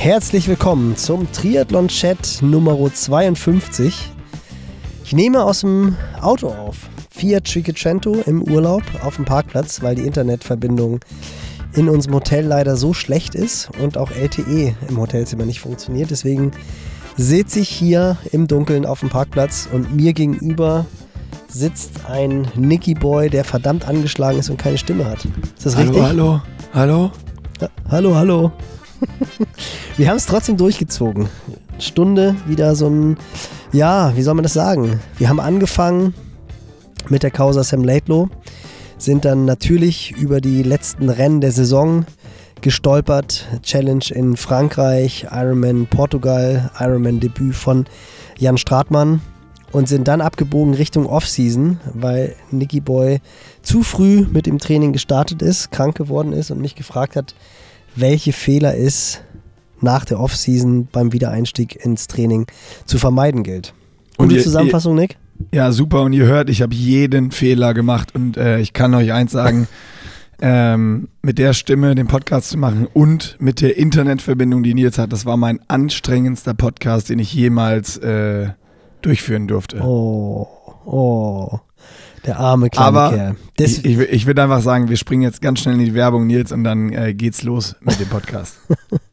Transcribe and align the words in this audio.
Herzlich 0.00 0.46
willkommen 0.46 0.96
zum 0.96 1.30
Triathlon-Chat 1.32 2.38
Nummer 2.40 2.78
52. 2.78 4.12
Ich 5.04 5.12
nehme 5.12 5.42
aus 5.42 5.62
dem 5.62 5.96
Auto 6.20 6.50
auf. 6.50 6.88
Fiat 7.10 7.48
Cinquecento 7.48 8.14
im 8.24 8.44
Urlaub 8.44 8.84
auf 9.02 9.16
dem 9.16 9.24
Parkplatz, 9.24 9.82
weil 9.82 9.96
die 9.96 10.06
Internetverbindung 10.06 11.00
in 11.72 11.88
unserem 11.88 12.14
Hotel 12.14 12.46
leider 12.46 12.76
so 12.76 12.94
schlecht 12.94 13.34
ist 13.34 13.70
und 13.82 13.98
auch 13.98 14.12
LTE 14.12 14.76
im 14.88 15.00
Hotelzimmer 15.00 15.44
nicht 15.44 15.58
funktioniert. 15.58 16.12
Deswegen 16.12 16.52
sitze 17.16 17.58
ich 17.58 17.68
hier 17.68 18.18
im 18.30 18.46
Dunkeln 18.46 18.86
auf 18.86 19.00
dem 19.00 19.08
Parkplatz 19.08 19.68
und 19.72 19.96
mir 19.96 20.12
gegenüber 20.12 20.86
sitzt 21.48 22.06
ein 22.08 22.46
Nicky 22.54 22.94
Boy, 22.94 23.30
der 23.30 23.42
verdammt 23.42 23.88
angeschlagen 23.88 24.38
ist 24.38 24.48
und 24.48 24.58
keine 24.58 24.78
Stimme 24.78 25.06
hat. 25.06 25.24
Ist 25.24 25.66
das 25.66 25.74
hallo, 25.74 25.88
richtig? 25.88 26.06
Hallo, 26.06 26.40
hallo, 26.72 27.10
ja, 27.60 27.68
hallo, 27.90 28.14
hallo. 28.14 28.52
Wir 29.96 30.08
haben 30.08 30.16
es 30.16 30.26
trotzdem 30.26 30.56
durchgezogen. 30.56 31.28
Stunde 31.78 32.36
wieder 32.46 32.74
so 32.74 32.88
ein, 32.88 33.16
ja, 33.72 34.12
wie 34.16 34.22
soll 34.22 34.34
man 34.34 34.42
das 34.42 34.54
sagen? 34.54 35.00
Wir 35.18 35.28
haben 35.28 35.40
angefangen 35.40 36.14
mit 37.08 37.22
der 37.22 37.30
Causa 37.30 37.62
Sam 37.62 37.84
Laidlow, 37.84 38.28
sind 38.98 39.24
dann 39.24 39.44
natürlich 39.44 40.12
über 40.12 40.40
die 40.40 40.62
letzten 40.62 41.08
Rennen 41.08 41.40
der 41.40 41.52
Saison 41.52 42.04
gestolpert. 42.60 43.46
Challenge 43.62 44.04
in 44.10 44.36
Frankreich, 44.36 45.26
Ironman 45.30 45.86
Portugal, 45.86 46.70
Ironman 46.78 47.20
Debüt 47.20 47.54
von 47.54 47.86
Jan 48.38 48.58
Stratmann 48.58 49.20
und 49.72 49.88
sind 49.88 50.08
dann 50.08 50.20
abgebogen 50.20 50.74
Richtung 50.74 51.06
Offseason, 51.06 51.78
weil 51.94 52.34
Nicky 52.50 52.80
Boy 52.80 53.20
zu 53.62 53.82
früh 53.82 54.26
mit 54.30 54.46
dem 54.46 54.58
Training 54.58 54.92
gestartet 54.92 55.42
ist, 55.42 55.70
krank 55.70 55.96
geworden 55.96 56.32
ist 56.32 56.50
und 56.50 56.60
mich 56.60 56.74
gefragt 56.74 57.16
hat, 57.16 57.34
welche 57.96 58.32
Fehler 58.32 58.76
es 58.76 59.20
nach 59.80 60.04
der 60.04 60.20
Offseason 60.20 60.88
beim 60.90 61.12
Wiedereinstieg 61.12 61.84
ins 61.84 62.06
Training 62.06 62.46
zu 62.84 62.98
vermeiden 62.98 63.42
gilt. 63.42 63.74
Gute 64.16 64.36
ihr, 64.36 64.42
Zusammenfassung, 64.42 64.94
Nick? 64.96 65.16
Ja, 65.52 65.70
super. 65.70 66.02
Und 66.02 66.12
ihr 66.12 66.26
hört, 66.26 66.50
ich 66.50 66.62
habe 66.62 66.74
jeden 66.74 67.30
Fehler 67.30 67.74
gemacht 67.74 68.14
und 68.14 68.36
äh, 68.36 68.58
ich 68.58 68.72
kann 68.72 68.94
euch 68.94 69.12
eins 69.12 69.32
sagen. 69.32 69.68
ähm, 70.40 71.08
mit 71.22 71.38
der 71.38 71.52
Stimme 71.52 71.94
den 71.94 72.06
Podcast 72.06 72.50
zu 72.50 72.58
machen 72.58 72.86
und 72.92 73.36
mit 73.40 73.60
der 73.60 73.76
Internetverbindung, 73.76 74.62
die 74.62 74.74
Nils 74.74 74.98
hat, 74.98 75.12
das 75.12 75.26
war 75.26 75.36
mein 75.36 75.60
anstrengendster 75.68 76.54
Podcast, 76.54 77.08
den 77.08 77.18
ich 77.18 77.32
jemals 77.32 77.96
äh, 77.98 78.50
durchführen 79.02 79.48
durfte. 79.48 79.80
Oh, 79.82 80.46
oh. 80.84 81.58
Der 82.26 82.38
arme 82.38 82.70
kleine 82.70 82.86
Aber 82.86 83.10
Kerl. 83.10 83.36
ich, 83.58 83.84
ich, 83.84 83.98
ich 83.98 84.26
würde 84.26 84.42
einfach 84.42 84.60
sagen, 84.60 84.88
wir 84.88 84.96
springen 84.96 85.22
jetzt 85.22 85.40
ganz 85.40 85.60
schnell 85.60 85.78
in 85.78 85.84
die 85.84 85.94
Werbung, 85.94 86.26
Nils, 86.26 86.52
und 86.52 86.64
dann 86.64 86.92
äh, 86.92 87.14
geht's 87.14 87.42
los 87.42 87.76
mit 87.80 87.98
dem 88.00 88.08
Podcast. 88.08 88.58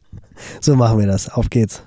so 0.60 0.76
machen 0.76 0.98
wir 0.98 1.06
das. 1.06 1.28
Auf 1.28 1.50
geht's. 1.50 1.82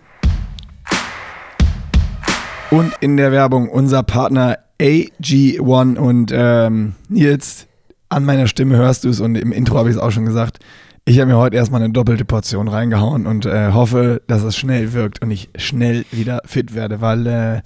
Und 2.71 2.93
in 3.01 3.17
der 3.17 3.31
Werbung 3.31 3.69
unser 3.69 4.03
Partner 4.03 4.59
AG1 4.79 5.97
und 5.97 6.31
ähm, 6.33 6.93
Nils, 7.09 7.67
an 8.09 8.25
meiner 8.25 8.47
Stimme 8.47 8.77
hörst 8.77 9.03
du 9.03 9.09
es 9.09 9.19
und 9.19 9.35
im 9.35 9.51
Intro 9.51 9.77
habe 9.77 9.89
ich 9.89 9.95
es 9.95 10.01
auch 10.01 10.11
schon 10.11 10.25
gesagt. 10.25 10.59
Ich 11.05 11.19
habe 11.19 11.31
mir 11.31 11.37
heute 11.37 11.55
erstmal 11.57 11.81
eine 11.81 11.91
doppelte 11.91 12.25
Portion 12.25 12.67
reingehauen 12.67 13.25
und 13.25 13.45
äh, 13.45 13.71
hoffe, 13.71 14.21
dass 14.27 14.43
es 14.43 14.55
schnell 14.55 14.93
wirkt 14.93 15.21
und 15.21 15.31
ich 15.31 15.49
schnell 15.57 16.05
wieder 16.11 16.41
fit 16.45 16.75
werde, 16.75 17.01
weil 17.01 17.25
äh, 17.25 17.61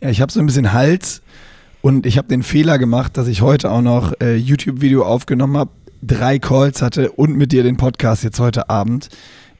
ja, 0.00 0.10
ich 0.10 0.20
habe 0.20 0.32
so 0.32 0.40
ein 0.40 0.46
bisschen 0.46 0.72
Hals 0.72 1.22
und 1.80 2.06
ich 2.06 2.18
habe 2.18 2.28
den 2.28 2.42
Fehler 2.42 2.78
gemacht, 2.78 3.16
dass 3.16 3.28
ich 3.28 3.42
heute 3.42 3.70
auch 3.70 3.82
noch 3.82 4.12
äh, 4.20 4.36
YouTube-Video 4.36 5.04
aufgenommen 5.04 5.56
habe, 5.56 5.70
drei 6.02 6.38
Calls 6.38 6.82
hatte 6.82 7.12
und 7.12 7.36
mit 7.36 7.52
dir 7.52 7.62
den 7.62 7.76
Podcast 7.76 8.24
jetzt 8.24 8.40
heute 8.40 8.68
Abend. 8.70 9.08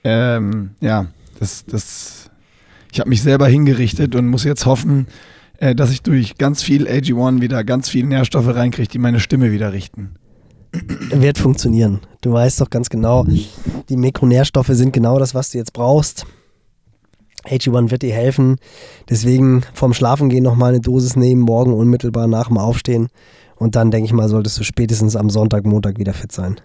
Ähm, 0.04 0.70
ja, 0.80 1.06
das, 1.38 1.64
das, 1.66 2.30
ich 2.92 3.00
habe 3.00 3.08
mich 3.08 3.22
selber 3.22 3.48
hingerichtet 3.48 4.14
und 4.14 4.26
muss 4.26 4.44
jetzt 4.44 4.66
hoffen, 4.66 5.06
äh, 5.58 5.74
dass 5.74 5.90
ich 5.90 6.02
durch 6.02 6.36
ganz 6.38 6.62
viel 6.62 6.86
AG1 6.86 7.40
wieder 7.40 7.64
ganz 7.64 7.88
viel 7.88 8.06
Nährstoffe 8.06 8.48
reinkriege, 8.48 8.88
die 8.88 8.98
meine 8.98 9.20
Stimme 9.20 9.52
wieder 9.52 9.72
richten. 9.72 10.14
Wird 11.10 11.38
funktionieren. 11.38 12.00
Du 12.20 12.32
weißt 12.32 12.60
doch 12.60 12.68
ganz 12.68 12.90
genau, 12.90 13.24
die 13.24 13.96
Mikronährstoffe 13.96 14.70
sind 14.72 14.92
genau 14.92 15.18
das, 15.18 15.34
was 15.34 15.50
du 15.50 15.58
jetzt 15.58 15.72
brauchst. 15.72 16.26
AG1 17.48 17.90
wird 17.90 18.02
dir 18.02 18.14
helfen. 18.14 18.56
Deswegen 19.08 19.62
vom 19.74 19.94
Schlafengehen 19.94 20.44
nochmal 20.44 20.70
eine 20.70 20.80
Dosis 20.80 21.16
nehmen, 21.16 21.42
morgen 21.42 21.72
unmittelbar 21.72 22.26
nach 22.26 22.48
dem 22.48 22.58
Aufstehen. 22.58 23.08
Und 23.56 23.74
dann, 23.74 23.90
denke 23.90 24.06
ich 24.06 24.12
mal, 24.12 24.28
solltest 24.28 24.58
du 24.58 24.64
spätestens 24.64 25.16
am 25.16 25.30
Sonntag, 25.30 25.64
Montag 25.64 25.98
wieder 25.98 26.14
fit 26.14 26.32
sein. 26.32 26.56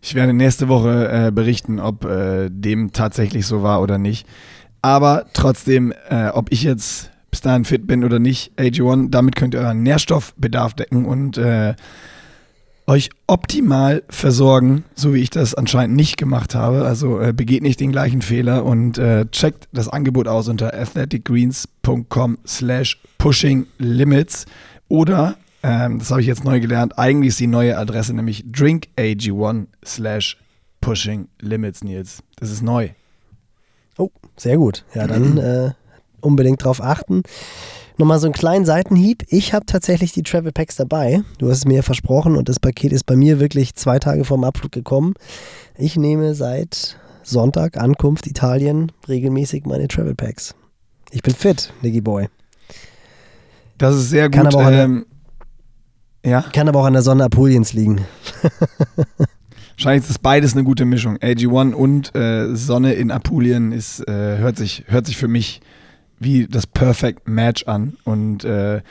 Ich 0.00 0.14
werde 0.14 0.32
nächste 0.32 0.68
Woche 0.68 1.08
äh, 1.10 1.30
berichten, 1.30 1.78
ob 1.78 2.04
äh, 2.04 2.48
dem 2.50 2.92
tatsächlich 2.92 3.46
so 3.46 3.62
war 3.62 3.82
oder 3.82 3.98
nicht. 3.98 4.26
Aber 4.80 5.26
trotzdem, 5.32 5.92
äh, 6.08 6.28
ob 6.28 6.50
ich 6.50 6.62
jetzt 6.64 7.10
bis 7.30 7.40
dahin 7.40 7.64
fit 7.64 7.86
bin 7.86 8.04
oder 8.04 8.18
nicht, 8.18 8.52
AG1, 8.58 9.10
damit 9.10 9.36
könnt 9.36 9.54
ihr 9.54 9.60
euren 9.60 9.82
Nährstoffbedarf 9.82 10.74
decken 10.74 11.04
und 11.04 11.38
äh, 11.38 11.74
euch 12.86 13.10
optimal 13.26 14.02
versorgen, 14.08 14.84
so 14.94 15.14
wie 15.14 15.20
ich 15.20 15.30
das 15.30 15.54
anscheinend 15.54 15.96
nicht 15.96 16.16
gemacht 16.16 16.54
habe. 16.54 16.84
Also 16.84 17.20
äh, 17.20 17.32
begeht 17.32 17.62
nicht 17.62 17.80
den 17.80 17.92
gleichen 17.92 18.22
Fehler 18.22 18.64
und 18.64 18.98
äh, 18.98 19.26
checkt 19.30 19.68
das 19.72 19.88
Angebot 19.88 20.28
aus 20.28 20.48
unter 20.48 20.74
athleticgreens.com 20.74 22.38
slash 22.46 23.00
pushing 23.18 23.66
limits 23.78 24.46
oder, 24.88 25.36
ähm, 25.62 26.00
das 26.00 26.10
habe 26.10 26.20
ich 26.20 26.26
jetzt 26.26 26.44
neu 26.44 26.60
gelernt, 26.60 26.98
eigentlich 26.98 27.30
ist 27.30 27.40
die 27.40 27.46
neue 27.46 27.78
Adresse 27.78 28.14
nämlich 28.14 28.44
drinkag1 28.44 29.66
slash 29.84 30.36
pushing 30.80 31.28
limits, 31.40 31.82
Nils. 31.82 32.22
Das 32.36 32.50
ist 32.50 32.62
neu. 32.62 32.90
Oh, 33.96 34.10
sehr 34.36 34.56
gut. 34.56 34.84
Ja, 34.94 35.06
dann 35.06 35.36
äh, 35.38 35.70
unbedingt 36.20 36.64
drauf 36.64 36.82
achten. 36.82 37.22
Nochmal 37.98 38.18
so 38.18 38.26
einen 38.26 38.34
kleinen 38.34 38.64
Seitenhieb. 38.64 39.24
Ich 39.28 39.52
habe 39.52 39.66
tatsächlich 39.66 40.12
die 40.12 40.22
Travel 40.22 40.52
Packs 40.52 40.76
dabei. 40.76 41.22
Du 41.38 41.48
hast 41.50 41.58
es 41.58 41.64
mir 41.66 41.82
versprochen 41.82 42.36
und 42.36 42.48
das 42.48 42.58
Paket 42.58 42.92
ist 42.92 43.04
bei 43.04 43.16
mir 43.16 43.38
wirklich 43.38 43.74
zwei 43.74 43.98
Tage 43.98 44.24
vorm 44.24 44.44
Abflug 44.44 44.72
gekommen. 44.72 45.14
Ich 45.76 45.96
nehme 45.96 46.34
seit 46.34 46.96
Sonntag, 47.22 47.76
Ankunft 47.76 48.26
Italien, 48.26 48.92
regelmäßig 49.08 49.64
meine 49.66 49.88
Travel 49.88 50.14
Packs. 50.14 50.54
Ich 51.10 51.22
bin 51.22 51.34
fit, 51.34 51.72
Niggy 51.82 52.00
Boy. 52.00 52.28
Das 53.78 53.94
ist 53.96 54.10
sehr 54.10 54.28
gut. 54.28 54.36
Kann 54.36 54.46
aber 54.46 54.66
auch, 54.66 54.70
ähm, 54.70 55.06
der, 56.24 56.30
ja? 56.30 56.42
kann 56.52 56.68
aber 56.68 56.80
auch 56.80 56.86
an 56.86 56.94
der 56.94 57.02
Sonne 57.02 57.24
Apuliens 57.24 57.72
liegen. 57.72 58.06
Wahrscheinlich 59.76 60.04
ist 60.04 60.10
es 60.10 60.18
beides 60.18 60.52
eine 60.54 60.64
gute 60.64 60.84
Mischung. 60.84 61.16
AG1 61.18 61.72
und 61.72 62.14
äh, 62.14 62.54
Sonne 62.54 62.94
in 62.94 63.10
Apulien 63.10 63.72
ist, 63.72 64.06
äh, 64.08 64.38
hört, 64.38 64.56
sich, 64.56 64.84
hört 64.86 65.06
sich 65.06 65.16
für 65.16 65.28
mich 65.28 65.60
wie 66.22 66.46
das 66.46 66.66
Perfect 66.66 67.28
Match 67.28 67.64
an. 67.64 67.96
Und 68.04 68.44
äh, 68.44 68.82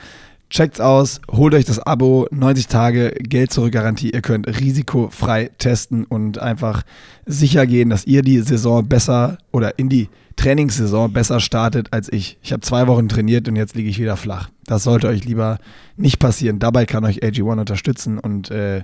checkt's 0.52 0.80
aus, 0.80 1.20
holt 1.30 1.54
euch 1.54 1.64
das 1.64 1.78
Abo, 1.78 2.28
90 2.30 2.66
Tage 2.66 3.10
Geld 3.20 3.52
zurück 3.52 3.72
Garantie. 3.72 4.10
Ihr 4.10 4.22
könnt 4.22 4.46
risikofrei 4.46 5.50
testen 5.58 6.04
und 6.04 6.38
einfach 6.38 6.82
sicher 7.26 7.66
gehen, 7.66 7.90
dass 7.90 8.06
ihr 8.06 8.22
die 8.22 8.40
Saison 8.40 8.86
besser 8.86 9.38
oder 9.50 9.78
in 9.78 9.88
die 9.88 10.08
Trainingssaison 10.36 11.12
besser 11.12 11.40
startet 11.40 11.92
als 11.92 12.12
ich. 12.12 12.38
Ich 12.42 12.52
habe 12.52 12.60
zwei 12.60 12.86
Wochen 12.86 13.08
trainiert 13.08 13.48
und 13.48 13.56
jetzt 13.56 13.74
liege 13.74 13.88
ich 13.88 13.98
wieder 13.98 14.16
flach. 14.16 14.50
Das 14.66 14.82
sollte 14.84 15.08
euch 15.08 15.24
lieber 15.24 15.58
nicht 15.96 16.18
passieren. 16.18 16.58
Dabei 16.58 16.86
kann 16.86 17.04
euch 17.04 17.22
AG1 17.22 17.60
unterstützen 17.60 18.18
und 18.18 18.50
äh, 18.50 18.82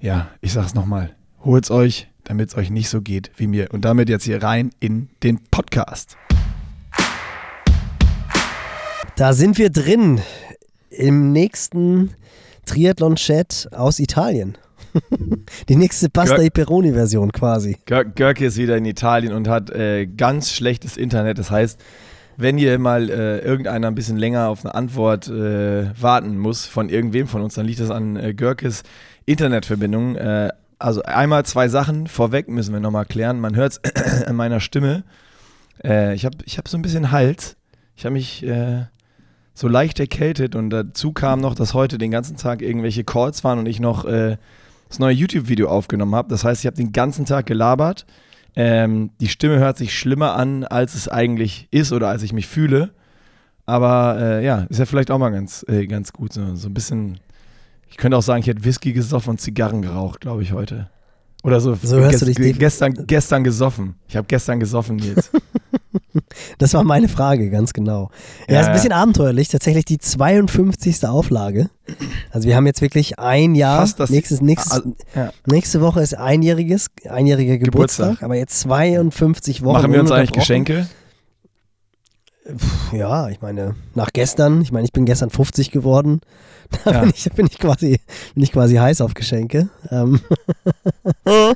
ja, 0.00 0.28
ich 0.40 0.52
sag's 0.52 0.74
nochmal, 0.74 1.14
holt's 1.44 1.70
euch, 1.70 2.08
damit 2.24 2.50
es 2.50 2.56
euch 2.56 2.70
nicht 2.70 2.88
so 2.88 3.00
geht 3.00 3.30
wie 3.36 3.46
mir. 3.46 3.68
Und 3.72 3.84
damit 3.84 4.08
jetzt 4.08 4.24
hier 4.24 4.42
rein 4.42 4.70
in 4.80 5.08
den 5.22 5.40
Podcast. 5.50 6.16
Da 9.16 9.32
sind 9.32 9.56
wir 9.56 9.70
drin 9.70 10.20
im 10.90 11.32
nächsten 11.32 12.10
Triathlon-Chat 12.66 13.70
aus 13.72 13.98
Italien. 13.98 14.58
Die 15.70 15.76
nächste 15.76 16.10
Pasta 16.10 16.36
Gör 16.36 16.50
Peroni-Version 16.50 17.32
quasi. 17.32 17.78
Görke 17.86 18.44
ist 18.44 18.58
wieder 18.58 18.76
in 18.76 18.84
Italien 18.84 19.32
und 19.32 19.48
hat 19.48 19.70
äh, 19.70 20.04
ganz 20.04 20.52
schlechtes 20.52 20.98
Internet. 20.98 21.38
Das 21.38 21.50
heißt, 21.50 21.80
wenn 22.36 22.58
ihr 22.58 22.78
mal 22.78 23.08
äh, 23.08 23.38
irgendeiner 23.38 23.86
ein 23.86 23.94
bisschen 23.94 24.18
länger 24.18 24.48
auf 24.48 24.66
eine 24.66 24.74
Antwort 24.74 25.28
äh, 25.28 25.90
warten 25.98 26.36
muss 26.36 26.66
von 26.66 26.90
irgendwem 26.90 27.26
von 27.26 27.40
uns, 27.40 27.54
dann 27.54 27.64
liegt 27.64 27.80
das 27.80 27.90
an 27.90 28.16
äh, 28.16 28.34
Görkes 28.34 28.82
Internetverbindung. 29.24 30.16
Äh, 30.16 30.50
also 30.78 31.02
einmal 31.04 31.46
zwei 31.46 31.68
Sachen 31.68 32.06
vorweg 32.06 32.48
müssen 32.48 32.74
wir 32.74 32.80
nochmal 32.80 33.06
klären. 33.06 33.40
Man 33.40 33.56
hört 33.56 33.80
es 33.82 34.24
an 34.26 34.36
meiner 34.36 34.60
Stimme. 34.60 35.04
Äh, 35.82 36.14
ich 36.14 36.26
habe 36.26 36.36
ich 36.44 36.58
hab 36.58 36.68
so 36.68 36.76
ein 36.76 36.82
bisschen 36.82 37.12
Hals. 37.12 37.56
Ich 37.96 38.04
habe 38.04 38.12
mich 38.12 38.44
äh, 38.44 38.84
so 39.56 39.68
leicht 39.68 39.98
erkältet 39.98 40.54
und 40.54 40.68
dazu 40.68 41.12
kam 41.12 41.40
noch, 41.40 41.54
dass 41.54 41.72
heute 41.72 41.96
den 41.96 42.10
ganzen 42.10 42.36
Tag 42.36 42.60
irgendwelche 42.60 43.04
Calls 43.04 43.42
waren 43.42 43.58
und 43.58 43.66
ich 43.66 43.80
noch 43.80 44.04
äh, 44.04 44.36
das 44.88 44.98
neue 44.98 45.14
YouTube-Video 45.14 45.70
aufgenommen 45.70 46.14
habe. 46.14 46.28
Das 46.28 46.44
heißt, 46.44 46.60
ich 46.60 46.66
habe 46.66 46.76
den 46.76 46.92
ganzen 46.92 47.24
Tag 47.24 47.46
gelabert. 47.46 48.04
Ähm, 48.54 49.12
die 49.18 49.28
Stimme 49.28 49.58
hört 49.58 49.78
sich 49.78 49.98
schlimmer 49.98 50.36
an, 50.36 50.64
als 50.64 50.94
es 50.94 51.08
eigentlich 51.08 51.68
ist 51.70 51.92
oder 51.92 52.08
als 52.08 52.22
ich 52.22 52.34
mich 52.34 52.46
fühle. 52.46 52.90
Aber 53.64 54.18
äh, 54.20 54.44
ja, 54.44 54.66
ist 54.68 54.78
ja 54.78 54.84
vielleicht 54.84 55.10
auch 55.10 55.18
mal 55.18 55.30
ganz, 55.30 55.64
äh, 55.68 55.86
ganz 55.86 56.12
gut. 56.12 56.34
So, 56.34 56.54
so 56.54 56.68
ein 56.68 56.74
bisschen, 56.74 57.18
ich 57.88 57.96
könnte 57.96 58.18
auch 58.18 58.22
sagen, 58.22 58.40
ich 58.40 58.46
hätte 58.48 58.62
Whisky 58.62 58.92
gesoffen 58.92 59.30
und 59.30 59.40
Zigarren 59.40 59.80
geraucht, 59.80 60.20
glaube 60.20 60.42
ich, 60.42 60.52
heute. 60.52 60.90
Oder 61.46 61.60
so, 61.60 61.76
So 61.80 61.96
hörst 61.98 62.20
du 62.22 62.26
dich 62.26 62.34
def- 62.36 62.58
gestern, 62.58 62.92
gestern 63.06 63.44
gesoffen. 63.44 63.94
Ich 64.08 64.16
habe 64.16 64.26
gestern 64.26 64.60
gesoffen, 64.60 64.96
Nils. 64.96 65.30
Das 66.58 66.72
war 66.74 66.82
meine 66.82 67.08
Frage, 67.08 67.50
ganz 67.50 67.72
genau. 67.72 68.10
Ja, 68.48 68.54
Ja, 68.54 68.60
ist 68.60 68.66
ein 68.66 68.70
ja. 68.70 68.76
bisschen 68.76 68.92
abenteuerlich. 68.92 69.48
Tatsächlich 69.48 69.84
die 69.84 69.98
52. 69.98 71.06
Auflage. 71.06 71.68
Also 72.30 72.48
wir 72.48 72.56
haben 72.56 72.66
jetzt 72.66 72.80
wirklich 72.80 73.18
ein 73.18 73.54
Jahr. 73.54 73.80
Fast 73.80 74.00
das- 74.00 74.10
nächstes, 74.10 74.40
nächstes, 74.40 74.72
Also, 74.72 74.96
ja. 75.14 75.30
nächste 75.46 75.80
Woche 75.80 76.00
ist 76.00 76.14
einjähriges, 76.16 76.88
einjähriger 77.08 77.58
Geburtstag, 77.58 78.04
Geburtstag. 78.06 78.22
aber 78.24 78.34
jetzt 78.36 78.58
52 78.60 79.62
Wochen. 79.62 79.74
Machen 79.74 79.92
wir 79.92 80.00
uns 80.00 80.10
eigentlich. 80.10 80.32
Geschenke? 80.32 80.86
Ja, 82.92 83.28
ich 83.28 83.40
meine, 83.40 83.74
nach 83.94 84.10
gestern, 84.12 84.62
ich 84.62 84.70
meine, 84.72 84.84
ich 84.84 84.92
bin 84.92 85.04
gestern 85.04 85.30
50 85.30 85.70
geworden. 85.70 86.20
Da 86.84 86.92
Ja. 86.92 87.00
bin, 87.00 87.12
ich, 87.14 87.24
bin, 87.32 87.46
ich 87.50 87.58
quasi, 87.58 88.00
bin 88.34 88.42
ich 88.44 88.52
quasi 88.52 88.76
heiß 88.76 89.00
auf 89.00 89.14
Geschenke. 89.14 89.68
Ähm. 89.90 90.20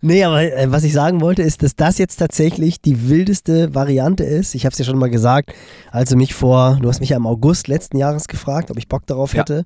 nee, 0.00 0.24
aber 0.24 0.42
äh, 0.42 0.70
was 0.70 0.84
ich 0.84 0.92
sagen 0.92 1.20
wollte, 1.20 1.42
ist, 1.42 1.62
dass 1.62 1.76
das 1.76 1.98
jetzt 1.98 2.16
tatsächlich 2.16 2.80
die 2.80 3.08
wildeste 3.08 3.74
Variante 3.74 4.24
ist. 4.24 4.54
Ich 4.54 4.64
habe 4.64 4.72
es 4.72 4.78
ja 4.78 4.84
schon 4.84 4.98
mal 4.98 5.10
gesagt, 5.10 5.52
als 5.90 6.10
du 6.10 6.16
mich 6.16 6.34
vor, 6.34 6.78
du 6.80 6.88
hast 6.88 7.00
mich 7.00 7.10
ja 7.10 7.16
im 7.16 7.26
August 7.26 7.68
letzten 7.68 7.96
Jahres 7.96 8.28
gefragt, 8.28 8.70
ob 8.70 8.78
ich 8.78 8.88
Bock 8.88 9.06
darauf 9.06 9.34
Ja. 9.34 9.40
hätte. 9.40 9.64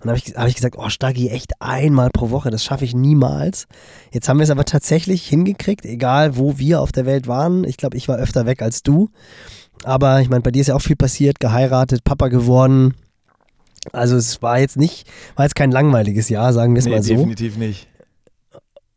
Und 0.00 0.08
habe 0.08 0.18
ich, 0.18 0.34
hab 0.36 0.48
ich 0.48 0.56
gesagt, 0.56 0.74
oh 0.78 0.88
Stagi, 0.88 1.28
echt 1.28 1.52
einmal 1.60 2.10
pro 2.10 2.30
Woche, 2.30 2.50
das 2.50 2.64
schaffe 2.64 2.84
ich 2.84 2.92
niemals. 2.92 3.66
Jetzt 4.10 4.28
haben 4.28 4.38
wir 4.38 4.44
es 4.44 4.50
aber 4.50 4.64
tatsächlich 4.64 5.24
hingekriegt, 5.28 5.84
egal 5.86 6.36
wo 6.36 6.58
wir 6.58 6.80
auf 6.80 6.90
der 6.90 7.06
Welt 7.06 7.28
waren. 7.28 7.62
Ich 7.62 7.76
glaube, 7.76 7.96
ich 7.96 8.08
war 8.08 8.16
öfter 8.18 8.44
weg 8.44 8.62
als 8.62 8.82
du. 8.82 9.10
Aber 9.84 10.20
ich 10.20 10.28
meine, 10.28 10.42
bei 10.42 10.50
dir 10.50 10.60
ist 10.60 10.66
ja 10.66 10.74
auch 10.74 10.82
viel 10.82 10.96
passiert, 10.96 11.38
geheiratet, 11.38 12.02
Papa 12.02 12.28
geworden. 12.28 12.94
Also 13.90 14.16
es 14.16 14.40
war 14.42 14.60
jetzt 14.60 14.76
nicht, 14.76 15.06
war 15.34 15.44
jetzt 15.44 15.56
kein 15.56 15.72
langweiliges 15.72 16.28
Jahr, 16.28 16.52
sagen 16.52 16.74
wir 16.74 16.78
es 16.78 16.84
Nee, 16.84 16.92
mal 16.92 17.02
so. 17.02 17.14
definitiv 17.14 17.56
nicht. 17.56 17.88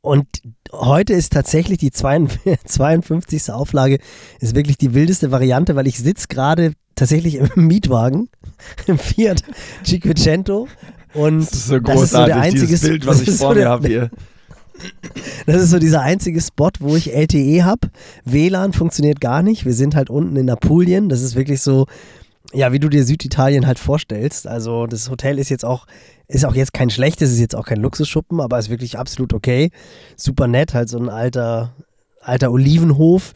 Und 0.02 0.28
heute 0.72 1.14
ist 1.14 1.34
tatsächlich 1.34 1.80
die 1.80 1.90
52. 1.92 2.60
52. 2.66 3.50
Auflage, 3.52 3.98
ist 4.40 4.56
wirklich 4.56 4.78
die 4.78 4.94
wildeste 4.94 5.32
Variante, 5.32 5.76
weil 5.76 5.88
ich 5.88 5.98
sitze 5.98 6.28
gerade 6.28 6.74
tatsächlich 6.94 7.36
im 7.36 7.50
Mietwagen, 7.68 8.30
im 8.86 9.00
Fiat 9.00 9.42
Cinquecento. 9.84 10.68
Und 11.16 11.40
Das 11.40 11.54
ist 11.54 11.68
so 11.68 11.80
das 11.80 12.02
ist 12.02 12.10
so 12.12 12.18
der 12.18 12.26
großartig, 12.28 12.36
einzige 12.36 12.78
Bild, 12.78 13.08
was 13.08 13.22
ich 13.22 13.32
so 13.32 13.46
vor 13.46 13.56
mir 13.56 13.70
habe 13.70 13.88
hier. 13.88 14.12
Das 15.46 15.62
ist 15.62 15.70
so 15.70 15.80
dieser 15.80 16.02
einzige 16.02 16.42
Spot, 16.42 16.70
wo 16.80 16.98
ich 16.98 17.14
LTE 17.16 17.64
habe. 17.64 17.90
WLAN 18.26 18.74
funktioniert 18.74 19.22
gar 19.22 19.42
nicht. 19.42 19.64
Wir 19.66 19.74
sind 19.74 19.96
halt 19.96 20.10
unten 20.10 20.36
in 20.36 20.50
Apulien. 20.50 21.08
Das 21.08 21.22
ist 21.22 21.36
wirklich 21.36 21.62
so, 21.62 21.88
ja, 22.54 22.72
wie 22.72 22.80
du 22.80 22.90
dir 22.90 23.04
Süditalien 23.04 23.68
halt 23.68 23.80
vorstellst. 23.80 24.48
Also 24.48 24.88
das 24.88 25.10
Hotel 25.10 25.40
ist 25.40 25.50
jetzt 25.50 25.66
auch, 25.66 25.88
ist 26.28 26.46
auch 26.46 26.56
jetzt 26.56 26.74
kein 26.74 26.90
schlechtes, 26.90 27.32
ist 27.32 27.40
jetzt 27.40 27.56
auch 27.56 27.66
kein 27.66 27.80
Luxusschuppen, 27.82 28.40
aber 28.40 28.58
ist 28.60 28.70
wirklich 28.70 28.98
absolut 28.98 29.34
okay. 29.34 29.72
Super 30.16 30.48
nett, 30.48 30.74
halt 30.74 30.90
so 30.90 30.98
ein 30.98 31.10
alter, 31.10 31.74
alter 32.22 32.52
Olivenhof. 32.52 33.34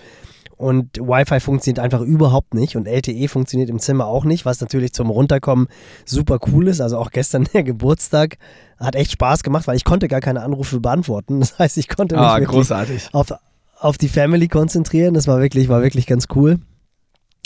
Und 0.55 0.97
Wi-Fi 0.97 1.39
funktioniert 1.39 1.79
einfach 1.79 2.01
überhaupt 2.01 2.53
nicht 2.53 2.75
und 2.75 2.85
LTE 2.85 3.29
funktioniert 3.29 3.69
im 3.69 3.79
Zimmer 3.79 4.07
auch 4.07 4.25
nicht, 4.25 4.43
was 4.45 4.59
natürlich 4.59 4.91
zum 4.91 5.09
Runterkommen 5.09 5.67
super 6.05 6.37
cool 6.51 6.67
ist. 6.67 6.81
Also 6.81 6.97
auch 6.97 7.11
gestern 7.11 7.45
der 7.53 7.63
Geburtstag 7.63 8.37
hat 8.77 8.95
echt 8.95 9.11
Spaß 9.13 9.43
gemacht, 9.43 9.67
weil 9.67 9.77
ich 9.77 9.85
konnte 9.85 10.09
gar 10.09 10.19
keine 10.19 10.41
Anrufe 10.43 10.81
beantworten. 10.81 11.39
Das 11.39 11.57
heißt, 11.57 11.77
ich 11.77 11.87
konnte 11.87 12.15
mich 12.15 12.25
Ah, 12.25 12.35
wirklich 12.35 12.49
großartig. 12.49 13.07
auf, 13.13 13.33
auf 13.79 13.97
die 13.97 14.09
Family 14.09 14.49
konzentrieren. 14.49 15.13
Das 15.13 15.27
war 15.27 15.39
wirklich, 15.39 15.69
war 15.69 15.81
wirklich 15.81 16.05
ganz 16.07 16.25
cool. 16.35 16.59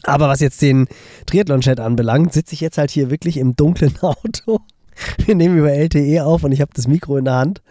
Aber 0.04 0.28
was 0.28 0.40
jetzt 0.42 0.62
den 0.62 0.88
Triathlon-Chat 1.26 1.80
anbelangt, 1.80 2.34
sitze 2.34 2.54
ich 2.54 2.62
jetzt 2.62 2.78
halt 2.78 2.92
hier 2.92 3.10
wirklich 3.10 3.38
im 3.38 3.56
dunklen 3.56 3.98
Auto. 4.02 4.60
Wir 5.26 5.36
nehmen 5.36 5.58
über 5.58 5.72
LTE 5.74 6.24
auf 6.26 6.44
und 6.44 6.52
ich 6.52 6.62
habe 6.62 6.72
das 6.76 6.88
Mikro 6.88 7.18
in 7.18 7.26
der 7.26 7.36
Hand. 7.36 7.62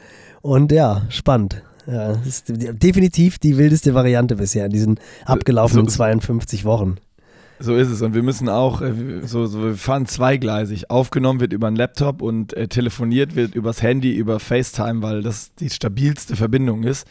Und 0.40 0.72
ja, 0.72 1.02
spannend. 1.08 1.62
Ja, 1.86 2.12
das 2.14 2.26
ist 2.26 2.44
definitiv 2.48 3.38
die 3.38 3.58
wildeste 3.58 3.94
Variante 3.94 4.36
bisher 4.36 4.66
in 4.66 4.72
diesen 4.72 5.00
abgelaufenen 5.24 5.86
so- 5.88 5.96
52 5.96 6.64
Wochen. 6.64 6.96
So 7.58 7.76
ist 7.76 7.88
es. 7.90 8.02
Und 8.02 8.14
wir 8.14 8.24
müssen 8.24 8.48
auch, 8.48 8.82
äh, 8.82 9.20
so, 9.24 9.46
so, 9.46 9.62
wir 9.62 9.74
fahren 9.76 10.06
zweigleisig. 10.06 10.90
Aufgenommen 10.90 11.38
wird 11.38 11.52
über 11.52 11.68
einen 11.68 11.76
Laptop 11.76 12.20
und 12.20 12.54
äh, 12.54 12.66
telefoniert 12.66 13.36
wird 13.36 13.54
übers 13.54 13.82
Handy, 13.82 14.12
über 14.16 14.40
FaceTime, 14.40 15.00
weil 15.02 15.22
das 15.22 15.54
die 15.54 15.70
stabilste 15.70 16.34
Verbindung 16.34 16.82
ist. 16.82 17.06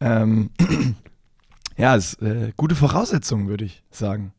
Ähm, 0.00 0.50
ja, 1.76 1.96
ist 1.96 2.22
äh, 2.22 2.52
gute 2.56 2.76
Voraussetzungen, 2.76 3.48
würde 3.48 3.64
ich 3.64 3.82
sagen. 3.90 4.32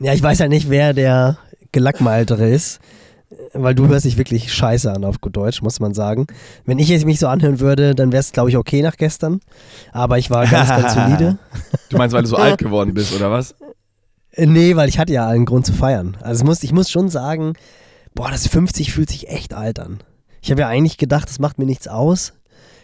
Ja, 0.00 0.12
ich 0.12 0.22
weiß 0.22 0.40
halt 0.40 0.50
nicht, 0.50 0.70
wer 0.70 0.92
der 0.92 1.38
Gelackmaltere 1.72 2.48
ist, 2.48 2.80
weil 3.52 3.74
du 3.74 3.88
hörst 3.88 4.04
dich 4.04 4.18
wirklich 4.18 4.52
scheiße 4.52 4.92
an 4.92 5.04
auf 5.04 5.20
gut 5.20 5.36
Deutsch, 5.36 5.62
muss 5.62 5.80
man 5.80 5.94
sagen. 5.94 6.26
Wenn 6.66 6.78
ich 6.78 6.88
jetzt 6.88 7.04
mich 7.04 7.18
so 7.20 7.28
anhören 7.28 7.60
würde, 7.60 7.94
dann 7.94 8.12
wäre 8.12 8.20
es, 8.20 8.32
glaube 8.32 8.50
ich, 8.50 8.56
okay 8.56 8.82
nach 8.82 8.96
gestern. 8.96 9.40
Aber 9.92 10.18
ich 10.18 10.30
war 10.30 10.46
ganz, 10.50 10.68
ganz 10.68 10.94
solide. 10.94 11.38
Du 11.90 11.96
meinst, 11.96 12.14
weil 12.14 12.22
du 12.22 12.28
so 12.28 12.36
alt 12.36 12.58
geworden 12.58 12.94
bist, 12.94 13.14
oder 13.14 13.30
was? 13.30 13.52
Äh, 14.32 14.46
Nee, 14.46 14.74
weil 14.74 14.88
ich 14.88 14.98
hatte 14.98 15.12
ja 15.12 15.26
allen 15.28 15.44
Grund 15.44 15.64
zu 15.64 15.72
feiern. 15.72 16.16
Also 16.20 16.40
es 16.40 16.44
muss, 16.44 16.62
ich 16.64 16.72
muss 16.72 16.90
schon 16.90 17.08
sagen, 17.08 17.52
boah, 18.14 18.32
das 18.32 18.48
50 18.48 18.92
fühlt 18.92 19.08
sich 19.08 19.28
echt 19.28 19.54
alt 19.54 19.78
an. 19.78 20.00
Ich 20.42 20.50
habe 20.50 20.62
ja 20.62 20.68
eigentlich 20.68 20.98
gedacht, 20.98 21.28
das 21.28 21.38
macht 21.38 21.58
mir 21.58 21.66
nichts 21.66 21.86
aus. 21.86 22.32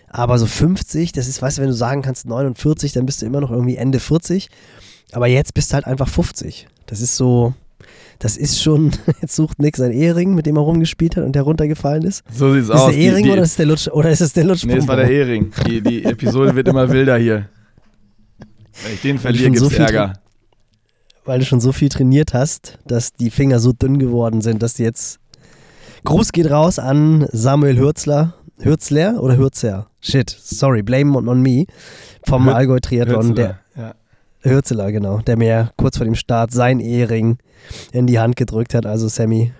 Aber 0.08 0.38
so 0.38 0.46
50, 0.46 1.10
das 1.10 1.26
ist, 1.26 1.42
weißt 1.42 1.58
du, 1.58 1.62
wenn 1.62 1.68
du 1.68 1.74
sagen 1.74 2.02
kannst 2.02 2.26
49, 2.26 2.92
dann 2.92 3.04
bist 3.04 3.20
du 3.20 3.26
immer 3.26 3.40
noch 3.40 3.50
irgendwie 3.50 3.76
Ende 3.76 3.98
40. 3.98 4.48
Aber 5.12 5.26
jetzt 5.26 5.54
bist 5.54 5.70
du 5.70 5.74
halt 5.74 5.86
einfach 5.86 6.08
50. 6.08 6.68
Das 6.90 7.00
ist 7.00 7.16
so, 7.16 7.54
das 8.18 8.36
ist 8.36 8.60
schon, 8.62 8.90
jetzt 9.22 9.34
sucht 9.34 9.58
Nix 9.60 9.80
ein 9.80 9.92
Ehering, 9.92 10.34
mit 10.34 10.44
dem 10.44 10.56
er 10.56 10.62
rumgespielt 10.62 11.16
hat 11.16 11.24
und 11.24 11.32
der 11.34 11.42
runtergefallen 11.42 12.02
ist. 12.02 12.22
So 12.32 12.52
sieht's 12.52 12.66
Ist 12.68 12.74
aus. 12.74 12.90
der 12.90 12.98
Ehering 12.98 13.22
die, 13.24 13.28
die, 13.28 13.32
oder 13.32 13.42
ist 13.42 13.50
es 13.50 13.56
der 13.56 13.66
Lutsch, 13.66 13.88
oder 13.88 14.10
ist 14.10 14.20
es 14.20 14.32
der 14.34 14.44
Lutsch? 14.44 14.64
Nee, 14.64 14.76
es 14.76 14.88
war 14.88 14.96
der 14.96 15.08
Ehering. 15.10 15.52
Die, 15.66 15.80
die 15.80 16.04
Episode 16.04 16.54
wird 16.54 16.68
immer 16.68 16.90
wilder 16.90 17.16
hier. 17.16 17.48
Wenn 18.84 18.94
ich 18.94 19.00
den 19.02 19.18
verliere, 19.18 19.46
so 19.56 19.68
gibt's 19.68 19.68
viel 19.76 19.84
Ärger. 19.84 20.12
Weil 21.24 21.38
du 21.38 21.44
schon 21.44 21.60
so 21.60 21.72
viel 21.72 21.88
trainiert 21.90 22.34
hast, 22.34 22.78
dass 22.86 23.12
die 23.12 23.30
Finger 23.30 23.60
so 23.60 23.72
dünn 23.72 23.98
geworden 23.98 24.40
sind, 24.40 24.62
dass 24.62 24.74
die 24.74 24.82
jetzt. 24.82 25.18
Gruß 26.04 26.32
geht 26.32 26.50
raus 26.50 26.78
an 26.78 27.26
Samuel 27.30 27.78
Hürzler. 27.78 28.34
Hürzler 28.58 29.22
oder 29.22 29.36
Hürzer? 29.36 29.86
Shit, 30.00 30.30
sorry, 30.30 30.82
blame 30.82 31.16
on, 31.16 31.40
me. 31.42 31.66
Vom 32.26 32.46
Hür- 32.48 32.54
Allgäu 32.54 32.78
Triathlon, 32.80 33.34
der 33.34 33.44
ja. 33.46 33.58
Hürzeler, 34.42 34.90
genau, 34.92 35.18
der 35.18 35.36
mir 35.36 35.70
kurz 35.76 35.96
vor 35.98 36.04
dem 36.06 36.14
Start 36.14 36.50
sein 36.52 36.80
Ehering 36.80 37.38
in 37.92 38.06
die 38.06 38.18
Hand 38.18 38.36
gedrückt 38.36 38.74
hat. 38.74 38.86
Also, 38.86 39.08
Sammy, 39.08 39.52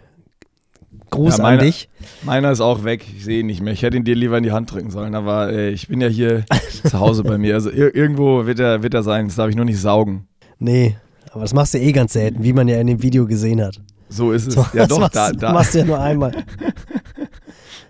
Gruß 1.11 1.39
Ja, 1.39 1.45
an 1.45 1.57
meine- 1.57 1.63
dich. 1.65 1.89
Meiner 2.23 2.53
ist 2.53 2.61
auch 2.61 2.85
weg. 2.85 3.05
Ich 3.17 3.25
sehe 3.25 3.41
ihn 3.41 3.47
nicht 3.47 3.61
mehr. 3.61 3.73
Ich 3.73 3.83
hätte 3.83 3.97
ihn 3.97 4.05
dir 4.05 4.15
lieber 4.15 4.39
in 4.39 4.45
die 4.45 4.53
Hand 4.53 4.73
drücken 4.73 4.91
sollen. 4.91 5.15
Aber 5.17 5.53
äh, 5.53 5.71
ich 5.71 5.89
bin 5.89 6.01
ja 6.01 6.07
hier 6.07 6.45
zu 6.89 7.01
Hause 7.01 7.25
bei 7.25 7.37
mir. 7.37 7.55
Also 7.55 7.69
ir 7.71 7.95
irgendwo 7.97 8.47
wird 8.47 8.61
er, 8.61 8.83
wird 8.85 8.95
er 8.95 9.03
sein. 9.03 9.27
Das 9.27 9.35
darf 9.37 9.51
ich 9.51 9.57
nur 9.57 9.65
nicht 9.65 9.81
saugen. 9.81 10.29
Nee, 10.61 10.97
aber 11.33 11.43
das 11.43 11.53
machst 11.53 11.75
du 11.75 11.79
eh 11.79 11.91
ganz 11.93 12.13
selten, 12.13 12.45
wie 12.45 12.53
man 12.53 12.69
ja 12.69 12.81
in 12.81 12.87
dem 12.87 13.03
Video 13.03 13.27
gesehen 13.27 13.61
hat. 13.61 13.81
So 14.09 14.31
ist 14.33 14.47
es. 14.49 14.55
So, 14.55 14.61
ja 14.73 14.87
das 14.87 14.89
doch, 14.89 15.01
machst, 15.01 15.17
da, 15.17 15.31
du 15.33 15.37
da. 15.39 15.53
machst 15.53 15.75
du 15.75 15.79
ja 15.79 15.85
nur 15.85 15.99
einmal. 16.01 16.33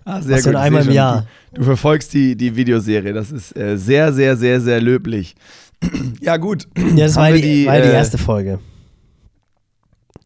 Ah, 0.03 0.19
sehr 0.19 0.31
machst 0.31 0.45
du 0.45 0.49
gut. 0.49 0.53
nur 0.53 0.61
Ich 0.61 0.65
einmal 0.65 0.85
im 0.87 0.91
Jahr. 0.93 1.25
Du, 1.53 1.59
du 1.59 1.65
verfolgst 1.65 2.11
die, 2.13 2.35
die 2.35 2.55
Videoserie. 2.55 3.13
Das 3.13 3.31
ist 3.31 3.55
äh, 3.55 3.77
sehr, 3.77 4.11
sehr, 4.11 4.35
sehr, 4.35 4.59
sehr 4.59 4.81
löblich. 4.81 5.35
ja, 6.21 6.37
gut. 6.37 6.67
Ja, 6.77 7.05
das 7.05 7.15
war 7.15 7.33
wir 7.33 7.41
die, 7.41 7.65
war 7.65 7.77
die 7.77 7.87
äh, 7.87 7.93
erste 7.93 8.17
Folge. 8.17 8.59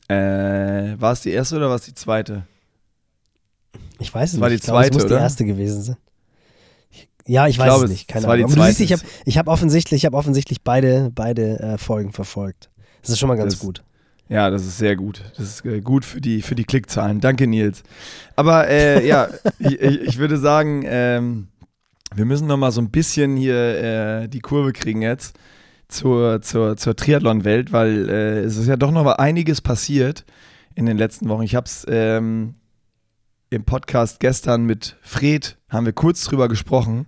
Äh, 0.07 1.00
war 1.00 1.13
es 1.13 1.21
die 1.21 1.31
erste 1.31 1.55
oder 1.55 1.69
war 1.69 1.75
es 1.77 1.83
die 1.83 1.93
zweite? 1.93 2.43
Ich 4.00 4.13
weiß 4.13 4.29
es 4.29 4.33
Das 4.33 4.41
war 4.41 4.50
nicht. 4.50 4.62
die 4.62 4.65
ich 4.65 4.67
glaube, 4.67 4.81
es 4.81 4.85
zweite, 4.88 4.93
muss 4.97 5.05
oder? 5.05 5.15
die 5.17 5.21
erste 5.21 5.45
gewesen 5.45 5.81
sein. 5.81 5.97
Ich- 6.91 7.09
Ja, 7.25 7.47
ich 7.47 7.57
weiß 7.57 7.65
glaube, 7.65 7.85
es 7.85 7.91
nicht. 7.91 8.07
Keine 8.07 8.19
es 8.19 8.25
die 8.25 8.31
Ahnung. 8.31 8.45
Aber 8.45 8.55
du 8.55 8.62
siehst, 8.62 8.77
zweite. 8.77 8.83
ich 8.83 8.93
habe 8.93 9.01
ich 9.25 9.38
hab 9.38 9.47
offensichtlich, 9.47 10.01
ich 10.01 10.05
hab 10.05 10.13
offensichtlich 10.13 10.62
beide, 10.62 11.12
beide 11.13 11.59
äh, 11.59 11.77
Folgen 11.77 12.12
verfolgt. 12.12 12.69
Das 13.01 13.09
ist 13.12 13.19
schon 13.19 13.29
mal 13.29 13.35
ganz 13.38 13.53
Das- 13.53 13.62
gut. 13.62 13.83
Ja, 14.27 14.50
das 14.50 14.65
ist 14.65 14.79
sehr 14.79 14.95
gut. 14.95 15.21
Das 15.38 15.45
ist 15.45 15.65
äh, 15.65 15.81
gut 15.81 16.03
für 16.03 16.19
die, 16.19 16.41
für 16.41 16.55
die 16.55 16.63
Klickzahlen. 16.63 17.19
Danke, 17.21 17.45
Nils. 17.45 17.83
Aber 18.35 18.67
äh, 18.67 19.05
ja, 19.07 19.29
ich, 19.59 19.79
ich, 19.79 20.01
ich 20.01 20.17
würde 20.17 20.38
sagen, 20.38 20.83
ähm, 20.88 21.47
wir 22.13 22.25
müssen 22.25 22.47
noch 22.47 22.57
mal 22.57 22.71
so 22.71 22.81
ein 22.81 22.91
bisschen 22.91 23.35
hier 23.38 24.24
äh, 24.24 24.27
die 24.27 24.39
Kurve 24.39 24.74
kriegen 24.74 25.01
jetzt 25.01 25.38
zur, 25.88 26.41
zur, 26.41 26.77
zur 26.77 26.95
Triathlon-Welt, 26.95 27.71
weil 27.71 28.09
äh, 28.09 28.39
es 28.39 28.57
ist 28.57 28.67
ja 28.67 28.77
doch 28.77 28.91
noch 28.91 29.05
einiges 29.05 29.62
passiert 29.62 30.25
in 30.75 30.85
den 30.85 30.97
letzten 30.97 31.29
Wochen. 31.29 31.43
Ich 31.43 31.55
habe 31.55 31.65
es 31.65 31.85
ähm, 31.89 32.55
im 33.50 33.63
Podcast 33.63 34.19
gestern 34.19 34.65
mit 34.65 34.97
Fred, 35.01 35.57
haben 35.69 35.85
wir 35.85 35.93
kurz 35.93 36.24
drüber 36.25 36.47
gesprochen. 36.47 37.07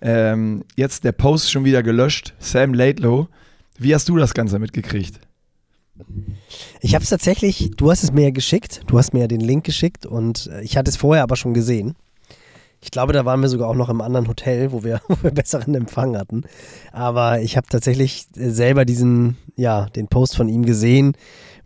Ähm, 0.00 0.64
jetzt 0.76 1.04
der 1.04 1.12
Post 1.12 1.50
schon 1.50 1.64
wieder 1.64 1.82
gelöscht. 1.82 2.34
Sam 2.38 2.74
Laidlow. 2.74 3.28
Wie 3.78 3.94
hast 3.94 4.08
du 4.08 4.16
das 4.16 4.34
Ganze 4.34 4.58
mitgekriegt? 4.58 5.20
Ich 6.80 6.94
habe 6.94 7.02
es 7.02 7.10
tatsächlich, 7.10 7.72
du 7.76 7.90
hast 7.90 8.04
es 8.04 8.12
mir 8.12 8.24
ja 8.24 8.30
geschickt, 8.30 8.82
du 8.86 8.98
hast 8.98 9.12
mir 9.12 9.20
ja 9.20 9.26
den 9.26 9.40
Link 9.40 9.64
geschickt 9.64 10.06
und 10.06 10.48
äh, 10.52 10.62
ich 10.62 10.76
hatte 10.76 10.90
es 10.90 10.96
vorher 10.96 11.24
aber 11.24 11.36
schon 11.36 11.54
gesehen. 11.54 11.96
Ich 12.80 12.90
glaube, 12.90 13.12
da 13.12 13.24
waren 13.24 13.40
wir 13.40 13.48
sogar 13.48 13.68
auch 13.68 13.74
noch 13.74 13.88
im 13.88 14.00
anderen 14.00 14.28
Hotel, 14.28 14.72
wo 14.72 14.84
wir, 14.84 15.00
wo 15.08 15.16
wir 15.22 15.30
besseren 15.30 15.74
Empfang 15.74 16.16
hatten. 16.16 16.44
Aber 16.92 17.40
ich 17.40 17.56
habe 17.56 17.66
tatsächlich 17.68 18.26
äh, 18.36 18.50
selber 18.50 18.84
diesen, 18.84 19.36
ja, 19.56 19.86
den 19.86 20.08
Post 20.08 20.36
von 20.36 20.48
ihm 20.48 20.64
gesehen, 20.64 21.14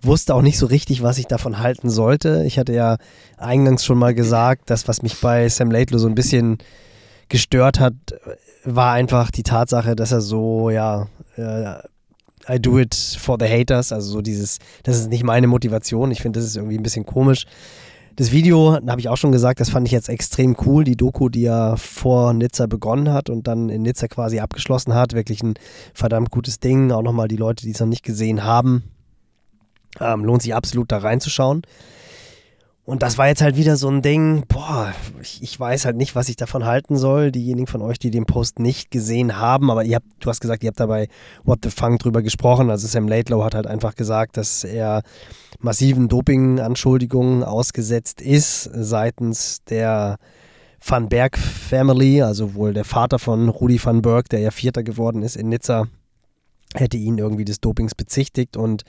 wusste 0.01 0.35
auch 0.35 0.43
nicht 0.43 0.59
so 0.59 0.67
richtig, 0.67 1.03
was 1.03 1.19
ich 1.19 1.27
davon 1.27 1.59
halten 1.59 1.91
sollte. 1.91 2.45
Ich 2.47 2.59
hatte 2.59 2.73
ja 2.73 2.97
eingangs 3.37 3.85
schon 3.85 3.99
mal 3.99 4.15
gesagt, 4.15 4.71
das, 4.71 4.89
was 4.89 5.03
mich 5.03 5.21
bei 5.21 5.49
Sam 5.49 5.71
Laidlow 5.71 5.99
so 5.99 6.09
ein 6.09 6.15
bisschen 6.15 6.59
gestört 7.29 7.79
hat, 7.79 7.95
war 8.65 8.93
einfach 8.93 9.31
die 9.31 9.43
Tatsache, 9.43 9.97
dass 9.97 10.13
er 10.13 10.21
so, 10.21 10.71
ja, 10.71 11.09
äh, 11.37 11.75
I 12.49 12.59
do 12.59 12.79
it 12.79 12.95
for 12.95 13.37
the 13.39 13.47
haters, 13.47 13.93
also 13.93 14.11
so 14.15 14.21
dieses, 14.21 14.59
das 14.83 14.99
ist 14.99 15.09
nicht 15.09 15.23
meine 15.23 15.47
Motivation. 15.47 16.11
Ich 16.11 16.21
finde, 16.21 16.41
das 16.41 16.49
ist 16.49 16.57
irgendwie 16.57 16.77
ein 16.77 16.83
bisschen 16.83 17.07
komisch. 17.07 17.47
Das 18.17 18.31
Video, 18.31 18.75
habe 18.75 19.01
ich 19.01 19.09
auch 19.09 19.17
schon 19.17 19.33
gesagt, 19.33 19.61
das 19.61 19.71
fand 19.71 19.87
ich 19.87 19.93
jetzt 19.93 20.11
extrem 20.11 20.55
cool. 20.67 20.85
Die 20.85 20.97
Doku, 20.97 21.31
die 21.31 21.47
er 21.47 21.77
vor 21.79 22.35
Nizza 22.35 22.67
begonnen 22.67 23.11
hat 23.11 23.31
und 23.31 23.47
dann 23.47 23.71
in 23.71 23.83
Nizza 23.83 24.07
quasi 24.07 24.39
abgeschlossen 24.39 24.95
hat. 24.95 25.15
Wirklich 25.15 25.43
ein 25.43 25.55
verdammt 25.95 26.31
gutes 26.31 26.61
Ding. 26.61 26.93
Auch 26.93 27.03
nochmal 27.03 27.29
die 27.29 27.37
Leute, 27.37 27.65
die 27.65 27.71
es 27.71 27.81
noch 27.81 27.87
nicht 27.87 28.05
gesehen 28.05 28.45
haben. 28.45 28.83
Ähm, 29.99 30.25
lohnt 30.25 30.43
sich 30.43 30.55
absolut 30.55 30.93
da 30.93 30.99
reinzuschauen. 30.99 31.63
Und 32.85 33.03
das 33.05 33.17
war 33.17 33.29
jetzt 33.29 33.43
halt 33.43 33.57
wieder 33.57 33.77
so 33.77 33.89
ein 33.89 34.03
Ding, 34.03 34.45
boah, 34.49 34.93
ich, 35.21 35.41
ich, 35.41 35.59
weiß 35.59 35.85
halt 35.85 35.97
nicht, 35.97 36.17
was 36.17 36.29
ich 36.29 36.35
davon 36.35 36.65
halten 36.65 36.97
soll. 36.97 37.31
Diejenigen 37.31 37.69
von 37.69 37.81
euch, 37.81 38.01
die 38.01 38.11
den 38.11 38.27
Post 38.27 38.59
nicht 38.59 38.91
gesehen 38.91 39.39
haben, 39.39 39.71
aber 39.71 39.85
ihr 39.85 39.97
habt, 39.97 40.07
du 40.19 40.29
hast 40.29 40.41
gesagt, 40.41 40.65
ihr 40.65 40.69
habt 40.69 40.81
dabei 40.81 41.07
What 41.45 41.61
the 41.63 41.71
Funk 41.71 42.01
drüber 42.01 42.23
gesprochen. 42.23 42.71
Also 42.71 42.89
Sam 42.89 43.07
Laidlow 43.07 43.45
hat 43.45 43.55
halt 43.55 43.69
einfach 43.69 43.95
gesagt, 43.95 44.37
dass 44.37 44.65
er 44.65 45.03
massiven 45.61 46.09
Doping-Anschuldigungen 46.09 47.45
ausgesetzt 47.45 48.21
ist 48.21 48.65
seitens 48.75 49.63
der 49.71 50.19
Van 50.85 51.09
Berg 51.09 51.39
Family, 51.39 52.21
also 52.21 52.55
wohl 52.55 52.75
der 52.75 52.85
Vater 52.85 53.21
von 53.21 53.49
Rudi 53.49 53.79
van 53.81 54.03
Berg, 54.03 54.29
der 54.29 54.41
ja 54.41 54.51
Vierter 54.51 54.83
geworden 54.83 55.23
ist 55.23 55.37
in 55.37 55.49
Nizza 55.49 55.87
hätte 56.75 56.97
ihn 56.97 57.19
irgendwie 57.19 57.45
des 57.45 57.61
Dopings 57.61 57.95
bezichtigt 57.95 58.57
und 58.57 58.83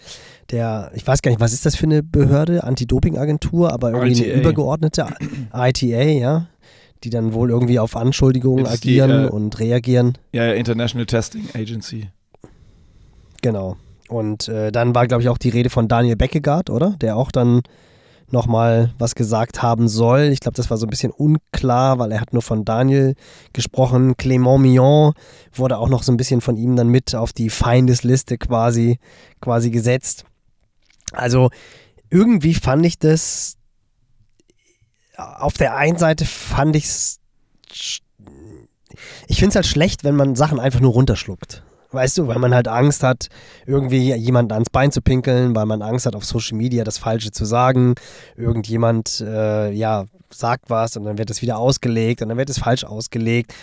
der, 0.51 0.91
ich 0.95 1.05
weiß 1.05 1.21
gar 1.21 1.31
nicht, 1.31 1.41
was 1.41 1.53
ist 1.53 1.65
das 1.65 1.75
für 1.75 1.85
eine 1.85 2.03
Behörde, 2.03 2.63
Anti-Doping-Agentur, 2.63 3.71
aber 3.71 3.91
irgendwie 3.91 4.13
ITA. 4.13 4.31
eine 4.31 4.41
übergeordnete 4.41 5.07
ITA, 5.53 6.01
ja, 6.03 6.47
die 7.03 7.09
dann 7.09 7.33
wohl 7.33 7.49
irgendwie 7.49 7.79
auf 7.79 7.95
Anschuldigungen 7.95 8.65
agieren 8.65 9.09
die, 9.09 9.27
äh, 9.27 9.29
und 9.29 9.59
reagieren. 9.59 10.17
Ja, 10.31 10.45
ja, 10.45 10.53
International 10.53 11.05
Testing 11.05 11.49
Agency. 11.53 12.09
Genau. 13.41 13.77
Und 14.07 14.47
äh, 14.47 14.71
dann 14.71 14.95
war, 14.95 15.07
glaube 15.07 15.23
ich, 15.23 15.29
auch 15.29 15.37
die 15.37 15.49
Rede 15.49 15.69
von 15.69 15.87
Daniel 15.87 16.15
Beckegaard, 16.15 16.69
oder? 16.69 16.95
Der 17.01 17.17
auch 17.17 17.31
dann 17.31 17.61
nochmal 18.31 18.93
was 18.97 19.15
gesagt 19.15 19.61
haben 19.61 19.87
soll. 19.87 20.29
Ich 20.31 20.39
glaube, 20.39 20.55
das 20.55 20.69
war 20.69 20.77
so 20.77 20.85
ein 20.85 20.89
bisschen 20.89 21.11
unklar, 21.11 21.99
weil 21.99 22.11
er 22.11 22.21
hat 22.21 22.33
nur 22.33 22.41
von 22.41 22.65
Daniel 22.65 23.15
gesprochen. 23.53 24.15
Clément 24.15 24.59
Millon 24.59 25.13
wurde 25.53 25.77
auch 25.77 25.89
noch 25.89 26.03
so 26.03 26.11
ein 26.11 26.17
bisschen 26.17 26.41
von 26.41 26.57
ihm 26.57 26.75
dann 26.75 26.89
mit 26.89 27.15
auf 27.15 27.33
die 27.33 27.49
Feindesliste 27.49 28.37
quasi, 28.37 28.99
quasi 29.41 29.69
gesetzt. 29.69 30.25
Also 31.11 31.49
irgendwie 32.09 32.53
fand 32.53 32.85
ich 32.85 32.97
das, 32.97 33.57
auf 35.17 35.53
der 35.53 35.75
einen 35.75 35.97
Seite 35.97 36.25
fand 36.25 36.75
ich 36.75 36.85
es, 36.85 37.19
ich 39.27 39.37
finde 39.37 39.49
es 39.49 39.55
halt 39.55 39.67
schlecht, 39.67 40.03
wenn 40.03 40.15
man 40.15 40.35
Sachen 40.35 40.59
einfach 40.59 40.79
nur 40.79 40.93
runterschluckt. 40.93 41.63
Weißt 41.93 42.17
du, 42.17 42.27
weil 42.27 42.39
man 42.39 42.53
halt 42.53 42.67
Angst 42.67 43.03
hat, 43.03 43.27
irgendwie 43.65 44.13
jemanden 44.15 44.53
ans 44.53 44.69
Bein 44.69 44.91
zu 44.91 45.01
pinkeln, 45.01 45.55
weil 45.55 45.65
man 45.65 45.81
Angst 45.81 46.05
hat, 46.05 46.15
auf 46.15 46.25
Social 46.25 46.57
Media 46.57 46.83
das 46.83 46.97
Falsche 46.97 47.31
zu 47.31 47.45
sagen. 47.45 47.95
Irgendjemand, 48.35 49.21
äh, 49.21 49.71
ja, 49.71 50.05
sagt 50.33 50.69
was 50.69 50.97
und 50.97 51.03
dann 51.03 51.17
wird 51.17 51.29
es 51.29 51.41
wieder 51.41 51.57
ausgelegt 51.57 52.21
und 52.21 52.29
dann 52.29 52.37
wird 52.37 52.49
es 52.49 52.59
falsch 52.59 52.83
ausgelegt. 52.83 53.53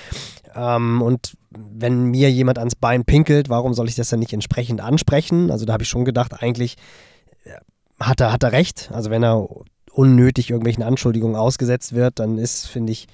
Ähm, 0.54 1.02
und 1.02 1.36
wenn 1.50 2.04
mir 2.04 2.30
jemand 2.30 2.58
ans 2.58 2.74
Bein 2.74 3.04
pinkelt, 3.04 3.48
warum 3.48 3.74
soll 3.74 3.88
ich 3.88 3.94
das 3.94 4.08
dann 4.08 4.20
nicht 4.20 4.32
entsprechend 4.32 4.80
ansprechen? 4.80 5.50
Also 5.50 5.66
da 5.66 5.72
habe 5.72 5.82
ich 5.82 5.88
schon 5.88 6.04
gedacht, 6.04 6.42
eigentlich 6.42 6.76
äh, 7.44 7.50
hat 7.98 8.20
er, 8.20 8.32
hat 8.32 8.42
er 8.42 8.52
recht. 8.52 8.90
Also 8.92 9.10
wenn 9.10 9.22
er 9.22 9.48
unnötig 9.92 10.50
irgendwelchen 10.50 10.82
Anschuldigungen 10.82 11.36
ausgesetzt 11.36 11.94
wird, 11.94 12.18
dann 12.18 12.38
ist, 12.38 12.66
finde 12.66 12.92
ich, 12.92 13.08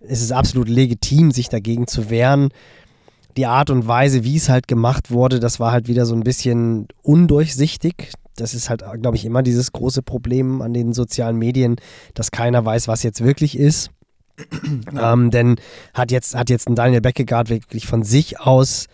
ist 0.00 0.22
es 0.22 0.32
absolut 0.32 0.68
legitim, 0.68 1.30
sich 1.30 1.48
dagegen 1.48 1.86
zu 1.86 2.08
wehren 2.08 2.50
die 3.36 3.46
Art 3.46 3.70
und 3.70 3.86
Weise, 3.86 4.24
wie 4.24 4.36
es 4.36 4.48
halt 4.48 4.68
gemacht 4.68 5.10
wurde, 5.10 5.40
das 5.40 5.60
war 5.60 5.72
halt 5.72 5.88
wieder 5.88 6.06
so 6.06 6.14
ein 6.14 6.24
bisschen 6.24 6.88
undurchsichtig. 7.02 8.12
Das 8.36 8.54
ist 8.54 8.70
halt, 8.70 8.82
glaube 9.00 9.16
ich, 9.16 9.24
immer 9.24 9.42
dieses 9.42 9.72
große 9.72 10.02
Problem 10.02 10.62
an 10.62 10.72
den 10.72 10.92
sozialen 10.92 11.36
Medien, 11.36 11.76
dass 12.14 12.30
keiner 12.30 12.64
weiß, 12.64 12.88
was 12.88 13.02
jetzt 13.02 13.22
wirklich 13.22 13.58
ist. 13.58 13.90
Ja. 14.92 15.12
Ähm, 15.12 15.30
denn 15.30 15.56
hat 15.92 16.10
jetzt, 16.10 16.34
hat 16.34 16.48
jetzt 16.48 16.66
ein 16.68 16.74
Daniel 16.74 17.02
Beckegaard 17.02 17.50
wirklich 17.50 17.86
von 17.86 18.02
sich 18.02 18.40
aus 18.40 18.86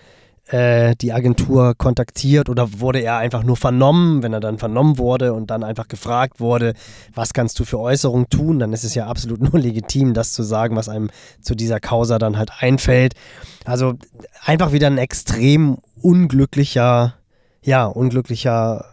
äh, 0.48 0.94
die 0.96 1.12
Agentur 1.12 1.74
kontaktiert 1.76 2.48
oder 2.48 2.80
wurde 2.80 3.00
er 3.00 3.18
einfach 3.18 3.42
nur 3.42 3.56
vernommen? 3.56 4.22
Wenn 4.22 4.32
er 4.32 4.40
dann 4.40 4.58
vernommen 4.58 4.98
wurde 4.98 5.32
und 5.32 5.50
dann 5.50 5.64
einfach 5.64 5.88
gefragt 5.88 6.40
wurde, 6.40 6.74
was 7.14 7.32
kannst 7.32 7.58
du 7.58 7.64
für 7.64 7.80
Äußerungen 7.80 8.28
tun, 8.28 8.58
dann 8.58 8.72
ist 8.72 8.84
es 8.84 8.94
ja 8.94 9.06
absolut 9.06 9.40
nur 9.52 9.60
legitim, 9.60 10.14
das 10.14 10.32
zu 10.32 10.42
sagen, 10.42 10.76
was 10.76 10.88
einem 10.88 11.10
zu 11.40 11.54
dieser 11.54 11.80
Causa 11.80 12.18
dann 12.18 12.38
halt 12.38 12.50
einfällt. 12.58 13.14
Also 13.64 13.94
einfach 14.44 14.72
wieder 14.72 14.86
ein 14.86 14.98
extrem 14.98 15.78
unglücklicher, 16.00 17.14
ja, 17.62 17.86
unglücklicher 17.86 18.84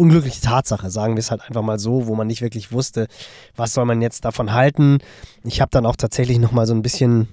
unglückliche 0.00 0.40
Tatsache, 0.40 0.88
sagen 0.88 1.14
wir 1.14 1.20
es 1.20 1.30
halt 1.30 1.42
einfach 1.42 1.60
mal 1.60 1.78
so, 1.78 2.06
wo 2.06 2.14
man 2.14 2.26
nicht 2.26 2.40
wirklich 2.40 2.72
wusste, 2.72 3.06
was 3.54 3.74
soll 3.74 3.84
man 3.84 4.00
jetzt 4.00 4.24
davon 4.24 4.54
halten. 4.54 4.98
Ich 5.44 5.60
habe 5.60 5.70
dann 5.70 5.84
auch 5.84 5.96
tatsächlich 5.96 6.38
noch 6.38 6.52
mal 6.52 6.66
so 6.66 6.72
ein 6.72 6.80
bisschen 6.80 7.28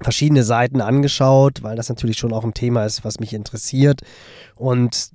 verschiedene 0.00 0.42
Seiten 0.42 0.80
angeschaut, 0.80 1.62
weil 1.62 1.76
das 1.76 1.88
natürlich 1.88 2.18
schon 2.18 2.32
auch 2.32 2.44
ein 2.44 2.54
Thema 2.54 2.84
ist, 2.84 3.04
was 3.04 3.20
mich 3.20 3.34
interessiert. 3.34 4.00
Und 4.56 5.10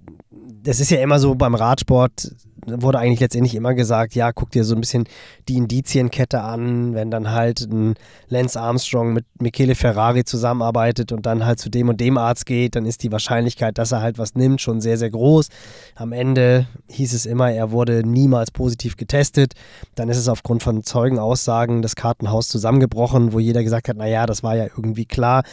das 0.66 0.80
ist 0.80 0.90
ja 0.90 1.00
immer 1.00 1.20
so 1.20 1.36
beim 1.36 1.56
Radsport, 1.56 2.32
wurde 2.66 2.98
eigentlich 2.98 3.20
letztendlich 3.20 3.54
immer 3.54 3.76
gesagt, 3.76 4.16
ja, 4.16 4.32
guck 4.32 4.50
dir 4.50 4.64
so 4.64 4.74
ein 4.74 4.82
bisschen 4.82 5.06
die 5.48 5.58
Indizienkette 5.58 6.42
an, 6.42 6.96
wenn 6.96 7.12
dann 7.12 7.32
halt 7.32 7.62
ein 7.62 7.94
Lance 8.28 8.60
Armstrong 8.60 9.14
mit 9.14 9.26
Michele 9.40 9.76
Ferrari 9.76 10.24
zusammenarbeitet 10.24 11.12
und 11.12 11.28
dann 11.28 11.46
halt 11.46 11.60
zu 11.60 11.70
dem 11.70 11.90
und 11.90 12.02
dem 12.02 12.18
Arzt 12.18 12.48
geht, 12.48 12.76
dann 12.76 12.88
ist 12.88 13.04
die 13.04 13.12
Wahrscheinlichkeit, 13.12 13.78
dass 13.78 13.92
er 13.92 14.02
halt 14.02 14.18
was 14.18 14.34
nimmt, 14.34 14.62
schon 14.62 14.82
sehr, 14.82 14.98
sehr 14.98 15.12
groß. 15.12 15.50
Am 15.94 16.12
Ende 16.12 16.68
hieß 16.90 17.14
es 17.14 17.28
immer, 17.28 17.52
er 17.52 17.72
wurde 17.72 18.04
niemals 18.04 18.50
positiv 18.50 18.98
getestet. 18.98 19.54
Dann 19.94 20.10
ist 20.10 20.18
es 20.18 20.28
aufgrund 20.28 20.64
von 20.64 20.84
Zeugenaussagen 20.84 21.84
das 21.84 21.96
Kartenhaus 21.96 22.48
zusammengebrochen, 22.48 23.34
wo 23.34 23.40
jeder 23.40 23.64
gesagt 23.64 23.88
hat, 23.90 23.98
naja, 23.98 24.26
das 24.26 24.42
war 24.42 24.56
ja 24.56 24.66
irgendwie 24.66 25.06
klar 25.06 25.44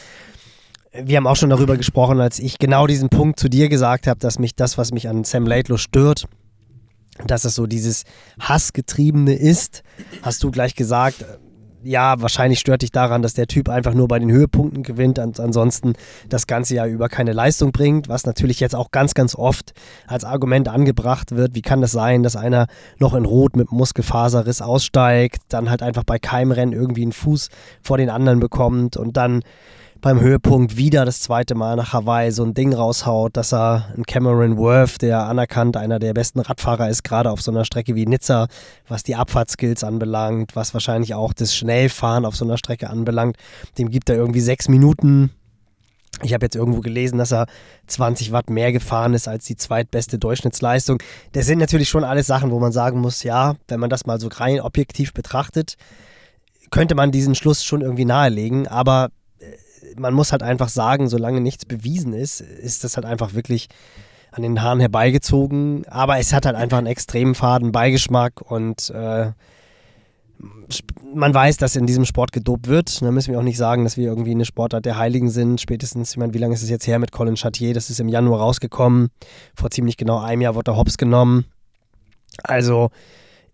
wir 0.93 1.17
haben 1.17 1.27
auch 1.27 1.37
schon 1.37 1.51
darüber 1.51 1.77
gesprochen, 1.77 2.21
als 2.21 2.39
ich 2.39 2.59
genau 2.59 2.87
diesen 2.87 3.09
Punkt 3.09 3.41
zu 3.41 3.49
dir 3.49 3.69
gesagt 3.69 4.07
habe, 4.07 4.21
dass 4.21 4.39
mich 4.39 4.55
das, 4.55 4.77
was 4.77 4.93
mich 4.93 5.09
an 5.09 5.25
Sam 5.25 5.47
Laidlow 5.47 5.79
stört, 5.79 6.27
dass 7.27 7.45
es 7.45 7.55
so 7.55 7.67
dieses 7.67 8.05
Hassgetriebene 8.41 9.35
ist, 9.35 9.83
hast 10.23 10.43
du 10.43 10.51
gleich 10.51 10.75
gesagt, 10.75 11.25
ja, 11.85 12.21
wahrscheinlich 12.21 12.61
stört 12.61 12.83
dich 12.83 12.93
daran, 12.93 13.23
dass 13.23 13.35
der 13.35 13.49
Typ 13.49 13.69
einfach 13.69 13.93
nur 13.95 14.07
bei 14.07 14.19
den 14.19 14.31
Höhepunkten 14.31 14.85
gewinnt 14.85 15.19
und 15.19 15.41
ansonsten 15.41 15.95
das 16.29 16.47
ganze 16.47 16.77
Jahr 16.77 16.87
über 16.87 17.09
keine 17.09 17.33
Leistung 17.33 17.73
bringt, 17.73 18.09
was 18.09 18.25
natürlich 18.25 18.61
jetzt 18.61 18.77
auch 18.77 18.93
ganz, 18.93 19.15
ganz 19.15 19.35
oft 19.35 19.73
als 20.07 20.25
Argument 20.25 20.69
angebracht 20.69 21.33
wird. 21.33 21.57
Wie 21.57 21.63
kann 21.63 21.81
das 21.81 21.91
sein, 21.91 22.23
dass 22.23 22.37
einer 22.37 22.67
noch 22.99 23.15
in 23.15 23.25
Rot 23.25 23.57
mit 23.57 23.73
Muskelfaserriss 23.73 24.63
aussteigt, 24.63 25.43
dann 25.49 25.71
halt 25.71 25.83
einfach 25.83 26.05
bei 26.05 26.21
keinem 26.21 26.53
Rennen 26.53 26.73
irgendwie 26.73 27.03
einen 27.03 27.13
Fuß 27.13 27.49
vor 27.83 27.99
den 27.99 28.11
anderen 28.11 28.39
bekommt 28.39 28.97
und 28.97 29.17
dann 29.17 29.43
beim 30.03 30.21
Höhepunkt 30.21 30.77
wieder 30.77 31.05
das 31.05 31.21
zweite 31.21 31.55
Mal 31.55 31.77
nach 31.77 31.93
Hawaii 31.93 32.33
so 32.33 32.43
ein 32.43 32.55
Ding 32.55 32.75
raushaut, 32.75 33.37
dass 33.37 33.55
er 33.55 33.87
einen 33.95 34.05
Cameron 34.05 34.59
Worth, 34.59 35.01
der 35.01 35.27
anerkannt 35.27 35.77
einer 35.77 36.01
der 36.01 36.13
besten 36.13 36.41
Radfahrer 36.41 36.91
ist, 36.91 37.05
gerade 37.05 37.31
auf 37.31 37.41
so 37.41 37.53
einer 37.53 37.65
Strecke 37.65 37.95
wie 37.95 38.05
Nizza, 38.05 38.49
was 38.89 39.05
die 39.05 39.15
Abfahrtskills 39.15 39.85
anbelangt, 39.85 40.57
was 40.57 40.75
wahrscheinlich 40.75 41.15
auch 41.15 41.33
das 41.33 41.55
Schnellfahren 41.55 42.25
auf 42.25 42.35
so 42.35 42.45
einer 42.45 42.59
Strecke 42.59 42.91
anbelangt, 42.91 43.37
dem 43.79 43.91
gibt 43.91 44.11
er 44.11 44.17
irgendwie 44.17 44.41
sechs 44.41 44.69
Minuten. 44.69 45.31
Ich 46.21 46.35
habe 46.35 46.47
jetzt 46.47 46.57
irgendwo 46.57 46.81
gelesen, 46.81 47.19
dass 47.19 47.33
er 47.33 47.47
20 47.87 48.33
Watt 48.33 48.51
mehr 48.51 48.73
gefahren 48.73 49.15
ist 49.15 49.29
als 49.29 49.45
die 49.45 49.57
zweitbeste 49.57 50.19
Durchschnittsleistung. 50.19 50.99
Das 51.31 51.47
sind 51.47 51.61
natürlich 51.61 51.89
schon 51.89 52.03
alles 52.03 52.27
Sachen, 52.27 52.51
wo 52.51 52.59
man 52.59 52.73
sagen 52.73 52.99
muss, 53.01 53.23
ja, 53.23 53.55
wenn 53.69 53.79
man 53.79 53.89
das 53.89 54.05
mal 54.05 54.19
so 54.19 54.27
rein 54.27 54.61
objektiv 54.61 55.15
betrachtet, 55.15 55.77
könnte 56.73 56.97
man 56.97 57.13
diesen 57.13 57.37
Schluss 57.37 57.65
schon 57.65 57.83
irgendwie 57.83 58.05
nahelegen, 58.05 58.67
aber 58.67 59.11
man 59.97 60.15
muss 60.15 60.33
halt 60.33 60.43
einfach 60.43 60.69
sagen, 60.69 61.09
solange 61.09 61.41
nichts 61.41 61.65
bewiesen 61.65 62.13
ist, 62.13 62.41
ist 62.41 62.85
das 62.85 62.97
halt 62.97 63.07
einfach 63.07 63.35
wirklich 63.35 63.69
an 64.31 64.43
den 64.43 64.63
Haaren 64.63 64.81
herbeigezogen. 64.81 65.85
Aber 65.89 66.19
es 66.19 66.33
hat 66.33 66.47
halt 66.47 66.57
einfach 66.57 66.79
einen 66.79 66.87
extremen 66.87 67.35
faden 67.35 67.73
Beigeschmack 67.73 68.41
und 68.41 68.91
äh, 68.91 69.33
man 71.15 71.35
weiß, 71.35 71.59
dass 71.59 71.77
in 71.77 71.87
diesem 71.87 72.05
Sport 72.05 72.33
gedopt 72.33 72.67
wird. 72.67 73.03
Da 73.03 73.11
müssen 73.11 73.33
wir 73.33 73.39
auch 73.39 73.45
nicht 73.45 73.59
sagen, 73.59 73.85
dass 73.85 73.97
wir 73.97 74.07
irgendwie 74.07 74.33
eine 74.33 74.45
Sportart 74.45 74.85
der 74.85 74.97
Heiligen 74.97 75.31
sind. 75.31 75.61
Spätestens, 75.61 76.13
ich 76.13 76.17
meine, 76.17 76.35
wie 76.35 76.39
lange 76.39 76.55
ist 76.55 76.63
es 76.63 76.71
jetzt 76.71 76.87
her 76.87 76.99
mit 76.99 77.13
Colin 77.13 77.37
Chartier? 77.37 77.75
Das 77.75 77.91
ist 77.91 78.01
im 78.01 78.09
Januar 78.09 78.41
rausgekommen. 78.41 79.11
Vor 79.55 79.71
ziemlich 79.71 79.97
genau 79.97 80.19
einem 80.19 80.43
Jahr 80.43 80.55
wurde 80.55 80.73
er 80.73 80.77
Hops 80.77 80.97
genommen. 80.99 81.45
Also, 82.43 82.91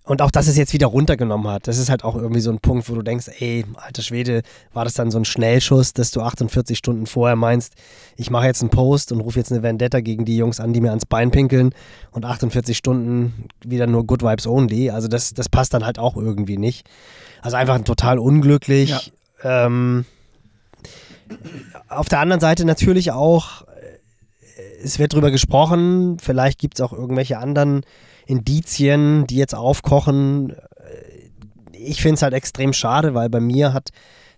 und 0.09 0.23
auch, 0.23 0.31
dass 0.31 0.49
es 0.49 0.57
jetzt 0.57 0.73
wieder 0.73 0.87
runtergenommen 0.87 1.49
hat, 1.49 1.69
das 1.69 1.77
ist 1.77 1.91
halt 1.91 2.03
auch 2.03 2.17
irgendwie 2.17 2.41
so 2.41 2.50
ein 2.50 2.61
Punkt, 2.61 2.88
wo 2.88 2.95
du 2.95 3.03
denkst, 3.03 3.27
ey, 3.41 3.67
alter 3.75 4.00
Schwede, 4.00 4.41
war 4.73 4.85
das 4.85 4.95
dann 4.95 5.11
so 5.11 5.19
ein 5.19 5.27
Schnellschuss, 5.27 5.93
dass 5.93 6.11
du 6.11 6.23
48 6.23 6.79
Stunden 6.79 7.07
vorher 7.07 7.37
meinst, 7.37 7.75
ich 8.17 8.31
mache 8.31 8.47
jetzt 8.47 8.62
einen 8.62 8.71
Post 8.71 9.12
und 9.12 9.21
rufe 9.21 9.38
jetzt 9.38 9.53
eine 9.53 9.62
Vendetta 9.62 10.00
gegen 10.00 10.25
die 10.25 10.38
Jungs 10.38 10.61
an, 10.61 10.73
die 10.73 10.81
mir 10.81 10.88
ans 10.88 11.05
Bein 11.05 11.31
pinkeln 11.31 11.75
und 12.11 12.25
48 12.25 12.75
Stunden 12.75 13.49
wieder 13.62 13.87
nur 13.87 14.07
Good 14.07 14.23
Vibes 14.23 14.47
Only. 14.47 14.91
Also 14.91 15.09
das, 15.09 15.35
das 15.35 15.50
passt 15.50 15.75
dann 15.75 15.85
halt 15.85 15.99
auch 15.99 16.17
irgendwie 16.17 16.57
nicht. 16.57 16.88
Also 17.43 17.59
einfach 17.59 17.79
total 17.83 18.19
unglücklich. 18.19 19.12
Ja. 19.45 19.67
Ähm, 19.67 20.07
auf 21.88 22.09
der 22.09 22.21
anderen 22.21 22.41
Seite 22.41 22.65
natürlich 22.65 23.12
auch, 23.12 23.62
äh, 23.62 24.83
es 24.83 24.99
wird 24.99 25.12
drüber 25.12 25.31
gesprochen, 25.31 26.17
vielleicht 26.19 26.59
gibt 26.59 26.79
es 26.79 26.81
auch 26.81 26.95
irgendwelche 26.95 27.37
anderen 27.37 27.83
Indizien, 28.28 29.26
die 29.26 29.37
jetzt 29.37 29.54
aufkochen. 29.54 30.54
Ich 31.73 32.02
finde 32.02 32.16
es 32.16 32.23
halt 32.23 32.35
extrem 32.35 32.73
schade, 32.75 33.14
weil 33.14 33.30
bei 33.30 33.40
mir 33.40 33.73
hat 33.73 33.88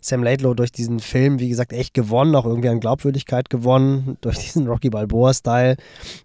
Sam 0.00 0.22
Laidlow 0.22 0.54
durch 0.54 0.70
diesen 0.70 1.00
Film, 1.00 1.40
wie 1.40 1.48
gesagt, 1.48 1.72
echt 1.72 1.92
gewonnen, 1.92 2.34
auch 2.36 2.46
irgendwie 2.46 2.68
an 2.68 2.80
Glaubwürdigkeit 2.80 3.50
gewonnen, 3.50 4.16
durch 4.20 4.38
diesen 4.38 4.66
Rocky 4.68 4.90
Balboa-Style, 4.90 5.76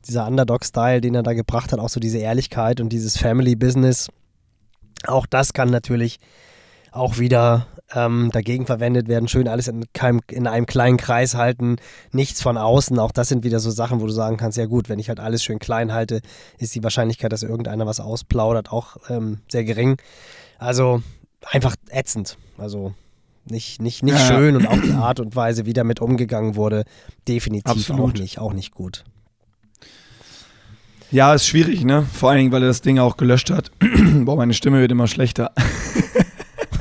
dieser 0.07 0.27
Underdog-Style, 0.27 1.01
den 1.01 1.15
er 1.15 1.23
da 1.23 1.33
gebracht 1.33 1.73
hat, 1.73 1.79
auch 1.79 1.89
so 1.89 1.99
diese 1.99 2.19
Ehrlichkeit 2.19 2.79
und 2.79 2.89
dieses 2.89 3.17
Family-Business. 3.17 4.09
Auch 5.07 5.25
das 5.25 5.53
kann 5.53 5.71
natürlich 5.71 6.19
auch 6.95 7.19
wieder 7.19 7.67
ähm, 7.93 8.29
dagegen 8.31 8.65
verwendet 8.65 9.07
werden. 9.07 9.27
Schön 9.27 9.47
alles 9.47 9.67
in, 9.67 9.85
keinem, 9.93 10.21
in 10.31 10.47
einem 10.47 10.65
kleinen 10.65 10.97
Kreis 10.97 11.35
halten, 11.35 11.75
nichts 12.11 12.41
von 12.41 12.57
außen. 12.57 12.97
Auch 12.99 13.11
das 13.11 13.29
sind 13.29 13.43
wieder 13.43 13.59
so 13.59 13.69
Sachen, 13.69 14.01
wo 14.01 14.05
du 14.05 14.11
sagen 14.11 14.37
kannst, 14.37 14.57
ja 14.57 14.65
gut, 14.65 14.89
wenn 14.89 14.99
ich 14.99 15.09
halt 15.09 15.19
alles 15.19 15.43
schön 15.43 15.59
klein 15.59 15.93
halte, 15.93 16.21
ist 16.57 16.73
die 16.73 16.83
Wahrscheinlichkeit, 16.83 17.31
dass 17.31 17.43
irgendeiner 17.43 17.85
was 17.85 17.99
ausplaudert, 17.99 18.71
auch 18.71 18.97
ähm, 19.09 19.39
sehr 19.49 19.63
gering. 19.63 19.97
Also 20.57 21.03
einfach 21.43 21.75
ätzend. 21.89 22.37
Also 22.57 22.93
nicht, 23.47 23.81
nicht, 23.81 24.01
nicht 24.01 24.17
ja. 24.17 24.27
schön 24.27 24.55
und 24.55 24.67
auch 24.67 24.79
die 24.81 24.93
Art 24.93 25.19
und 25.19 25.35
Weise, 25.35 25.65
wie 25.65 25.73
damit 25.73 25.99
umgegangen 25.99 26.55
wurde, 26.55 26.83
definitiv 27.27 27.71
Absolut. 27.71 28.15
auch 28.15 28.19
nicht, 28.19 28.39
auch 28.39 28.53
nicht 28.53 28.73
gut. 28.73 29.03
Ja, 31.11 31.33
ist 31.35 31.45
schwierig, 31.45 31.85
ne? 31.85 32.03
Vor 32.11 32.29
allen 32.29 32.39
Dingen, 32.39 32.51
weil 32.51 32.63
er 32.63 32.69
das 32.69 32.81
Ding 32.81 32.97
auch 32.97 33.15
gelöscht 33.15 33.51
hat. 33.51 33.71
Boah, 34.25 34.35
meine 34.35 34.55
Stimme 34.55 34.81
wird 34.81 34.91
immer 34.91 35.07
schlechter. 35.07 35.51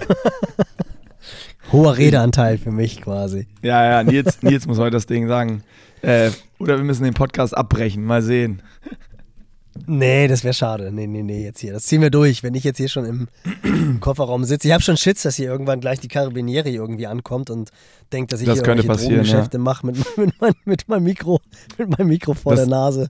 Hoher 1.72 1.96
Redeanteil 1.96 2.58
für 2.58 2.70
mich 2.70 3.00
quasi. 3.00 3.46
Ja, 3.62 3.84
ja, 3.84 4.02
Nils, 4.02 4.42
Nils 4.42 4.66
muss 4.66 4.78
heute 4.78 4.92
das 4.92 5.06
Ding 5.06 5.28
sagen. 5.28 5.64
Äh, 6.02 6.30
oder 6.58 6.76
wir 6.76 6.84
müssen 6.84 7.04
den 7.04 7.14
Podcast 7.14 7.56
abbrechen, 7.56 8.04
mal 8.04 8.22
sehen. 8.22 8.62
Nee, 9.86 10.28
das 10.28 10.44
wäre 10.44 10.54
schade. 10.54 10.92
Nee, 10.92 11.06
nee, 11.06 11.22
nee, 11.22 11.42
jetzt 11.42 11.60
hier. 11.60 11.72
Das 11.72 11.84
ziehen 11.84 12.00
wir 12.00 12.10
durch. 12.10 12.42
Wenn 12.42 12.54
ich 12.54 12.64
jetzt 12.64 12.76
hier 12.76 12.88
schon 12.88 13.04
im 13.04 14.00
Kofferraum 14.00 14.44
sitze. 14.44 14.68
Ich 14.68 14.72
habe 14.72 14.82
schon 14.82 14.96
Schiss, 14.96 15.22
dass 15.22 15.34
hier 15.34 15.46
irgendwann 15.46 15.80
gleich 15.80 16.00
die 16.00 16.08
Karabinieri 16.08 16.74
irgendwie 16.74 17.06
ankommt 17.06 17.50
und 17.50 17.70
denkt, 18.12 18.32
dass 18.32 18.40
ich 18.40 18.46
das 18.46 18.60
hier 18.60 18.68
irgendwelche 18.68 19.18
Geschäfte 19.18 19.56
ja. 19.56 19.62
mache 19.62 19.86
mit, 19.86 19.96
mit, 20.16 20.40
mein, 20.40 20.52
mit, 20.64 20.88
meinem 20.88 21.04
Mikro, 21.04 21.40
mit 21.76 21.98
meinem 21.98 22.08
Mikro 22.08 22.34
vor 22.34 22.52
das, 22.52 22.62
der 22.62 22.70
Nase. 22.70 23.08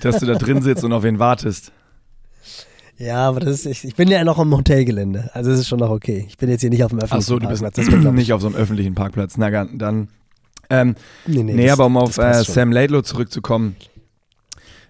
Dass 0.00 0.18
du 0.18 0.26
da 0.26 0.34
drin 0.34 0.60
sitzt 0.60 0.82
und 0.82 0.92
auf 0.92 1.04
wen 1.04 1.18
wartest. 1.18 1.72
Ja, 2.98 3.28
aber 3.28 3.40
das 3.40 3.50
ist, 3.60 3.66
ich, 3.66 3.84
ich 3.84 3.94
bin 3.96 4.08
ja 4.08 4.22
noch 4.24 4.38
im 4.38 4.54
Hotelgelände. 4.56 5.30
Also 5.34 5.50
es 5.50 5.60
ist 5.60 5.68
schon 5.68 5.80
noch 5.80 5.90
okay. 5.90 6.24
Ich 6.28 6.36
bin 6.36 6.48
jetzt 6.50 6.60
hier 6.60 6.70
nicht 6.70 6.84
auf 6.84 6.90
dem 6.90 7.00
öffentlichen 7.00 7.22
Ach 7.22 7.26
so, 7.26 7.38
du 7.38 7.46
Parkplatz. 7.46 7.74
bist 7.74 7.90
nicht 8.12 8.32
auf 8.32 8.40
so 8.40 8.46
einem 8.46 8.56
öffentlichen 8.56 8.94
Parkplatz. 8.94 9.36
Na 9.36 9.50
dann. 9.50 10.08
Ähm, 10.70 10.94
nee, 11.26 11.42
nee, 11.42 11.52
nee 11.54 11.66
das, 11.66 11.72
aber 11.72 11.86
um 11.86 11.96
auf 11.96 12.18
äh, 12.18 12.44
Sam 12.44 12.70
Laidlow 12.72 13.02
zurückzukommen. 13.02 13.76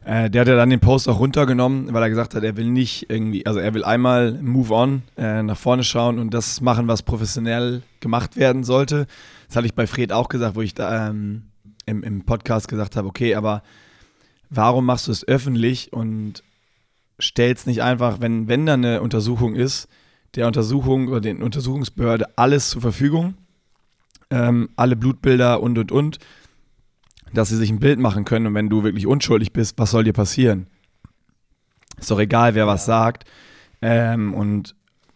Äh, 0.05 0.31
der 0.31 0.41
hat 0.43 0.49
ja 0.49 0.57
dann 0.57 0.71
den 0.71 0.81
Post 0.81 1.09
auch 1.09 1.21
runtergenommen, 1.21 1.93
weil 1.95 2.03
er 2.03 2.11
gesagt 2.11 2.35
hat, 2.35 2.43
er 2.43 2.57
will 2.57 2.69
nicht 2.69 3.09
irgendwie, 3.09 3.47
also 3.47 3.61
er 3.61 3.73
will 3.73 3.85
einmal 3.85 4.33
move 4.43 4.73
on, 4.75 5.03
äh, 5.17 5.43
nach 5.43 5.57
vorne 5.57 5.85
schauen 5.85 6.19
und 6.19 6.35
das 6.35 6.61
machen, 6.61 6.89
was 6.89 7.03
professionell 7.03 7.83
gemacht 8.01 8.37
werden 8.37 8.65
sollte. 8.65 9.07
Das 9.47 9.57
hatte 9.57 9.67
ich 9.67 9.75
bei 9.75 9.87
Fred 9.87 10.13
auch 10.13 10.29
gesagt, 10.29 10.57
wo 10.57 10.63
ich 10.63 10.75
da 10.75 11.09
ähm, 11.09 11.45
im, 11.87 12.03
im 12.03 12.25
Podcast 12.25 12.67
gesagt 12.67 12.97
habe, 12.97 13.07
okay, 13.07 13.37
aber 13.37 13.63
warum 14.51 14.87
machst 14.87 15.07
du 15.07 15.13
es 15.13 15.27
öffentlich 15.27 15.93
und 15.93 16.43
stellst 17.23 17.67
nicht 17.67 17.83
einfach, 17.83 18.21
wenn, 18.21 18.49
wenn 18.49 18.67
da 18.67 18.75
eine 18.75 19.01
Untersuchung 19.01 19.55
ist, 19.55 19.89
der 20.35 20.47
Untersuchung 20.47 21.09
oder 21.09 21.21
den 21.21 21.43
Untersuchungsbehörde 21.43 22.27
alles 22.37 22.71
zur 22.71 22.83
Verfügung, 22.83 23.35
ähm, 24.31 24.71
alle 24.77 24.97
Blutbilder 24.97 25.63
und 25.63 25.79
und 25.79 25.93
und 25.93 26.19
dass 27.33 27.49
sie 27.49 27.57
sich 27.57 27.71
ein 27.71 27.81
Bild 27.81 27.99
machen 27.99 28.25
können 28.25 28.47
und 28.47 28.55
wenn 28.55 28.69
du 28.69 28.83
wirklich 28.83 29.07
unschuldig 29.07 29.53
bist, 29.53 29.79
was 29.79 29.91
soll 29.91 30.05
dir 30.05 30.13
passieren? 30.13 30.67
Ist 31.99 32.11
doch 32.11 32.19
egal, 32.19 32.55
wer 32.55 32.67
was 32.67 32.85
sagt. 32.85 33.25
Ähm, 33.81 34.35
und 34.35 34.75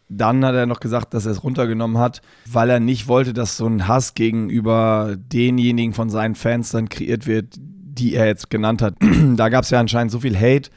dann 0.09 0.45
hat 0.45 0.55
er 0.55 0.66
noch 0.66 0.81
gesagt, 0.81 1.14
dass 1.14 1.27
er 1.27 1.33
es 1.33 1.42
runtergenommen 1.42 1.99
hat, 1.99 2.23
weil 2.47 2.71
er 2.71 2.81
nicht 2.81 3.09
wollte, 3.09 3.33
dass 3.33 3.57
so 3.57 3.66
ein 3.66 3.88
Hass 3.88 4.14
gegenüber 4.14 5.16
denjenigen 5.19 5.95
von 5.95 6.11
seinen 6.11 6.37
Fans 6.37 6.71
dann 6.71 6.88
kreiert 6.88 7.27
wird, 7.27 7.57
die 7.59 8.14
er 8.14 8.27
jetzt 8.27 8.51
genannt 8.51 8.83
hat. 8.83 8.95
da 9.37 9.49
gab 9.49 9.64
es 9.64 9.71
ja 9.71 9.81
anscheinend 9.81 10.12
so 10.12 10.21
viel 10.21 10.37
Hate 10.37 10.71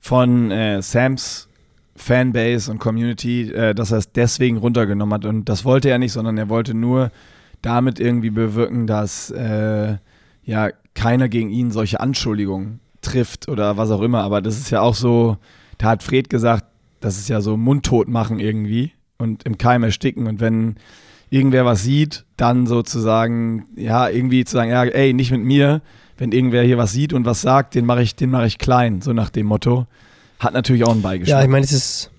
von 0.00 0.50
äh, 0.50 0.82
Sams 0.82 1.48
Fanbase 1.96 2.70
und 2.70 2.78
Community, 2.78 3.52
äh, 3.52 3.74
dass 3.74 3.92
er 3.92 3.98
es 3.98 4.12
deswegen 4.12 4.56
runtergenommen 4.56 5.14
hat. 5.14 5.24
Und 5.24 5.48
das 5.48 5.64
wollte 5.64 5.90
er 5.90 5.98
nicht, 5.98 6.12
sondern 6.12 6.38
er 6.38 6.48
wollte 6.48 6.74
nur 6.74 7.10
damit 7.62 8.00
irgendwie 8.00 8.30
bewirken, 8.30 8.86
dass 8.86 9.30
äh, 9.30 9.96
ja 10.42 10.70
keiner 10.94 11.28
gegen 11.28 11.50
ihn 11.50 11.70
solche 11.70 12.00
Anschuldigungen 12.00 12.80
trifft 13.02 13.48
oder 13.48 13.76
was 13.76 13.90
auch 13.90 14.02
immer. 14.02 14.22
Aber 14.22 14.40
das 14.40 14.58
ist 14.58 14.70
ja 14.70 14.80
auch 14.80 14.94
so, 14.94 15.36
da 15.78 15.90
hat 15.90 16.02
Fred 16.02 16.30
gesagt, 16.30 16.64
das 17.00 17.18
ist 17.18 17.28
ja 17.28 17.40
so 17.40 17.56
mundtot 17.56 18.08
machen 18.08 18.40
irgendwie 18.40 18.92
und 19.18 19.44
im 19.44 19.58
Keim 19.58 19.82
ersticken. 19.82 20.26
Und 20.26 20.40
wenn 20.40 20.76
irgendwer 21.30 21.64
was 21.64 21.82
sieht, 21.82 22.24
dann 22.36 22.66
sozusagen, 22.66 23.66
ja, 23.76 24.08
irgendwie 24.08 24.44
zu 24.44 24.52
sagen, 24.52 24.70
ja, 24.70 24.84
ey, 24.84 25.12
nicht 25.12 25.30
mit 25.30 25.42
mir. 25.42 25.82
Wenn 26.20 26.32
irgendwer 26.32 26.62
hier 26.62 26.76
was 26.76 26.92
sieht 26.92 27.14
und 27.14 27.24
was 27.24 27.40
sagt, 27.40 27.74
den 27.74 27.86
mache 27.86 28.02
ich, 28.02 28.14
den 28.14 28.28
mache 28.28 28.46
ich 28.46 28.58
klein, 28.58 29.00
so 29.00 29.14
nach 29.14 29.30
dem 29.30 29.46
Motto. 29.46 29.86
Hat 30.38 30.52
natürlich 30.52 30.84
auch 30.84 30.92
einen 30.92 31.00
Beigeschmack. 31.00 31.38
Ja, 31.38 31.42
ich 31.42 31.48
meine, 31.48 31.64
es 31.64 31.72
ist, 31.72 32.10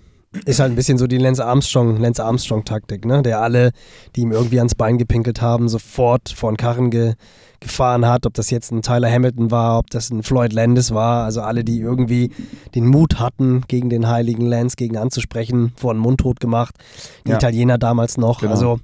ist 0.44 0.60
halt 0.60 0.72
ein 0.72 0.76
bisschen 0.76 0.98
so 0.98 1.06
die 1.06 1.20
Lance 1.20 1.46
Armstrong, 1.46 2.02
Lance 2.02 2.24
Armstrong-Taktik, 2.24 3.06
ne? 3.06 3.22
Der 3.22 3.42
alle, 3.42 3.70
die 4.16 4.22
ihm 4.22 4.32
irgendwie 4.32 4.58
ans 4.58 4.74
Bein 4.74 4.98
gepinkelt 4.98 5.44
haben, 5.44 5.70
sofort 5.70 6.30
vor 6.30 6.52
den 6.52 6.58
Karren 6.58 6.90
ge 6.90 7.14
gefahren 7.60 8.08
hat, 8.08 8.26
ob 8.26 8.34
das 8.34 8.50
jetzt 8.50 8.72
ein 8.72 8.82
Tyler 8.82 9.08
Hamilton 9.08 9.52
war, 9.52 9.78
ob 9.78 9.92
das 9.92 10.10
ein 10.10 10.24
Floyd 10.24 10.52
Landis 10.52 10.96
war, 10.96 11.26
also 11.26 11.42
alle, 11.42 11.64
die 11.64 11.80
irgendwie 11.80 12.32
den 12.74 12.88
Mut 12.88 13.20
hatten, 13.20 13.62
gegen 13.68 13.92
den 13.92 14.08
heiligen 14.08 14.48
Lance 14.48 14.76
gegen 14.78 14.98
anzusprechen, 14.98 15.72
wurden 15.78 16.00
mundtot 16.00 16.40
gemacht. 16.40 16.74
Die 17.28 17.30
ja. 17.30 17.36
Italiener 17.36 17.78
damals 17.78 18.18
noch. 18.18 18.40
Genau. 18.40 18.52
Also 18.52 18.80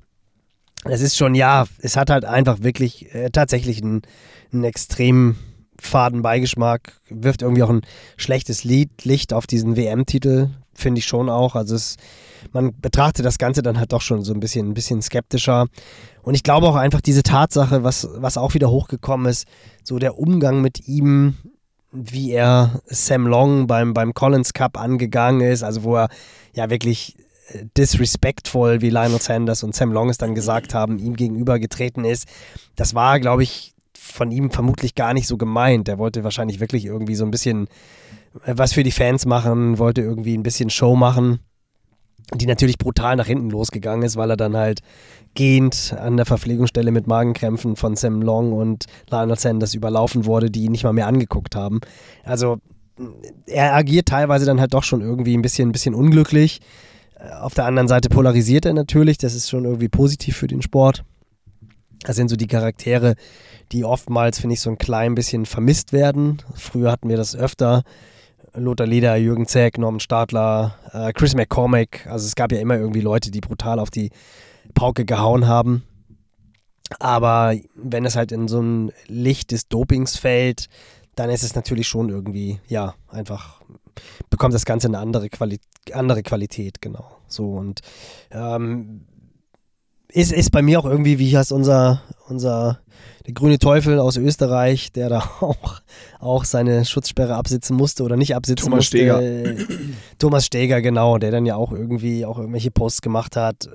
es 0.89 1.01
ist 1.01 1.17
schon, 1.17 1.35
ja, 1.35 1.65
es 1.79 1.97
hat 1.97 2.09
halt 2.09 2.25
einfach 2.25 2.61
wirklich 2.61 3.13
äh, 3.13 3.29
tatsächlich 3.29 3.81
einen, 3.81 4.01
einen 4.51 4.63
extrem 4.63 5.35
faden 5.79 6.21
Beigeschmack, 6.21 6.93
wirft 7.09 7.41
irgendwie 7.41 7.63
auch 7.63 7.69
ein 7.69 7.81
schlechtes 8.17 8.63
Lied, 8.63 9.05
Licht 9.05 9.33
auf 9.33 9.47
diesen 9.47 9.75
WM-Titel, 9.75 10.49
finde 10.73 10.99
ich 10.99 11.05
schon 11.05 11.29
auch. 11.29 11.55
Also 11.55 11.75
es, 11.75 11.97
man 12.51 12.79
betrachtet 12.79 13.25
das 13.25 13.37
Ganze 13.37 13.61
dann 13.61 13.79
halt 13.79 13.93
doch 13.93 14.01
schon 14.01 14.23
so 14.23 14.33
ein 14.33 14.39
bisschen, 14.39 14.69
ein 14.69 14.73
bisschen 14.73 15.01
skeptischer. 15.01 15.67
Und 16.23 16.33
ich 16.33 16.43
glaube 16.43 16.67
auch 16.67 16.75
einfach 16.75 17.01
diese 17.01 17.23
Tatsache, 17.23 17.83
was, 17.83 18.07
was 18.15 18.37
auch 18.37 18.53
wieder 18.53 18.69
hochgekommen 18.69 19.27
ist, 19.27 19.47
so 19.83 19.99
der 19.99 20.17
Umgang 20.17 20.61
mit 20.61 20.87
ihm, 20.87 21.37
wie 21.91 22.31
er 22.31 22.81
Sam 22.85 23.27
Long 23.27 23.67
beim, 23.67 23.93
beim 23.93 24.13
Collins 24.13 24.53
Cup 24.53 24.77
angegangen 24.77 25.41
ist, 25.41 25.63
also 25.63 25.83
wo 25.83 25.95
er 25.95 26.09
ja 26.53 26.69
wirklich 26.69 27.15
disrespectful, 27.77 28.81
wie 28.81 28.89
Lionel 28.89 29.21
Sanders 29.21 29.63
und 29.63 29.75
Sam 29.75 29.91
Long 29.91 30.09
es 30.09 30.17
dann 30.17 30.35
gesagt 30.35 30.73
haben, 30.73 30.99
ihm 30.99 31.15
gegenüber 31.15 31.59
getreten 31.59 32.05
ist. 32.05 32.27
Das 32.75 32.95
war, 32.95 33.19
glaube 33.19 33.43
ich, 33.43 33.73
von 33.97 34.31
ihm 34.31 34.51
vermutlich 34.51 34.95
gar 34.95 35.13
nicht 35.13 35.27
so 35.27 35.37
gemeint. 35.37 35.87
Er 35.87 35.97
wollte 35.97 36.23
wahrscheinlich 36.23 36.59
wirklich 36.59 36.85
irgendwie 36.85 37.15
so 37.15 37.25
ein 37.25 37.31
bisschen 37.31 37.67
äh, 38.45 38.53
was 38.55 38.73
für 38.73 38.83
die 38.83 38.91
Fans 38.91 39.25
machen, 39.25 39.79
wollte 39.79 40.01
irgendwie 40.01 40.37
ein 40.37 40.43
bisschen 40.43 40.69
Show 40.69 40.95
machen, 40.95 41.39
die 42.33 42.45
natürlich 42.45 42.77
brutal 42.77 43.15
nach 43.15 43.27
hinten 43.27 43.49
losgegangen 43.49 44.05
ist, 44.05 44.17
weil 44.17 44.31
er 44.31 44.37
dann 44.37 44.55
halt 44.55 44.81
gehend 45.33 45.95
an 45.99 46.17
der 46.17 46.25
Verpflegungsstelle 46.25 46.91
mit 46.91 47.07
Magenkrämpfen 47.07 47.75
von 47.75 47.95
Sam 47.95 48.21
Long 48.21 48.53
und 48.53 48.85
Lionel 49.09 49.37
Sanders 49.37 49.73
überlaufen 49.73 50.25
wurde, 50.25 50.49
die 50.49 50.63
ihn 50.63 50.71
nicht 50.71 50.83
mal 50.83 50.93
mehr 50.93 51.07
angeguckt 51.07 51.55
haben. 51.55 51.79
Also 52.23 52.57
er 53.45 53.75
agiert 53.75 54.07
teilweise 54.07 54.45
dann 54.45 54.59
halt 54.59 54.73
doch 54.73 54.83
schon 54.83 55.01
irgendwie 55.01 55.37
ein 55.37 55.43
bisschen, 55.43 55.69
ein 55.69 55.71
bisschen 55.71 55.93
unglücklich. 55.93 56.59
Auf 57.41 57.53
der 57.53 57.65
anderen 57.65 57.87
Seite 57.87 58.09
polarisiert 58.09 58.65
er 58.65 58.73
natürlich, 58.73 59.17
das 59.17 59.33
ist 59.33 59.49
schon 59.49 59.65
irgendwie 59.65 59.89
positiv 59.89 60.37
für 60.37 60.47
den 60.47 60.61
Sport. 60.61 61.03
Das 62.01 62.15
sind 62.15 62.29
so 62.29 62.35
die 62.35 62.47
Charaktere, 62.47 63.15
die 63.71 63.83
oftmals, 63.83 64.39
finde 64.39 64.53
ich, 64.53 64.61
so 64.61 64.69
ein 64.69 64.77
klein 64.77 65.15
bisschen 65.15 65.45
vermisst 65.45 65.93
werden. 65.93 66.41
Früher 66.53 66.91
hatten 66.91 67.09
wir 67.09 67.17
das 67.17 67.35
öfter. 67.35 67.83
Lothar 68.53 68.87
Leder, 68.87 69.15
Jürgen 69.15 69.47
Zeck, 69.47 69.77
Norman 69.77 69.99
Stadler, 69.99 70.75
äh, 70.91 71.11
Chris 71.13 71.35
McCormick. 71.35 72.07
Also 72.07 72.25
es 72.25 72.35
gab 72.35 72.51
ja 72.51 72.59
immer 72.59 72.77
irgendwie 72.77 73.01
Leute, 73.01 73.31
die 73.31 73.41
brutal 73.41 73.79
auf 73.79 73.89
die 73.89 74.11
Pauke 74.73 75.05
gehauen 75.05 75.47
haben. 75.47 75.83
Aber 76.99 77.55
wenn 77.75 78.05
es 78.05 78.15
halt 78.15 78.31
in 78.31 78.47
so 78.47 78.61
ein 78.61 78.91
Licht 79.07 79.51
des 79.51 79.67
Dopings 79.67 80.17
fällt, 80.17 80.67
dann 81.15 81.29
ist 81.29 81.43
es 81.43 81.55
natürlich 81.55 81.87
schon 81.87 82.09
irgendwie, 82.09 82.59
ja, 82.67 82.93
einfach 83.09 83.61
bekommt 84.29 84.53
das 84.53 84.65
Ganze 84.65 84.87
eine 84.87 84.99
andere, 84.99 85.29
Quali 85.29 85.59
andere 85.93 86.23
Qualität, 86.23 86.81
genau. 86.81 87.17
So 87.27 87.51
und 87.53 87.81
ähm, 88.31 89.05
ist, 90.09 90.31
ist 90.31 90.51
bei 90.51 90.61
mir 90.61 90.79
auch 90.79 90.85
irgendwie, 90.85 91.19
wie 91.19 91.37
heißt 91.37 91.51
unser, 91.51 92.01
unser 92.27 92.79
der 93.25 93.33
grüne 93.33 93.59
Teufel 93.59 93.99
aus 93.99 94.15
Österreich, 94.15 94.91
der 94.93 95.09
da 95.09 95.19
auch, 95.41 95.81
auch 96.19 96.45
seine 96.45 96.85
Schutzsperre 96.85 97.35
absitzen 97.35 97.75
musste 97.75 98.03
oder 98.03 98.15
nicht 98.15 98.35
absitzen 98.35 98.65
Thomas 98.65 98.77
musste. 98.77 98.97
Steger. 98.97 99.77
Thomas 100.19 100.45
Steger, 100.45 100.81
genau, 100.81 101.17
der 101.17 101.31
dann 101.31 101.45
ja 101.45 101.55
auch 101.55 101.71
irgendwie 101.73 102.25
auch 102.25 102.39
irgendwelche 102.39 102.71
Posts 102.71 103.01
gemacht 103.01 103.35
hat, 103.35 103.69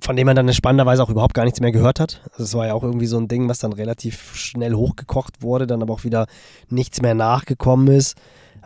von 0.00 0.16
dem 0.16 0.26
man 0.26 0.36
dann 0.36 0.52
spannenderweise 0.52 1.02
auch 1.02 1.10
überhaupt 1.10 1.34
gar 1.34 1.44
nichts 1.44 1.60
mehr 1.60 1.72
gehört 1.72 2.00
hat. 2.00 2.22
Also 2.32 2.44
es 2.44 2.54
war 2.54 2.66
ja 2.66 2.74
auch 2.74 2.82
irgendwie 2.82 3.06
so 3.06 3.18
ein 3.18 3.28
Ding, 3.28 3.48
was 3.48 3.58
dann 3.60 3.72
relativ 3.72 4.34
schnell 4.34 4.74
hochgekocht 4.74 5.42
wurde, 5.42 5.66
dann 5.66 5.80
aber 5.80 5.94
auch 5.94 6.04
wieder 6.04 6.26
nichts 6.68 7.00
mehr 7.02 7.14
nachgekommen 7.14 7.86
ist. 7.88 8.16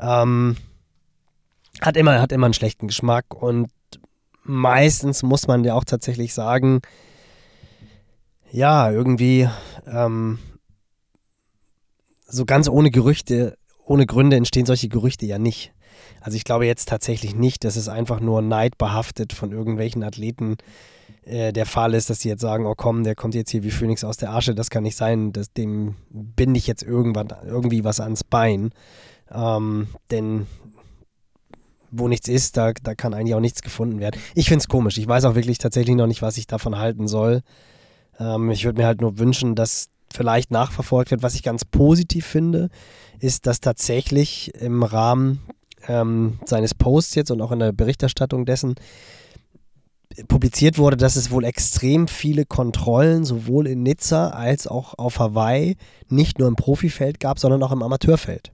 Ähm, 0.01 0.57
hat 1.81 1.97
immer, 1.97 2.21
hat 2.21 2.33
immer 2.33 2.47
einen 2.47 2.55
schlechten 2.55 2.89
Geschmack 2.89 3.35
und 3.35 3.71
meistens 4.43 5.23
muss 5.23 5.47
man 5.47 5.65
ja 5.65 5.75
auch 5.75 5.85
tatsächlich 5.85 6.35
sagen, 6.35 6.81
ja, 8.51 8.91
irgendwie 8.91 9.49
ähm, 9.87 10.39
so 12.27 12.45
ganz 12.45 12.69
ohne 12.69 12.91
Gerüchte, 12.91 13.59
ohne 13.85 14.07
Gründe 14.07 14.37
entstehen 14.37 14.67
solche 14.67 14.89
Gerüchte 14.89 15.27
ja 15.27 15.39
nicht. 15.39 15.73
Also 16.21 16.37
ich 16.37 16.45
glaube 16.45 16.67
jetzt 16.67 16.89
tatsächlich 16.89 17.35
nicht, 17.35 17.65
dass 17.65 17.77
es 17.77 17.89
einfach 17.89 18.21
nur 18.21 18.43
neidbehaftet 18.43 19.33
von 19.33 19.53
irgendwelchen 19.53 20.03
Athleten 20.03 20.57
äh, 21.25 21.53
der 21.53 21.67
Fall 21.67 21.95
ist, 21.95 22.11
dass 22.11 22.21
sie 22.21 22.29
jetzt 22.29 22.41
sagen, 22.41 22.67
oh 22.67 22.75
komm, 22.77 23.05
der 23.05 23.15
kommt 23.15 23.35
jetzt 23.35 23.51
hier 23.51 23.63
wie 23.63 23.71
Phoenix 23.71 24.05
aus 24.05 24.17
der 24.17 24.33
Asche, 24.33 24.55
das 24.55 24.71
kann 24.71 24.83
nicht 24.83 24.97
sein, 24.97 25.33
das, 25.33 25.53
dem 25.53 25.97
binde 26.11 26.59
ich 26.59 26.67
jetzt 26.67 26.83
irgendwann 26.83 27.29
irgendwie 27.45 27.85
was 27.85 28.01
ans 28.01 28.25
Bein. 28.25 28.71
Ähm, 29.33 29.89
denn 30.11 30.47
wo 31.91 32.09
nichts 32.09 32.29
ist, 32.29 32.57
da, 32.57 32.73
da 32.83 32.95
kann 32.95 33.15
eigentlich 33.15 33.35
auch 33.35 33.41
nichts 33.41 33.63
gefunden 33.63 34.01
werden. 34.01 34.21
Ich 34.35 34.49
finde 34.49 34.63
es 34.63 34.69
komisch. 34.69 34.99
Ich 34.99 35.07
weiß 35.07 35.25
auch 35.25 35.35
wirklich 35.35 35.59
tatsächlich 35.59 35.97
noch 35.97 36.07
nicht, 36.07 36.23
was 36.23 36.39
ich 36.39 36.47
davon 36.47 36.79
halten 36.79 37.09
soll. 37.09 37.43
Ähm, 38.19 38.51
ich 38.51 38.65
würde 38.65 38.81
mir 38.81 38.87
halt 38.87 39.01
nur 39.01 39.19
wünschen, 39.19 39.55
dass 39.55 39.89
vielleicht 40.13 40.51
nachverfolgt 40.51 41.11
wird. 41.11 41.23
Was 41.23 41.35
ich 41.35 41.43
ganz 41.43 41.65
positiv 41.65 42.27
finde, 42.27 42.69
ist, 43.19 43.47
dass 43.47 43.61
tatsächlich 43.61 44.55
im 44.55 44.83
Rahmen 44.83 45.41
ähm, 45.89 46.39
seines 46.45 46.75
Posts 46.75 47.15
jetzt 47.17 47.31
und 47.31 47.41
auch 47.41 47.53
in 47.53 47.59
der 47.59 47.73
Berichterstattung 47.73 48.47
dessen 48.47 48.77
publiziert 50.29 50.79
wurde, 50.79 50.97
dass 50.97 51.17
es 51.17 51.31
wohl 51.31 51.45
extrem 51.45 52.09
viele 52.09 52.47
Kontrollen 52.47 53.25
sowohl 53.25 53.67
in 53.67 53.83
Nizza 53.83 54.31
als 54.31 54.67
auch 54.67 54.95
auf 54.97 55.19
Hawaii 55.19 55.77
nicht 56.09 56.39
nur 56.39 56.49
im 56.49 56.57
Profifeld 56.57 57.21
gab, 57.21 57.39
sondern 57.39 57.63
auch 57.63 57.73
im 57.73 57.83
Amateurfeld. 57.83 58.53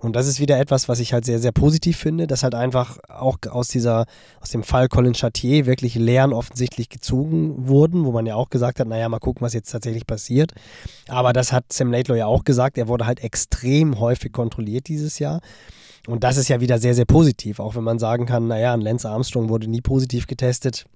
Und 0.00 0.14
das 0.14 0.28
ist 0.28 0.38
wieder 0.38 0.58
etwas, 0.58 0.88
was 0.88 1.00
ich 1.00 1.12
halt 1.12 1.24
sehr, 1.24 1.40
sehr 1.40 1.50
positiv 1.50 1.96
finde, 1.96 2.26
dass 2.26 2.44
halt 2.44 2.54
einfach 2.54 2.98
auch 3.08 3.38
aus 3.50 3.68
dieser, 3.68 4.06
aus 4.40 4.50
dem 4.50 4.62
Fall 4.62 4.88
Colin 4.88 5.14
Chartier 5.14 5.66
wirklich 5.66 5.96
Lehren 5.96 6.32
offensichtlich 6.32 6.88
gezogen 6.88 7.68
wurden, 7.68 8.04
wo 8.04 8.12
man 8.12 8.24
ja 8.24 8.36
auch 8.36 8.48
gesagt 8.48 8.78
hat, 8.78 8.86
naja, 8.86 9.08
mal 9.08 9.18
gucken, 9.18 9.44
was 9.44 9.54
jetzt 9.54 9.70
tatsächlich 9.70 10.06
passiert. 10.06 10.52
Aber 11.08 11.32
das 11.32 11.52
hat 11.52 11.72
Sam 11.72 11.90
Laidlaw 11.90 12.16
ja 12.16 12.26
auch 12.26 12.44
gesagt, 12.44 12.78
er 12.78 12.86
wurde 12.86 13.06
halt 13.06 13.20
extrem 13.20 13.98
häufig 13.98 14.32
kontrolliert 14.32 14.86
dieses 14.86 15.18
Jahr. 15.18 15.40
Und 16.06 16.24
das 16.24 16.36
ist 16.36 16.48
ja 16.48 16.60
wieder 16.60 16.78
sehr, 16.78 16.94
sehr 16.94 17.04
positiv, 17.04 17.58
auch 17.58 17.74
wenn 17.74 17.84
man 17.84 17.98
sagen 17.98 18.24
kann, 18.24 18.46
naja, 18.46 18.72
ein 18.72 18.80
Lance 18.80 19.08
Armstrong 19.08 19.48
wurde 19.48 19.68
nie 19.68 19.80
positiv 19.80 20.26
getestet. 20.26 20.86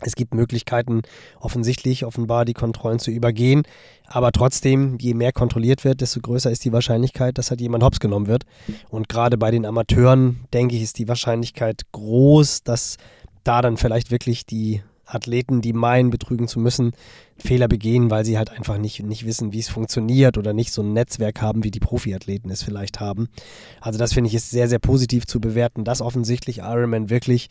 Es 0.00 0.14
gibt 0.14 0.34
Möglichkeiten, 0.34 1.02
offensichtlich, 1.40 2.04
offenbar 2.04 2.44
die 2.44 2.54
Kontrollen 2.54 2.98
zu 2.98 3.10
übergehen. 3.10 3.62
Aber 4.06 4.32
trotzdem, 4.32 4.98
je 5.00 5.14
mehr 5.14 5.32
kontrolliert 5.32 5.84
wird, 5.84 6.00
desto 6.00 6.20
größer 6.20 6.50
ist 6.50 6.64
die 6.64 6.72
Wahrscheinlichkeit, 6.72 7.38
dass 7.38 7.50
halt 7.50 7.60
jemand 7.60 7.84
hops 7.84 8.00
genommen 8.00 8.26
wird. 8.26 8.44
Und 8.90 9.08
gerade 9.08 9.38
bei 9.38 9.50
den 9.50 9.64
Amateuren, 9.66 10.44
denke 10.52 10.76
ich, 10.76 10.82
ist 10.82 10.98
die 10.98 11.08
Wahrscheinlichkeit 11.08 11.82
groß, 11.92 12.62
dass 12.62 12.96
da 13.44 13.62
dann 13.62 13.76
vielleicht 13.76 14.10
wirklich 14.10 14.46
die 14.46 14.82
Athleten, 15.06 15.60
die 15.60 15.72
meinen, 15.72 16.10
betrügen 16.10 16.48
zu 16.48 16.58
müssen, 16.58 16.92
Fehler 17.36 17.68
begehen, 17.68 18.10
weil 18.10 18.24
sie 18.24 18.38
halt 18.38 18.50
einfach 18.50 18.78
nicht, 18.78 19.02
nicht 19.02 19.26
wissen, 19.26 19.52
wie 19.52 19.58
es 19.58 19.68
funktioniert 19.68 20.38
oder 20.38 20.52
nicht 20.52 20.72
so 20.72 20.82
ein 20.82 20.92
Netzwerk 20.92 21.42
haben, 21.42 21.64
wie 21.64 21.70
die 21.70 21.80
Profiathleten 21.80 22.50
es 22.50 22.62
vielleicht 22.62 23.00
haben. 23.00 23.28
Also 23.80 23.98
das 23.98 24.12
finde 24.12 24.28
ich 24.28 24.34
ist 24.34 24.50
sehr, 24.50 24.68
sehr 24.68 24.78
positiv 24.78 25.26
zu 25.26 25.40
bewerten, 25.40 25.84
dass 25.84 26.00
offensichtlich 26.00 26.58
Ironman 26.58 27.10
wirklich 27.10 27.48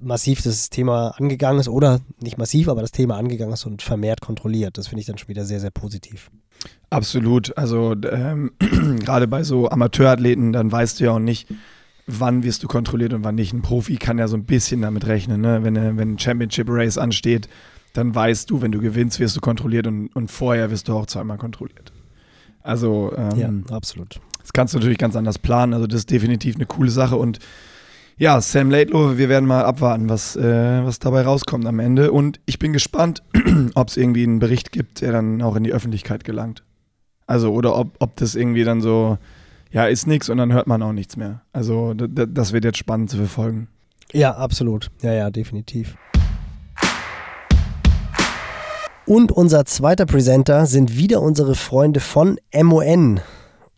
massiv 0.00 0.42
das 0.42 0.70
Thema 0.70 1.08
angegangen 1.18 1.60
ist 1.60 1.68
oder 1.68 2.00
nicht 2.20 2.38
massiv, 2.38 2.68
aber 2.68 2.80
das 2.80 2.92
Thema 2.92 3.16
angegangen 3.16 3.52
ist 3.52 3.66
und 3.66 3.82
vermehrt 3.82 4.20
kontrolliert. 4.20 4.78
Das 4.78 4.88
finde 4.88 5.00
ich 5.00 5.06
dann 5.06 5.18
schon 5.18 5.28
wieder 5.28 5.44
sehr, 5.44 5.60
sehr 5.60 5.70
positiv. 5.70 6.30
Absolut. 6.90 7.56
Also 7.58 7.94
ähm, 8.10 8.52
gerade 9.00 9.28
bei 9.28 9.42
so 9.42 9.68
Amateurathleten, 9.68 10.52
dann 10.52 10.72
weißt 10.72 11.00
du 11.00 11.04
ja 11.04 11.10
auch 11.12 11.18
nicht, 11.18 11.48
wann 12.06 12.42
wirst 12.42 12.62
du 12.62 12.68
kontrolliert 12.68 13.12
und 13.12 13.24
wann 13.24 13.34
nicht. 13.34 13.52
Ein 13.52 13.62
Profi 13.62 13.96
kann 13.96 14.18
ja 14.18 14.28
so 14.28 14.36
ein 14.36 14.44
bisschen 14.44 14.82
damit 14.82 15.06
rechnen. 15.06 15.40
Ne? 15.40 15.62
Wenn, 15.62 15.74
wenn 15.74 16.14
ein 16.14 16.18
Championship 16.18 16.68
Race 16.70 16.96
ansteht, 16.96 17.48
dann 17.92 18.14
weißt 18.14 18.50
du, 18.50 18.62
wenn 18.62 18.72
du 18.72 18.80
gewinnst, 18.80 19.20
wirst 19.20 19.36
du 19.36 19.40
kontrolliert 19.40 19.86
und, 19.86 20.08
und 20.14 20.30
vorher 20.30 20.70
wirst 20.70 20.88
du 20.88 20.94
auch 20.94 21.06
zweimal 21.06 21.38
kontrolliert. 21.38 21.92
Also 22.62 23.12
ähm, 23.16 23.64
ja, 23.68 23.76
absolut. 23.76 24.20
Das 24.40 24.52
kannst 24.52 24.74
du 24.74 24.78
natürlich 24.78 24.98
ganz 24.98 25.16
anders 25.16 25.38
planen. 25.38 25.74
Also 25.74 25.86
das 25.86 26.00
ist 26.00 26.10
definitiv 26.10 26.56
eine 26.56 26.66
coole 26.66 26.90
Sache 26.90 27.16
und 27.16 27.40
ja, 28.18 28.40
Sam 28.40 28.70
Laidlow, 28.70 29.18
wir 29.18 29.28
werden 29.28 29.46
mal 29.46 29.64
abwarten, 29.64 30.08
was, 30.08 30.36
äh, 30.36 30.84
was 30.84 30.98
dabei 30.98 31.22
rauskommt 31.22 31.66
am 31.66 31.78
Ende. 31.78 32.12
Und 32.12 32.40
ich 32.46 32.58
bin 32.58 32.72
gespannt, 32.72 33.22
ob 33.74 33.88
es 33.88 33.96
irgendwie 33.96 34.22
einen 34.22 34.38
Bericht 34.38 34.72
gibt, 34.72 35.02
der 35.02 35.12
dann 35.12 35.42
auch 35.42 35.54
in 35.56 35.64
die 35.64 35.72
Öffentlichkeit 35.72 36.24
gelangt. 36.24 36.62
Also, 37.26 37.52
oder 37.52 37.76
ob, 37.76 37.96
ob 37.98 38.16
das 38.16 38.34
irgendwie 38.34 38.64
dann 38.64 38.80
so, 38.80 39.18
ja, 39.70 39.86
ist 39.86 40.06
nichts 40.06 40.30
und 40.30 40.38
dann 40.38 40.52
hört 40.52 40.66
man 40.66 40.82
auch 40.82 40.92
nichts 40.92 41.16
mehr. 41.16 41.42
Also, 41.52 41.92
das 41.94 42.52
wird 42.52 42.64
jetzt 42.64 42.78
spannend 42.78 43.10
zu 43.10 43.18
verfolgen. 43.18 43.68
Ja, 44.12 44.34
absolut. 44.36 44.90
Ja, 45.02 45.12
ja, 45.12 45.30
definitiv. 45.30 45.96
Und 49.04 49.30
unser 49.30 49.66
zweiter 49.66 50.06
Presenter 50.06 50.66
sind 50.66 50.96
wieder 50.96 51.20
unsere 51.20 51.54
Freunde 51.54 52.00
von 52.00 52.38
MON. 52.54 53.20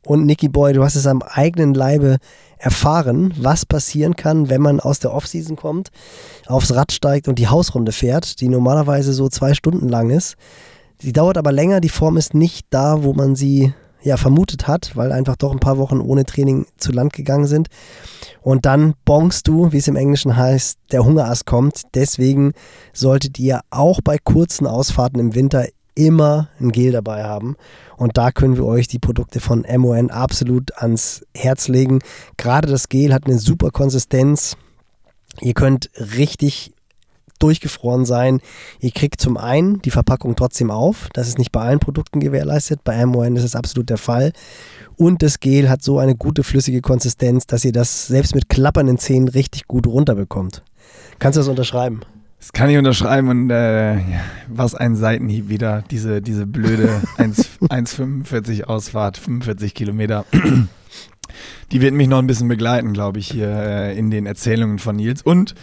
Und 0.07 0.27
Nicky 0.27 0.49
Boy, 0.49 0.73
du 0.73 0.85
hast 0.85 0.95
es 0.95 1.07
am 1.07 1.23
eigenen 1.23 1.75
Leibe 1.75 2.19
erfahren, 2.59 3.35
was 3.39 3.67
passieren 3.67 4.17
kann, 4.17 4.49
wenn 4.49 4.61
man 4.61 4.81
aus 4.81 4.99
der 4.99 5.13
Offseason 5.13 5.57
kommt, 5.57 5.91
aufs 6.47 6.75
Rad 6.75 6.93
steigt 6.93 7.29
und 7.29 7.39
die 7.39 7.49
Hausrunde 7.49 7.93
fährt, 7.93 8.41
die 8.41 8.49
normalerweise 8.49 9.13
so 9.13 9.29
zwei 9.29 9.55
Stunden 9.55 9.89
lang 9.89 10.11
ist. 10.11 10.37
Die 11.03 11.13
dauert 11.13 11.39
aber 11.39 11.53
länger, 11.53 11.81
die 11.81 11.89
Form 11.89 12.17
ist 12.17 12.35
nicht 12.35 12.67
da, 12.71 13.05
wo 13.05 13.13
man 13.13 13.37
sie 13.37 13.73
ja 14.03 14.17
vermutet 14.17 14.67
hat, 14.67 14.97
weil 14.97 15.13
einfach 15.13 15.37
doch 15.37 15.53
ein 15.53 15.61
paar 15.61 15.79
Wochen 15.79 16.01
ohne 16.01 16.25
Training 16.25 16.67
zu 16.77 16.93
Land 16.93 17.13
gegangen 17.13 17.47
sind. 17.47 17.69
Und 18.41 18.67
dann 18.67 18.95
bongst 19.05 19.47
du, 19.47 19.73
wie 19.73 19.79
es 19.79 19.89
im 19.89 19.97
Englischen 19.97 20.37
heißt, 20.37 20.79
der 20.93 21.05
Hungerast 21.05 21.47
kommt. 21.47 21.83
Deswegen 21.95 22.53
solltet 22.93 23.39
ihr 23.39 23.61
auch 23.71 24.01
bei 24.03 24.19
kurzen 24.19 24.67
Ausfahrten 24.67 25.21
im 25.21 25.35
Winter 25.35 25.67
immer 25.99 26.49
ein 26.61 26.71
Gel 26.71 26.93
dabei 26.93 27.25
haben. 27.25 27.57
Und 27.97 28.17
da 28.17 28.31
können 28.31 28.57
wir 28.57 28.65
euch 28.65 28.87
die 28.87 29.01
Produkte 29.01 29.41
von 29.41 29.67
MON 29.77 30.11
absolut 30.11 30.73
ans 30.77 31.27
Herz 31.35 31.67
legen. 31.67 31.99
Gerade 32.37 32.69
das 32.69 32.89
Gel 32.89 33.13
hat 33.13 33.27
eine 33.27 33.39
super 33.39 33.71
Konsistenz. 33.71 34.57
Ihr 35.41 35.55
könnt 35.55 35.91
richtig 36.17 36.73
durchgefroren 37.41 38.05
sein. 38.05 38.41
Ihr 38.81 38.93
kriegt 38.93 39.21
zum 39.21 39.37
einen 39.37 39.83
die 39.83 39.91
Verpackung 39.91 40.37
trotzdem 40.37 40.71
auf. 40.71 41.09
Das 41.15 41.27
ist 41.27 41.39
nicht 41.39 41.53
bei 41.53 41.61
allen 41.61 41.81
Produkten 41.81 42.21
gewährleistet. 42.21 42.85
Bei 42.85 43.05
MON 43.05 43.37
ist 43.37 43.45
es 43.45 43.57
absolut 43.57 43.91
der 43.91 43.99
Fall. 43.99 44.33
Und 44.97 45.23
das 45.23 45.41
Gel 45.41 45.69
hat 45.69 45.83
so 45.83 45.99
eine 45.99 46.15
gute 46.15 46.45
flüssige 46.45 46.81
Konsistenz, 46.81 47.47
dass 47.47 47.65
ihr 47.65 47.73
das 47.73 48.07
selbst 48.07 48.37
mit 48.37 48.49
klappernden 48.49 48.99
Zähnen 48.99 49.29
richtig 49.29 49.67
gut 49.67 49.87
runterbekommt. 49.87 50.63
Kannst 51.19 51.37
du 51.37 51.41
das 51.41 51.49
unterschreiben? 51.49 52.03
Das 52.39 52.53
kann 52.53 52.71
ich 52.71 52.79
unterschreiben 52.79 53.29
und 53.29 53.51
äh, 53.51 53.99
was 54.47 54.75
ein 54.75 54.95
Seitenhieb 54.95 55.49
wieder, 55.49 55.83
diese, 55.91 56.23
diese 56.23 56.47
blöde 56.47 57.03
1,45 57.19 58.65
Ausfahrt, 58.65 59.17
45 59.17 59.75
Kilometer. 59.75 60.25
Die 61.73 61.81
wird 61.81 61.95
mich 61.95 62.09
noch 62.09 62.19
ein 62.19 62.27
bisschen 62.27 62.49
begleiten, 62.49 62.93
glaube 62.93 63.19
ich, 63.19 63.31
hier 63.31 63.49
äh, 63.49 63.99
in 63.99 64.11
den 64.11 64.25
Erzählungen 64.25 64.79
von 64.79 64.97
Nils. 64.97 65.23
Und 65.23 65.55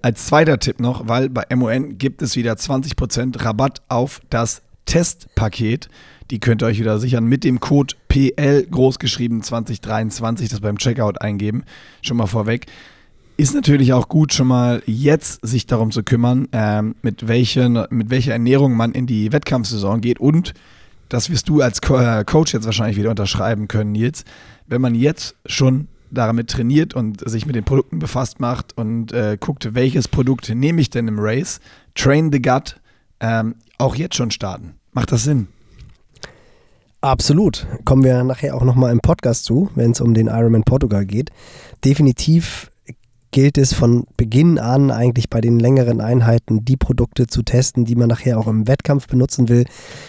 als 0.00 0.26
zweiter 0.26 0.58
Tipp 0.58 0.80
noch, 0.80 1.08
weil 1.08 1.28
bei 1.28 1.44
MON 1.54 1.98
gibt 1.98 2.22
es 2.22 2.36
wieder 2.36 2.54
20% 2.54 3.44
Rabatt 3.44 3.82
auf 3.88 4.20
das 4.30 4.62
Testpaket. 4.86 5.88
Die 6.30 6.40
könnt 6.40 6.62
ihr 6.62 6.66
euch 6.66 6.80
wieder 6.80 6.98
sichern 6.98 7.24
mit 7.24 7.44
dem 7.44 7.60
Code 7.60 7.94
PL 8.08 8.66
großgeschrieben 8.70 9.42
2023, 9.42 10.48
das 10.48 10.60
beim 10.60 10.78
Checkout 10.78 11.20
eingeben. 11.20 11.64
Schon 12.00 12.16
mal 12.16 12.26
vorweg 12.26 12.66
ist 13.42 13.54
natürlich 13.54 13.92
auch 13.92 14.08
gut, 14.08 14.32
schon 14.32 14.46
mal 14.46 14.84
jetzt 14.86 15.44
sich 15.44 15.66
darum 15.66 15.90
zu 15.90 16.04
kümmern, 16.04 16.46
ähm, 16.52 16.94
mit, 17.02 17.26
welchen, 17.26 17.84
mit 17.90 18.08
welcher 18.08 18.32
Ernährung 18.32 18.76
man 18.76 18.92
in 18.92 19.08
die 19.08 19.32
Wettkampfsaison 19.32 20.00
geht. 20.00 20.20
Und 20.20 20.54
das 21.08 21.28
wirst 21.28 21.48
du 21.48 21.60
als 21.60 21.80
Co 21.80 21.98
äh, 21.98 22.24
Coach 22.24 22.54
jetzt 22.54 22.66
wahrscheinlich 22.66 22.96
wieder 22.96 23.10
unterschreiben 23.10 23.66
können, 23.66 23.90
Nils. 23.90 24.24
Wenn 24.68 24.80
man 24.80 24.94
jetzt 24.94 25.34
schon 25.44 25.88
damit 26.12 26.50
trainiert 26.50 26.94
und 26.94 27.28
sich 27.28 27.44
mit 27.44 27.56
den 27.56 27.64
Produkten 27.64 27.98
befasst 27.98 28.38
macht 28.38 28.78
und 28.78 29.12
äh, 29.12 29.36
guckt, 29.40 29.74
welches 29.74 30.06
Produkt 30.06 30.48
nehme 30.48 30.80
ich 30.80 30.90
denn 30.90 31.08
im 31.08 31.18
Race, 31.18 31.58
Train 31.96 32.30
the 32.30 32.40
Gut, 32.40 32.80
ähm, 33.18 33.56
auch 33.76 33.96
jetzt 33.96 34.14
schon 34.14 34.30
starten. 34.30 34.74
Macht 34.92 35.10
das 35.10 35.24
Sinn? 35.24 35.48
Absolut. 37.00 37.66
Kommen 37.84 38.04
wir 38.04 38.22
nachher 38.22 38.54
auch 38.54 38.62
nochmal 38.62 38.92
im 38.92 39.00
Podcast 39.00 39.44
zu, 39.46 39.68
wenn 39.74 39.90
es 39.90 40.00
um 40.00 40.14
den 40.14 40.28
Ironman 40.28 40.62
Portugal 40.62 41.04
geht. 41.04 41.30
Definitiv 41.84 42.71
gilt 43.32 43.58
es 43.58 43.72
von 43.72 44.06
Beginn 44.16 44.58
an 44.58 44.92
eigentlich 44.92 45.28
bei 45.28 45.40
den 45.40 45.58
längeren 45.58 46.00
Einheiten 46.00 46.64
die 46.64 46.76
Produkte 46.76 47.26
zu 47.26 47.42
testen, 47.42 47.84
die 47.84 47.96
man 47.96 48.08
nachher 48.08 48.38
auch 48.38 48.46
im 48.46 48.68
Wettkampf 48.68 49.08
benutzen 49.08 49.48
will. 49.48 49.64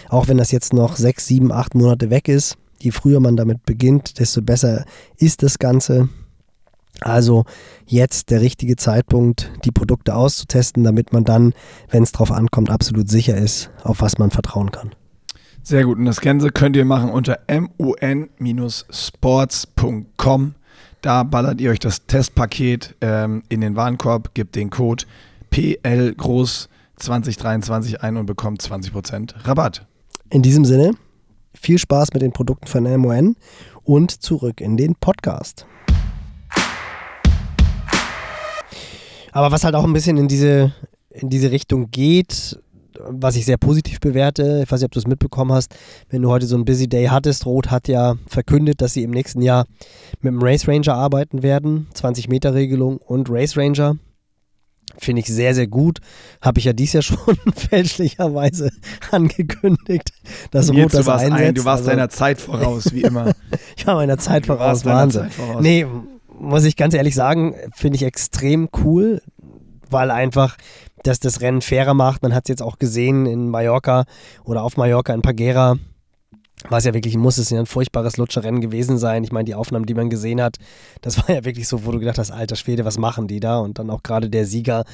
Auch 0.08 0.28
wenn 0.28 0.38
das 0.38 0.52
jetzt 0.52 0.72
noch 0.72 0.96
sechs, 0.96 1.26
sieben, 1.26 1.50
acht 1.50 1.74
Monate 1.74 2.10
weg 2.10 2.28
ist. 2.28 2.56
Je 2.78 2.92
früher 2.92 3.20
man 3.20 3.36
damit 3.36 3.64
beginnt, 3.64 4.20
desto 4.20 4.42
besser 4.42 4.84
ist 5.16 5.42
das 5.42 5.58
Ganze. 5.58 6.08
Also 7.00 7.44
jetzt 7.86 8.30
der 8.30 8.40
richtige 8.40 8.76
Zeitpunkt, 8.76 9.50
die 9.64 9.72
Produkte 9.72 10.14
auszutesten, 10.14 10.84
damit 10.84 11.12
man 11.12 11.24
dann, 11.24 11.54
wenn 11.90 12.04
es 12.04 12.12
drauf 12.12 12.30
ankommt, 12.30 12.70
absolut 12.70 13.08
sicher 13.08 13.36
ist, 13.36 13.70
auf 13.82 14.00
was 14.00 14.18
man 14.18 14.30
vertrauen 14.30 14.70
kann. 14.70 14.94
Sehr 15.62 15.84
gut. 15.84 15.98
Und 15.98 16.04
das 16.04 16.20
Ganze 16.20 16.50
könnt 16.50 16.76
ihr 16.76 16.84
machen 16.84 17.10
unter 17.10 17.40
mun-sports.com. 18.38 20.54
Da 21.04 21.22
ballert 21.22 21.60
ihr 21.60 21.70
euch 21.70 21.80
das 21.80 22.06
Testpaket 22.06 22.94
ähm, 23.02 23.42
in 23.50 23.60
den 23.60 23.76
Warenkorb, 23.76 24.32
gebt 24.32 24.56
den 24.56 24.70
Code 24.70 25.04
PL 25.50 26.14
groß 26.14 26.70
2023 26.96 28.02
ein 28.02 28.16
und 28.16 28.24
bekommt 28.24 28.62
20% 28.62 29.46
Rabatt. 29.46 29.86
In 30.30 30.40
diesem 30.40 30.64
Sinne, 30.64 30.92
viel 31.52 31.76
Spaß 31.76 32.14
mit 32.14 32.22
den 32.22 32.32
Produkten 32.32 32.66
von 32.68 32.84
MON 32.98 33.36
und 33.82 34.12
zurück 34.12 34.62
in 34.62 34.78
den 34.78 34.94
Podcast. 34.94 35.66
Aber 39.32 39.52
was 39.52 39.62
halt 39.62 39.74
auch 39.74 39.84
ein 39.84 39.92
bisschen 39.92 40.16
in 40.16 40.26
diese, 40.26 40.72
in 41.10 41.28
diese 41.28 41.50
Richtung 41.50 41.90
geht, 41.90 42.58
was 43.08 43.36
ich 43.36 43.44
sehr 43.44 43.56
positiv 43.56 44.00
bewerte, 44.00 44.62
ich 44.64 44.70
weiß 44.70 44.80
nicht, 44.80 44.86
ob 44.86 44.92
du 44.92 44.98
es 44.98 45.06
mitbekommen 45.06 45.52
hast, 45.52 45.74
wenn 46.08 46.22
du 46.22 46.30
heute 46.30 46.46
so 46.46 46.56
einen 46.56 46.64
Busy 46.64 46.88
Day 46.88 47.06
hattest, 47.06 47.46
Rot 47.46 47.70
hat 47.70 47.88
ja 47.88 48.16
verkündet, 48.26 48.80
dass 48.80 48.92
sie 48.92 49.02
im 49.02 49.10
nächsten 49.10 49.42
Jahr 49.42 49.66
mit 50.20 50.32
dem 50.32 50.42
Race 50.42 50.66
Ranger 50.68 50.94
arbeiten 50.94 51.42
werden, 51.42 51.88
20 51.94 52.28
Meter 52.28 52.54
Regelung 52.54 52.98
und 52.98 53.28
Race 53.30 53.56
Ranger. 53.56 53.96
Finde 54.98 55.20
ich 55.20 55.26
sehr, 55.26 55.54
sehr 55.54 55.66
gut. 55.66 55.98
Habe 56.40 56.60
ich 56.60 56.66
ja 56.66 56.72
dies 56.72 56.92
Jahr 56.92 57.02
schon 57.04 57.36
fälschlicherweise 57.56 58.70
angekündigt, 59.10 60.12
dass 60.50 60.70
Rot 60.70 60.94
das 60.94 61.08
einsetzt. 61.08 61.32
Ein, 61.32 61.54
du 61.54 61.64
warst 61.64 61.80
also, 61.80 61.90
deiner 61.90 62.08
Zeit 62.08 62.40
voraus, 62.40 62.92
wie 62.92 63.02
immer. 63.02 63.32
ich 63.76 63.86
war 63.86 63.96
meiner 63.96 64.18
Zeit 64.18 64.46
voraus, 64.46 64.84
Wahnsinn. 64.84 65.22
Zeit 65.22 65.34
voraus. 65.34 65.62
Nee, 65.62 65.86
muss 66.38 66.64
ich 66.64 66.76
ganz 66.76 66.94
ehrlich 66.94 67.14
sagen, 67.14 67.54
finde 67.74 67.96
ich 67.96 68.02
extrem 68.02 68.68
cool, 68.84 69.22
weil 69.90 70.10
einfach 70.10 70.56
das 71.06 71.20
das 71.20 71.40
Rennen 71.40 71.62
fairer 71.62 71.94
macht. 71.94 72.22
Man 72.22 72.34
hat 72.34 72.44
es 72.44 72.48
jetzt 72.48 72.62
auch 72.62 72.78
gesehen 72.78 73.26
in 73.26 73.48
Mallorca 73.48 74.04
oder 74.44 74.62
auf 74.62 74.76
Mallorca 74.76 75.14
in 75.14 75.22
Pagera. 75.22 75.76
Was 76.70 76.84
ja 76.84 76.94
wirklich 76.94 77.16
muss, 77.16 77.36
es 77.36 77.50
ja 77.50 77.58
ein 77.58 77.66
furchtbares 77.66 78.16
Lutscherrennen 78.16 78.62
gewesen 78.62 78.96
sein. 78.96 79.22
Ich 79.22 79.32
meine, 79.32 79.44
die 79.44 79.54
Aufnahmen, 79.54 79.84
die 79.84 79.94
man 79.94 80.08
gesehen 80.08 80.40
hat, 80.40 80.56
das 81.02 81.18
war 81.28 81.34
ja 81.34 81.44
wirklich 81.44 81.68
so, 81.68 81.84
wo 81.84 81.92
du 81.92 81.98
gedacht 81.98 82.18
hast, 82.18 82.30
alter 82.30 82.56
Schwede, 82.56 82.84
was 82.84 82.96
machen 82.96 83.28
die 83.28 83.40
da? 83.40 83.58
Und 83.58 83.78
dann 83.78 83.90
auch 83.90 84.02
gerade 84.02 84.30
der 84.30 84.46
Sieger, 84.46 84.84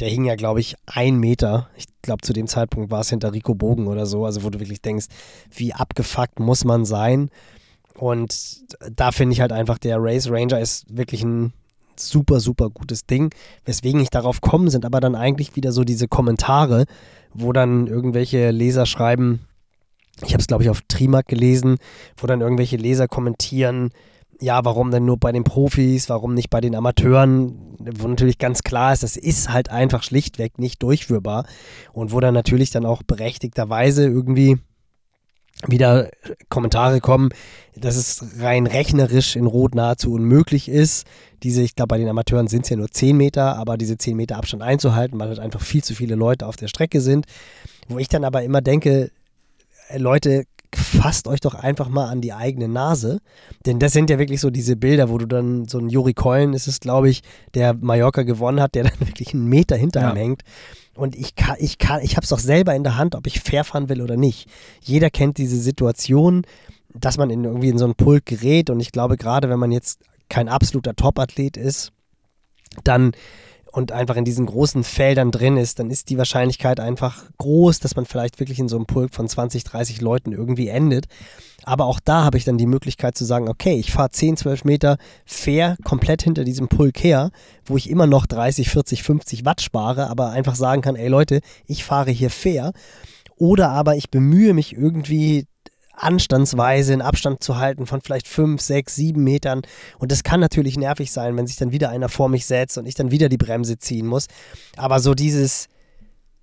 der 0.00 0.08
hing 0.08 0.24
ja, 0.24 0.34
glaube 0.34 0.60
ich, 0.60 0.74
ein 0.86 1.18
Meter. 1.18 1.68
Ich 1.76 1.86
glaube, 2.02 2.22
zu 2.22 2.32
dem 2.32 2.48
Zeitpunkt 2.48 2.90
war 2.90 3.00
es 3.00 3.10
hinter 3.10 3.32
Rico 3.32 3.54
Bogen 3.54 3.86
oder 3.86 4.06
so. 4.06 4.24
Also, 4.24 4.42
wo 4.42 4.50
du 4.50 4.58
wirklich 4.58 4.82
denkst, 4.82 5.06
wie 5.54 5.72
abgefuckt 5.72 6.40
muss 6.40 6.64
man 6.64 6.84
sein? 6.84 7.30
Und 7.94 8.64
da 8.90 9.12
finde 9.12 9.34
ich 9.34 9.40
halt 9.40 9.52
einfach, 9.52 9.78
der 9.78 9.98
Race 10.00 10.30
Ranger 10.30 10.58
ist 10.58 10.86
wirklich 10.88 11.22
ein 11.22 11.52
super, 12.08 12.40
super 12.40 12.70
gutes 12.70 13.06
Ding. 13.06 13.32
Weswegen 13.64 14.00
ich 14.00 14.10
darauf 14.10 14.40
komme, 14.40 14.70
sind 14.70 14.84
aber 14.84 15.00
dann 15.00 15.14
eigentlich 15.14 15.56
wieder 15.56 15.72
so 15.72 15.84
diese 15.84 16.08
Kommentare, 16.08 16.86
wo 17.32 17.52
dann 17.52 17.86
irgendwelche 17.86 18.50
Leser 18.50 18.86
schreiben, 18.86 19.40
ich 20.24 20.32
habe 20.32 20.40
es 20.40 20.46
glaube 20.46 20.62
ich 20.62 20.70
auf 20.70 20.82
Trimark 20.88 21.28
gelesen, 21.28 21.76
wo 22.16 22.26
dann 22.26 22.40
irgendwelche 22.40 22.76
Leser 22.76 23.08
kommentieren, 23.08 23.90
ja, 24.42 24.64
warum 24.64 24.90
denn 24.90 25.04
nur 25.04 25.18
bei 25.18 25.32
den 25.32 25.44
Profis, 25.44 26.08
warum 26.08 26.34
nicht 26.34 26.50
bei 26.50 26.60
den 26.60 26.74
Amateuren, 26.74 27.76
wo 27.78 28.08
natürlich 28.08 28.38
ganz 28.38 28.62
klar 28.62 28.92
ist, 28.92 29.02
das 29.02 29.16
ist 29.16 29.52
halt 29.52 29.70
einfach 29.70 30.02
schlichtweg 30.02 30.58
nicht 30.58 30.82
durchführbar 30.82 31.46
und 31.92 32.12
wo 32.12 32.20
dann 32.20 32.34
natürlich 32.34 32.70
dann 32.70 32.86
auch 32.86 33.02
berechtigterweise 33.02 34.04
irgendwie 34.04 34.58
wieder 35.66 36.10
Kommentare 36.48 37.00
kommen, 37.00 37.30
dass 37.76 37.96
es 37.96 38.24
rein 38.40 38.66
rechnerisch 38.66 39.36
in 39.36 39.46
Rot 39.46 39.74
nahezu 39.74 40.12
unmöglich 40.12 40.68
ist, 40.68 41.06
diese, 41.42 41.62
ich 41.62 41.74
glaube, 41.74 41.88
bei 41.88 41.98
den 41.98 42.08
Amateuren 42.08 42.48
sind 42.48 42.64
es 42.64 42.70
ja 42.70 42.76
nur 42.76 42.90
10 42.90 43.16
Meter, 43.16 43.56
aber 43.56 43.76
diese 43.78 43.96
10 43.96 44.16
Meter 44.16 44.36
Abstand 44.36 44.62
einzuhalten, 44.62 45.18
weil 45.18 45.28
halt 45.28 45.38
einfach 45.38 45.60
viel 45.60 45.82
zu 45.82 45.94
viele 45.94 46.14
Leute 46.14 46.46
auf 46.46 46.56
der 46.56 46.68
Strecke 46.68 47.00
sind. 47.00 47.26
Wo 47.88 47.98
ich 47.98 48.08
dann 48.08 48.24
aber 48.24 48.42
immer 48.42 48.60
denke, 48.60 49.10
äh, 49.88 49.98
Leute, 49.98 50.44
fasst 50.72 51.26
euch 51.26 51.40
doch 51.40 51.54
einfach 51.54 51.88
mal 51.88 52.08
an 52.08 52.20
die 52.20 52.32
eigene 52.32 52.68
Nase. 52.68 53.20
Denn 53.66 53.78
das 53.78 53.92
sind 53.92 54.10
ja 54.10 54.18
wirklich 54.18 54.40
so 54.40 54.50
diese 54.50 54.76
Bilder, 54.76 55.08
wo 55.08 55.18
du 55.18 55.26
dann 55.26 55.66
so 55.66 55.78
ein 55.78 55.88
Juri 55.88 56.14
Keulen 56.14 56.52
ist 56.52 56.68
es, 56.68 56.78
glaube 56.78 57.08
ich, 57.08 57.22
der 57.54 57.74
Mallorca 57.74 58.22
gewonnen 58.22 58.60
hat, 58.60 58.74
der 58.74 58.84
dann 58.84 59.00
wirklich 59.00 59.34
einen 59.34 59.48
Meter 59.48 59.76
hinter 59.76 60.02
ja. 60.02 60.10
ihm 60.10 60.16
hängt. 60.16 60.42
Und 61.00 61.16
ich 61.16 61.34
kann, 61.34 61.56
ich 61.58 61.78
kann, 61.78 62.02
ich 62.02 62.16
habe 62.16 62.24
es 62.24 62.28
doch 62.28 62.38
selber 62.38 62.74
in 62.74 62.84
der 62.84 62.98
Hand, 62.98 63.14
ob 63.14 63.26
ich 63.26 63.40
fair 63.40 63.64
fahren 63.64 63.88
will 63.88 64.02
oder 64.02 64.18
nicht. 64.18 64.50
Jeder 64.82 65.08
kennt 65.08 65.38
diese 65.38 65.58
Situation, 65.58 66.42
dass 66.92 67.16
man 67.16 67.30
in, 67.30 67.42
irgendwie 67.42 67.70
in 67.70 67.78
so 67.78 67.86
einen 67.86 67.94
Pulk 67.94 68.26
gerät. 68.26 68.68
Und 68.68 68.80
ich 68.80 68.92
glaube, 68.92 69.16
gerade 69.16 69.48
wenn 69.48 69.58
man 69.58 69.72
jetzt 69.72 70.02
kein 70.28 70.50
absoluter 70.50 70.94
Top-Athlet 70.94 71.56
ist, 71.56 71.92
dann 72.84 73.12
und 73.72 73.92
einfach 73.92 74.16
in 74.16 74.24
diesen 74.24 74.46
großen 74.46 74.84
Feldern 74.84 75.30
drin 75.30 75.56
ist, 75.56 75.78
dann 75.78 75.90
ist 75.90 76.10
die 76.10 76.18
Wahrscheinlichkeit 76.18 76.80
einfach 76.80 77.24
groß, 77.38 77.78
dass 77.80 77.96
man 77.96 78.04
vielleicht 78.04 78.40
wirklich 78.40 78.58
in 78.58 78.68
so 78.68 78.76
einem 78.76 78.86
Pulk 78.86 79.14
von 79.14 79.28
20, 79.28 79.64
30 79.64 80.00
Leuten 80.00 80.32
irgendwie 80.32 80.68
endet. 80.68 81.06
Aber 81.64 81.86
auch 81.86 82.00
da 82.00 82.24
habe 82.24 82.38
ich 82.38 82.44
dann 82.44 82.58
die 82.58 82.66
Möglichkeit 82.66 83.16
zu 83.16 83.24
sagen, 83.24 83.48
okay, 83.48 83.74
ich 83.74 83.92
fahre 83.92 84.10
10, 84.10 84.36
12 84.36 84.64
Meter 84.64 84.96
fair 85.24 85.76
komplett 85.84 86.22
hinter 86.22 86.44
diesem 86.44 86.68
Pulk 86.68 87.02
her, 87.02 87.30
wo 87.64 87.76
ich 87.76 87.90
immer 87.90 88.06
noch 88.06 88.26
30, 88.26 88.68
40, 88.70 89.02
50 89.02 89.44
Watt 89.44 89.60
spare, 89.60 90.08
aber 90.08 90.30
einfach 90.30 90.54
sagen 90.54 90.82
kann, 90.82 90.96
ey 90.96 91.08
Leute, 91.08 91.40
ich 91.66 91.84
fahre 91.84 92.10
hier 92.10 92.30
fair. 92.30 92.72
Oder 93.36 93.70
aber 93.70 93.96
ich 93.96 94.10
bemühe 94.10 94.52
mich 94.52 94.76
irgendwie 94.76 95.46
anstandsweise 96.00 96.92
in 96.92 97.02
Abstand 97.02 97.42
zu 97.42 97.58
halten 97.58 97.86
von 97.86 98.00
vielleicht 98.00 98.26
fünf, 98.26 98.60
sechs, 98.60 98.94
sieben 98.94 99.22
Metern. 99.22 99.62
Und 99.98 100.12
das 100.12 100.22
kann 100.22 100.40
natürlich 100.40 100.76
nervig 100.76 101.12
sein, 101.12 101.36
wenn 101.36 101.46
sich 101.46 101.56
dann 101.56 101.72
wieder 101.72 101.90
einer 101.90 102.08
vor 102.08 102.28
mich 102.28 102.46
setzt 102.46 102.78
und 102.78 102.86
ich 102.86 102.94
dann 102.94 103.10
wieder 103.10 103.28
die 103.28 103.36
Bremse 103.36 103.78
ziehen 103.78 104.06
muss. 104.06 104.26
Aber 104.76 105.00
so 105.00 105.14
dieses, 105.14 105.68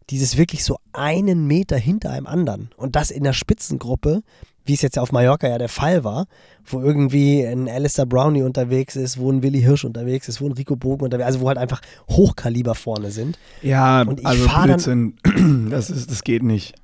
dieses 0.09 0.37
wirklich 0.37 0.63
so 0.63 0.77
einen 0.93 1.47
Meter 1.47 1.77
hinter 1.77 2.11
einem 2.11 2.27
anderen 2.27 2.69
und 2.77 2.95
das 2.95 3.11
in 3.11 3.23
der 3.23 3.33
Spitzengruppe, 3.33 4.21
wie 4.67 4.73
es 4.73 4.81
jetzt 4.81 4.99
auf 4.99 5.11
Mallorca 5.11 5.47
ja 5.47 5.57
der 5.57 5.69
Fall 5.69 6.03
war, 6.03 6.27
wo 6.65 6.81
irgendwie 6.81 7.45
ein 7.45 7.69
Alistair 7.69 8.05
Brownie 8.05 8.43
unterwegs 8.43 8.95
ist, 8.95 9.17
wo 9.17 9.31
ein 9.31 9.41
Willi 9.41 9.61
Hirsch 9.61 9.85
unterwegs 9.85 10.27
ist, 10.27 10.41
wo 10.41 10.45
ein 10.45 10.51
Rico 10.51 10.75
Bogen 10.75 11.05
unterwegs 11.05 11.29
ist, 11.29 11.35
also 11.35 11.41
wo 11.41 11.47
halt 11.47 11.57
einfach 11.57 11.81
Hochkaliber 12.09 12.75
vorne 12.75 13.11
sind. 13.11 13.39
Ja, 13.61 14.01
und 14.01 14.19
ich 14.19 14.25
also 14.25 14.47
Blödsinn, 14.47 15.15
dann, 15.23 15.69
das, 15.71 15.89
ist, 15.89 16.11
das 16.11 16.23
geht 16.23 16.43
nicht. 16.43 16.75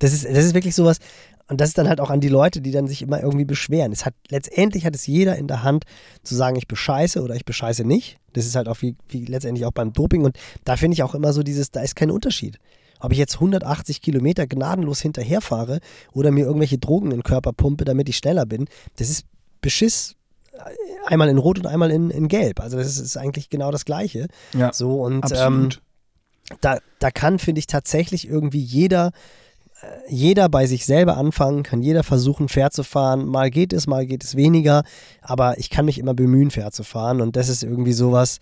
Das 0.00 0.12
ist, 0.12 0.24
das 0.24 0.44
ist 0.44 0.54
wirklich 0.54 0.74
sowas, 0.74 0.98
und 1.48 1.60
das 1.60 1.70
ist 1.70 1.78
dann 1.78 1.88
halt 1.88 2.00
auch 2.00 2.10
an 2.10 2.20
die 2.20 2.28
Leute, 2.28 2.60
die 2.60 2.70
dann 2.70 2.86
sich 2.86 3.02
immer 3.02 3.22
irgendwie 3.22 3.46
beschweren. 3.46 3.90
Es 3.90 4.04
hat, 4.04 4.14
letztendlich 4.28 4.84
hat 4.84 4.94
es 4.94 5.06
jeder 5.06 5.36
in 5.36 5.48
der 5.48 5.62
Hand 5.62 5.84
zu 6.22 6.34
sagen, 6.34 6.56
ich 6.56 6.68
bescheiße 6.68 7.22
oder 7.22 7.34
ich 7.34 7.46
bescheiße 7.46 7.84
nicht. 7.84 8.18
Das 8.34 8.44
ist 8.44 8.54
halt 8.54 8.68
auch 8.68 8.82
wie, 8.82 8.96
wie 9.08 9.24
letztendlich 9.24 9.64
auch 9.64 9.72
beim 9.72 9.92
Doping. 9.92 10.24
Und 10.24 10.38
da 10.64 10.76
finde 10.76 10.94
ich 10.94 11.02
auch 11.02 11.14
immer 11.14 11.32
so 11.32 11.42
dieses, 11.42 11.70
da 11.70 11.80
ist 11.80 11.96
kein 11.96 12.10
Unterschied. 12.10 12.58
Ob 13.00 13.12
ich 13.12 13.18
jetzt 13.18 13.36
180 13.36 14.02
Kilometer 14.02 14.46
gnadenlos 14.46 15.00
hinterherfahre 15.00 15.80
oder 16.12 16.30
mir 16.32 16.44
irgendwelche 16.44 16.78
Drogen 16.78 17.12
in 17.12 17.18
den 17.18 17.22
Körper 17.22 17.52
pumpe, 17.52 17.84
damit 17.84 18.08
ich 18.08 18.16
schneller 18.16 18.44
bin, 18.44 18.66
das 18.96 19.08
ist 19.08 19.24
Beschiss 19.62 20.16
einmal 21.06 21.28
in 21.28 21.38
Rot 21.38 21.58
und 21.58 21.66
einmal 21.66 21.90
in, 21.90 22.10
in 22.10 22.28
Gelb. 22.28 22.60
Also 22.60 22.76
das 22.76 22.88
ist, 22.88 22.98
ist 22.98 23.16
eigentlich 23.16 23.48
genau 23.48 23.70
das 23.70 23.84
Gleiche. 23.84 24.26
Ja, 24.52 24.72
so 24.72 25.02
und 25.02 25.24
ähm, 25.34 25.70
da, 26.60 26.78
da 26.98 27.10
kann, 27.10 27.38
finde 27.38 27.60
ich, 27.60 27.66
tatsächlich 27.66 28.28
irgendwie 28.28 28.60
jeder 28.60 29.12
jeder 30.08 30.48
bei 30.48 30.66
sich 30.66 30.86
selber 30.86 31.16
anfangen, 31.16 31.62
kann 31.62 31.82
jeder 31.82 32.02
versuchen, 32.02 32.48
fair 32.48 32.70
zu 32.70 32.82
fahren. 32.82 33.26
Mal 33.26 33.50
geht 33.50 33.72
es, 33.72 33.86
mal 33.86 34.06
geht 34.06 34.24
es 34.24 34.36
weniger, 34.36 34.82
aber 35.22 35.58
ich 35.58 35.70
kann 35.70 35.84
mich 35.84 35.98
immer 35.98 36.14
bemühen, 36.14 36.50
fair 36.50 36.70
zu 36.72 36.82
fahren. 36.82 37.20
Und 37.20 37.36
das 37.36 37.48
ist 37.48 37.62
irgendwie 37.62 37.92
sowas, 37.92 38.38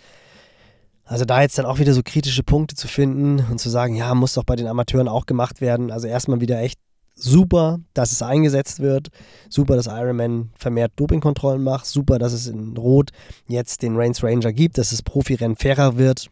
also 1.05 1.25
da 1.25 1.42
jetzt 1.42 1.59
dann 1.59 1.66
auch 1.66 1.79
wieder 1.79 1.92
so 1.92 2.03
kritische 2.03 2.42
Punkte 2.42 2.75
zu 2.75 2.88
finden 2.88 3.44
und 3.51 3.61
zu 3.61 3.68
sagen, 3.70 3.94
ja, 3.94 4.14
muss 4.14 4.35
doch 4.35 4.44
bei 4.44 4.57
den 4.57 4.66
Amateuren 4.66 5.09
auch 5.09 5.27
gemacht 5.27 5.61
werden. 5.61 5.90
Also 5.90 6.09
erstmal 6.09 6.40
wieder 6.40 6.61
echt 6.61 6.79
super, 7.14 7.81
dass 7.94 8.12
es 8.12 8.22
eingesetzt 8.22 8.81
wird. 8.81 9.09
Super, 9.49 9.77
dass 9.77 9.87
Ironman 9.87 10.51
vermehrt 10.57 10.92
Dopingkontrollen 10.96 11.62
macht. 11.62 11.87
Super, 11.87 12.18
dass 12.18 12.33
es 12.33 12.46
in 12.46 12.77
Rot 12.77 13.11
jetzt 13.46 13.83
den 13.83 13.96
Reigns 13.96 14.22
Ranger 14.22 14.53
gibt, 14.53 14.79
dass 14.79 14.90
das 14.90 15.03
Profirennen 15.03 15.57
fairer 15.57 15.96
wird. 15.96 16.29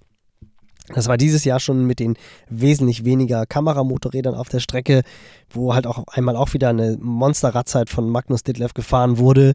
Das 0.89 1.09
war 1.09 1.17
dieses 1.17 1.45
Jahr 1.45 1.61
schon 1.61 1.87
mit 1.87 1.99
den 1.99 2.17
wesentlich 2.51 3.05
weniger 3.05 3.47
Kameramotorrädern 3.47 4.35
auf 4.35 4.51
der 4.51 4.61
Strecke, 4.61 5.03
wo 5.51 5.75
halt 5.75 5.87
auch 5.87 6.07
einmal 6.09 6.37
auch 6.37 6.53
wieder 6.53 6.69
eine 6.69 6.99
Monster-Radzeit 7.01 7.89
von 7.89 8.11
Magnus 8.11 8.43
Ditlev 8.43 8.75
gefahren 8.75 9.17
wurde. 9.17 9.55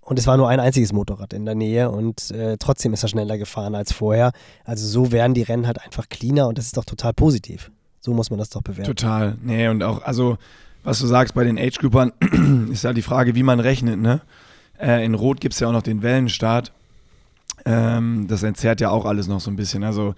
Und 0.00 0.18
es 0.18 0.26
war 0.26 0.36
nur 0.36 0.48
ein 0.48 0.60
einziges 0.60 0.92
Motorrad 0.92 1.32
in 1.32 1.44
der 1.44 1.54
Nähe 1.54 1.90
und 1.90 2.30
äh, 2.30 2.56
trotzdem 2.58 2.92
ist 2.92 3.02
er 3.02 3.08
schneller 3.08 3.38
gefahren 3.38 3.74
als 3.74 3.92
vorher. 3.92 4.32
Also 4.64 4.86
so 4.86 5.12
werden 5.12 5.34
die 5.34 5.42
Rennen 5.42 5.66
halt 5.66 5.82
einfach 5.82 6.08
cleaner 6.08 6.46
und 6.48 6.58
das 6.58 6.66
ist 6.66 6.76
doch 6.76 6.84
total 6.84 7.14
positiv. 7.14 7.70
So 8.00 8.12
muss 8.12 8.30
man 8.30 8.38
das 8.38 8.50
doch 8.50 8.60
bewerten. 8.62 8.84
Total. 8.84 9.36
Nee, 9.42 9.68
und 9.68 9.82
auch, 9.82 10.02
also, 10.02 10.36
was 10.82 10.98
du 10.98 11.06
sagst 11.06 11.34
bei 11.34 11.44
den 11.44 11.58
Age-Groupern, 11.58 12.12
ist 12.70 12.84
ja 12.84 12.92
die 12.92 13.00
Frage, 13.00 13.34
wie 13.34 13.42
man 13.42 13.60
rechnet, 13.60 13.98
ne? 13.98 14.20
Äh, 14.78 15.04
in 15.06 15.14
Rot 15.14 15.40
gibt 15.40 15.54
es 15.54 15.60
ja 15.60 15.68
auch 15.68 15.72
noch 15.72 15.82
den 15.82 16.02
Wellenstart 16.02 16.72
Ähm, 17.64 18.26
das 18.28 18.42
entzerrt 18.42 18.82
ja 18.82 18.90
auch 18.90 19.06
alles 19.06 19.26
noch 19.26 19.40
so 19.40 19.50
ein 19.50 19.56
bisschen. 19.56 19.84
Also 19.84 20.14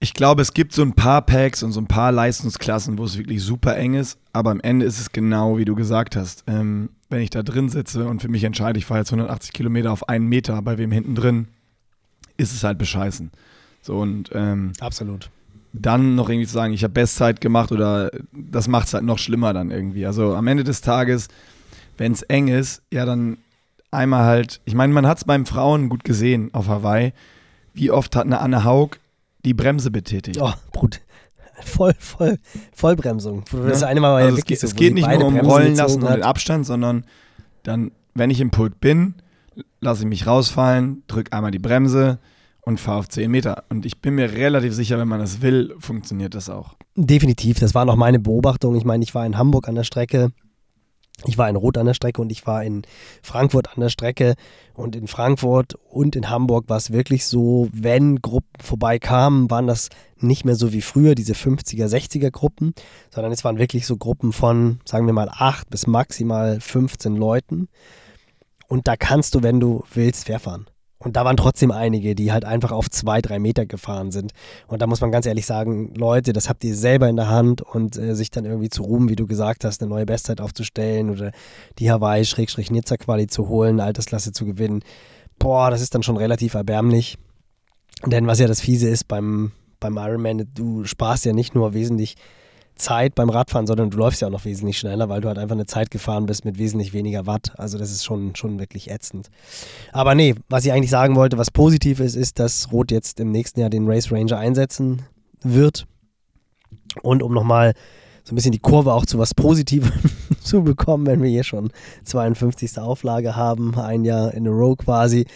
ich 0.00 0.14
glaube, 0.14 0.42
es 0.42 0.52
gibt 0.52 0.72
so 0.72 0.82
ein 0.82 0.92
paar 0.92 1.22
Packs 1.22 1.62
und 1.62 1.72
so 1.72 1.80
ein 1.80 1.86
paar 1.86 2.12
Leistungsklassen, 2.12 2.98
wo 2.98 3.04
es 3.04 3.16
wirklich 3.16 3.42
super 3.42 3.76
eng 3.76 3.94
ist, 3.94 4.18
aber 4.32 4.50
am 4.50 4.60
Ende 4.60 4.84
ist 4.86 5.00
es 5.00 5.12
genau, 5.12 5.56
wie 5.56 5.64
du 5.64 5.74
gesagt 5.74 6.16
hast. 6.16 6.44
Ähm, 6.46 6.90
wenn 7.08 7.20
ich 7.20 7.30
da 7.30 7.42
drin 7.42 7.68
sitze 7.68 8.06
und 8.06 8.20
für 8.20 8.28
mich 8.28 8.44
entscheide, 8.44 8.78
ich 8.78 8.86
fahre 8.86 9.00
jetzt 9.00 9.12
180 9.12 9.52
Kilometer 9.52 9.92
auf 9.92 10.08
einen 10.08 10.28
Meter, 10.28 10.60
bei 10.62 10.78
wem 10.78 10.92
hinten 10.92 11.14
drin, 11.14 11.48
ist 12.36 12.52
es 12.52 12.64
halt 12.64 12.78
bescheißen. 12.78 13.30
So 13.80 13.98
und 13.98 14.30
ähm, 14.34 14.72
absolut. 14.80 15.30
Dann 15.72 16.14
noch 16.14 16.28
irgendwie 16.28 16.46
zu 16.46 16.54
sagen, 16.54 16.72
ich 16.72 16.84
habe 16.84 16.94
Bestzeit 16.94 17.40
gemacht 17.40 17.72
oder 17.72 18.10
das 18.32 18.68
macht 18.68 18.88
es 18.88 18.94
halt 18.94 19.04
noch 19.04 19.18
schlimmer 19.18 19.52
dann 19.52 19.70
irgendwie. 19.70 20.06
Also 20.06 20.34
am 20.34 20.46
Ende 20.46 20.64
des 20.64 20.80
Tages, 20.80 21.28
wenn 21.96 22.12
es 22.12 22.22
eng 22.22 22.48
ist, 22.48 22.82
ja 22.92 23.04
dann 23.04 23.38
einmal 23.90 24.24
halt, 24.24 24.60
ich 24.64 24.74
meine, 24.74 24.92
man 24.92 25.06
hat 25.06 25.18
es 25.18 25.24
beim 25.24 25.46
Frauen 25.46 25.88
gut 25.88 26.04
gesehen 26.04 26.52
auf 26.52 26.68
Hawaii. 26.68 27.12
Wie 27.72 27.90
oft 27.90 28.14
hat 28.16 28.26
eine 28.26 28.40
Anne 28.40 28.64
Haug 28.64 28.98
die 29.44 29.54
Bremse 29.54 29.90
betätigt? 29.90 30.40
Oh, 30.40 30.52
Brut. 30.72 31.00
Voll, 31.62 31.94
voll, 31.98 32.38
Vollbremsung. 32.74 33.44
Das 33.68 33.82
ja? 33.82 33.86
eine 33.86 34.00
Mal 34.00 34.22
also 34.22 34.38
es, 34.38 34.44
geht, 34.44 34.58
so, 34.58 34.66
es 34.66 34.74
geht 34.74 34.92
nicht 34.94 35.08
nur 35.08 35.24
um 35.24 35.34
Bremsen 35.34 35.50
Rollen 35.50 35.76
lassen 35.76 36.02
und 36.02 36.12
den 36.12 36.22
Abstand, 36.22 36.66
sondern 36.66 37.04
dann, 37.62 37.92
wenn 38.14 38.30
ich 38.30 38.40
im 38.40 38.50
Pulk 38.50 38.80
bin, 38.80 39.14
lasse 39.80 40.02
ich 40.02 40.08
mich 40.08 40.26
rausfallen, 40.26 41.04
drücke 41.06 41.32
einmal 41.32 41.52
die 41.52 41.60
Bremse 41.60 42.18
und 42.62 42.80
fahre 42.80 42.98
auf 42.98 43.08
10 43.08 43.30
Meter. 43.30 43.64
Und 43.68 43.86
ich 43.86 44.00
bin 44.00 44.14
mir 44.16 44.32
relativ 44.32 44.74
sicher, 44.74 44.98
wenn 44.98 45.08
man 45.08 45.20
das 45.20 45.42
will, 45.42 45.74
funktioniert 45.78 46.34
das 46.34 46.50
auch. 46.50 46.74
Definitiv, 46.96 47.60
das 47.60 47.74
war 47.74 47.84
noch 47.84 47.96
meine 47.96 48.18
Beobachtung. 48.18 48.74
Ich 48.76 48.84
meine, 48.84 49.04
ich 49.04 49.14
war 49.14 49.24
in 49.24 49.38
Hamburg 49.38 49.68
an 49.68 49.74
der 49.74 49.84
Strecke 49.84 50.32
ich 51.26 51.38
war 51.38 51.48
in 51.48 51.56
Rot 51.56 51.78
an 51.78 51.86
der 51.86 51.94
Strecke 51.94 52.20
und 52.20 52.32
ich 52.32 52.46
war 52.46 52.64
in 52.64 52.82
Frankfurt 53.22 53.68
an 53.68 53.80
der 53.80 53.88
Strecke. 53.88 54.34
Und 54.74 54.96
in 54.96 55.06
Frankfurt 55.06 55.74
und 55.88 56.16
in 56.16 56.28
Hamburg 56.28 56.68
war 56.68 56.76
es 56.76 56.92
wirklich 56.92 57.26
so, 57.26 57.68
wenn 57.72 58.20
Gruppen 58.20 58.60
vorbeikamen, 58.60 59.50
waren 59.50 59.66
das 59.66 59.88
nicht 60.16 60.44
mehr 60.44 60.56
so 60.56 60.72
wie 60.72 60.80
früher, 60.80 61.14
diese 61.14 61.34
50er, 61.34 61.86
60er 61.86 62.30
Gruppen, 62.30 62.74
sondern 63.10 63.32
es 63.32 63.44
waren 63.44 63.58
wirklich 63.58 63.86
so 63.86 63.96
Gruppen 63.96 64.32
von, 64.32 64.80
sagen 64.84 65.06
wir 65.06 65.12
mal, 65.12 65.30
8 65.30 65.70
bis 65.70 65.86
maximal 65.86 66.60
15 66.60 67.14
Leuten. 67.14 67.68
Und 68.66 68.88
da 68.88 68.96
kannst 68.96 69.34
du, 69.34 69.42
wenn 69.42 69.60
du 69.60 69.84
willst, 69.92 70.28
fahren. 70.40 70.66
Und 71.04 71.16
da 71.16 71.24
waren 71.24 71.36
trotzdem 71.36 71.70
einige, 71.70 72.14
die 72.14 72.32
halt 72.32 72.44
einfach 72.44 72.72
auf 72.72 72.90
zwei, 72.90 73.20
drei 73.20 73.38
Meter 73.38 73.66
gefahren 73.66 74.10
sind. 74.10 74.32
Und 74.66 74.80
da 74.80 74.86
muss 74.86 75.02
man 75.02 75.12
ganz 75.12 75.26
ehrlich 75.26 75.44
sagen, 75.44 75.92
Leute, 75.94 76.32
das 76.32 76.48
habt 76.48 76.64
ihr 76.64 76.74
selber 76.74 77.08
in 77.08 77.16
der 77.16 77.28
Hand 77.28 77.60
und 77.60 77.98
äh, 77.98 78.14
sich 78.16 78.30
dann 78.30 78.46
irgendwie 78.46 78.70
zu 78.70 78.82
ruhen, 78.82 79.08
wie 79.10 79.16
du 79.16 79.26
gesagt 79.26 79.64
hast, 79.64 79.82
eine 79.82 79.90
neue 79.90 80.06
Bestzeit 80.06 80.40
aufzustellen 80.40 81.10
oder 81.10 81.30
die 81.78 81.90
Hawaii-Nizza-Quali 81.92 83.26
zu 83.26 83.48
holen, 83.48 83.80
Altersklasse 83.80 84.32
zu 84.32 84.46
gewinnen. 84.46 84.82
Boah, 85.38 85.70
das 85.70 85.82
ist 85.82 85.94
dann 85.94 86.02
schon 86.02 86.16
relativ 86.16 86.54
erbärmlich. 86.54 87.18
Denn 88.06 88.26
was 88.26 88.38
ja 88.38 88.46
das 88.46 88.60
Fiese 88.60 88.88
ist 88.88 89.06
beim, 89.06 89.52
beim 89.80 89.98
Ironman, 89.98 90.48
du 90.54 90.84
sparst 90.84 91.26
ja 91.26 91.32
nicht 91.32 91.54
nur 91.54 91.74
wesentlich 91.74 92.16
Zeit 92.76 93.14
beim 93.14 93.30
Radfahren, 93.30 93.66
sondern 93.66 93.90
du 93.90 93.98
läufst 93.98 94.20
ja 94.20 94.28
auch 94.28 94.32
noch 94.32 94.44
wesentlich 94.44 94.78
schneller, 94.78 95.08
weil 95.08 95.20
du 95.20 95.28
halt 95.28 95.38
einfach 95.38 95.54
eine 95.54 95.66
Zeit 95.66 95.90
gefahren 95.90 96.26
bist 96.26 96.44
mit 96.44 96.58
wesentlich 96.58 96.92
weniger 96.92 97.26
Watt. 97.26 97.52
Also 97.56 97.78
das 97.78 97.90
ist 97.90 98.04
schon, 98.04 98.34
schon 98.34 98.58
wirklich 98.58 98.90
ätzend. 98.90 99.30
Aber 99.92 100.14
nee, 100.14 100.34
was 100.48 100.64
ich 100.64 100.72
eigentlich 100.72 100.90
sagen 100.90 101.16
wollte, 101.16 101.38
was 101.38 101.50
positiv 101.50 102.00
ist, 102.00 102.16
ist, 102.16 102.38
dass 102.38 102.72
Rot 102.72 102.90
jetzt 102.90 103.20
im 103.20 103.30
nächsten 103.30 103.60
Jahr 103.60 103.70
den 103.70 103.88
Race 103.88 104.10
Ranger 104.10 104.38
einsetzen 104.38 105.02
wird. 105.42 105.86
Und 107.02 107.22
um 107.22 107.32
nochmal 107.32 107.74
so 108.24 108.32
ein 108.32 108.36
bisschen 108.36 108.52
die 108.52 108.58
Kurve 108.58 108.92
auch 108.92 109.06
zu 109.06 109.18
was 109.18 109.34
Positivem 109.34 109.92
zu 110.42 110.64
bekommen, 110.64 111.06
wenn 111.06 111.22
wir 111.22 111.30
hier 111.30 111.44
schon 111.44 111.70
52. 112.04 112.78
Auflage 112.78 113.36
haben, 113.36 113.78
ein 113.78 114.04
Jahr 114.04 114.34
in 114.34 114.48
a 114.48 114.50
row 114.50 114.76
quasi. 114.76 115.26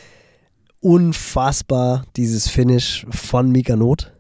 Unfassbar 0.80 2.04
dieses 2.16 2.48
Finish 2.48 3.06
von 3.10 3.50
Mika 3.50 3.76
Not 3.76 4.12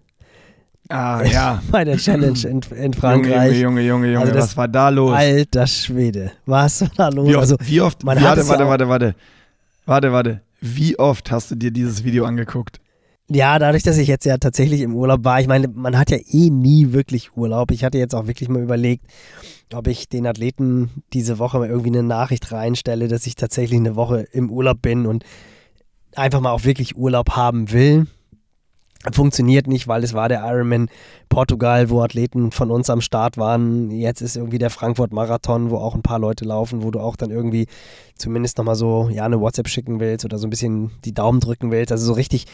Ah, 0.88 1.22
ja. 1.22 1.62
Bei 1.70 1.84
der 1.84 1.96
Challenge 1.98 2.38
in, 2.44 2.60
in 2.76 2.92
Frankreich. 2.94 3.60
Junge, 3.60 3.82
Junge, 3.82 3.82
Junge, 3.82 4.12
Junge, 4.12 4.26
also 4.26 4.38
was 4.38 4.56
war 4.56 4.68
da 4.68 4.88
los? 4.88 5.12
Alter 5.12 5.66
Schwede, 5.66 6.32
was 6.46 6.80
war 6.80 6.90
da 6.96 7.08
los? 7.08 7.28
Wie 7.28 7.36
oft, 7.36 7.42
also, 7.42 7.56
wie 7.60 7.80
oft 7.80 8.04
man 8.04 8.22
warte, 8.22 8.48
warte, 8.48 8.66
warte, 8.66 8.88
warte, 8.88 9.14
warte, 9.84 10.12
warte. 10.12 10.40
Wie 10.60 10.98
oft 10.98 11.30
hast 11.30 11.50
du 11.50 11.54
dir 11.56 11.70
dieses 11.70 12.04
Video 12.04 12.24
angeguckt? 12.24 12.80
Ja, 13.30 13.58
dadurch, 13.58 13.82
dass 13.82 13.98
ich 13.98 14.08
jetzt 14.08 14.24
ja 14.24 14.38
tatsächlich 14.38 14.80
im 14.80 14.96
Urlaub 14.96 15.22
war, 15.22 15.38
ich 15.38 15.46
meine, 15.46 15.68
man 15.68 15.98
hat 15.98 16.10
ja 16.10 16.16
eh 16.16 16.48
nie 16.48 16.92
wirklich 16.92 17.36
Urlaub. 17.36 17.70
Ich 17.70 17.84
hatte 17.84 17.98
jetzt 17.98 18.14
auch 18.14 18.26
wirklich 18.26 18.48
mal 18.48 18.62
überlegt, 18.62 19.04
ob 19.74 19.86
ich 19.86 20.08
den 20.08 20.26
Athleten 20.26 20.90
diese 21.12 21.38
Woche 21.38 21.58
mal 21.58 21.68
irgendwie 21.68 21.90
eine 21.90 22.02
Nachricht 22.02 22.50
reinstelle, 22.50 23.06
dass 23.06 23.26
ich 23.26 23.34
tatsächlich 23.34 23.78
eine 23.78 23.96
Woche 23.96 24.26
im 24.32 24.50
Urlaub 24.50 24.80
bin 24.80 25.04
und 25.04 25.24
einfach 26.16 26.40
mal 26.40 26.52
auch 26.52 26.64
wirklich 26.64 26.96
Urlaub 26.96 27.36
haben 27.36 27.70
will 27.70 28.06
funktioniert 29.12 29.66
nicht, 29.66 29.86
weil 29.86 30.02
es 30.02 30.12
war 30.12 30.28
der 30.28 30.44
Ironman 30.44 30.88
Portugal, 31.28 31.88
wo 31.90 32.02
Athleten 32.02 32.50
von 32.50 32.70
uns 32.70 32.90
am 32.90 33.00
Start 33.00 33.36
waren. 33.36 33.90
Jetzt 33.90 34.20
ist 34.20 34.36
irgendwie 34.36 34.58
der 34.58 34.70
Frankfurt 34.70 35.12
Marathon, 35.12 35.70
wo 35.70 35.76
auch 35.76 35.94
ein 35.94 36.02
paar 36.02 36.18
Leute 36.18 36.44
laufen, 36.44 36.82
wo 36.82 36.90
du 36.90 37.00
auch 37.00 37.16
dann 37.16 37.30
irgendwie 37.30 37.66
zumindest 38.16 38.58
nochmal 38.58 38.74
so, 38.74 39.08
ja, 39.10 39.24
eine 39.24 39.40
WhatsApp 39.40 39.68
schicken 39.68 40.00
willst 40.00 40.24
oder 40.24 40.38
so 40.38 40.46
ein 40.46 40.50
bisschen 40.50 40.90
die 41.04 41.14
Daumen 41.14 41.40
drücken 41.40 41.70
willst. 41.70 41.92
Also 41.92 42.06
so 42.06 42.12
richtig 42.12 42.46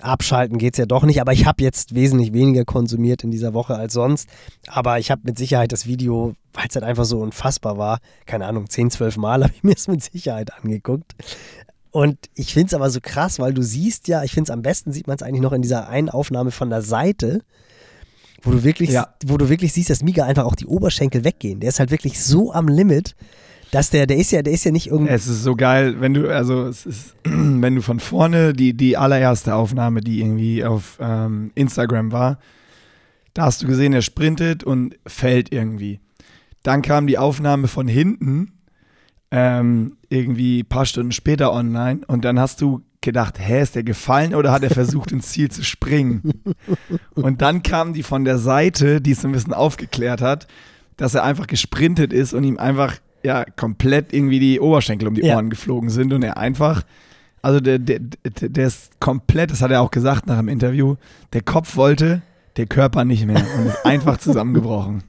abschalten 0.00 0.58
geht 0.58 0.74
es 0.74 0.78
ja 0.78 0.86
doch 0.86 1.04
nicht. 1.04 1.20
Aber 1.20 1.32
ich 1.32 1.46
habe 1.46 1.62
jetzt 1.62 1.94
wesentlich 1.94 2.32
weniger 2.32 2.64
konsumiert 2.64 3.24
in 3.24 3.30
dieser 3.30 3.52
Woche 3.52 3.74
als 3.74 3.92
sonst. 3.92 4.28
Aber 4.66 4.98
ich 4.98 5.10
habe 5.10 5.22
mit 5.24 5.36
Sicherheit 5.38 5.72
das 5.72 5.86
Video, 5.86 6.34
weil 6.54 6.66
es 6.68 6.74
halt 6.74 6.84
einfach 6.84 7.04
so 7.04 7.20
unfassbar 7.20 7.76
war, 7.76 7.98
keine 8.26 8.46
Ahnung, 8.46 8.68
10, 8.68 8.90
12 8.90 9.16
Mal 9.18 9.44
habe 9.44 9.52
ich 9.54 9.62
mir 9.62 9.74
es 9.74 9.88
mit 9.88 10.02
Sicherheit 10.02 10.52
angeguckt. 10.54 11.14
Und 11.92 12.18
ich 12.34 12.54
finde 12.54 12.68
es 12.68 12.74
aber 12.74 12.88
so 12.90 13.00
krass, 13.02 13.38
weil 13.38 13.52
du 13.52 13.62
siehst 13.62 14.08
ja, 14.08 14.24
ich 14.24 14.32
finde 14.32 14.48
es 14.48 14.50
am 14.50 14.62
besten 14.62 14.92
sieht 14.92 15.06
man 15.06 15.16
es 15.16 15.22
eigentlich 15.22 15.42
noch 15.42 15.52
in 15.52 15.62
dieser 15.62 15.88
einen 15.88 16.08
Aufnahme 16.08 16.50
von 16.50 16.70
der 16.70 16.80
Seite, 16.80 17.42
wo 18.42 18.50
du 18.50 18.64
wirklich, 18.64 18.90
ja. 18.90 19.14
wo 19.26 19.36
du 19.36 19.50
wirklich 19.50 19.74
siehst, 19.74 19.90
dass 19.90 20.02
Miga 20.02 20.24
einfach 20.24 20.46
auch 20.46 20.54
die 20.54 20.66
Oberschenkel 20.66 21.22
weggehen. 21.22 21.60
Der 21.60 21.68
ist 21.68 21.78
halt 21.78 21.90
wirklich 21.90 22.20
so 22.20 22.50
am 22.50 22.66
Limit, 22.66 23.14
dass 23.72 23.90
der, 23.90 24.06
der 24.06 24.16
ist 24.16 24.32
ja, 24.32 24.40
der 24.42 24.54
ist 24.54 24.64
ja 24.64 24.70
nicht 24.70 24.88
irgendwie. 24.88 25.12
Es 25.12 25.26
ist 25.26 25.42
so 25.42 25.54
geil, 25.54 26.00
wenn 26.00 26.14
du, 26.14 26.34
also 26.34 26.66
es 26.66 26.86
ist, 26.86 27.14
wenn 27.24 27.74
du 27.74 27.82
von 27.82 28.00
vorne 28.00 28.54
die, 28.54 28.74
die 28.74 28.96
allererste 28.96 29.54
Aufnahme, 29.54 30.00
die 30.00 30.20
irgendwie 30.20 30.64
auf 30.64 30.98
ähm, 30.98 31.52
Instagram 31.54 32.10
war, 32.10 32.38
da 33.34 33.44
hast 33.44 33.62
du 33.62 33.66
gesehen, 33.66 33.92
er 33.92 34.02
sprintet 34.02 34.64
und 34.64 34.96
fällt 35.06 35.52
irgendwie. 35.52 36.00
Dann 36.62 36.80
kam 36.80 37.06
die 37.06 37.18
Aufnahme 37.18 37.68
von 37.68 37.86
hinten 37.86 38.52
ähm, 39.32 39.96
irgendwie 40.10 40.60
ein 40.60 40.66
paar 40.66 40.86
Stunden 40.86 41.10
später 41.10 41.52
online 41.52 42.02
und 42.06 42.24
dann 42.24 42.38
hast 42.38 42.60
du 42.60 42.82
gedacht, 43.00 43.40
hä, 43.40 43.62
ist 43.62 43.74
der 43.74 43.82
gefallen 43.82 44.34
oder 44.34 44.52
hat 44.52 44.62
er 44.62 44.70
versucht 44.70 45.10
ins 45.10 45.30
Ziel 45.30 45.50
zu 45.50 45.64
springen? 45.64 46.22
Und 47.16 47.42
dann 47.42 47.64
kam 47.64 47.94
die 47.94 48.04
von 48.04 48.24
der 48.24 48.38
Seite, 48.38 49.00
die 49.00 49.10
es 49.10 49.24
ein 49.24 49.32
bisschen 49.32 49.54
aufgeklärt 49.54 50.22
hat, 50.22 50.46
dass 50.96 51.16
er 51.16 51.24
einfach 51.24 51.48
gesprintet 51.48 52.12
ist 52.12 52.32
und 52.32 52.44
ihm 52.44 52.58
einfach 52.58 52.98
ja 53.24 53.44
komplett 53.44 54.12
irgendwie 54.12 54.38
die 54.38 54.60
Oberschenkel 54.60 55.08
um 55.08 55.14
die 55.14 55.24
Ohren 55.24 55.46
ja. 55.46 55.50
geflogen 55.50 55.90
sind 55.90 56.12
und 56.12 56.22
er 56.22 56.36
einfach 56.36 56.84
also 57.42 57.58
der, 57.58 57.80
der, 57.80 57.98
der 57.98 58.66
ist 58.66 59.00
komplett, 59.00 59.50
das 59.50 59.60
hat 59.62 59.72
er 59.72 59.82
auch 59.82 59.90
gesagt 59.90 60.26
nach 60.26 60.38
dem 60.38 60.48
Interview, 60.48 60.94
der 61.32 61.42
Kopf 61.42 61.76
wollte, 61.76 62.22
der 62.56 62.66
Körper 62.66 63.04
nicht 63.04 63.26
mehr 63.26 63.44
und 63.58 63.66
ist 63.66 63.84
einfach 63.84 64.16
zusammengebrochen. 64.18 65.02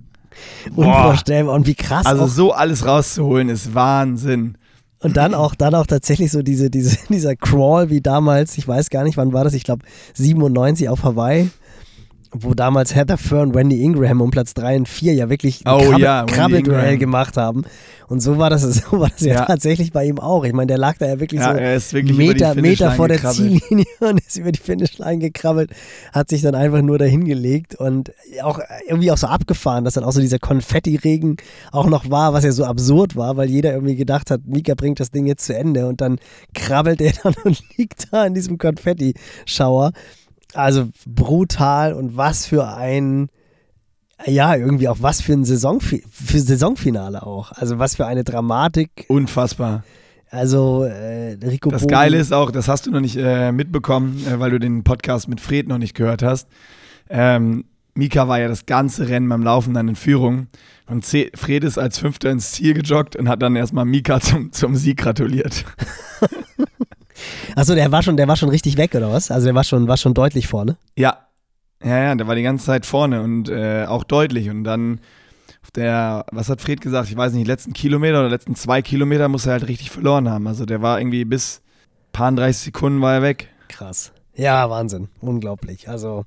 Unvorstellbar. 0.76 1.56
Und 1.56 1.68
wie 1.68 1.76
krass. 1.76 2.06
Also 2.06 2.28
so 2.28 2.52
alles 2.52 2.86
rauszuholen 2.86 3.50
ist 3.50 3.74
Wahnsinn. 3.74 4.58
Und 5.00 5.18
dann 5.18 5.34
auch, 5.34 5.54
dann 5.54 5.76
auch 5.76 5.86
tatsächlich 5.86 6.32
so 6.32 6.42
diese, 6.42 6.70
diese, 6.70 6.98
dieser 7.10 7.36
Crawl 7.36 7.90
wie 7.90 8.02
damals, 8.02 8.58
ich 8.58 8.68
weiß 8.68 8.90
gar 8.90 9.04
nicht, 9.04 9.18
wann 9.18 9.34
war 9.34 9.44
das, 9.44 9.54
ich 9.54 9.64
glaube 9.64 9.86
97 10.14 10.88
auf 10.88 11.04
Hawaii 11.04 11.50
wo 12.34 12.54
damals 12.54 12.96
Heather 12.96 13.18
Fern 13.18 13.54
Wendy 13.54 13.84
Ingraham 13.84 14.22
um 14.22 14.32
Platz 14.32 14.54
3 14.54 14.78
und 14.78 14.90
4 14.90 15.14
ja 15.14 15.30
wirklich 15.30 15.66
ein 15.66 15.74
oh, 15.74 15.80
Krabbel, 15.80 16.02
ja, 16.02 16.26
Krabbelduell 16.26 16.98
gemacht 16.98 17.38
haben. 17.38 17.64
Und 18.08 18.20
so 18.20 18.38
war 18.38 18.50
das, 18.50 18.62
so 18.92 19.00
war 19.00 19.10
das 19.10 19.22
ja, 19.22 19.34
ja, 19.36 19.46
tatsächlich 19.46 19.92
bei 19.92 20.06
ihm 20.06 20.20
auch. 20.20 20.44
Ich 20.44 20.54
meine, 20.54 20.68
der 20.68 20.78
lag 20.78 20.98
da 20.98 21.08
ja 21.08 21.20
wirklich 21.20 21.42
ja, 21.42 21.80
so 21.80 21.94
wirklich 21.94 22.18
Meter, 22.18 22.56
Meter 22.56 22.92
vor 22.92 23.08
der 23.08 23.24
Ziellinie 23.24 23.86
und 24.00 24.20
ist 24.20 24.38
über 24.38 24.52
die 24.52 24.60
Finishline 24.60 25.20
gekrabbelt, 25.20 25.72
hat 26.12 26.30
sich 26.30 26.42
dann 26.42 26.56
einfach 26.56 26.82
nur 26.82 26.98
dahin 26.98 27.26
gelegt 27.26 27.76
und 27.76 28.12
auch 28.42 28.60
irgendwie 28.88 29.12
auch 29.12 29.18
so 29.18 29.28
abgefahren, 29.28 29.84
dass 29.86 29.94
dann 29.94 30.04
auch 30.04 30.12
so 30.12 30.22
dieser 30.22 30.40
Konfetti-Regen 30.40 31.38
auch 31.72 31.88
noch 31.88 32.10
war, 32.10 32.34
was 32.34 32.44
ja 32.44 32.52
so 32.52 32.66
absurd 32.66 33.16
war, 33.16 33.38
weil 33.38 33.50
jeder 33.50 33.74
irgendwie 33.74 33.96
gedacht 33.96 34.32
hat, 34.32 34.42
Mika 34.46 34.76
bringt 34.76 35.00
das 35.00 35.12
Ding 35.12 35.26
jetzt 35.26 35.46
zu 35.46 35.56
Ende 35.56 35.88
und 35.88 36.02
dann 36.02 36.20
krabbelt 36.54 37.02
er 37.02 37.14
dann 37.24 37.34
und 37.44 37.62
liegt 37.78 38.12
da 38.12 38.26
in 38.26 38.34
diesem 38.34 38.58
Konfetti-Schauer. 38.58 39.92
Also 40.54 40.90
brutal 41.06 41.94
und 41.94 42.18
was 42.18 42.46
für 42.46 42.68
ein, 42.68 43.30
ja, 44.26 44.56
irgendwie 44.56 44.88
auch 44.88 44.98
was 45.02 45.22
für 45.22 45.34
ein 45.34 45.46
Saison, 45.46 45.80
für 45.80 46.00
Saisonfinale 46.40 47.26
auch. 47.26 47.52
Also 47.52 47.80
was 47.80 47.96
für 47.96 48.06
eine 48.06 48.24
Dramatik. 48.24 49.06
Unfassbar. 49.08 49.84
Also 50.30 50.84
äh, 50.84 51.38
Rico 51.44 51.70
Das 51.70 51.82
Bogen. 51.82 51.92
Geile 51.92 52.18
ist 52.18 52.34
auch, 52.34 52.50
das 52.50 52.68
hast 52.68 52.88
du 52.88 52.92
noch 52.92 53.02
nicht 53.02 53.18
äh, 53.18 53.52
mitbekommen, 53.52 54.26
äh, 54.28 54.40
weil 54.40 54.50
du 54.50 54.60
den 54.60 54.84
Podcast 54.84 55.28
mit 55.28 55.40
Fred 55.40 55.68
noch 55.68 55.78
nicht 55.78 55.94
gehört 55.94 56.24
hast. 56.24 56.48
Ähm, 57.10 57.66
Mika 57.94 58.28
war 58.28 58.40
ja 58.40 58.48
das 58.48 58.66
ganze 58.66 59.08
Rennen 59.10 59.30
beim 59.30 59.44
Laufen 59.44 59.76
dann 59.76 59.88
in 59.88 59.96
Führung. 59.96 60.48
Und 60.88 61.06
Fred 61.06 61.64
ist 61.64 61.78
als 61.78 62.00
Fünfter 62.00 62.32
ins 62.32 62.52
Ziel 62.52 62.74
gejoggt 62.74 63.16
und 63.16 63.30
hat 63.30 63.42
dann 63.42 63.56
erstmal 63.56 63.86
Mika 63.86 64.20
zum, 64.20 64.52
zum 64.52 64.76
Sieg 64.76 64.98
gratuliert. 64.98 65.66
Achso, 67.56 67.76
der 67.76 67.92
war 67.92 68.04
schon, 68.04 68.18
der 68.18 68.28
war 68.28 68.36
schon 68.36 68.50
richtig 68.50 68.78
weg, 68.78 68.96
oder 68.96 69.12
was? 69.12 69.32
Also 69.32 69.46
der 69.46 69.56
war 69.56 69.64
schon, 69.64 69.88
war 69.88 69.98
schon 69.98 70.14
deutlich 70.14 70.48
vorne. 70.48 70.78
Ja. 70.96 71.18
Ja, 71.84 71.98
ja, 72.02 72.16
der 72.16 72.28
war 72.28 72.36
die 72.36 72.44
ganze 72.44 72.66
Zeit 72.66 72.86
vorne 72.86 73.22
und 73.22 73.50
äh, 73.50 73.86
auch 73.86 74.06
deutlich. 74.06 74.50
Und 74.50 74.64
dann 74.64 75.02
auf 75.62 75.72
der, 75.72 76.26
was 76.32 76.50
hat 76.50 76.62
Fred 76.62 76.80
gesagt? 76.80 77.10
Ich 77.10 77.18
weiß 77.18 77.34
nicht, 77.34 77.48
letzten 77.48 77.74
Kilometer 77.74 78.20
oder 78.20 78.30
letzten 78.30 78.56
zwei 78.56 78.82
Kilometer 78.82 79.28
muss 79.28 79.46
er 79.46 79.54
halt 79.54 79.68
richtig 79.68 79.92
verloren 79.92 80.30
haben. 80.30 80.48
Also 80.48 80.66
der 80.66 80.82
war 80.82 81.00
irgendwie 81.00 81.26
bis 81.26 81.62
paar 82.14 82.32
30 82.32 82.66
Sekunden 82.66 83.02
war 83.02 83.16
er 83.16 83.22
weg. 83.22 83.50
Krass. 83.68 84.14
Ja, 84.36 84.70
Wahnsinn. 84.70 85.10
Unglaublich. 85.20 85.90
Also 85.90 86.26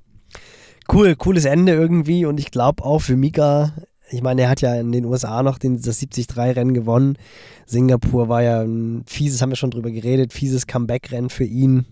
cool, 0.92 1.16
cooles 1.16 1.44
Ende 1.44 1.72
irgendwie 1.72 2.26
und 2.26 2.38
ich 2.38 2.50
glaube 2.50 2.84
auch 2.84 3.00
für 3.00 3.16
Mika, 3.16 3.72
ich 4.10 4.22
meine, 4.22 4.42
er 4.42 4.48
hat 4.48 4.60
ja 4.60 4.74
in 4.74 4.92
den 4.92 5.04
USA 5.04 5.42
noch 5.42 5.58
den, 5.58 5.80
das 5.80 6.00
73-Rennen 6.00 6.74
gewonnen. 6.74 7.16
Singapur 7.66 8.28
war 8.28 8.42
ja 8.42 8.62
ein 8.62 9.02
fieses, 9.06 9.42
haben 9.42 9.50
wir 9.50 9.56
schon 9.56 9.70
drüber 9.70 9.90
geredet, 9.90 10.32
fieses 10.32 10.66
Comeback-Rennen 10.66 11.30
für 11.30 11.44
ihn, 11.44 11.84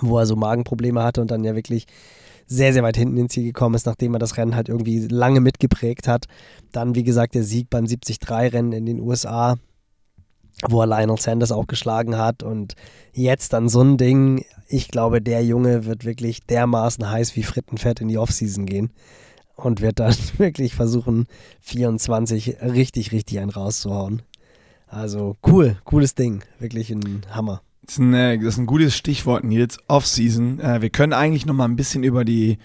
wo 0.00 0.18
er 0.18 0.26
so 0.26 0.36
Magenprobleme 0.36 1.02
hatte 1.02 1.20
und 1.20 1.30
dann 1.30 1.44
ja 1.44 1.54
wirklich 1.54 1.86
sehr, 2.46 2.72
sehr 2.72 2.82
weit 2.82 2.96
hinten 2.96 3.16
ins 3.16 3.32
Ziel 3.32 3.44
gekommen 3.44 3.74
ist, 3.74 3.86
nachdem 3.86 4.14
er 4.14 4.18
das 4.18 4.36
Rennen 4.36 4.54
halt 4.54 4.68
irgendwie 4.68 5.06
lange 5.08 5.40
mitgeprägt 5.40 6.06
hat. 6.06 6.26
Dann, 6.72 6.94
wie 6.94 7.02
gesagt, 7.02 7.34
der 7.34 7.42
Sieg 7.42 7.70
beim 7.70 7.84
73-Rennen 7.84 8.72
in 8.72 8.86
den 8.86 9.00
USA, 9.00 9.56
wo 10.68 10.80
er 10.80 10.86
Lionel 10.86 11.18
Sanders 11.18 11.52
auch 11.52 11.66
geschlagen 11.66 12.16
hat 12.16 12.42
und 12.42 12.74
jetzt 13.12 13.52
dann 13.52 13.68
so 13.68 13.82
ein 13.82 13.96
Ding. 13.96 14.44
Ich 14.68 14.88
glaube, 14.88 15.20
der 15.20 15.44
Junge 15.44 15.86
wird 15.86 16.04
wirklich 16.04 16.46
dermaßen 16.46 17.10
heiß 17.10 17.36
wie 17.36 17.42
Frittenfett 17.42 18.00
in 18.00 18.08
die 18.08 18.18
Offseason 18.18 18.64
gehen 18.64 18.90
und 19.56 19.80
wird 19.80 19.98
dann 19.98 20.14
wirklich 20.38 20.74
versuchen, 20.74 21.26
24 21.62 22.60
richtig, 22.62 23.12
richtig 23.12 23.40
einen 23.40 23.50
rauszuhauen. 23.50 24.22
Also 24.96 25.36
cool, 25.46 25.76
cooles 25.84 26.14
Ding, 26.14 26.42
wirklich 26.58 26.90
ein 26.90 27.20
Hammer. 27.30 27.60
Das 27.82 27.94
ist 27.94 27.98
ein, 27.98 28.14
äh, 28.14 28.38
das 28.38 28.54
ist 28.54 28.58
ein 28.58 28.66
gutes 28.66 28.96
Stichwort, 28.96 29.44
Nils. 29.44 29.76
Offseason. 29.88 30.58
Äh, 30.58 30.80
wir 30.80 30.88
können 30.88 31.12
eigentlich 31.12 31.44
noch 31.44 31.54
mal 31.54 31.66
ein 31.66 31.76
bisschen 31.76 32.02
über 32.02 32.24
die, 32.24 32.56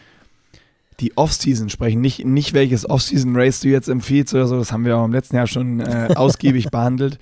die 1.01 1.17
Offseason 1.17 1.69
sprechen. 1.69 1.99
Nicht, 1.99 2.23
nicht 2.23 2.53
welches 2.53 2.89
Offseason-Race 2.89 3.59
du 3.59 3.67
jetzt 3.67 3.89
empfiehlst 3.89 4.33
oder 4.33 4.47
so, 4.47 4.57
das 4.57 4.71
haben 4.71 4.85
wir 4.85 4.97
auch 4.97 5.03
im 5.03 5.11
letzten 5.11 5.35
Jahr 5.35 5.47
schon 5.47 5.81
äh, 5.81 6.07
ausgiebig 6.15 6.71
behandelt. 6.71 7.19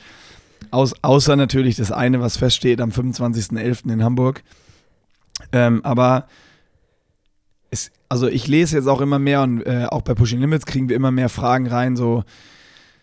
Aus, 0.69 0.93
außer 1.01 1.35
natürlich 1.35 1.75
das 1.75 1.91
eine, 1.91 2.21
was 2.21 2.37
feststeht 2.37 2.79
am 2.79 2.91
25.11. 2.91 3.91
in 3.91 4.03
Hamburg. 4.03 4.43
Ähm, 5.51 5.83
aber 5.83 6.27
es, 7.71 7.89
also 8.09 8.27
ich 8.27 8.45
lese 8.45 8.77
jetzt 8.77 8.87
auch 8.87 9.01
immer 9.01 9.17
mehr 9.17 9.41
und 9.41 9.61
äh, 9.63 9.87
auch 9.89 10.03
bei 10.03 10.13
Pushing 10.13 10.39
Limits 10.39 10.67
kriegen 10.67 10.87
wir 10.87 10.95
immer 10.95 11.11
mehr 11.11 11.29
Fragen 11.29 11.65
rein, 11.65 11.95
so 11.95 12.23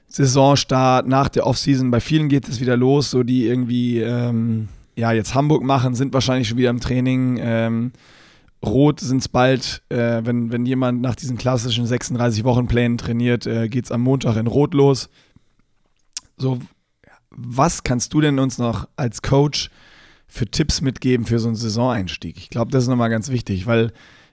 Saisonstart, 0.08 1.06
nach 1.06 1.28
der 1.28 1.46
Offseason. 1.46 1.90
Bei 1.90 2.00
vielen 2.00 2.28
geht 2.28 2.48
es 2.48 2.60
wieder 2.60 2.76
los, 2.76 3.10
so 3.10 3.22
die 3.22 3.46
irgendwie 3.46 4.00
ähm, 4.00 4.68
ja 4.96 5.12
jetzt 5.12 5.34
Hamburg 5.34 5.62
machen, 5.62 5.94
sind 5.94 6.14
wahrscheinlich 6.14 6.48
schon 6.48 6.58
wieder 6.58 6.70
im 6.70 6.80
Training. 6.80 7.38
Ähm, 7.40 7.92
Rot 8.64 9.00
sind 9.00 9.18
es 9.18 9.28
bald, 9.28 9.82
äh, 9.90 10.22
wenn, 10.24 10.50
wenn 10.50 10.66
jemand 10.66 11.02
nach 11.02 11.14
diesen 11.14 11.36
klassischen 11.36 11.86
36-Wochen-Plänen 11.86 12.98
trainiert, 12.98 13.46
äh, 13.46 13.68
geht 13.68 13.84
es 13.84 13.92
am 13.92 14.00
Montag 14.00 14.36
in 14.36 14.46
Rot 14.46 14.74
los. 14.74 15.08
So, 16.36 16.58
was 17.30 17.82
kannst 17.82 18.12
du 18.14 18.20
denn 18.20 18.38
uns 18.38 18.58
noch 18.58 18.88
als 18.96 19.22
Coach 19.22 19.70
für 20.26 20.46
Tipps 20.46 20.80
mitgeben 20.80 21.26
für 21.26 21.38
so 21.38 21.48
einen 21.48 21.56
Saisoneinstieg? 21.56 22.38
Ich 22.38 22.50
glaube, 22.50 22.70
das 22.70 22.84
ist 22.84 22.88
nochmal 22.88 23.10
ganz 23.10 23.30
wichtig, 23.30 23.66
weil 23.66 23.92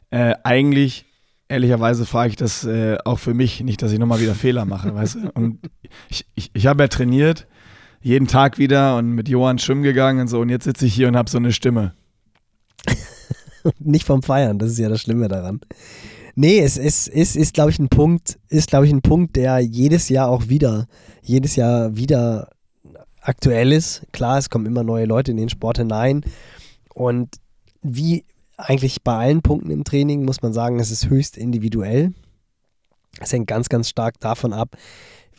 äh, 0.10 0.34
eigentlich, 0.44 1.06
ehrlicherweise, 1.48 2.06
frage 2.06 2.30
ich 2.30 2.36
das 2.36 2.66
äh, 2.66 2.98
auch 3.06 3.20
für 3.20 3.34
mich, 3.34 3.62
nicht, 3.62 3.82
dass 3.82 3.92
ich 3.92 4.00
nochmal 4.00 4.20
wieder 4.20 4.36
Fehler 4.36 4.66
mache, 4.66 4.94
weißt 4.94 5.16
du? 5.16 5.32
Und 5.34 5.60
ich, 6.10 6.26
ich, 6.36 6.52
ich 6.54 6.68
habe 6.68 6.84
ja 6.84 6.88
trainiert, 6.88 7.48
jeden 8.02 8.28
Tag 8.28 8.58
wieder 8.58 8.98
und 8.98 9.12
mit 9.12 9.30
Johann 9.30 9.60
schwimmen 9.60 9.84
gegangen 9.84 10.22
und 10.22 10.28
so, 10.28 10.40
und 10.40 10.50
jetzt 10.50 10.66
sitze 10.66 10.86
ich 10.86 10.94
hier 10.94 11.08
und 11.08 11.16
habe 11.16 11.30
so 11.30 11.38
eine 11.38 11.52
Stimme. 11.52 11.94
nicht 13.80 14.06
vom 14.06 14.24
Feiern, 14.24 14.60
das 14.60 14.72
ist 14.72 14.80
ja 14.80 14.90
das 14.90 15.02
Schlimme 15.02 15.28
daran. 15.28 15.62
Nee, 16.36 16.60
es 16.60 16.78
ist, 16.78 17.08
ist, 17.08 17.36
ist 17.36 17.54
glaube 17.54 17.70
ich, 17.70 17.80
ein 17.80 17.90
Punkt, 17.90 18.40
ist, 18.50 18.70
glaube 18.70 18.88
ich, 18.88 18.92
ein 18.92 19.02
Punkt, 19.04 19.36
der 19.36 19.60
jedes 19.60 20.10
Jahr 20.10 20.30
auch 20.30 20.50
wieder, 20.50 20.88
jedes 21.22 21.56
Jahr 21.56 21.96
wieder 21.96 22.50
aktuell 23.22 23.72
ist. 23.72 24.04
Klar, 24.12 24.40
es 24.40 24.50
kommen 24.50 24.66
immer 24.66 24.84
neue 24.84 25.06
Leute 25.06 25.32
in 25.32 25.38
den 25.38 25.50
Sport 25.50 25.78
hinein. 25.78 26.24
Und 26.94 27.36
wie 27.82 28.26
eigentlich 28.58 29.02
bei 29.04 29.16
allen 29.16 29.42
Punkten 29.42 29.72
im 29.72 29.84
Training 29.84 30.26
muss 30.26 30.42
man 30.42 30.54
sagen, 30.54 30.80
es 30.80 30.92
ist 30.92 31.10
höchst 31.10 31.38
individuell. 31.38 32.14
Es 33.20 33.32
hängt 33.32 33.48
ganz, 33.48 33.70
ganz 33.70 33.90
stark 33.90 34.20
davon 34.20 34.54
ab, 34.54 34.76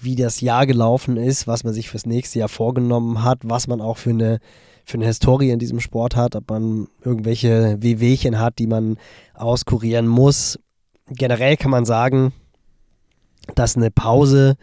wie 0.01 0.17
das 0.17 0.41
Jahr 0.41 0.67
gelaufen 0.67 1.17
ist, 1.17 1.47
was 1.47 1.65
man 1.65 1.73
sich 1.73 1.89
fürs 1.89 2.07
nächste 2.07 2.39
Jahr 2.41 2.49
vorgenommen 2.49 3.25
hat, 3.25 3.41
was 3.43 3.67
man 3.67 3.81
auch 3.81 3.97
für 3.97 4.11
eine, 4.11 4.39
für 4.85 4.99
eine 4.99 5.07
Historie 5.07 5.51
in 5.51 5.59
diesem 5.59 5.81
Sport 5.81 6.17
hat, 6.17 6.37
ob 6.37 6.51
man 6.51 6.89
irgendwelche 7.03 7.77
Wehwehchen 7.81 8.39
hat, 8.39 8.59
die 8.59 8.67
man 8.67 8.99
auskurieren 9.35 10.07
muss. 10.07 10.59
Generell 11.09 11.57
kann 11.57 11.71
man 11.71 11.85
sagen, 11.85 12.33
dass 13.55 13.77
eine 13.77 13.91
Pause 13.91 14.57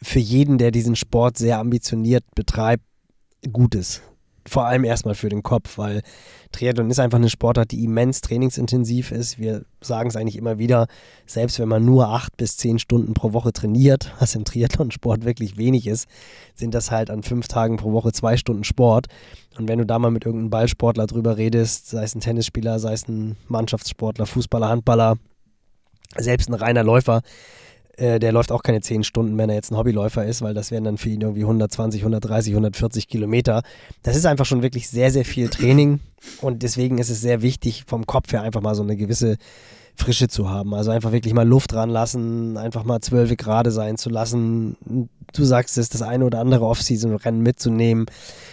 für 0.00 0.20
jeden, 0.20 0.58
der 0.58 0.70
diesen 0.70 0.96
Sport 0.96 1.38
sehr 1.38 1.58
ambitioniert 1.58 2.24
betreibt, 2.34 2.84
gut 3.52 3.74
ist. 3.74 4.02
Vor 4.48 4.66
allem 4.66 4.84
erstmal 4.84 5.14
für 5.14 5.28
den 5.28 5.42
Kopf, 5.42 5.78
weil 5.78 6.02
Triathlon 6.52 6.90
ist 6.90 6.98
einfach 6.98 7.18
eine 7.18 7.28
Sportart, 7.28 7.70
die 7.70 7.84
immens 7.84 8.20
trainingsintensiv 8.20 9.12
ist. 9.12 9.38
Wir 9.38 9.64
sagen 9.80 10.08
es 10.08 10.16
eigentlich 10.16 10.36
immer 10.36 10.58
wieder, 10.58 10.86
selbst 11.26 11.58
wenn 11.58 11.68
man 11.68 11.84
nur 11.84 12.08
acht 12.08 12.36
bis 12.36 12.56
zehn 12.56 12.78
Stunden 12.78 13.14
pro 13.14 13.32
Woche 13.32 13.52
trainiert, 13.52 14.12
was 14.20 14.34
im 14.34 14.44
Triathlon-Sport 14.44 15.24
wirklich 15.24 15.56
wenig 15.56 15.86
ist, 15.86 16.08
sind 16.54 16.74
das 16.74 16.90
halt 16.90 17.10
an 17.10 17.22
fünf 17.22 17.48
Tagen 17.48 17.76
pro 17.76 17.92
Woche 17.92 18.12
zwei 18.12 18.36
Stunden 18.36 18.64
Sport. 18.64 19.06
Und 19.58 19.68
wenn 19.68 19.78
du 19.78 19.86
da 19.86 19.98
mal 19.98 20.10
mit 20.10 20.24
irgendeinem 20.24 20.50
Ballsportler 20.50 21.06
drüber 21.06 21.36
redest, 21.36 21.90
sei 21.90 22.04
es 22.04 22.14
ein 22.14 22.20
Tennisspieler, 22.20 22.78
sei 22.78 22.92
es 22.92 23.08
ein 23.08 23.36
Mannschaftssportler, 23.48 24.26
Fußballer, 24.26 24.68
Handballer, 24.68 25.18
selbst 26.16 26.48
ein 26.48 26.54
reiner 26.54 26.84
Läufer, 26.84 27.22
äh, 27.98 28.18
der 28.18 28.32
läuft 28.32 28.52
auch 28.52 28.62
keine 28.62 28.80
10 28.80 29.02
Stunden, 29.02 29.36
wenn 29.38 29.48
er 29.48 29.56
jetzt 29.56 29.70
ein 29.70 29.76
Hobbyläufer 29.76 30.24
ist, 30.24 30.40
weil 30.40 30.54
das 30.54 30.70
wären 30.70 30.84
dann 30.84 30.98
für 30.98 31.08
ihn 31.08 31.20
irgendwie 31.20 31.42
120, 31.42 32.02
130, 32.02 32.52
140 32.52 33.08
Kilometer. 33.08 33.62
Das 34.02 34.16
ist 34.16 34.24
einfach 34.24 34.46
schon 34.46 34.62
wirklich 34.62 34.88
sehr, 34.88 35.10
sehr 35.10 35.24
viel 35.24 35.48
Training 35.48 36.00
und 36.40 36.62
deswegen 36.62 36.98
ist 36.98 37.10
es 37.10 37.20
sehr 37.20 37.42
wichtig, 37.42 37.84
vom 37.86 38.06
Kopf 38.06 38.32
her 38.32 38.42
einfach 38.42 38.60
mal 38.60 38.74
so 38.74 38.82
eine 38.82 38.96
gewisse 38.96 39.36
Frische 39.96 40.28
zu 40.28 40.48
haben. 40.48 40.74
Also 40.74 40.92
einfach 40.92 41.10
wirklich 41.10 41.34
mal 41.34 41.46
Luft 41.46 41.74
ranlassen, 41.74 42.56
einfach 42.56 42.84
mal 42.84 43.00
zwölf 43.00 43.36
gerade 43.36 43.72
sein 43.72 43.96
zu 43.96 44.10
lassen. 44.10 44.76
Du 45.32 45.44
sagst 45.44 45.76
es, 45.76 45.88
das 45.88 46.02
eine 46.02 46.24
oder 46.24 46.38
andere 46.38 46.66
Off-Season-Rennen 46.66 47.42
mitzunehmen, 47.42 48.06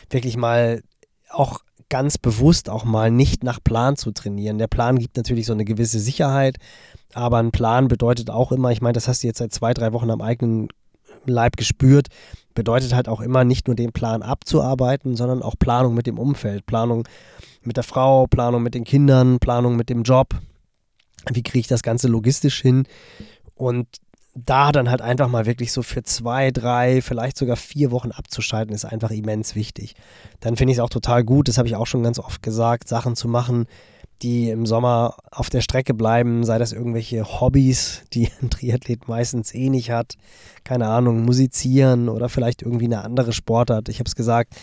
wirklich 0.10 0.38
mal 0.38 0.82
auch 1.30 1.60
ganz 1.89 2.18
bewusst 2.18 2.70
auch 2.70 2.84
mal 2.84 3.12
nicht 3.12 3.43
nach 3.43 3.64
Plan 3.64 3.96
zu 3.96 4.12
trainieren. 4.12 4.58
Der 4.58 4.68
Plan 4.68 4.98
gibt 4.98 5.18
natürlich 5.18 5.46
so 5.46 5.54
eine 5.54 5.66
gewisse 5.66 6.00
Sicherheit, 6.00 6.58
aber 7.16 7.38
ein 7.38 7.51
Plan 7.51 7.88
bedeutet 7.88 8.30
auch 8.30 8.51
immer, 8.51 8.72
ich 8.72 8.82
meine, 8.82 8.93
das 8.93 9.07
hast 9.07 9.24
du 9.24 9.28
jetzt 9.28 9.39
seit 9.39 9.53
zwei, 9.53 9.74
drei 9.74 9.93
Wochen 9.93 10.11
am 10.11 10.22
eigenen 10.22 10.68
Leib 11.26 11.55
gespürt, 11.55 12.07
bedeutet 12.53 12.93
halt 12.93 13.07
auch 13.07 13.22
immer 13.22 13.45
nicht 13.45 13.68
nur 13.68 13.76
den 13.76 13.93
Plan 13.93 14.22
abzuarbeiten, 14.22 15.16
sondern 15.16 15.41
auch 15.41 15.55
Planung 15.57 15.93
mit 15.93 16.07
dem 16.07 16.20
Umfeld, 16.20 16.66
Planung 16.66 17.07
mit 17.63 17.78
der 17.78 17.84
Frau, 17.84 18.28
Planung 18.28 18.63
mit 18.63 18.76
den 18.76 18.84
Kindern, 18.84 19.39
Planung 19.39 19.78
mit 19.78 19.89
dem 19.89 20.03
Job. 20.03 20.36
Wie 21.32 21.41
kriege 21.41 21.59
ich 21.59 21.68
das 21.68 21.84
Ganze 21.84 22.09
logistisch 22.09 22.61
hin? 22.61 22.86
Und 23.55 23.88
da 24.36 24.74
dann 24.74 24.91
halt 24.91 25.01
einfach 25.01 25.30
mal 25.30 25.45
wirklich 25.45 25.72
so 25.72 25.82
für 25.82 26.03
zwei, 26.03 26.51
drei, 26.51 27.01
vielleicht 27.01 27.38
sogar 27.38 27.55
vier 27.55 27.91
Wochen 27.91 28.11
abzuschalten, 28.11 28.76
ist 28.76 28.84
einfach 28.84 29.11
immens 29.11 29.55
wichtig. 29.55 29.95
Dann 30.41 30.57
finde 30.57 30.74
ich 30.74 30.80
es 30.80 30.84
auch 30.84 30.89
total 30.89 31.24
gut, 31.24 31.47
das 31.47 31.57
habe 31.57 31.70
ich 31.70 31.78
auch 31.78 31.88
schon 31.88 32.03
ganz 32.03 32.20
oft 32.20 32.43
gesagt, 32.43 32.89
Sachen 32.89 33.16
zu 33.16 33.30
machen, 33.30 33.68
die 34.22 34.49
im 34.49 34.66
Sommer 34.66 35.18
auf 35.32 35.49
der 35.49 35.61
Strecke 35.61 35.93
bleiben, 35.93 36.43
sei 36.43 36.57
das 36.57 36.72
irgendwelche 36.72 37.24
Hobbys, 37.24 38.03
die 38.13 38.30
ein 38.41 38.49
Triathlet 38.49 39.07
meistens 39.07 39.53
eh 39.53 39.70
nicht 39.70 39.91
hat, 39.91 40.16
keine 40.63 40.88
Ahnung, 40.88 41.24
musizieren 41.26 42.09
oder 42.09 42.30
vielleicht 42.30 42.61
irgendwie 42.61 42.86
eine 42.86 43.03
andere 43.03 43.34
Sportart. 43.34 43.89
Ich 43.89 43.99
habe 43.99 44.07
es 44.07 44.16
gesagt, 44.16 44.55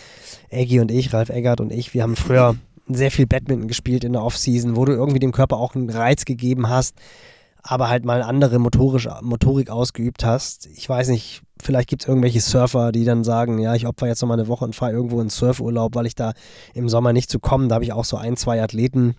Eggy 0.49 0.79
und 0.79 0.91
ich, 0.91 1.13
Ralf 1.13 1.29
Eggert 1.29 1.61
und 1.61 1.71
ich, 1.71 1.93
wir 1.93 2.03
haben 2.03 2.15
früher 2.15 2.55
sehr 2.87 3.11
viel 3.11 3.27
Badminton 3.27 3.67
gespielt 3.67 4.03
in 4.03 4.13
der 4.13 4.23
Offseason, 4.23 4.75
wo 4.75 4.85
du 4.85 4.93
irgendwie 4.93 5.19
dem 5.19 5.31
Körper 5.31 5.57
auch 5.57 5.75
einen 5.75 5.89
Reiz 5.89 6.25
gegeben 6.25 6.69
hast, 6.69 6.97
aber 7.61 7.89
halt 7.89 8.03
mal 8.03 8.21
andere 8.21 8.59
motorisch, 8.59 9.07
Motorik 9.21 9.69
ausgeübt 9.69 10.25
hast. 10.25 10.65
Ich 10.75 10.89
weiß 10.89 11.07
nicht, 11.07 11.41
vielleicht 11.61 11.89
gibt 11.89 12.03
es 12.03 12.09
irgendwelche 12.09 12.41
Surfer, 12.41 12.91
die 12.91 13.05
dann 13.05 13.23
sagen, 13.23 13.59
ja, 13.59 13.73
ich 13.73 13.87
opfer 13.87 14.07
jetzt 14.07 14.21
noch 14.21 14.27
mal 14.27 14.33
eine 14.33 14.49
Woche 14.49 14.65
und 14.65 14.75
fahre 14.75 14.91
irgendwo 14.91 15.21
in 15.21 15.29
Surfurlaub, 15.29 15.95
weil 15.95 16.05
ich 16.05 16.15
da 16.15 16.33
im 16.73 16.89
Sommer 16.89 17.13
nicht 17.13 17.29
zu 17.29 17.39
kommen. 17.39 17.69
Da 17.69 17.75
habe 17.75 17.85
ich 17.85 17.93
auch 17.93 18.05
so 18.05 18.17
ein, 18.17 18.35
zwei 18.35 18.61
Athleten, 18.61 19.15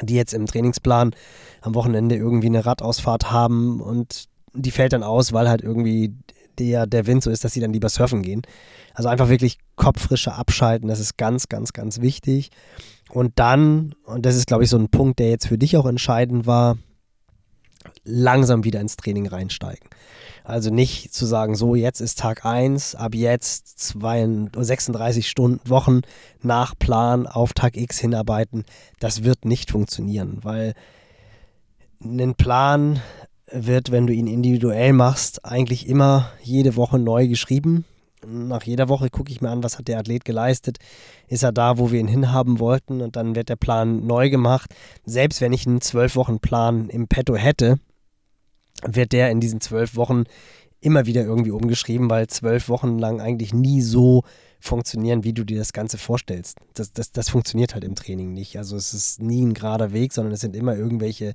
die 0.00 0.14
jetzt 0.14 0.32
im 0.32 0.46
Trainingsplan 0.46 1.14
am 1.60 1.74
Wochenende 1.74 2.16
irgendwie 2.16 2.48
eine 2.48 2.64
Radausfahrt 2.64 3.30
haben 3.30 3.80
und 3.80 4.28
die 4.54 4.70
fällt 4.70 4.92
dann 4.92 5.02
aus, 5.02 5.32
weil 5.32 5.48
halt 5.48 5.62
irgendwie 5.62 6.14
der, 6.58 6.86
der 6.86 7.06
Wind 7.06 7.22
so 7.22 7.30
ist, 7.30 7.44
dass 7.44 7.52
sie 7.52 7.60
dann 7.60 7.72
lieber 7.72 7.88
surfen 7.88 8.22
gehen. 8.22 8.42
Also 8.94 9.08
einfach 9.08 9.28
wirklich 9.28 9.58
Kopffrische 9.76 10.34
abschalten, 10.34 10.88
das 10.88 11.00
ist 11.00 11.16
ganz, 11.16 11.48
ganz, 11.48 11.72
ganz 11.72 12.00
wichtig. 12.00 12.50
Und 13.10 13.32
dann, 13.36 13.94
und 14.04 14.26
das 14.26 14.36
ist 14.36 14.46
glaube 14.46 14.64
ich 14.64 14.70
so 14.70 14.78
ein 14.78 14.88
Punkt, 14.88 15.18
der 15.18 15.30
jetzt 15.30 15.46
für 15.46 15.58
dich 15.58 15.76
auch 15.76 15.86
entscheidend 15.86 16.46
war, 16.46 16.76
langsam 18.04 18.64
wieder 18.64 18.80
ins 18.80 18.96
Training 18.96 19.26
reinsteigen. 19.26 19.88
Also 20.44 20.70
nicht 20.70 21.14
zu 21.14 21.24
sagen, 21.24 21.54
so 21.54 21.74
jetzt 21.74 22.00
ist 22.00 22.18
Tag 22.18 22.44
1, 22.44 22.94
ab 22.96 23.14
jetzt 23.14 23.94
36 23.94 25.28
Stunden, 25.28 25.68
Wochen 25.68 26.00
nach 26.40 26.74
Plan 26.78 27.26
auf 27.26 27.52
Tag 27.52 27.76
X 27.76 27.98
hinarbeiten. 27.98 28.64
Das 28.98 29.22
wird 29.22 29.44
nicht 29.44 29.70
funktionieren, 29.70 30.38
weil 30.42 30.74
ein 32.02 32.34
Plan 32.34 33.00
wird, 33.50 33.92
wenn 33.92 34.06
du 34.06 34.12
ihn 34.12 34.26
individuell 34.26 34.92
machst, 34.92 35.44
eigentlich 35.44 35.88
immer 35.88 36.30
jede 36.42 36.76
Woche 36.76 36.98
neu 36.98 37.28
geschrieben. 37.28 37.84
Nach 38.26 38.62
jeder 38.62 38.88
Woche 38.88 39.10
gucke 39.10 39.32
ich 39.32 39.40
mir 39.40 39.50
an, 39.50 39.62
was 39.62 39.78
hat 39.78 39.88
der 39.88 39.98
Athlet 39.98 40.24
geleistet. 40.24 40.78
Ist 41.28 41.42
er 41.42 41.52
da, 41.52 41.78
wo 41.78 41.90
wir 41.90 42.00
ihn 42.00 42.08
hinhaben 42.08 42.60
wollten? 42.60 43.00
Und 43.00 43.16
dann 43.16 43.34
wird 43.34 43.48
der 43.48 43.56
Plan 43.56 44.06
neu 44.06 44.30
gemacht. 44.30 44.74
Selbst 45.04 45.40
wenn 45.40 45.52
ich 45.52 45.66
einen 45.66 45.80
zwölf 45.80 46.14
Wochen 46.14 46.38
Plan 46.38 46.88
im 46.88 47.08
Petto 47.08 47.34
hätte, 47.34 47.78
wird 48.86 49.12
der 49.12 49.30
in 49.30 49.40
diesen 49.40 49.60
zwölf 49.60 49.96
Wochen 49.96 50.24
immer 50.80 51.06
wieder 51.06 51.22
irgendwie 51.22 51.52
umgeschrieben, 51.52 52.10
weil 52.10 52.26
zwölf 52.26 52.68
Wochen 52.68 52.98
lang 52.98 53.20
eigentlich 53.20 53.54
nie 53.54 53.80
so 53.80 54.22
funktionieren, 54.62 55.24
wie 55.24 55.32
du 55.32 55.44
dir 55.44 55.58
das 55.58 55.72
Ganze 55.72 55.98
vorstellst. 55.98 56.58
Das, 56.74 56.92
das, 56.92 57.10
das 57.10 57.28
funktioniert 57.28 57.74
halt 57.74 57.82
im 57.84 57.96
Training 57.96 58.32
nicht. 58.32 58.56
Also 58.56 58.76
es 58.76 58.94
ist 58.94 59.20
nie 59.20 59.44
ein 59.44 59.54
gerader 59.54 59.92
Weg, 59.92 60.12
sondern 60.12 60.32
es 60.32 60.40
sind 60.40 60.54
immer 60.54 60.76
irgendwelche 60.76 61.34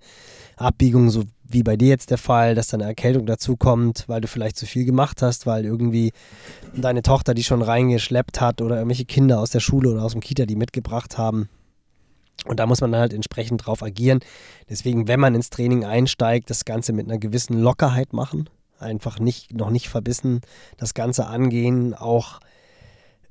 Abbiegungen, 0.55 1.09
so 1.09 1.23
wie 1.43 1.63
bei 1.63 1.75
dir 1.75 1.89
jetzt 1.89 2.09
der 2.09 2.17
Fall, 2.17 2.55
dass 2.55 2.67
dann 2.67 2.81
eine 2.81 2.89
Erkältung 2.89 3.25
dazu 3.25 3.57
kommt, 3.57 4.05
weil 4.07 4.21
du 4.21 4.27
vielleicht 4.27 4.55
zu 4.55 4.65
viel 4.65 4.85
gemacht 4.85 5.21
hast, 5.21 5.45
weil 5.45 5.65
irgendwie 5.65 6.13
deine 6.73 7.01
Tochter 7.01 7.33
die 7.33 7.43
schon 7.43 7.61
reingeschleppt 7.61 8.39
hat 8.39 8.61
oder 8.61 8.77
irgendwelche 8.77 9.05
Kinder 9.05 9.39
aus 9.39 9.49
der 9.49 9.59
Schule 9.59 9.91
oder 9.91 10.03
aus 10.03 10.13
dem 10.13 10.21
Kita 10.21 10.45
die 10.45 10.55
mitgebracht 10.55 11.17
haben. 11.17 11.49
Und 12.45 12.59
da 12.59 12.65
muss 12.65 12.81
man 12.81 12.91
dann 12.91 13.01
halt 13.01 13.13
entsprechend 13.13 13.65
drauf 13.65 13.83
agieren. 13.83 14.19
Deswegen, 14.69 15.07
wenn 15.07 15.19
man 15.19 15.35
ins 15.35 15.49
Training 15.49 15.85
einsteigt, 15.85 16.49
das 16.49 16.65
Ganze 16.65 16.93
mit 16.93 17.07
einer 17.07 17.17
gewissen 17.17 17.59
Lockerheit 17.59 18.13
machen. 18.13 18.49
Einfach 18.79 19.19
nicht, 19.19 19.53
noch 19.53 19.71
nicht 19.71 19.89
verbissen 19.89 20.41
das 20.77 20.93
Ganze 20.93 21.25
angehen. 21.25 21.95
Auch 21.95 22.39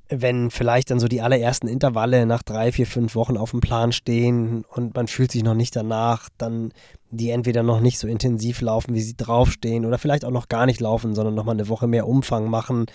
wenn 0.09 0.51
vielleicht 0.51 0.91
dann 0.91 0.99
so 0.99 1.07
die 1.07 1.21
allerersten 1.21 1.67
Intervalle 1.67 2.25
nach 2.25 2.43
drei, 2.43 2.71
vier, 2.71 2.87
fünf 2.87 3.15
Wochen 3.15 3.37
auf 3.37 3.51
dem 3.51 3.61
Plan 3.61 3.91
stehen 3.91 4.63
und 4.69 4.95
man 4.95 5.07
fühlt 5.07 5.31
sich 5.31 5.43
noch 5.43 5.53
nicht 5.53 5.75
danach, 5.75 6.29
dann 6.37 6.71
die 7.11 7.29
entweder 7.29 7.63
noch 7.63 7.79
nicht 7.79 7.99
so 7.99 8.07
intensiv 8.07 8.61
laufen, 8.61 8.93
wie 8.93 9.01
sie 9.01 9.15
draufstehen 9.15 9.85
oder 9.85 9.97
vielleicht 9.97 10.25
auch 10.25 10.31
noch 10.31 10.49
gar 10.49 10.65
nicht 10.65 10.79
laufen, 10.79 11.15
sondern 11.15 11.35
nochmal 11.35 11.55
eine 11.55 11.69
Woche 11.69 11.87
mehr 11.87 12.07
Umfang 12.07 12.49
machen. 12.49 12.85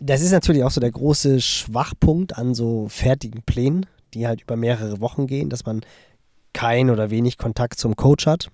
Das 0.00 0.20
ist 0.20 0.32
natürlich 0.32 0.64
auch 0.64 0.70
so 0.70 0.80
der 0.80 0.90
große 0.90 1.40
Schwachpunkt 1.40 2.36
an 2.36 2.54
so 2.54 2.88
fertigen 2.88 3.42
Plänen, 3.42 3.86
die 4.14 4.26
halt 4.26 4.42
über 4.42 4.56
mehrere 4.56 5.00
Wochen 5.00 5.26
gehen, 5.26 5.50
dass 5.50 5.64
man 5.64 5.82
kein 6.52 6.90
oder 6.90 7.10
wenig 7.10 7.38
Kontakt 7.38 7.78
zum 7.78 7.96
Coach 7.96 8.26
hat. 8.26 8.50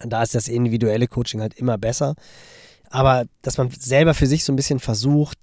Da 0.00 0.22
ist 0.22 0.34
das 0.34 0.48
individuelle 0.48 1.06
Coaching 1.06 1.40
halt 1.40 1.54
immer 1.54 1.78
besser. 1.78 2.14
Aber 2.90 3.24
dass 3.42 3.58
man 3.58 3.70
selber 3.70 4.14
für 4.14 4.26
sich 4.26 4.44
so 4.44 4.52
ein 4.52 4.56
bisschen 4.56 4.80
versucht 4.80 5.38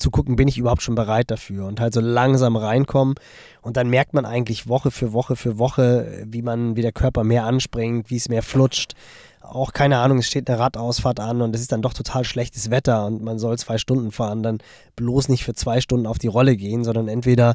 zu 0.00 0.10
gucken, 0.10 0.36
bin 0.36 0.48
ich 0.48 0.58
überhaupt 0.58 0.82
schon 0.82 0.94
bereit 0.94 1.30
dafür 1.30 1.66
und 1.66 1.78
halt 1.78 1.92
so 1.92 2.00
langsam 2.00 2.56
reinkommen. 2.56 3.14
Und 3.60 3.76
dann 3.76 3.90
merkt 3.90 4.14
man 4.14 4.24
eigentlich 4.24 4.68
Woche 4.68 4.90
für 4.90 5.12
Woche 5.12 5.36
für 5.36 5.58
Woche, 5.58 6.24
wie 6.26 6.42
man, 6.42 6.76
wie 6.76 6.82
der 6.82 6.92
Körper 6.92 7.22
mehr 7.22 7.44
anspringt, 7.44 8.10
wie 8.10 8.16
es 8.16 8.28
mehr 8.28 8.42
flutscht. 8.42 8.94
Auch 9.40 9.72
keine 9.72 9.98
Ahnung, 9.98 10.18
es 10.18 10.26
steht 10.26 10.48
eine 10.48 10.58
Radausfahrt 10.58 11.20
an 11.20 11.42
und 11.42 11.54
es 11.54 11.60
ist 11.60 11.72
dann 11.72 11.82
doch 11.82 11.92
total 11.92 12.24
schlechtes 12.24 12.70
Wetter 12.70 13.06
und 13.06 13.22
man 13.22 13.38
soll 13.38 13.58
zwei 13.58 13.78
Stunden 13.78 14.10
fahren. 14.10 14.42
Dann 14.42 14.58
bloß 14.96 15.28
nicht 15.28 15.44
für 15.44 15.54
zwei 15.54 15.80
Stunden 15.80 16.06
auf 16.06 16.18
die 16.18 16.28
Rolle 16.28 16.56
gehen, 16.56 16.84
sondern 16.84 17.08
entweder 17.08 17.54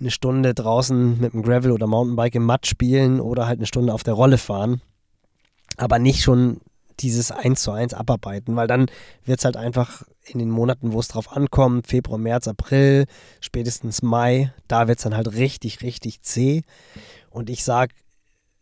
eine 0.00 0.10
Stunde 0.10 0.54
draußen 0.54 1.20
mit 1.20 1.32
dem 1.32 1.42
Gravel 1.42 1.72
oder 1.72 1.86
Mountainbike 1.86 2.36
im 2.36 2.44
Matt 2.44 2.66
spielen 2.66 3.20
oder 3.20 3.46
halt 3.46 3.58
eine 3.58 3.66
Stunde 3.66 3.92
auf 3.92 4.02
der 4.02 4.14
Rolle 4.14 4.38
fahren. 4.38 4.80
Aber 5.76 5.98
nicht 5.98 6.22
schon 6.22 6.60
dieses 7.00 7.30
1 7.30 7.62
zu 7.62 7.70
1 7.70 7.94
abarbeiten, 7.94 8.56
weil 8.56 8.66
dann 8.66 8.86
wird 9.24 9.38
es 9.38 9.44
halt 9.44 9.56
einfach 9.56 10.02
in 10.24 10.38
den 10.38 10.50
Monaten, 10.50 10.92
wo 10.92 11.00
es 11.00 11.08
drauf 11.08 11.32
ankommt, 11.32 11.86
Februar, 11.86 12.18
März, 12.18 12.48
April, 12.48 13.06
spätestens 13.40 14.02
Mai, 14.02 14.52
da 14.66 14.88
wird 14.88 14.98
es 14.98 15.04
dann 15.04 15.16
halt 15.16 15.34
richtig, 15.34 15.82
richtig 15.82 16.22
zäh. 16.22 16.62
Und 17.30 17.50
ich 17.50 17.64
sage 17.64 17.94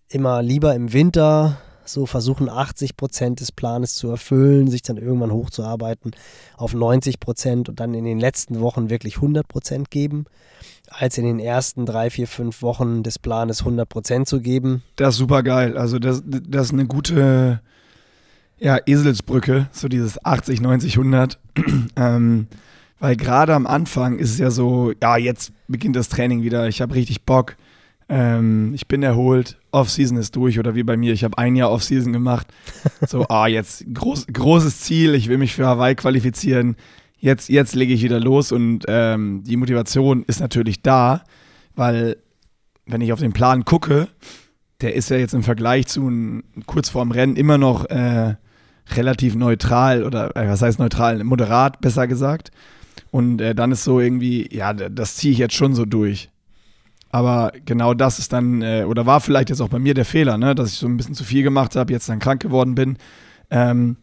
immer 0.09 0.43
lieber 0.43 0.75
im 0.75 0.93
Winter 0.93 1.59
so 1.87 2.07
versuchen 2.07 2.49
80 2.49 2.97
Prozent 2.97 3.41
des 3.41 3.53
Planes 3.53 3.95
zu 3.95 4.09
erfüllen, 4.09 4.69
sich 4.69 4.83
dann 4.83 4.97
irgendwann 4.97 5.33
hochzuarbeiten 5.33 6.13
auf 6.57 6.75
90 6.75 7.21
Prozent 7.21 7.69
und 7.69 7.81
dann 7.81 7.95
in 7.95 8.05
den 8.05 8.19
letzten 8.19 8.61
Wochen 8.61 8.91
wirklich 8.91 9.17
100 9.17 9.47
Prozent 9.47 9.91
geben, 9.91 10.27
als 10.89 11.19
in 11.19 11.25
den 11.25 11.39
ersten 11.39 11.87
drei, 11.87 12.11
vier, 12.11 12.29
fünf 12.29 12.63
Wochen 12.63 13.03
des 13.03 13.19
Planes 13.19 13.61
100 13.61 13.89
Prozent 13.89 14.29
zu 14.29 14.41
geben. 14.41 14.83
Das 14.97 15.15
ist 15.15 15.19
super 15.19 15.43
geil. 15.43 15.77
Also 15.77 15.99
das, 15.99 16.23
das 16.27 16.67
ist 16.67 16.73
eine 16.73 16.87
gute 16.87 17.61
ja, 18.59 18.79
Eselsbrücke, 18.87 19.69
so 19.73 19.89
dieses 19.89 20.25
80, 20.25 20.61
90, 20.61 20.97
100. 20.99 21.39
ähm, 21.97 22.47
weil 22.99 23.17
gerade 23.17 23.55
am 23.55 23.67
Anfang 23.67 24.19
ist 24.19 24.31
es 24.33 24.39
ja 24.39 24.51
so, 24.51 24.93
ja, 25.03 25.17
jetzt 25.17 25.53
beginnt 25.69 25.97
das 25.97 26.09
Training 26.09 26.43
wieder, 26.43 26.67
ich 26.69 26.81
habe 26.81 26.95
richtig 26.95 27.23
Bock, 27.25 27.57
ähm, 28.09 28.73
ich 28.75 28.87
bin 28.87 29.03
erholt, 29.03 29.59
Offseason 29.73 30.17
ist 30.17 30.37
durch 30.37 30.59
oder 30.59 30.75
wie 30.75 30.85
bei 30.85 30.97
mir, 30.97 31.13
ich 31.13 31.25
habe 31.25 31.39
ein 31.39 31.57
Jahr 31.57 31.71
Offseason 31.71 32.13
gemacht. 32.13 32.47
So, 33.09 33.27
ah, 33.29 33.47
jetzt 33.47 33.85
groß, 33.93 34.29
großes 34.33 34.81
Ziel, 34.81 35.15
ich 35.15 35.29
will 35.29 35.39
mich 35.39 35.55
für 35.55 35.67
Hawaii 35.67 35.95
qualifizieren. 35.95 36.77
Jetzt, 37.19 37.49
jetzt 37.49 37.75
lege 37.75 37.93
ich 37.93 38.03
wieder 38.03 38.21
los 38.21 38.53
und 38.53 38.85
ähm, 38.89 39.43
die 39.45 39.57
Motivation 39.57 40.23
ist 40.25 40.41
natürlich 40.41 40.83
da, 40.83 41.25
weil 41.75 42.17
wenn 42.87 43.01
ich 43.01 43.13
auf 43.13 43.21
den 43.21 43.33
Plan 43.33 43.65
gucke, 43.65 44.09
der 44.81 44.95
ist 44.95 45.11
ja 45.11 45.17
jetzt 45.17 45.35
im 45.35 45.43
Vergleich 45.43 45.87
zu 45.87 46.09
ein, 46.09 46.45
kurz 46.67 46.89
vorm 46.89 47.11
Rennen 47.11 47.37
immer 47.37 47.59
noch 47.59 47.87
äh, 47.87 48.37
relativ 48.95 49.35
neutral 49.35 50.05
oder 50.05 50.37
äh, 50.37 50.49
was 50.49 50.63
heißt 50.63 50.79
neutral, 50.79 51.25
moderat, 51.25 51.81
besser 51.81 52.07
gesagt. 52.07 52.51
Und 53.11 53.41
äh, 53.41 53.55
dann 53.55 53.73
ist 53.73 53.85
so 53.85 54.01
irgendwie, 54.01 54.49
ja, 54.55 54.73
das 54.73 55.17
ziehe 55.17 55.33
ich 55.33 55.39
jetzt 55.39 55.55
schon 55.55 55.75
so 55.75 55.85
durch. 55.85 56.31
Aber 57.17 57.51
genau 57.65 57.95
das 57.95 58.19
ist 58.19 58.35
dann, 58.35 58.61
äh, 58.61 58.85
oder 58.87 59.07
war 59.07 59.23
vielleicht 59.23 59.49
jetzt 59.49 59.63
auch 59.63 59.71
bei 59.71 59.79
mir 59.79 59.95
der 59.95 60.05
Fehler, 60.05 60.37
ne, 60.37 60.55
dass 60.55 60.73
ich 60.73 60.79
so 60.79 60.87
ein 60.87 60.99
bisschen 60.99 61.15
zu 61.15 61.25
viel 61.25 61.43
gemacht 61.43 61.75
habe, 61.75 61.91
jetzt 61.91 62.11
dann 62.11 62.19
krank 62.19 62.43
geworden 62.43 62.75
bin. 62.75 62.99
Ähm, 63.49 63.97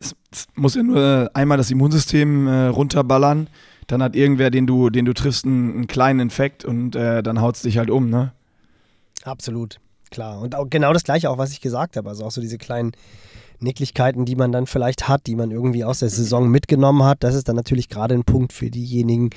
es, 0.00 0.16
es, 0.32 0.46
muss 0.54 0.74
ja 0.74 0.82
nur 0.82 1.30
einmal 1.34 1.58
das 1.58 1.70
Immunsystem 1.70 2.46
äh, 2.46 2.66
runterballern, 2.68 3.48
dann 3.88 4.02
hat 4.02 4.16
irgendwer, 4.16 4.50
den 4.50 4.66
du, 4.66 4.88
den 4.88 5.04
du 5.04 5.12
triffst, 5.12 5.44
einen, 5.44 5.70
einen 5.74 5.86
kleinen 5.86 6.18
Infekt 6.18 6.64
und 6.64 6.96
äh, 6.96 7.22
dann 7.22 7.42
haut 7.42 7.56
es 7.56 7.60
dich 7.62 7.76
halt 7.76 7.90
um, 7.90 8.08
ne? 8.08 8.32
Absolut, 9.24 9.78
klar. 10.10 10.40
Und 10.40 10.56
genau 10.70 10.94
das 10.94 11.04
gleiche 11.04 11.28
auch, 11.28 11.36
was 11.36 11.52
ich 11.52 11.60
gesagt 11.60 11.98
habe. 11.98 12.08
Also 12.08 12.24
auch 12.24 12.30
so 12.30 12.40
diese 12.40 12.56
kleinen 12.56 12.92
Nicklichkeiten, 13.62 14.24
die 14.24 14.36
man 14.36 14.52
dann 14.52 14.66
vielleicht 14.66 15.08
hat, 15.08 15.26
die 15.26 15.36
man 15.36 15.50
irgendwie 15.50 15.84
aus 15.84 16.00
der 16.00 16.08
Saison 16.08 16.48
mitgenommen 16.48 17.04
hat. 17.04 17.22
Das 17.22 17.34
ist 17.34 17.48
dann 17.48 17.56
natürlich 17.56 17.88
gerade 17.88 18.14
ein 18.14 18.24
Punkt 18.24 18.52
für 18.52 18.70
diejenigen, 18.70 19.30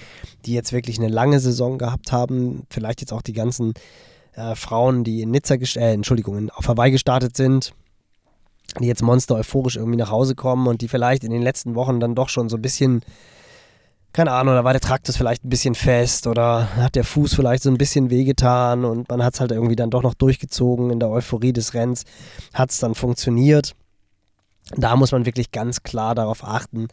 die 0.45 0.53
jetzt 0.53 0.73
wirklich 0.73 0.99
eine 0.99 1.09
lange 1.09 1.39
Saison 1.39 1.77
gehabt 1.77 2.11
haben. 2.11 2.63
Vielleicht 2.69 3.01
jetzt 3.01 3.13
auch 3.13 3.21
die 3.21 3.33
ganzen 3.33 3.73
äh, 4.35 4.55
Frauen, 4.55 5.03
die 5.03 5.21
in 5.21 5.31
Nizza, 5.31 5.55
äh, 5.55 5.93
Entschuldigung, 5.93 6.49
auf 6.51 6.67
Hawaii 6.67 6.91
gestartet 6.91 7.35
sind, 7.37 7.73
die 8.79 8.87
jetzt 8.87 9.03
monster 9.03 9.35
euphorisch 9.35 9.75
irgendwie 9.75 9.97
nach 9.97 10.11
Hause 10.11 10.35
kommen 10.35 10.67
und 10.67 10.81
die 10.81 10.87
vielleicht 10.87 11.23
in 11.23 11.31
den 11.31 11.41
letzten 11.41 11.75
Wochen 11.75 11.99
dann 11.99 12.15
doch 12.15 12.29
schon 12.29 12.49
so 12.49 12.57
ein 12.57 12.61
bisschen 12.61 13.01
keine 14.13 14.31
Ahnung, 14.31 14.53
da 14.53 14.63
war 14.63 14.73
der 14.73 14.79
Traktus 14.79 15.17
vielleicht 15.17 15.43
ein 15.43 15.49
bisschen 15.49 15.73
fest 15.73 16.27
oder 16.27 16.75
hat 16.75 16.93
der 16.93 17.03
Fuß 17.03 17.33
vielleicht 17.33 17.63
so 17.63 17.71
ein 17.71 17.79
bisschen 17.79 18.11
wehgetan 18.11 18.85
und 18.85 19.09
man 19.09 19.23
hat 19.23 19.33
es 19.33 19.39
halt 19.39 19.51
irgendwie 19.51 19.75
dann 19.75 19.89
doch 19.89 20.03
noch 20.03 20.13
durchgezogen 20.13 20.91
in 20.91 20.99
der 20.99 21.09
Euphorie 21.09 21.51
des 21.51 21.73
Rennens, 21.73 22.03
hat 22.53 22.69
es 22.69 22.77
dann 22.77 22.93
funktioniert 22.93 23.73
da 24.75 24.95
muss 24.95 25.11
man 25.11 25.25
wirklich 25.25 25.51
ganz 25.51 25.83
klar 25.83 26.15
darauf 26.15 26.43
achten, 26.43 26.87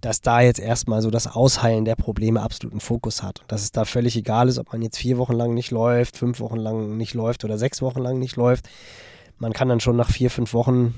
dass 0.00 0.22
da 0.22 0.40
jetzt 0.40 0.60
erstmal 0.60 1.02
so 1.02 1.10
das 1.10 1.26
Ausheilen 1.26 1.84
der 1.84 1.96
Probleme 1.96 2.40
absoluten 2.40 2.80
Fokus 2.80 3.22
hat. 3.22 3.42
Dass 3.48 3.62
es 3.62 3.72
da 3.72 3.84
völlig 3.84 4.16
egal 4.16 4.48
ist, 4.48 4.58
ob 4.58 4.72
man 4.72 4.82
jetzt 4.82 4.96
vier 4.96 5.18
Wochen 5.18 5.34
lang 5.34 5.52
nicht 5.52 5.70
läuft, 5.70 6.16
fünf 6.16 6.40
Wochen 6.40 6.56
lang 6.56 6.96
nicht 6.96 7.14
läuft 7.14 7.44
oder 7.44 7.58
sechs 7.58 7.82
Wochen 7.82 8.00
lang 8.00 8.18
nicht 8.18 8.36
läuft. 8.36 8.68
Man 9.38 9.52
kann 9.52 9.68
dann 9.68 9.80
schon 9.80 9.96
nach 9.96 10.10
vier, 10.10 10.30
fünf 10.30 10.54
Wochen 10.54 10.94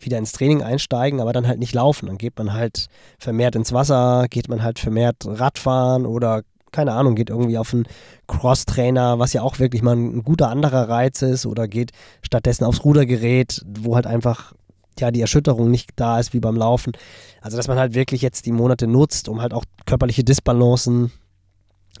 wieder 0.00 0.18
ins 0.18 0.32
Training 0.32 0.62
einsteigen, 0.62 1.20
aber 1.20 1.32
dann 1.32 1.46
halt 1.46 1.58
nicht 1.58 1.74
laufen. 1.74 2.06
Dann 2.06 2.18
geht 2.18 2.36
man 2.36 2.52
halt 2.52 2.88
vermehrt 3.18 3.54
ins 3.54 3.72
Wasser, 3.72 4.26
geht 4.28 4.48
man 4.48 4.62
halt 4.62 4.78
vermehrt 4.78 5.24
Radfahren 5.24 6.04
oder 6.04 6.42
keine 6.72 6.92
Ahnung, 6.92 7.14
geht 7.14 7.30
irgendwie 7.30 7.58
auf 7.58 7.74
einen 7.74 7.86
Cross-Trainer, 8.26 9.18
was 9.18 9.34
ja 9.34 9.42
auch 9.42 9.58
wirklich 9.58 9.82
mal 9.82 9.94
ein 9.94 10.24
guter 10.24 10.48
anderer 10.48 10.88
Reiz 10.88 11.20
ist, 11.20 11.44
oder 11.44 11.68
geht 11.68 11.92
stattdessen 12.22 12.64
aufs 12.64 12.82
Rudergerät, 12.82 13.62
wo 13.66 13.94
halt 13.94 14.06
einfach 14.06 14.54
ja, 15.00 15.10
die 15.10 15.20
Erschütterung 15.20 15.70
nicht 15.70 15.90
da 15.96 16.18
ist 16.18 16.32
wie 16.32 16.40
beim 16.40 16.56
Laufen. 16.56 16.92
Also, 17.40 17.56
dass 17.56 17.68
man 17.68 17.78
halt 17.78 17.94
wirklich 17.94 18.22
jetzt 18.22 18.46
die 18.46 18.52
Monate 18.52 18.86
nutzt, 18.86 19.28
um 19.28 19.40
halt 19.40 19.54
auch 19.54 19.64
körperliche 19.86 20.24
Disbalancen, 20.24 21.10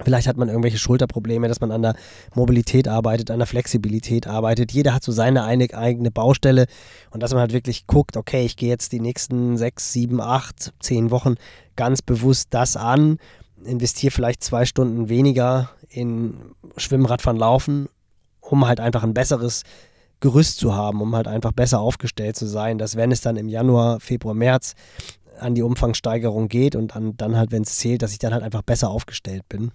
vielleicht 0.02 0.26
hat 0.26 0.36
man 0.36 0.48
irgendwelche 0.48 0.78
Schulterprobleme, 0.78 1.48
dass 1.48 1.60
man 1.60 1.70
an 1.70 1.82
der 1.82 1.94
Mobilität 2.34 2.88
arbeitet, 2.88 3.30
an 3.30 3.38
der 3.38 3.46
Flexibilität 3.46 4.26
arbeitet. 4.26 4.72
Jeder 4.72 4.94
hat 4.94 5.02
so 5.02 5.12
seine 5.12 5.44
eine, 5.44 5.72
eigene 5.74 6.10
Baustelle 6.10 6.66
und 7.10 7.22
dass 7.22 7.32
man 7.32 7.40
halt 7.40 7.52
wirklich 7.52 7.86
guckt, 7.86 8.16
okay, 8.16 8.44
ich 8.44 8.56
gehe 8.56 8.68
jetzt 8.68 8.92
die 8.92 9.00
nächsten 9.00 9.56
sechs, 9.56 9.92
sieben, 9.92 10.20
acht, 10.20 10.72
zehn 10.80 11.10
Wochen 11.10 11.34
ganz 11.76 12.02
bewusst 12.02 12.48
das 12.50 12.76
an, 12.76 13.18
investiere 13.64 14.10
vielleicht 14.10 14.42
zwei 14.42 14.64
Stunden 14.64 15.08
weniger 15.08 15.70
in 15.88 16.36
Schwimmen, 16.76 17.06
Radfahren, 17.06 17.38
Laufen, 17.38 17.88
um 18.40 18.66
halt 18.66 18.80
einfach 18.80 19.02
ein 19.02 19.14
besseres 19.14 19.62
Gerüst 20.22 20.58
zu 20.58 20.74
haben, 20.74 21.02
um 21.02 21.14
halt 21.14 21.26
einfach 21.26 21.52
besser 21.52 21.80
aufgestellt 21.80 22.36
zu 22.36 22.46
sein, 22.46 22.78
dass 22.78 22.96
wenn 22.96 23.10
es 23.12 23.20
dann 23.20 23.36
im 23.36 23.48
Januar, 23.48 24.00
Februar, 24.00 24.34
März 24.34 24.74
an 25.38 25.54
die 25.54 25.62
Umfangssteigerung 25.62 26.48
geht 26.48 26.76
und 26.76 26.94
an, 26.96 27.16
dann 27.16 27.36
halt, 27.36 27.50
wenn 27.50 27.62
es 27.62 27.76
zählt, 27.76 28.02
dass 28.02 28.12
ich 28.12 28.20
dann 28.20 28.32
halt 28.32 28.44
einfach 28.44 28.62
besser 28.62 28.88
aufgestellt 28.88 29.42
bin. 29.48 29.72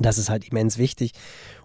Das 0.00 0.16
ist 0.16 0.30
halt 0.30 0.48
immens 0.48 0.78
wichtig. 0.78 1.12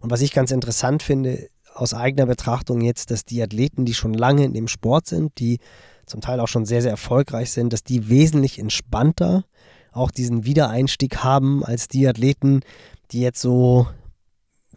Und 0.01 0.09
was 0.09 0.21
ich 0.21 0.33
ganz 0.33 0.51
interessant 0.51 1.03
finde, 1.03 1.49
aus 1.75 1.93
eigener 1.93 2.25
Betrachtung 2.25 2.81
jetzt, 2.81 3.11
dass 3.11 3.25
die 3.25 3.41
Athleten, 3.41 3.85
die 3.85 3.93
schon 3.93 4.13
lange 4.13 4.43
in 4.43 4.53
dem 4.53 4.67
Sport 4.67 5.05
sind, 5.05 5.37
die 5.37 5.59
zum 6.07 6.19
Teil 6.19 6.39
auch 6.39 6.47
schon 6.47 6.65
sehr, 6.65 6.81
sehr 6.81 6.91
erfolgreich 6.91 7.51
sind, 7.51 7.73
dass 7.73 7.83
die 7.83 8.09
wesentlich 8.09 8.57
entspannter 8.57 9.45
auch 9.91 10.09
diesen 10.09 10.45
Wiedereinstieg 10.45 11.17
haben 11.17 11.63
als 11.63 11.87
die 11.87 12.07
Athleten, 12.07 12.61
die 13.11 13.21
jetzt 13.21 13.39
so 13.39 13.87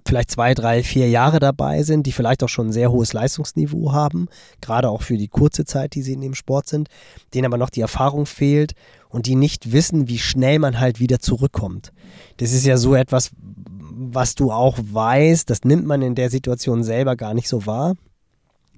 vielleicht 0.09 0.30
zwei, 0.30 0.54
drei, 0.54 0.82
vier 0.82 1.09
Jahre 1.09 1.38
dabei 1.38 1.82
sind, 1.82 2.07
die 2.07 2.12
vielleicht 2.12 2.42
auch 2.42 2.48
schon 2.48 2.68
ein 2.68 2.72
sehr 2.72 2.90
hohes 2.90 3.12
Leistungsniveau 3.12 3.92
haben, 3.92 4.28
gerade 4.61 4.88
auch 4.88 5.02
für 5.02 5.16
die 5.16 5.28
kurze 5.28 5.64
Zeit, 5.64 5.94
die 5.94 6.02
sie 6.02 6.14
in 6.14 6.20
dem 6.20 6.34
Sport 6.34 6.68
sind, 6.68 6.88
denen 7.34 7.46
aber 7.46 7.59
noch 7.59 7.70
die 7.70 7.80
Erfahrung 7.80 8.26
fehlt 8.26 8.72
und 9.09 9.26
die 9.26 9.34
nicht 9.34 9.72
wissen, 9.72 10.09
wie 10.09 10.18
schnell 10.18 10.59
man 10.59 10.80
halt 10.80 11.00
wieder 11.00 11.18
zurückkommt. 11.18 11.92
Das 12.38 12.52
ist 12.52 12.66
ja 12.66 12.76
so 12.76 12.94
etwas, 12.94 13.30
was 13.98 14.34
du 14.34 14.52
auch 14.52 14.78
weißt, 14.78 15.48
das 15.48 15.64
nimmt 15.64 15.86
man 15.86 16.02
in 16.02 16.14
der 16.14 16.30
Situation 16.30 16.84
selber 16.84 17.16
gar 17.16 17.34
nicht 17.34 17.48
so 17.48 17.66
wahr. 17.66 17.94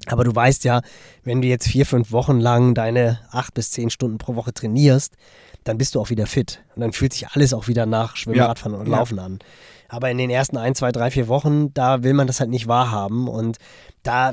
Aber 0.07 0.25
du 0.25 0.35
weißt 0.35 0.65
ja, 0.65 0.81
wenn 1.25 1.43
du 1.43 1.49
jetzt 1.49 1.67
vier, 1.67 1.85
fünf 1.85 2.13
Wochen 2.13 2.39
lang 2.39 2.75
deine 2.75 3.19
acht 3.31 3.55
bis 3.55 3.73
zehn 3.73 3.91
Stunden 3.91 4.19
pro 4.19 4.37
Woche 4.37 4.55
trainierst, 4.55 5.15
dann 5.65 5.77
bist 5.77 5.95
du 5.95 6.01
auch 6.01 6.11
wieder 6.11 6.27
fit. 6.27 6.63
Und 6.77 6.83
dann 6.83 6.93
fühlt 6.93 7.13
sich 7.13 7.29
alles 7.29 7.53
auch 7.53 7.69
wieder 7.69 7.85
nach 7.85 8.17
Schwimmen, 8.17 8.39
ja. 8.39 8.47
Radfahren 8.47 8.75
und 8.75 8.87
ja. 8.87 8.97
Laufen 8.97 9.19
an. 9.19 9.39
Aber 9.89 10.11
in 10.11 10.19
den 10.19 10.31
ersten 10.31 10.57
ein, 10.57 10.75
zwei, 10.75 10.93
drei, 10.93 11.11
vier 11.11 11.29
Wochen, 11.29 11.73
da 11.73 12.03
will 12.03 12.15
man 12.15 12.27
das 12.27 12.41
halt 12.41 12.51
nicht 12.51 12.69
wahrhaben. 12.69 13.27
Und 13.27 13.57
da 14.03 14.33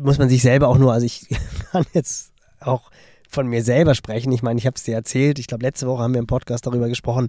muss 0.00 0.18
man 0.18 0.28
sich 0.28 0.42
selber 0.42 0.68
auch 0.68 0.78
nur, 0.78 0.92
also 0.92 1.04
ich 1.04 1.26
kann 1.72 1.84
jetzt 1.92 2.32
auch 2.60 2.90
von 3.28 3.48
mir 3.48 3.64
selber 3.64 3.94
sprechen. 3.96 4.32
Ich 4.32 4.42
meine, 4.42 4.58
ich 4.58 4.66
habe 4.66 4.76
es 4.76 4.84
dir 4.84 4.94
erzählt. 4.94 5.40
Ich 5.40 5.48
glaube, 5.48 5.64
letzte 5.64 5.88
Woche 5.88 6.02
haben 6.02 6.14
wir 6.14 6.20
im 6.20 6.28
Podcast 6.28 6.66
darüber 6.66 6.88
gesprochen, 6.88 7.26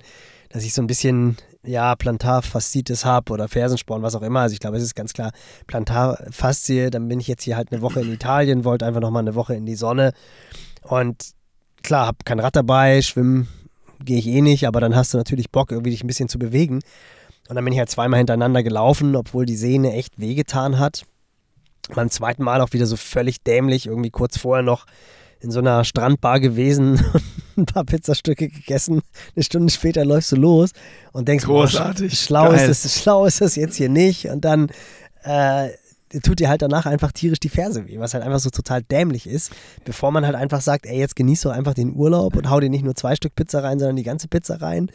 dass 0.50 0.64
ich 0.64 0.74
so 0.74 0.82
ein 0.84 0.88
bisschen, 0.88 1.38
ja, 1.64 1.96
Plantarfaszitis 1.96 3.04
habe 3.04 3.34
oder 3.34 3.48
Fersensporn, 3.48 4.04
was 4.04 4.16
auch 4.16 4.22
immer. 4.22 4.42
Also 4.42 4.54
ich 4.54 4.60
glaube, 4.60 4.78
es 4.78 4.84
ist 4.84 4.96
ganz 4.96 5.14
klar 5.14 5.32
Plantarfaszie. 5.66 6.92
Dann 6.92 7.08
bin 7.08 7.20
ich 7.20 7.28
jetzt 7.28 7.44
hier 7.44 7.58
halt 7.58 7.72
eine 7.72 7.82
Woche 7.82 8.02
in 8.02 8.14
Italien, 8.14 8.64
wollte 8.64 8.86
einfach 8.86 9.02
nochmal 9.02 9.24
eine 9.24 9.34
Woche 9.34 9.56
in 9.56 9.66
die 9.66 9.76
Sonne. 9.76 10.14
Und 10.84 11.32
klar, 11.82 12.06
habe 12.06 12.20
kein 12.24 12.40
Rad 12.40 12.56
dabei, 12.56 13.02
schwimmen 13.02 13.48
gehe 14.04 14.18
ich 14.18 14.28
eh 14.28 14.42
nicht, 14.42 14.68
aber 14.68 14.80
dann 14.80 14.96
hast 14.96 15.14
du 15.14 15.18
natürlich 15.18 15.52
Bock, 15.52 15.72
irgendwie 15.72 15.92
dich 15.92 16.04
ein 16.04 16.08
bisschen 16.08 16.30
zu 16.30 16.40
bewegen. 16.40 16.82
Und 17.48 17.56
dann 17.56 17.64
bin 17.64 17.74
ich 17.74 17.80
halt 17.80 17.90
zweimal 17.90 18.18
hintereinander 18.18 18.64
gelaufen, 18.64 19.16
obwohl 19.16 19.46
die 19.46 19.56
Sehne 19.56 19.94
echt 19.94 20.20
wehgetan 20.20 20.80
hat. 20.80 21.06
Beim 21.94 22.10
zweiten 22.10 22.44
Mal 22.44 22.62
auch 22.62 22.74
wieder 22.74 22.88
so 22.88 22.98
völlig 22.98 23.44
dämlich, 23.44 23.86
irgendwie 23.86 24.10
kurz 24.10 24.38
vorher 24.38 24.64
noch 24.64 24.86
in 25.40 25.52
so 25.52 25.60
einer 25.60 25.84
Strandbar 25.84 26.40
gewesen 26.40 27.00
und 27.14 27.24
ein 27.58 27.66
paar 27.66 27.84
Pizzastücke 27.84 28.50
gegessen. 28.50 29.02
Eine 29.36 29.44
Stunde 29.44 29.72
später 29.72 30.04
läufst 30.04 30.32
du 30.32 30.38
los 30.38 30.72
und 31.12 31.28
denkst, 31.28 31.46
Großartig. 31.46 32.12
Boah, 32.12 32.18
schlau, 32.18 32.52
ist 32.52 32.68
das, 32.68 33.02
schlau 33.02 33.26
ist 33.26 33.42
das 33.42 33.56
jetzt 33.56 33.76
hier 33.76 33.90
nicht. 33.90 34.26
Und 34.26 34.44
dann 34.44 34.70
äh, 35.24 35.70
tut 36.24 36.40
dir 36.40 36.50
halt 36.50 36.62
danach 36.62 36.86
einfach 36.86 37.12
tierisch 37.12 37.40
die 37.40 37.50
Ferse 37.50 37.88
weh, 37.88 38.00
was 38.00 38.14
halt 38.14 38.24
einfach 38.24 38.40
so 38.40 38.50
total 38.50 38.82
dämlich 38.82 39.28
ist, 39.28 39.52
bevor 39.84 40.12
man 40.12 40.26
halt 40.26 40.36
einfach 40.36 40.62
sagt, 40.62 40.86
ey, 40.86 40.98
jetzt 40.98 41.16
genieß 41.16 41.42
doch 41.42 41.52
einfach 41.52 41.74
den 41.74 41.96
Urlaub 41.96 42.36
und 42.36 42.50
hau 42.50 42.60
dir 42.60 42.70
nicht 42.70 42.84
nur 42.84 42.96
zwei 42.96 43.16
Stück 43.16 43.36
Pizza 43.36 43.64
rein, 43.64 43.80
sondern 43.80 43.96
die 43.96 44.04
ganze 44.04 44.28
Pizza 44.28 44.62
rein. 44.62 44.92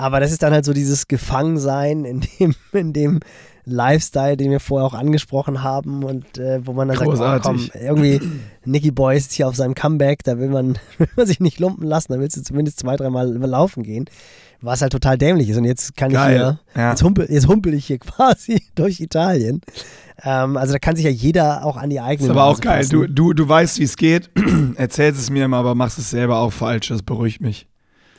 Aber 0.00 0.18
das 0.18 0.32
ist 0.32 0.42
dann 0.42 0.54
halt 0.54 0.64
so 0.64 0.72
dieses 0.72 1.08
Gefangensein 1.08 2.06
in 2.06 2.20
dem, 2.38 2.54
in 2.72 2.92
dem 2.94 3.20
Lifestyle, 3.66 4.38
den 4.38 4.50
wir 4.50 4.58
vorher 4.58 4.86
auch 4.86 4.94
angesprochen 4.94 5.62
haben 5.62 6.02
und 6.02 6.38
äh, 6.38 6.66
wo 6.66 6.72
man 6.72 6.88
dann 6.88 6.96
Großartig. 6.96 7.44
sagt, 7.44 7.74
oh, 7.74 7.78
komm, 7.78 7.82
irgendwie 7.86 8.20
Nicky 8.64 8.90
Boy 8.90 9.18
ist 9.18 9.32
hier 9.32 9.46
auf 9.46 9.54
seinem 9.54 9.74
Comeback, 9.74 10.24
da 10.24 10.38
will 10.38 10.48
man, 10.48 10.78
will 10.98 11.08
man 11.14 11.26
sich 11.26 11.38
nicht 11.38 11.60
lumpen 11.60 11.86
lassen, 11.86 12.14
da 12.14 12.18
willst 12.18 12.38
du 12.38 12.42
zumindest 12.42 12.80
zwei, 12.80 12.96
dreimal 12.96 13.28
laufen 13.28 13.82
gehen, 13.82 14.06
was 14.62 14.80
halt 14.80 14.92
total 14.92 15.18
dämlich 15.18 15.50
ist 15.50 15.58
und 15.58 15.64
jetzt 15.64 15.94
kann 15.94 16.10
Geil. 16.10 16.32
ich 16.32 16.38
hier, 16.38 16.58
ja. 16.82 16.90
jetzt, 16.90 17.02
humpel, 17.02 17.26
jetzt 17.30 17.46
humpel 17.46 17.74
ich 17.74 17.84
hier 17.84 17.98
quasi 17.98 18.62
durch 18.74 19.00
Italien. 19.00 19.60
Ähm, 20.24 20.56
also 20.56 20.72
da 20.72 20.78
kann 20.78 20.96
sich 20.96 21.04
ja 21.04 21.10
jeder 21.10 21.66
auch 21.66 21.76
an 21.76 21.90
die 21.90 22.00
eigene 22.00 22.28
Ist 22.28 22.30
aber 22.30 22.44
auch 22.44 22.60
geil, 22.60 22.88
du, 22.88 23.06
du, 23.06 23.34
du 23.34 23.46
weißt, 23.46 23.78
wie 23.78 23.84
es 23.84 23.98
geht, 23.98 24.30
erzählst 24.76 25.20
es 25.20 25.28
mir 25.28 25.44
immer, 25.44 25.58
aber 25.58 25.74
machst 25.74 25.98
es 25.98 26.08
selber 26.08 26.38
auch 26.38 26.52
falsch, 26.54 26.88
das 26.88 27.02
beruhigt 27.02 27.42
mich. 27.42 27.69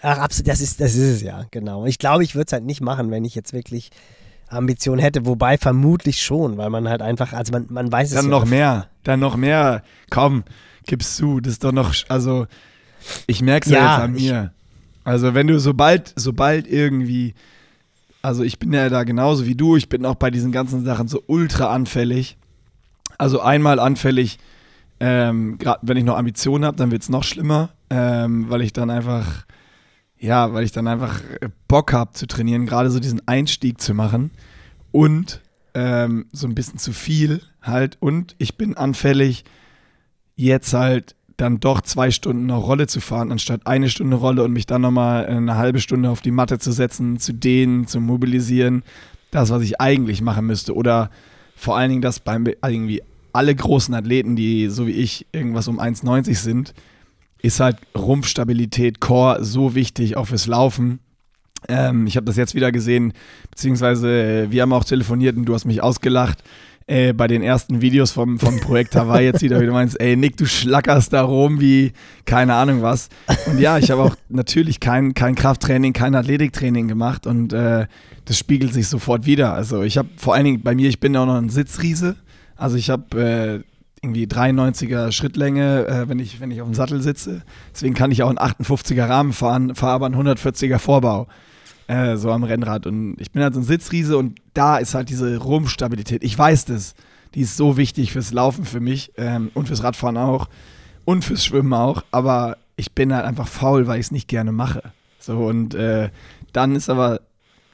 Ach, 0.02 0.18
absolut, 0.18 0.47
das 0.47 0.62
ist, 0.62 0.82
das 0.82 0.95
ist 0.95 1.16
es 1.18 1.22
ja, 1.22 1.45
genau. 1.52 1.86
Ich 1.86 1.99
glaube, 1.99 2.24
ich 2.24 2.36
würde 2.36 2.47
es 2.47 2.54
halt 2.54 2.66
nicht 2.66 2.82
machen, 2.82 3.12
wenn 3.12 3.24
ich 3.24 3.36
jetzt 3.36 3.54
wirklich 3.54 3.91
Ambition 4.47 4.99
hätte, 4.99 5.26
wobei 5.26 5.58
vermutlich 5.58 6.22
schon, 6.22 6.58
weil 6.58 6.70
man 6.70 6.89
halt 6.89 7.02
einfach, 7.02 7.34
also 7.34 7.52
man, 7.52 7.68
man 7.70 7.91
weiß 7.91 8.10
dann 8.10 8.20
es 8.20 8.26
ja 8.26 8.30
noch 8.30 8.45
mehr, 8.45 8.88
dann 9.04 9.20
noch 9.20 9.38
mehr. 9.38 9.84
Komm, 10.10 10.43
gibst 10.86 11.20
du, 11.20 11.39
das 11.39 11.54
ist 11.54 11.64
doch 11.64 11.72
noch, 11.72 11.93
also 12.10 12.47
ich 13.28 13.41
merke 13.41 13.70
es 13.70 13.72
ja, 13.72 13.80
ja, 13.80 13.91
jetzt 13.93 14.04
an 14.04 14.14
mir. 14.14 14.52
Also 15.04 15.34
wenn 15.34 15.47
du 15.47 15.60
sobald, 15.60 16.14
sobald 16.16 16.68
irgendwie, 16.68 17.34
also 18.22 18.43
ich 18.43 18.60
bin 18.60 18.74
ja 18.74 18.89
da 18.89 19.04
genauso 19.04 19.45
wie 19.45 19.56
du, 19.56 19.76
ich 19.76 19.89
bin 19.89 20.06
auch 20.06 20.16
bei 20.16 20.30
diesen 20.32 20.52
ganzen 20.52 20.84
Sachen 20.84 21.08
so 21.08 21.24
ultra 21.28 21.74
anfällig. 21.74 22.38
Also 23.18 23.39
einmal 23.39 23.80
anfällig, 23.80 24.39
ähm, 24.99 25.58
gerade 25.58 25.80
wenn 25.84 25.97
ich 25.97 26.04
noch 26.04 26.18
Ambitionen 26.18 26.66
habe, 26.66 26.78
dann 26.78 26.91
wird 26.91 27.04
es 27.04 27.10
noch 27.10 27.24
schlimmer, 27.24 27.70
ähm, 27.89 28.49
weil 28.49 28.62
ich 28.62 28.74
dann 28.74 28.89
einfach 28.89 29.45
ja, 30.22 30.53
weil 30.53 30.63
ich 30.63 30.72
dann 30.72 30.88
einfach 30.88 31.19
äh, 31.41 31.49
Bock 31.67 31.93
habe 31.93 32.13
zu 32.13 32.28
trainieren, 32.28 32.67
gerade 32.67 32.91
so 32.91 32.99
diesen 32.99 33.28
Einstieg 33.28 33.82
zu 33.82 33.95
machen 33.95 34.30
und 34.91 35.41
ähm, 35.74 36.28
so 36.32 36.47
ein 36.47 36.53
bisschen 36.53 36.78
zu 36.78 36.93
viel 36.93 37.41
halt. 37.61 37.97
Und 37.99 38.36
ich 38.38 38.55
bin 38.55 38.78
anfällig, 38.78 39.43
jetzt 40.36 40.74
halt 40.74 41.15
dann 41.38 41.59
doch 41.59 41.82
zwei 41.82 42.11
Stunden 42.11 42.51
eine 42.51 42.59
Rolle 42.59 42.86
zu 42.86 43.01
fahren, 43.01 43.32
anstatt 43.32 43.65
eine 43.65 43.89
Stunde 43.89 44.15
Rolle 44.15 44.43
und 44.43 44.53
mich 44.53 44.67
dann 44.67 44.82
nochmal 44.82 45.26
eine 45.26 45.55
halbe 45.55 45.80
Stunde 45.80 46.11
auf 46.11 46.22
die 46.22 46.32
Matte 46.32 46.59
zu 46.59 46.72
setzen, 46.72 47.17
zu 47.17 47.34
dehnen, 47.34 47.88
zu 47.88 47.99
mobilisieren. 47.99 48.84
Das, 49.32 49.49
was 49.49 49.63
ich 49.63 49.82
eigentlich 49.82 50.22
machen 50.22 50.45
müsste. 50.45 50.76
Oder 50.76 51.09
vor 51.55 51.78
allen 51.78 51.89
Dingen, 51.89 52.01
dass 52.03 52.19
beim 52.19 52.45
irgendwie 52.45 53.01
alle 53.34 53.55
großen 53.55 53.95
Athleten, 53.95 54.36
die 54.36 54.67
so 54.67 54.86
wie 54.86 54.91
ich 54.91 55.26
irgendwas 55.32 55.67
um 55.67 55.80
1,90 55.80 56.36
sind, 56.36 56.74
ist 57.41 57.59
halt 57.59 57.77
Rumpfstabilität, 57.97 58.99
Core 58.99 59.43
so 59.43 59.75
wichtig, 59.75 60.17
auch 60.17 60.27
fürs 60.27 60.47
Laufen. 60.47 60.99
Ähm, 61.67 62.07
ich 62.07 62.15
habe 62.15 62.25
das 62.25 62.37
jetzt 62.37 62.55
wieder 62.55 62.71
gesehen, 62.71 63.13
beziehungsweise 63.49 64.09
äh, 64.09 64.51
wir 64.51 64.63
haben 64.63 64.73
auch 64.73 64.83
telefoniert 64.83 65.37
und 65.37 65.45
du 65.45 65.53
hast 65.53 65.65
mich 65.65 65.83
ausgelacht. 65.83 66.43
Äh, 66.87 67.13
bei 67.13 67.27
den 67.27 67.43
ersten 67.43 67.81
Videos 67.81 68.11
vom, 68.11 68.39
vom 68.39 68.59
Projekt 68.59 68.95
Hawaii 68.95 69.23
jetzt 69.23 69.41
wieder, 69.43 69.61
wie 69.61 69.67
du 69.67 69.71
meinst, 69.71 69.97
ey 70.01 70.17
Nick, 70.17 70.35
du 70.37 70.45
schlackerst 70.45 71.13
da 71.13 71.21
rum 71.21 71.61
wie 71.61 71.93
keine 72.25 72.55
Ahnung 72.55 72.81
was. 72.81 73.09
Und 73.45 73.59
ja, 73.59 73.77
ich 73.77 73.91
habe 73.91 74.01
auch 74.01 74.15
natürlich 74.29 74.79
kein, 74.79 75.13
kein 75.13 75.35
Krafttraining, 75.35 75.93
kein 75.93 76.15
Athletiktraining 76.15 76.87
gemacht 76.87 77.27
und 77.27 77.53
äh, 77.53 77.85
das 78.25 78.37
spiegelt 78.37 78.73
sich 78.73 78.87
sofort 78.87 79.25
wieder. 79.25 79.53
Also 79.53 79.83
ich 79.83 79.97
habe 79.97 80.09
vor 80.17 80.33
allen 80.33 80.43
Dingen 80.43 80.63
bei 80.63 80.73
mir, 80.73 80.89
ich 80.89 80.99
bin 80.99 81.15
auch 81.15 81.27
noch 81.27 81.37
ein 81.37 81.49
Sitzriese. 81.49 82.17
Also 82.57 82.77
ich 82.77 82.89
habe 82.89 83.63
äh, 83.63 83.70
irgendwie 84.02 84.26
93er 84.26 85.12
Schrittlänge, 85.12 85.88
äh, 85.88 86.10
wenn, 86.10 86.20
ich, 86.20 86.39
wenn 86.39 86.49
ich 86.49 86.62
auf 86.62 86.68
dem 86.68 86.74
Sattel 86.74 87.02
sitze. 87.02 87.43
Deswegen 87.74 87.93
kann 87.93 88.12
ich 88.12 88.24
auch 88.24 88.30
einen 88.30 88.39
58er 88.39 89.08
Rahmen 89.08 89.32
fahren, 89.32 89.76
fahre 89.76 89.93
aber 89.93 90.06
einen 90.08 90.16
140er 90.16 90.80
Vorbau. 90.80 91.28
Äh, 91.88 92.18
so 92.18 92.32
am 92.32 92.43
Rennrad. 92.43 92.88
Und 92.88 93.16
ich 93.20 93.32
bin 93.32 93.43
halt 93.43 93.54
so 93.54 93.60
ein 93.60 93.64
Sitzriese 93.64 94.18
und 94.18 94.39
da 94.54 94.78
ist 94.78 94.95
halt 94.95 95.10
diese 95.10 95.38
Rumpfstabilität. 95.38 96.24
Ich 96.24 96.38
weiß 96.38 96.66
das. 96.66 96.95
Die 97.36 97.41
ist 97.41 97.58
so 97.58 97.78
wichtig 97.78 98.12
fürs 98.12 98.34
Laufen 98.34 98.66
für 98.66 98.80
mich 98.80 99.14
ähm, 99.18 99.52
und 99.54 99.68
fürs 99.68 99.84
Radfahren 99.84 100.18
auch 100.18 100.49
und 101.06 101.24
fürs 101.24 101.45
Schwimmen 101.45 101.74
auch. 101.74 102.04
Aber 102.12 102.58
ich 102.78 102.93
bin 102.93 103.14
halt 103.14 103.26
einfach 103.26 103.47
faul, 103.47 103.88
weil 103.88 103.99
ich 103.99 104.08
es 104.08 104.12
nicht 104.12 104.28
gerne 104.28 104.52
mache. 104.52 104.82
So 105.20 105.38
und 105.38 105.76
äh, 105.76 106.10
dann 106.54 106.76
ist 106.76 106.89
aber 106.89 107.22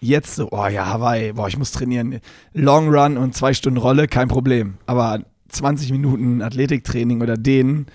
jetzt 0.01 0.35
so, 0.35 0.49
oh 0.51 0.67
ja, 0.67 0.87
Hawaii, 0.87 1.33
boah, 1.33 1.47
ich 1.47 1.57
muss 1.57 1.71
trainieren. 1.71 2.19
Long 2.53 2.89
Run 2.89 3.17
und 3.17 3.35
zwei 3.35 3.53
Stunden 3.53 3.79
Rolle, 3.79 4.07
kein 4.07 4.27
Problem. 4.27 4.77
Aber 4.85 5.21
20 5.47 5.91
Minuten 5.91 6.41
Athletiktraining 6.41 7.21
oder 7.21 7.37
dehnen, 7.37 7.87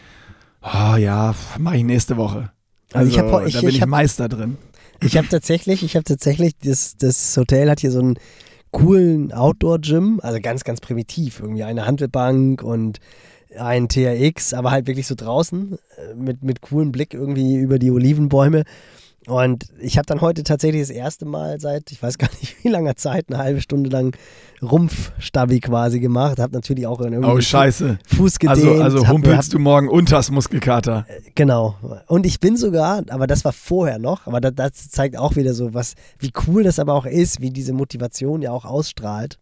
oh 0.63 0.97
ja, 0.97 1.35
mache 1.59 1.77
ich 1.77 1.85
nächste 1.85 2.17
Woche. 2.17 2.51
Also, 2.93 3.11
ich 3.11 3.19
hab, 3.19 3.47
ich, 3.47 3.55
da 3.55 3.61
bin 3.61 3.69
ich, 3.71 3.77
ich 3.77 3.83
hab, 3.83 3.89
Meister 3.89 4.29
drin. 4.29 4.57
Ich 5.03 5.17
habe 5.17 5.29
tatsächlich, 5.29 5.83
ich 5.83 5.97
habe 5.97 6.05
tatsächlich, 6.05 6.53
das, 6.63 6.97
das 6.97 7.37
Hotel 7.37 7.71
hat 7.71 7.81
hier 7.81 7.91
so 7.91 8.01
einen 8.01 8.19
coolen 8.71 9.33
Outdoor-Gym, 9.33 10.21
also 10.23 10.41
ganz, 10.41 10.65
ganz 10.65 10.81
primitiv, 10.81 11.41
irgendwie 11.41 11.65
eine 11.65 11.87
Handelbank 11.87 12.63
und 12.63 13.01
ein 13.59 13.89
TRX, 13.89 14.55
aber 14.55 14.71
halt 14.71 14.87
wirklich 14.87 15.07
so 15.07 15.15
draußen 15.15 15.75
äh, 15.75 16.15
mit, 16.15 16.43
mit 16.43 16.63
coolem 16.63 16.93
Blick 16.93 17.15
irgendwie 17.15 17.57
über 17.57 17.79
die 17.79 17.91
Olivenbäume. 17.91 18.65
Und 19.27 19.67
ich 19.81 19.99
habe 19.99 20.07
dann 20.07 20.21
heute 20.21 20.43
tatsächlich 20.43 20.83
das 20.83 20.91
erste 20.91 21.25
Mal 21.25 21.61
seit, 21.61 21.93
ich 21.93 22.03
weiß 22.03 22.19
gar 22.19 22.29
nicht 22.41 22.57
wie 22.65 22.69
langer 22.69 22.97
Zeit, 22.97 23.27
eine 23.29 23.39
halbe 23.39 23.61
Stunde 23.61 23.89
lang 23.89 24.17
Rumpfstabi 24.61 25.61
quasi 25.61 26.01
gemacht. 26.01 26.39
Habe 26.41 26.55
natürlich 26.55 26.87
auch 26.87 27.01
in 27.01 27.25
oh, 27.25 27.41
Scheiße. 27.41 27.99
Fuß 28.17 28.39
gedehnt. 28.41 28.59
Also, 28.59 28.83
also 28.83 29.09
humpelst 29.09 29.51
hab, 29.51 29.53
du 29.53 29.59
morgen 29.61 29.89
unters 29.89 30.31
Muskelkater. 30.31 31.07
Äh, 31.09 31.31
genau. 31.35 31.77
Und 32.09 32.27
ich 32.27 32.41
bin 32.41 32.57
sogar, 32.57 33.03
aber 33.11 33.27
das 33.27 33.45
war 33.45 33.53
vorher 33.53 33.99
noch, 33.99 34.27
aber 34.27 34.41
das, 34.41 34.55
das 34.55 34.91
zeigt 34.91 35.17
auch 35.17 35.37
wieder 35.37 35.55
so, 35.55 35.73
was, 35.73 35.95
wie 36.19 36.33
cool 36.47 36.65
das 36.65 36.81
aber 36.81 36.95
auch 36.95 37.07
ist, 37.07 37.41
wie 37.41 37.51
diese 37.51 37.73
Motivation 37.73 38.43
ja 38.43 38.51
auch 38.51 38.65
ausstrahlt. 38.65 39.39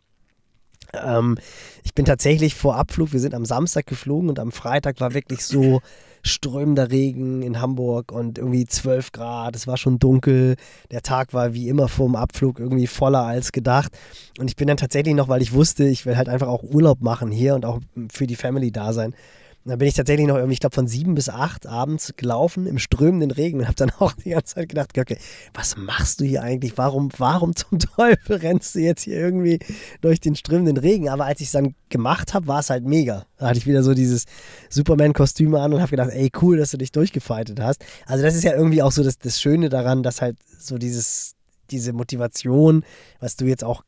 Ähm, 0.92 1.38
ich 1.84 1.94
bin 1.94 2.04
tatsächlich 2.04 2.54
vor 2.54 2.76
Abflug, 2.76 3.12
wir 3.12 3.20
sind 3.20 3.34
am 3.34 3.44
Samstag 3.44 3.86
geflogen 3.86 4.28
und 4.28 4.38
am 4.38 4.52
Freitag 4.52 5.00
war 5.00 5.14
wirklich 5.14 5.44
so 5.44 5.80
strömender 6.22 6.90
Regen 6.90 7.42
in 7.42 7.60
Hamburg 7.60 8.12
und 8.12 8.38
irgendwie 8.38 8.66
12 8.66 9.12
Grad, 9.12 9.56
es 9.56 9.66
war 9.66 9.76
schon 9.76 9.98
dunkel, 9.98 10.56
der 10.90 11.02
Tag 11.02 11.32
war 11.32 11.54
wie 11.54 11.68
immer 11.68 11.88
vor 11.88 12.06
dem 12.06 12.16
Abflug 12.16 12.58
irgendwie 12.58 12.86
voller 12.86 13.22
als 13.22 13.52
gedacht. 13.52 13.92
Und 14.38 14.48
ich 14.48 14.56
bin 14.56 14.68
dann 14.68 14.76
tatsächlich 14.76 15.14
noch, 15.14 15.28
weil 15.28 15.42
ich 15.42 15.52
wusste, 15.52 15.84
ich 15.84 16.06
will 16.06 16.16
halt 16.16 16.28
einfach 16.28 16.48
auch 16.48 16.62
Urlaub 16.62 17.00
machen 17.00 17.30
hier 17.30 17.54
und 17.54 17.64
auch 17.64 17.80
für 18.12 18.26
die 18.26 18.36
Family 18.36 18.70
da 18.70 18.92
sein, 18.92 19.14
und 19.62 19.68
dann 19.68 19.78
bin 19.78 19.88
ich 19.88 19.94
tatsächlich 19.94 20.26
noch 20.26 20.36
irgendwie, 20.36 20.54
ich 20.54 20.60
glaube, 20.60 20.74
von 20.74 20.86
sieben 20.86 21.14
bis 21.14 21.28
acht 21.28 21.66
abends 21.66 22.14
gelaufen 22.16 22.66
im 22.66 22.78
strömenden 22.78 23.30
Regen 23.30 23.58
und 23.60 23.66
habe 23.66 23.74
dann 23.74 23.90
auch 23.98 24.12
die 24.12 24.30
ganze 24.30 24.54
Zeit 24.54 24.70
gedacht, 24.70 24.96
okay, 24.96 25.18
was 25.52 25.76
machst 25.76 26.20
du 26.20 26.24
hier 26.24 26.42
eigentlich? 26.42 26.78
Warum, 26.78 27.10
warum 27.18 27.54
zum 27.54 27.78
Teufel 27.96 28.36
rennst 28.36 28.74
du 28.74 28.78
jetzt 28.78 29.02
hier 29.02 29.18
irgendwie 29.18 29.58
durch 30.00 30.18
den 30.18 30.34
strömenden 30.34 30.78
Regen? 30.78 31.10
Aber 31.10 31.26
als 31.26 31.42
ich 31.42 31.48
es 31.48 31.52
dann 31.52 31.74
gemacht 31.90 32.32
habe, 32.32 32.46
war 32.46 32.60
es 32.60 32.70
halt 32.70 32.86
mega. 32.86 33.26
Da 33.36 33.48
hatte 33.48 33.58
ich 33.58 33.66
wieder 33.66 33.82
so 33.82 33.92
dieses 33.92 34.24
Superman-Kostüm 34.70 35.54
an 35.54 35.74
und 35.74 35.80
habe 35.80 35.90
gedacht, 35.90 36.10
ey, 36.10 36.30
cool, 36.40 36.56
dass 36.56 36.70
du 36.70 36.78
dich 36.78 36.92
durchgefeitet 36.92 37.60
hast. 37.60 37.84
Also 38.06 38.24
das 38.24 38.34
ist 38.34 38.44
ja 38.44 38.54
irgendwie 38.54 38.82
auch 38.82 38.92
so 38.92 39.04
das, 39.04 39.18
das 39.18 39.42
Schöne 39.42 39.68
daran, 39.68 40.02
dass 40.02 40.22
halt 40.22 40.38
so 40.58 40.78
dieses, 40.78 41.34
diese 41.70 41.92
Motivation, 41.92 42.82
was 43.18 43.36
du 43.36 43.44
jetzt 43.44 43.64
auch 43.64 43.84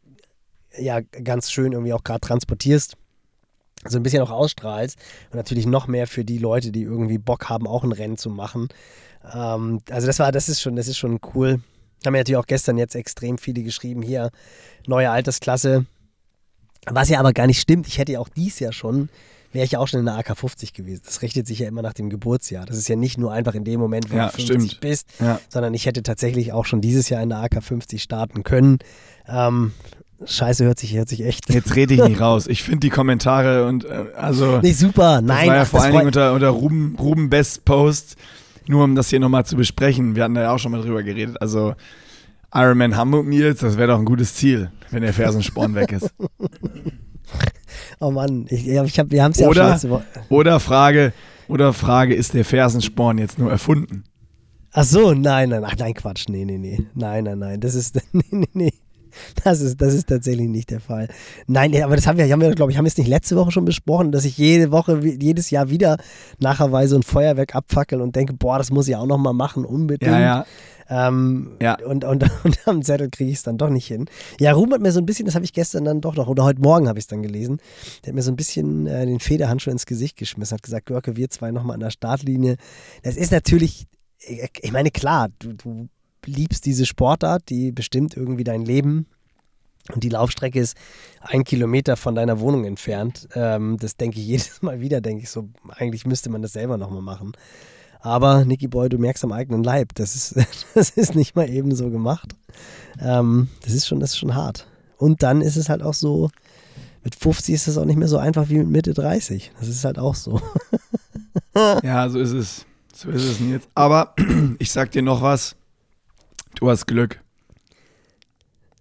ja 0.79 1.01
ganz 1.01 1.51
schön 1.51 1.73
irgendwie 1.73 1.95
auch 1.95 2.05
gerade 2.05 2.21
transportierst, 2.21 2.97
so 3.85 3.99
ein 3.99 4.03
bisschen 4.03 4.23
auch 4.23 4.31
ausstrahlst 4.31 4.99
und 5.31 5.37
natürlich 5.37 5.67
noch 5.67 5.87
mehr 5.87 6.07
für 6.07 6.25
die 6.25 6.39
Leute, 6.39 6.71
die 6.73 6.83
irgendwie 6.83 7.19
Bock 7.19 7.49
haben, 7.49 7.67
auch 7.67 7.83
ein 7.85 7.93
Rennen 7.93 8.17
zu 8.17 8.31
machen. 8.31 8.69
Ähm, 9.35 9.81
also 9.91 10.07
das 10.07 10.19
war, 10.19 10.33
das 10.33 10.49
ist 10.49 10.61
schon, 10.61 10.77
das 10.77 10.89
ist 10.89 10.99
schon 10.99 11.19
cool. 11.35 11.61
Haben 12.05 12.15
ja 12.15 12.21
natürlich 12.21 12.37
auch 12.39 12.47
gestern 12.47 12.79
jetzt 12.79 12.95
extrem 12.97 13.39
viele 13.39 13.63
geschrieben, 13.63 14.03
hier, 14.03 14.31
neue 14.87 15.11
Altersklasse. 15.11 15.87
Was 16.87 17.09
ja 17.09 17.21
aber 17.21 17.33
gar 17.33 17.47
nicht 17.47 17.61
stimmt, 17.61 17.87
ich 17.87 17.99
hätte 17.99 18.13
ja 18.13 18.19
auch 18.21 18.29
dies 18.29 18.59
Jahr 18.59 18.73
schon, 18.73 19.09
wäre 19.53 19.65
ich 19.65 19.73
ja 19.73 19.79
auch 19.79 19.87
schon 19.87 20.01
in 20.01 20.07
der 20.07 20.17
AK 20.17 20.37
50 20.37 20.73
gewesen. 20.73 21.03
Das 21.05 21.23
richtet 21.23 21.47
sich 21.47 21.61
ja 21.61 21.69
immer 21.69 21.83
nach 21.83 21.93
dem 21.93 22.11
Geburtsjahr. 22.11 22.67
Das 22.67 22.77
ist 22.77 22.89
ja 22.89 22.97
nicht 22.97 23.19
nur 23.19 23.33
einfach 23.33 23.55
in 23.55 23.65
dem 23.65 23.79
Moment, 23.79 24.11
wo 24.11 24.17
Ja, 24.17 24.27
du 24.27 24.33
50 24.33 24.47
stimmt. 24.73 24.81
bist, 24.81 25.09
Ja. 25.21 25.39
sondern 25.49 25.75
ich 25.75 25.87
hätte 25.87 26.03
tatsächlich 26.03 26.53
auch 26.53 26.65
schon 26.65 26.81
dieses 26.81 27.09
Jahr 27.09 27.23
in 27.23 27.29
der 27.29 27.39
AK 27.39 27.63
50 27.63 28.03
starten 28.03 28.43
können. 28.43 28.79
Ähm, 29.29 29.73
Scheiße, 30.27 30.65
hört 30.65 30.79
sich, 30.79 30.95
hört 30.95 31.09
sich 31.09 31.25
echt. 31.25 31.53
Jetzt 31.53 31.75
rede 31.77 31.95
ich 31.95 32.03
nicht 32.03 32.21
raus. 32.21 32.47
Ich 32.47 32.63
finde 32.63 32.81
die 32.81 32.91
Kommentare 32.91 33.67
und 33.67 33.85
äh, 33.85 34.05
also 34.17 34.61
Nee, 34.61 34.73
super. 34.73 35.21
das 35.21 35.23
Nein, 35.23 35.49
war 35.49 35.57
ja 35.57 35.63
ach, 35.63 35.67
vor 35.67 35.79
das 35.81 35.85
allen 35.87 35.95
Dingen 35.95 36.07
unter, 36.07 36.33
unter 36.33 36.49
Ruben, 36.49 36.97
Ruben 36.99 37.31
Best 37.31 37.65
Post, 37.65 38.17
nur 38.67 38.85
um 38.85 38.95
das 38.95 39.09
hier 39.11 39.21
nochmal 39.21 39.45
zu 39.47 39.57
besprechen. 39.57 40.15
Wir 40.17 40.25
hatten 40.25 40.35
da 40.35 40.43
ja 40.43 40.53
auch 40.55 40.59
schon 40.59 40.73
mal 40.73 40.81
drüber 40.83 41.03
geredet. 41.03 41.41
Also 41.41 41.75
Ironman 42.55 42.97
Hamburg 42.97 43.27
Nils, 43.27 43.61
das 43.61 43.77
wäre 43.79 43.89
doch 43.89 43.99
ein 43.99 44.05
gutes 44.05 44.35
Ziel, 44.35 44.71
wenn 44.91 45.03
der 45.03 45.13
Fersensporn 45.13 45.75
weg 45.75 45.93
ist. 45.93 46.11
Oh 48.01 48.11
Mann, 48.11 48.47
ich, 48.51 48.69
ich 48.69 48.99
hab, 48.99 49.11
wir 49.11 49.23
haben 49.23 49.33
es 49.33 49.39
ja 49.39 49.49
auch 49.49 49.55
schon 49.55 49.63
Oder, 49.63 49.71
letzte 49.73 50.05
oder 50.29 50.61
Frage, 50.61 51.13
oder 51.49 51.73
Frage, 51.73 52.15
ist 52.15 52.35
der 52.35 52.45
Fersensporn 52.45 53.17
jetzt 53.19 53.39
nur 53.39 53.51
erfunden? 53.51 54.05
Ach 54.73 54.85
so, 54.85 55.13
nein, 55.15 55.51
nein, 55.51 55.65
ach 55.65 55.77
nein, 55.79 55.95
Quatsch, 55.95 56.25
nee, 56.29 56.45
nee, 56.45 56.59
nee, 56.59 56.85
nein, 56.95 57.25
nein, 57.25 57.39
nein, 57.39 57.61
das 57.61 57.75
ist, 57.75 58.01
nee, 58.13 58.23
nee, 58.31 58.49
nee, 58.53 58.73
das 59.45 59.61
ist, 59.61 59.81
das 59.81 59.95
ist 59.95 60.09
tatsächlich 60.09 60.49
nicht 60.49 60.71
der 60.71 60.81
Fall. 60.81 61.09
Nein, 61.47 61.75
aber 61.83 61.97
das 61.97 62.07
haben 62.07 62.19
wir, 62.19 62.31
haben 62.31 62.41
wir, 62.41 62.55
glaube 62.55 62.73
ich, 62.73 62.79
haben 62.79 62.85
wir 62.85 62.89
es 62.89 62.97
nicht 62.97 63.09
letzte 63.09 63.37
Woche 63.37 63.51
schon 63.51 63.65
besprochen, 63.65 64.13
dass 64.13 64.25
ich 64.25 64.39
jede 64.39 64.71
Woche, 64.73 65.01
jedes 65.03 65.51
Jahr 65.51 65.71
wieder 65.71 65.97
nachher 66.39 66.71
so 66.89 66.97
ein 66.97 67.03
Feuerwerk 67.03 67.55
abfackel 67.55 68.01
und 68.01 68.17
denke, 68.17 68.33
boah, 68.33 68.59
das 68.59 68.71
muss 68.71 68.89
ich 68.89 68.97
auch 68.97 69.07
nochmal 69.07 69.35
machen, 69.35 69.65
unbedingt. 69.65 70.13
Ja, 70.13 70.21
ja. 70.21 70.47
Ähm, 70.89 71.57
Ja. 71.61 71.79
Und, 71.85 72.05
und, 72.05 72.25
und 72.45 72.69
am 72.69 72.83
Zettel 72.83 73.11
kriege 73.11 73.31
ich 73.31 73.39
es 73.39 73.43
dann 73.43 73.59
doch 73.59 73.71
nicht 73.71 73.87
hin. 73.87 74.07
Ja, 74.41 74.53
Ruhm 74.53 74.73
hat 74.73 74.81
mir 74.81 74.93
so 74.93 75.01
ein 75.01 75.07
bisschen, 75.07 75.27
das 75.27 75.35
habe 75.35 75.45
ich 75.45 75.53
gestern 75.53 75.85
dann 75.85 76.01
doch 76.01 76.17
noch, 76.17 76.29
oder 76.29 76.45
heute 76.45 76.61
Morgen 76.61 76.89
habe 76.89 76.99
ich 76.99 77.05
es 77.05 77.09
dann 77.09 77.23
gelesen, 77.23 77.59
der 78.05 78.11
hat 78.11 78.15
mir 78.15 78.23
so 78.23 78.31
ein 78.31 78.37
bisschen 78.37 78.87
äh, 78.87 79.07
den 79.07 79.21
Federhandschuh 79.21 79.71
ins 79.71 79.87
Gesicht 79.87 80.17
geschmissen, 80.17 80.55
hat 80.57 80.63
gesagt, 80.63 80.87
Görke, 80.87 81.17
wir 81.17 81.31
zwei 81.31 81.51
nochmal 81.51 81.75
an 81.75 81.81
der 81.81 81.91
Startlinie. 81.91 82.57
Das 83.03 83.17
ist 83.17 83.33
natürlich, 83.33 83.87
ich 84.19 84.51
ich 84.61 84.73
meine, 84.73 84.91
klar, 84.91 85.29
du, 85.39 85.55
du 85.55 85.89
liebst 86.27 86.67
diese 86.67 86.87
Sportart, 86.87 87.49
die 87.49 87.73
bestimmt 87.73 88.17
irgendwie 88.17 88.45
dein 88.45 88.63
Leben. 88.63 89.07
Und 89.93 90.05
die 90.05 90.09
Laufstrecke 90.09 90.61
ist 90.61 90.77
ein 91.21 91.45
Kilometer 91.45 91.97
von 91.97 92.15
deiner 92.15 92.39
Wohnung 92.41 92.65
entfernt. 92.65 93.29
Ähm, 93.35 93.77
das 93.79 93.97
denke 93.97 94.21
ich 94.21 94.27
jedes 94.29 94.63
Mal 94.63 94.81
wieder, 94.81 95.01
denke 95.01 95.25
ich 95.25 95.31
so, 95.31 95.49
eigentlich 95.71 96.07
müsste 96.07 96.31
man 96.31 96.43
das 96.43 96.53
selber 96.53 96.77
nochmal 96.79 97.03
machen. 97.03 97.33
Aber 98.01 98.45
Nicky 98.45 98.67
Boy, 98.69 98.89
du 98.89 98.99
merkst 98.99 99.23
am 99.25 99.33
eigenen 99.33 99.63
Leib, 99.63 99.95
das 99.95 100.15
ist, 100.17 100.37
das 100.75 100.91
ist 100.91 101.15
nicht 101.15 101.37
mal 101.37 101.49
eben 101.49 101.75
so 101.75 101.91
gemacht. 101.91 102.35
Ähm, 103.01 103.49
das 103.63 103.73
ist 103.73 103.87
schon, 103.87 104.01
das 104.01 104.11
ist 104.11 104.19
schon 104.19 104.35
hart. 104.35 104.67
Und 104.99 105.23
dann 105.23 105.41
ist 105.41 105.57
es 105.57 105.69
halt 105.69 105.83
auch 105.83 105.95
so, 105.95 106.31
mit 107.05 107.15
50 107.17 107.55
ist 107.55 107.67
es 107.67 107.79
auch 107.79 107.85
nicht 107.85 107.99
mehr 107.99 108.09
so 108.09 108.19
einfach 108.19 108.49
wie 108.49 108.59
mit 108.59 108.69
Mitte 108.69 108.95
30. 108.95 109.53
Das 109.59 109.69
ist 109.69 109.85
halt 109.85 109.99
auch 109.99 110.15
so. 110.15 110.41
Ja, 111.83 112.09
so 112.09 112.19
ist 112.19 112.33
es. 112.33 112.65
So 112.95 113.11
ist 113.11 113.25
es 113.25 113.41
jetzt. 113.41 113.69
Aber 113.75 114.15
ich 114.59 114.71
sag 114.71 114.91
dir 114.93 115.03
noch 115.03 115.21
was. 115.21 115.55
Du 116.63 116.71
hast 116.71 116.87
Glück. 116.87 117.21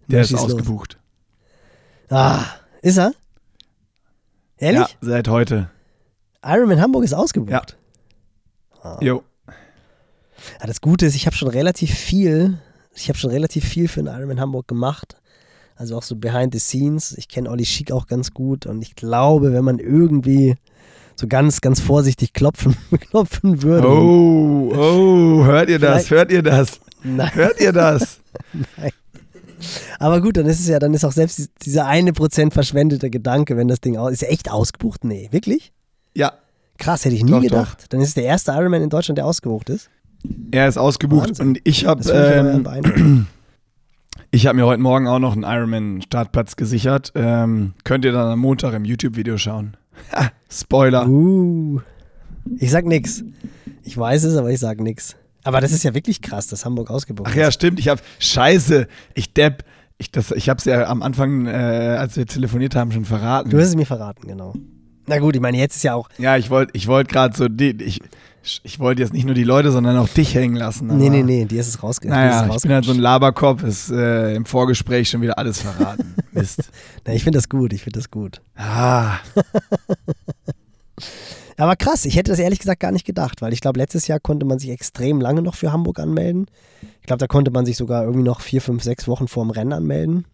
Der 0.06 0.18
Na, 0.18 0.20
ist 0.20 0.28
schieß 0.28 0.36
los. 0.38 0.52
ausgebucht. 0.52 1.00
Ah, 2.10 2.44
ist 2.80 2.96
er? 2.96 3.12
Ehrlich? 4.56 4.78
Ja, 4.82 4.88
seit 5.00 5.26
heute. 5.26 5.68
Ironman 6.44 6.80
Hamburg 6.80 7.02
ist 7.02 7.12
ausgebucht. 7.12 7.76
Jo. 9.00 9.24
Ja, 9.48 10.66
das 10.68 10.80
Gute 10.80 11.06
ist, 11.06 11.16
ich 11.16 11.26
habe 11.26 11.34
schon 11.34 11.48
relativ 11.48 11.92
viel, 11.92 12.60
ich 12.94 13.08
habe 13.08 13.18
schon 13.18 13.30
relativ 13.32 13.64
viel 13.64 13.88
für 13.88 14.00
den 14.04 14.14
Ironman 14.14 14.38
Hamburg 14.38 14.68
gemacht. 14.68 15.16
Also 15.74 15.96
auch 15.98 16.04
so 16.04 16.14
behind 16.14 16.54
the 16.54 16.60
scenes. 16.60 17.18
Ich 17.18 17.26
kenne 17.26 17.50
Olli 17.50 17.64
Schick 17.64 17.90
auch 17.90 18.06
ganz 18.06 18.32
gut 18.32 18.64
und 18.64 18.80
ich 18.82 18.94
glaube, 18.94 19.52
wenn 19.52 19.64
man 19.64 19.80
irgendwie 19.80 20.54
so 21.22 21.28
ganz, 21.28 21.60
ganz 21.62 21.80
vorsichtig 21.80 22.32
klopfen, 22.34 22.76
klopfen 23.10 23.62
würde. 23.62 23.88
Oh, 23.88 24.72
oh, 24.74 25.44
hört 25.44 25.70
ihr 25.70 25.78
das? 25.78 26.06
Vielleicht- 26.06 26.10
Hört 26.10 26.32
ihr 26.32 26.42
das? 26.42 26.80
Nein, 27.02 27.34
Hört 27.34 27.60
ihr 27.60 27.72
das? 27.72 28.20
aber 29.98 30.20
gut, 30.20 30.36
dann 30.36 30.46
ist 30.46 30.60
es 30.60 30.68
ja, 30.68 30.78
dann 30.78 30.92
ist 30.94 31.04
auch 31.04 31.12
selbst 31.12 31.38
die- 31.38 31.46
dieser 31.64 31.86
eine 31.86 32.12
Prozent 32.12 32.52
verschwendete 32.52 33.08
Gedanke, 33.10 33.56
wenn 33.56 33.68
das 33.68 33.80
Ding 33.80 33.96
aus, 33.96 34.12
ist 34.12 34.22
er 34.22 34.30
echt 34.32 34.50
ausgebucht? 34.50 35.04
Nee, 35.04 35.28
wirklich? 35.30 35.72
Ja, 36.14 36.32
Krass, 36.78 37.04
hätte 37.04 37.14
ich 37.14 37.22
nie 37.22 37.30
Doch, 37.30 37.36
doch. 37.42 37.48
gedacht. 37.48 37.84
Dann 37.90 38.00
ist 38.00 38.08
es 38.08 38.14
der 38.14 38.24
erste 38.24 38.50
Ironman 38.52 38.82
in 38.82 38.90
Deutschland, 38.90 39.16
der 39.16 39.26
ausgebucht 39.26 39.70
ist. 39.70 39.88
er 40.50 40.66
ist 40.66 40.78
ausgebucht 40.78 41.28
Wahnsinn. 41.28 41.48
und 41.48 41.58
ich 41.62 41.86
habe 41.86 42.00
ich 42.02 42.08
ähm, 42.12 42.64
beeindruckend. 42.64 43.26
ich 44.32 44.46
hab 44.48 44.56
mir 44.56 44.66
heute 44.66 44.82
Morgen 44.82 45.06
auch 45.06 45.20
noch 45.20 45.34
einen 45.34 45.44
Ironman-Startplatz 45.44 46.56
gesichert. 46.56 47.12
Ähm, 47.14 47.74
könnt 47.84 48.04
ihr 48.04 48.10
dann 48.12 48.26
am 48.32 48.38
Montag 48.40 48.74
im 48.74 48.84
YouTube-Video 48.84 49.36
schauen. 49.38 49.76
Ha, 50.12 50.30
Spoiler. 50.50 51.06
Uh, 51.08 51.80
ich 52.58 52.70
sag 52.70 52.84
nix. 52.86 53.24
Ich 53.84 53.96
weiß 53.96 54.24
es, 54.24 54.36
aber 54.36 54.50
ich 54.50 54.60
sag 54.60 54.80
nix. 54.80 55.16
Aber 55.44 55.60
das 55.60 55.72
ist 55.72 55.82
ja 55.82 55.94
wirklich 55.94 56.22
krass, 56.22 56.46
dass 56.46 56.64
Hamburg 56.64 56.90
ausgebucht 56.90 57.28
Ach 57.30 57.34
ja, 57.34 57.48
ist. 57.48 57.54
stimmt. 57.54 57.78
Ich 57.78 57.88
habe 57.88 58.00
Scheiße. 58.18 58.86
Ich 59.14 59.32
depp. 59.34 59.64
Ich, 59.98 60.10
das, 60.10 60.30
ich 60.32 60.48
habe 60.48 60.58
es 60.58 60.64
ja 60.64 60.86
am 60.88 61.02
Anfang, 61.02 61.46
äh, 61.46 61.50
als 61.50 62.16
wir 62.16 62.26
telefoniert 62.26 62.74
haben, 62.74 62.92
schon 62.92 63.04
verraten. 63.04 63.50
Du 63.50 63.58
hast 63.58 63.68
es 63.68 63.76
mir 63.76 63.86
verraten, 63.86 64.26
genau. 64.26 64.54
Na 65.06 65.18
gut, 65.18 65.34
ich 65.34 65.40
meine, 65.40 65.58
jetzt 65.58 65.76
ist 65.76 65.82
ja 65.82 65.94
auch. 65.94 66.08
ja, 66.18 66.36
ich 66.36 66.50
wollte 66.50 66.72
ich 66.74 66.86
wollt 66.86 67.08
gerade 67.08 67.36
so, 67.36 67.48
die, 67.48 67.70
ich, 67.82 68.00
ich 68.62 68.80
wollte 68.80 69.02
jetzt 69.02 69.12
nicht 69.12 69.24
nur 69.24 69.34
die 69.34 69.44
Leute, 69.44 69.70
sondern 69.70 69.96
auch 69.98 70.08
dich 70.08 70.34
hängen 70.34 70.56
lassen. 70.56 70.88
Nee, 70.88 71.10
nee, 71.10 71.22
nee, 71.22 71.44
dir 71.44 71.60
ist 71.60 71.68
es 71.68 71.82
rausge 71.82 72.08
Naja, 72.08 72.48
ich 72.54 72.62
bin 72.62 72.72
halt 72.72 72.84
so 72.84 72.92
ein 72.92 72.98
Laberkopf, 72.98 73.62
ist 73.62 73.90
äh, 73.90 74.34
im 74.34 74.44
Vorgespräch 74.44 75.08
schon 75.08 75.22
wieder 75.22 75.38
alles 75.38 75.60
verraten. 75.60 76.14
Mist. 76.32 76.70
Na, 77.06 77.12
ich 77.12 77.24
finde 77.24 77.38
das 77.38 77.48
gut, 77.48 77.72
ich 77.72 77.82
finde 77.82 78.00
das 78.00 78.10
gut. 78.10 78.40
Ah, 78.56 79.18
Aber 81.56 81.76
krass, 81.76 82.06
ich 82.06 82.16
hätte 82.16 82.30
das 82.30 82.40
ehrlich 82.40 82.58
gesagt 82.58 82.80
gar 82.80 82.92
nicht 82.92 83.06
gedacht, 83.06 83.42
weil 83.42 83.52
ich 83.52 83.60
glaube, 83.60 83.78
letztes 83.78 84.08
Jahr 84.08 84.18
konnte 84.18 84.46
man 84.46 84.58
sich 84.58 84.70
extrem 84.70 85.20
lange 85.20 85.42
noch 85.42 85.54
für 85.54 85.70
Hamburg 85.70 86.00
anmelden. 86.00 86.46
Ich 87.00 87.06
glaube, 87.06 87.18
da 87.18 87.26
konnte 87.26 87.50
man 87.50 87.66
sich 87.66 87.76
sogar 87.76 88.02
irgendwie 88.02 88.24
noch 88.24 88.40
vier, 88.40 88.60
fünf, 88.60 88.82
sechs 88.82 89.06
Wochen 89.06 89.28
vorm 89.28 89.50
Rennen 89.50 89.72
anmelden. 89.72 90.24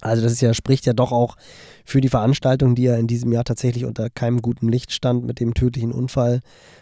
Also 0.00 0.22
das 0.22 0.40
ja, 0.40 0.54
spricht 0.54 0.86
ja 0.86 0.92
doch 0.92 1.12
auch 1.12 1.36
für 1.84 2.00
die 2.00 2.08
Veranstaltung, 2.08 2.74
die 2.74 2.84
ja 2.84 2.96
in 2.96 3.06
diesem 3.06 3.32
Jahr 3.32 3.44
tatsächlich 3.44 3.84
unter 3.84 4.10
keinem 4.10 4.42
guten 4.42 4.68
Licht 4.68 4.92
stand 4.92 5.24
mit 5.24 5.40
dem 5.40 5.54
tödlichen 5.54 5.92
Unfall, 5.92 6.40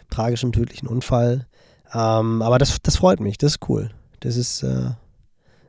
tragischen 0.09 0.51
tödlichen 0.51 0.87
Unfall. 0.87 1.47
Ähm, 1.93 2.41
aber 2.41 2.57
das, 2.57 2.77
das 2.81 2.97
freut 2.97 3.19
mich, 3.19 3.37
das 3.37 3.53
ist 3.53 3.69
cool. 3.69 3.91
Das 4.19 4.35
ist, 4.35 4.63
äh, 4.63 4.91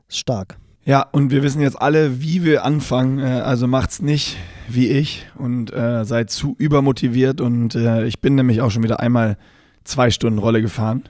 stark. 0.09 0.59
Ja, 0.85 1.03
und 1.13 1.31
wir 1.31 1.43
wissen 1.43 1.61
jetzt 1.61 1.81
alle, 1.81 2.23
wie 2.23 2.45
wir 2.45 2.65
anfangen. 2.65 3.19
Äh, 3.19 3.41
also 3.41 3.67
macht's 3.67 4.01
nicht 4.01 4.37
wie 4.69 4.89
ich 4.89 5.27
und 5.37 5.73
äh, 5.73 6.05
seid 6.05 6.31
zu 6.31 6.55
übermotiviert. 6.59 7.41
Und 7.41 7.75
äh, 7.75 8.07
ich 8.07 8.21
bin 8.21 8.35
nämlich 8.35 8.63
auch 8.63 8.71
schon 8.71 8.83
wieder 8.83 9.01
einmal 9.01 9.37
zwei 9.85 10.11
Stunden 10.11 10.39
Rolle 10.39 10.63
gefahren. 10.63 11.05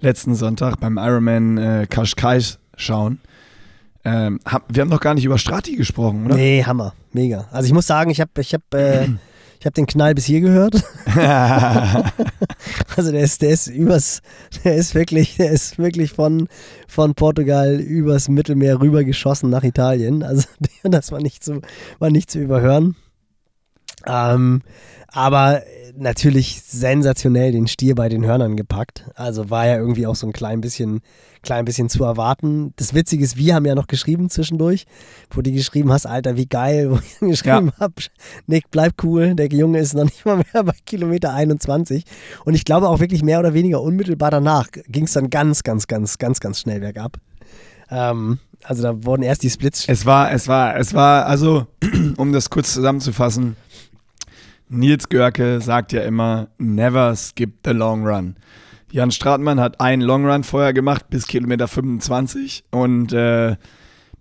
Letzten 0.00 0.34
Sonntag 0.34 0.80
beim 0.80 0.98
Ironman 0.98 1.58
äh, 1.58 1.86
Kashkai 1.88 2.40
schauen. 2.76 3.20
Ähm, 4.04 4.40
hab, 4.44 4.64
wir 4.68 4.80
haben 4.80 4.88
noch 4.88 5.00
gar 5.00 5.14
nicht 5.14 5.24
über 5.24 5.38
Strati 5.38 5.76
gesprochen, 5.76 6.26
oder? 6.26 6.34
Nee, 6.34 6.64
Hammer, 6.64 6.92
mega. 7.12 7.46
Also 7.52 7.66
ich 7.66 7.72
muss 7.72 7.86
sagen, 7.86 8.10
ich 8.10 8.20
habe 8.20 8.32
ich 8.40 8.52
hab, 8.52 8.74
äh, 8.74 9.06
Ich 9.62 9.66
habe 9.66 9.74
den 9.74 9.86
Knall 9.86 10.12
bis 10.16 10.24
hier 10.24 10.40
gehört. 10.40 10.74
also 12.96 13.12
der 13.12 13.20
ist, 13.20 13.42
der 13.42 13.50
ist 13.50 13.68
übers, 13.68 14.20
der 14.64 14.74
ist 14.74 14.96
wirklich, 14.96 15.36
der 15.36 15.52
ist 15.52 15.78
wirklich 15.78 16.10
von, 16.10 16.48
von 16.88 17.14
Portugal 17.14 17.78
übers 17.78 18.28
Mittelmeer 18.28 18.80
rüber 18.80 19.04
geschossen 19.04 19.50
nach 19.50 19.62
Italien. 19.62 20.24
Also 20.24 20.48
das 20.82 21.12
war 21.12 21.20
nicht 21.20 21.44
zu, 21.44 21.60
war 22.00 22.10
nicht 22.10 22.28
zu 22.28 22.40
überhören. 22.40 22.96
Ähm, 24.06 24.62
aber 25.08 25.62
natürlich 25.94 26.62
sensationell 26.62 27.52
den 27.52 27.66
Stier 27.66 27.94
bei 27.94 28.08
den 28.08 28.24
Hörnern 28.24 28.56
gepackt. 28.56 29.04
Also 29.14 29.50
war 29.50 29.66
ja 29.66 29.76
irgendwie 29.76 30.06
auch 30.06 30.16
so 30.16 30.26
ein 30.26 30.32
klein 30.32 30.60
bisschen, 30.60 31.00
klein 31.42 31.64
bisschen 31.64 31.88
zu 31.88 32.04
erwarten. 32.04 32.72
Das 32.76 32.94
Witzige 32.94 33.22
ist, 33.22 33.36
wir 33.36 33.54
haben 33.54 33.66
ja 33.66 33.74
noch 33.74 33.86
geschrieben 33.86 34.30
zwischendurch, 34.30 34.86
wo 35.30 35.42
du 35.42 35.52
geschrieben 35.52 35.92
hast, 35.92 36.06
Alter, 36.06 36.36
wie 36.36 36.46
geil, 36.46 36.90
wo 36.90 36.96
ich 36.96 37.18
geschrieben 37.18 37.72
ja. 37.72 37.80
habe, 37.80 37.94
Nick, 38.46 38.70
bleib 38.70 39.02
cool, 39.02 39.34
der 39.34 39.48
Junge 39.48 39.80
ist 39.80 39.94
noch 39.94 40.04
nicht 40.04 40.24
mal 40.24 40.42
mehr 40.52 40.64
bei 40.64 40.74
Kilometer 40.86 41.34
21. 41.34 42.04
Und 42.44 42.54
ich 42.54 42.64
glaube 42.64 42.88
auch 42.88 43.00
wirklich 43.00 43.22
mehr 43.22 43.38
oder 43.38 43.54
weniger 43.54 43.82
unmittelbar 43.82 44.30
danach 44.30 44.68
ging 44.88 45.04
es 45.04 45.12
dann 45.12 45.30
ganz, 45.30 45.62
ganz, 45.62 45.86
ganz, 45.86 46.18
ganz, 46.18 46.40
ganz 46.40 46.60
schnell 46.60 46.80
bergab. 46.80 47.18
Ähm, 47.90 48.38
also 48.64 48.82
da 48.82 49.04
wurden 49.04 49.22
erst 49.22 49.42
die 49.42 49.50
Splits. 49.50 49.84
Es 49.88 50.06
war, 50.06 50.32
es 50.32 50.48
war, 50.48 50.76
es 50.76 50.94
war, 50.94 51.26
also, 51.26 51.66
um 52.16 52.32
das 52.32 52.48
kurz 52.48 52.72
zusammenzufassen, 52.72 53.56
Nils 54.72 55.08
Görke 55.08 55.60
sagt 55.60 55.92
ja 55.92 56.02
immer, 56.02 56.48
never 56.58 57.14
skip 57.14 57.58
the 57.64 57.72
long 57.72 58.06
run. 58.06 58.36
Jan 58.90 59.10
Stratmann 59.10 59.58
hat 59.58 59.80
einen 59.80 60.02
Long 60.02 60.26
Run 60.26 60.44
vorher 60.44 60.74
gemacht 60.74 61.08
bis 61.08 61.26
Kilometer 61.26 61.66
25 61.66 62.64
und 62.70 63.12
äh, 63.14 63.56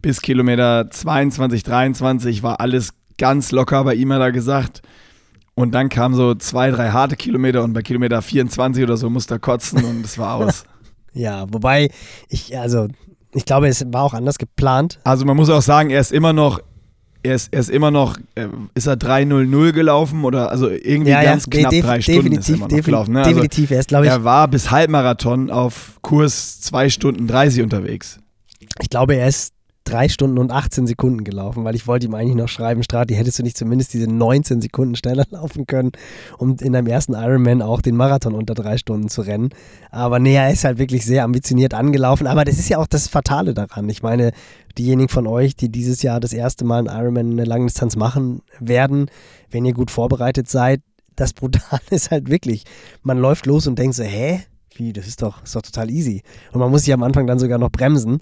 bis 0.01 0.21
Kilometer 0.21 0.89
22, 0.89 1.63
23 1.63 2.41
war 2.41 2.61
alles 2.61 2.93
ganz 3.17 3.51
locker 3.51 3.83
bei 3.83 3.95
ihm, 3.95 4.13
hat 4.13 4.21
er 4.21 4.31
gesagt. 4.31 4.81
Und 5.55 5.75
dann 5.75 5.89
kamen 5.89 6.15
so 6.15 6.35
zwei, 6.35 6.71
drei 6.71 6.91
harte 6.91 7.17
Kilometer 7.17 7.63
und 7.63 7.73
bei 7.73 7.81
Kilometer 7.81 8.21
24 8.21 8.83
oder 8.83 8.95
so 8.95 9.09
musste 9.09 9.35
er 9.35 9.39
kotzen 9.39 9.83
und 9.83 10.05
es 10.05 10.17
war 10.17 10.35
aus. 10.35 10.63
ja, 11.13 11.45
wobei 11.51 11.89
ich, 12.29 12.57
also 12.57 12.87
ich 13.33 13.45
glaube, 13.45 13.67
es 13.67 13.85
war 13.91 14.03
auch 14.03 14.13
anders 14.13 14.37
geplant. 14.37 14.99
Also 15.03 15.25
man 15.25 15.35
muss 15.35 15.49
auch 15.49 15.61
sagen, 15.61 15.89
er 15.89 15.99
ist 15.99 16.13
immer 16.13 16.33
noch 16.33 16.61
er 17.23 17.35
ist, 17.35 17.53
er 17.53 17.59
ist 17.59 17.69
immer 17.69 17.91
noch, 17.91 18.17
äh, 18.35 18.47
ist 18.73 18.87
er 18.87 18.95
3-0-0 18.95 19.71
gelaufen 19.73 20.23
oder 20.23 20.51
also 20.51 20.69
irgendwie 20.69 21.11
ja, 21.11 21.23
ganz 21.23 21.45
ja, 21.51 21.59
knapp 21.59 21.71
de 21.71 21.81
drei 21.81 22.01
Stunden 22.01 22.23
definitiv, 22.23 22.39
ist 22.39 22.49
er 22.49 22.55
immer 22.55 22.77
noch 22.77 22.85
gelaufen. 22.85 23.13
Ne? 23.13 23.19
Also 23.19 23.29
definitiv, 23.31 23.71
er 23.71 23.79
ist 23.79 23.89
glaube 23.89 24.05
ich. 24.05 24.11
Er 24.11 24.23
war 24.23 24.47
bis 24.47 24.71
Halbmarathon 24.71 25.49
auf 25.51 25.99
Kurs 26.01 26.61
2 26.61 26.89
Stunden 26.89 27.27
30 27.27 27.63
unterwegs. 27.63 28.19
Ich 28.81 28.89
glaube, 28.89 29.15
er 29.15 29.27
ist 29.27 29.53
drei 29.83 30.09
Stunden 30.09 30.37
und 30.37 30.51
18 30.51 30.87
Sekunden 30.87 31.23
gelaufen, 31.23 31.63
weil 31.63 31.75
ich 31.75 31.87
wollte 31.87 32.05
ihm 32.05 32.13
eigentlich 32.13 32.35
noch 32.35 32.47
schreiben, 32.47 32.83
Strati, 32.83 33.15
hättest 33.15 33.39
du 33.39 33.43
nicht 33.43 33.57
zumindest 33.57 33.93
diese 33.93 34.07
19 34.07 34.61
Sekunden 34.61 34.95
schneller 34.95 35.25
laufen 35.29 35.65
können, 35.65 35.91
um 36.37 36.55
in 36.61 36.73
deinem 36.73 36.87
ersten 36.87 37.13
Ironman 37.13 37.61
auch 37.61 37.81
den 37.81 37.95
Marathon 37.95 38.35
unter 38.35 38.53
drei 38.53 38.77
Stunden 38.77 39.09
zu 39.09 39.21
rennen. 39.21 39.49
Aber 39.89 40.19
nee, 40.19 40.35
er 40.35 40.51
ist 40.51 40.63
halt 40.63 40.77
wirklich 40.77 41.05
sehr 41.05 41.23
ambitioniert 41.23 41.73
angelaufen. 41.73 42.27
Aber 42.27 42.45
das 42.45 42.59
ist 42.59 42.69
ja 42.69 42.77
auch 42.77 42.87
das 42.87 43.07
Fatale 43.07 43.53
daran. 43.53 43.89
Ich 43.89 44.03
meine, 44.03 44.31
diejenigen 44.77 45.09
von 45.09 45.27
euch, 45.27 45.55
die 45.55 45.69
dieses 45.69 46.01
Jahr 46.01 46.19
das 46.19 46.33
erste 46.33 46.65
Mal 46.65 46.87
einen 46.87 46.99
Ironman 46.99 47.31
eine 47.31 47.45
Langdistanz 47.45 47.95
machen 47.95 48.41
werden, 48.59 49.09
wenn 49.49 49.65
ihr 49.65 49.73
gut 49.73 49.91
vorbereitet 49.91 50.49
seid, 50.49 50.81
das 51.15 51.33
Brutale 51.33 51.81
ist 51.89 52.11
halt 52.11 52.29
wirklich, 52.29 52.65
man 53.03 53.17
läuft 53.17 53.45
los 53.45 53.67
und 53.67 53.77
denkt 53.79 53.95
so, 53.95 54.03
hä? 54.03 54.41
Wie, 54.75 54.93
das 54.93 55.05
ist 55.05 55.21
doch, 55.21 55.43
ist 55.43 55.53
doch 55.55 55.61
total 55.61 55.89
easy. 55.89 56.23
Und 56.53 56.61
man 56.61 56.71
muss 56.71 56.83
sich 56.83 56.93
am 56.93 57.03
Anfang 57.03 57.27
dann 57.27 57.39
sogar 57.39 57.57
noch 57.57 57.71
bremsen. 57.71 58.19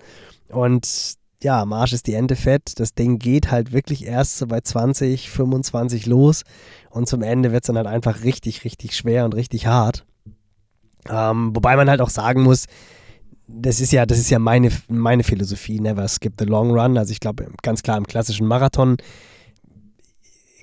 Und 0.49 1.18
ja, 1.41 1.65
Marsch 1.65 1.93
ist 1.93 2.07
die 2.07 2.13
Ente 2.13 2.35
fett. 2.35 2.79
Das 2.79 2.93
Ding 2.93 3.17
geht 3.19 3.51
halt 3.51 3.71
wirklich 3.71 4.05
erst 4.05 4.37
so 4.37 4.47
bei 4.47 4.61
20, 4.61 5.29
25 5.29 6.05
los. 6.05 6.43
Und 6.89 7.07
zum 7.07 7.21
Ende 7.21 7.51
wird 7.51 7.63
es 7.63 7.67
dann 7.67 7.77
halt 7.77 7.87
einfach 7.87 8.23
richtig, 8.23 8.65
richtig 8.65 8.95
schwer 8.95 9.25
und 9.25 9.35
richtig 9.35 9.67
hart. 9.67 10.05
Ähm, 11.07 11.55
wobei 11.55 11.75
man 11.75 11.89
halt 11.89 12.01
auch 12.01 12.09
sagen 12.09 12.43
muss, 12.43 12.65
das 13.47 13.79
ist 13.79 13.91
ja, 13.91 14.05
das 14.05 14.19
ist 14.19 14.29
ja 14.29 14.37
meine, 14.37 14.69
meine 14.89 15.23
Philosophie, 15.23 15.79
never 15.79 16.07
skip 16.07 16.33
the 16.37 16.45
long 16.45 16.71
run. 16.71 16.97
Also 16.97 17.11
ich 17.11 17.19
glaube, 17.19 17.47
ganz 17.63 17.83
klar 17.83 17.97
im 17.97 18.05
klassischen 18.05 18.45
Marathon, 18.45 18.97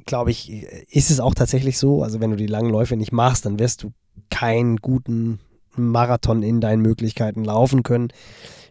glaube 0.04 0.30
ich, 0.30 0.62
ist 0.90 1.10
es 1.10 1.20
auch 1.20 1.34
tatsächlich 1.34 1.78
so. 1.78 2.02
Also 2.02 2.20
wenn 2.20 2.30
du 2.30 2.36
die 2.36 2.46
langen 2.46 2.70
Läufe 2.70 2.96
nicht 2.96 3.12
machst, 3.12 3.46
dann 3.46 3.58
wirst 3.58 3.82
du 3.82 3.92
keinen 4.30 4.76
guten 4.76 5.40
Marathon 5.76 6.42
in 6.42 6.60
deinen 6.60 6.82
Möglichkeiten 6.82 7.44
laufen 7.44 7.82
können. 7.82 8.08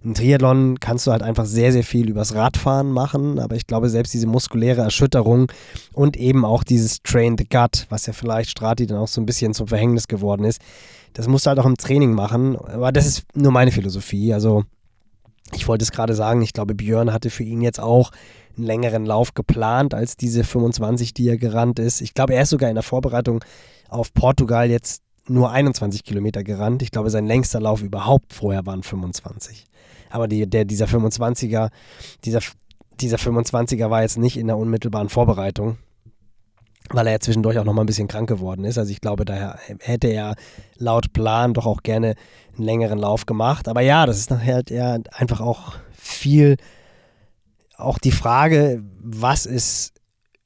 Im 0.03 0.13
Triathlon 0.13 0.79
kannst 0.79 1.07
du 1.07 1.11
halt 1.11 1.23
einfach 1.23 1.45
sehr, 1.45 1.71
sehr 1.71 1.83
viel 1.83 2.09
übers 2.09 2.35
Radfahren 2.35 2.91
machen, 2.91 3.39
aber 3.39 3.55
ich 3.55 3.65
glaube, 3.65 3.89
selbst 3.89 4.13
diese 4.13 4.27
muskuläre 4.27 4.81
Erschütterung 4.81 5.51
und 5.93 6.15
eben 6.15 6.45
auch 6.45 6.63
dieses 6.63 7.01
Train 7.01 7.37
the 7.39 7.45
Gut, 7.49 7.87
was 7.89 8.05
ja 8.05 8.13
vielleicht 8.13 8.51
Strati 8.51 8.85
dann 8.85 8.99
auch 8.99 9.07
so 9.07 9.19
ein 9.19 9.25
bisschen 9.25 9.55
zum 9.55 9.67
Verhängnis 9.67 10.07
geworden 10.07 10.43
ist, 10.43 10.61
das 11.13 11.27
musst 11.27 11.45
du 11.45 11.49
halt 11.49 11.59
auch 11.59 11.65
im 11.65 11.77
Training 11.77 12.13
machen. 12.13 12.55
Aber 12.55 12.91
das 12.91 13.07
ist 13.07 13.23
nur 13.33 13.51
meine 13.51 13.71
Philosophie. 13.71 14.31
Also, 14.31 14.63
ich 15.53 15.67
wollte 15.67 15.83
es 15.83 15.91
gerade 15.91 16.13
sagen, 16.13 16.41
ich 16.41 16.53
glaube, 16.53 16.75
Björn 16.75 17.11
hatte 17.11 17.31
für 17.31 17.43
ihn 17.43 17.61
jetzt 17.61 17.79
auch 17.79 18.11
einen 18.57 18.67
längeren 18.67 19.05
Lauf 19.05 19.33
geplant 19.33 19.93
als 19.93 20.17
diese 20.17 20.43
25, 20.43 21.13
die 21.13 21.29
er 21.29 21.37
gerannt 21.37 21.79
ist. 21.79 22.01
Ich 22.01 22.13
glaube, 22.13 22.35
er 22.35 22.43
ist 22.43 22.49
sogar 22.49 22.69
in 22.69 22.75
der 22.75 22.83
Vorbereitung 22.83 23.43
auf 23.89 24.13
Portugal 24.13 24.69
jetzt 24.69 25.01
nur 25.27 25.51
21 25.51 26.03
Kilometer 26.03 26.43
gerannt. 26.43 26.81
Ich 26.81 26.91
glaube, 26.91 27.09
sein 27.09 27.25
längster 27.25 27.59
Lauf 27.59 27.81
überhaupt 27.81 28.33
vorher 28.33 28.65
waren 28.65 28.83
25. 28.83 29.65
Aber 30.09 30.27
die, 30.27 30.47
der, 30.47 30.65
dieser 30.65 30.85
25er, 30.85 31.69
dieser, 32.23 32.39
dieser 32.99 33.17
25er 33.17 33.89
war 33.89 34.01
jetzt 34.01 34.17
nicht 34.17 34.37
in 34.37 34.47
der 34.47 34.57
unmittelbaren 34.57 35.09
Vorbereitung, 35.09 35.77
weil 36.91 37.07
er 37.07 37.13
ja 37.13 37.19
zwischendurch 37.19 37.57
auch 37.57 37.65
noch 37.65 37.73
mal 37.73 37.83
ein 37.83 37.87
bisschen 37.87 38.07
krank 38.07 38.29
geworden 38.29 38.65
ist. 38.65 38.77
Also 38.77 38.91
ich 38.91 39.01
glaube, 39.01 39.25
daher 39.25 39.57
hätte 39.79 40.07
er 40.07 40.35
laut 40.77 41.11
Plan 41.13 41.53
doch 41.53 41.65
auch 41.65 41.81
gerne 41.81 42.15
einen 42.55 42.63
längeren 42.63 42.99
Lauf 42.99 43.25
gemacht. 43.25 43.67
Aber 43.67 43.81
ja, 43.81 44.05
das 44.05 44.17
ist 44.17 44.29
nachher 44.29 44.55
halt 44.55 44.71
eher 44.71 45.01
einfach 45.11 45.41
auch 45.41 45.73
viel, 45.91 46.57
auch 47.75 47.97
die 47.97 48.11
Frage, 48.11 48.83
was 49.01 49.45
ist 49.45 49.94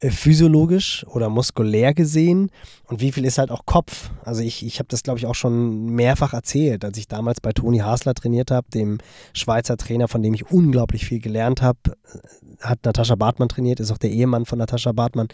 physiologisch 0.01 1.05
oder 1.09 1.29
muskulär 1.29 1.93
gesehen 1.93 2.51
und 2.85 3.01
wie 3.01 3.11
viel 3.11 3.25
ist 3.25 3.37
halt 3.37 3.51
auch 3.51 3.65
Kopf. 3.65 4.11
Also 4.23 4.41
ich, 4.41 4.65
ich 4.65 4.79
habe 4.79 4.87
das, 4.87 5.03
glaube 5.03 5.19
ich, 5.19 5.25
auch 5.25 5.35
schon 5.35 5.87
mehrfach 5.87 6.33
erzählt, 6.33 6.85
als 6.85 6.97
ich 6.97 7.07
damals 7.07 7.41
bei 7.41 7.51
Toni 7.51 7.79
Hasler 7.79 8.13
trainiert 8.13 8.49
habe, 8.49 8.69
dem 8.73 8.99
Schweizer 9.33 9.75
Trainer, 9.75 10.07
von 10.07 10.23
dem 10.23 10.33
ich 10.33 10.49
unglaublich 10.49 11.05
viel 11.05 11.19
gelernt 11.19 11.61
habe, 11.61 11.79
äh, 11.85 12.65
hat 12.65 12.85
Natascha 12.85 13.15
Bartmann 13.15 13.49
trainiert, 13.49 13.81
ist 13.81 13.91
auch 13.91 13.97
der 13.97 14.11
Ehemann 14.11 14.45
von 14.45 14.59
Natascha 14.59 14.93
Bartmann, 14.93 15.27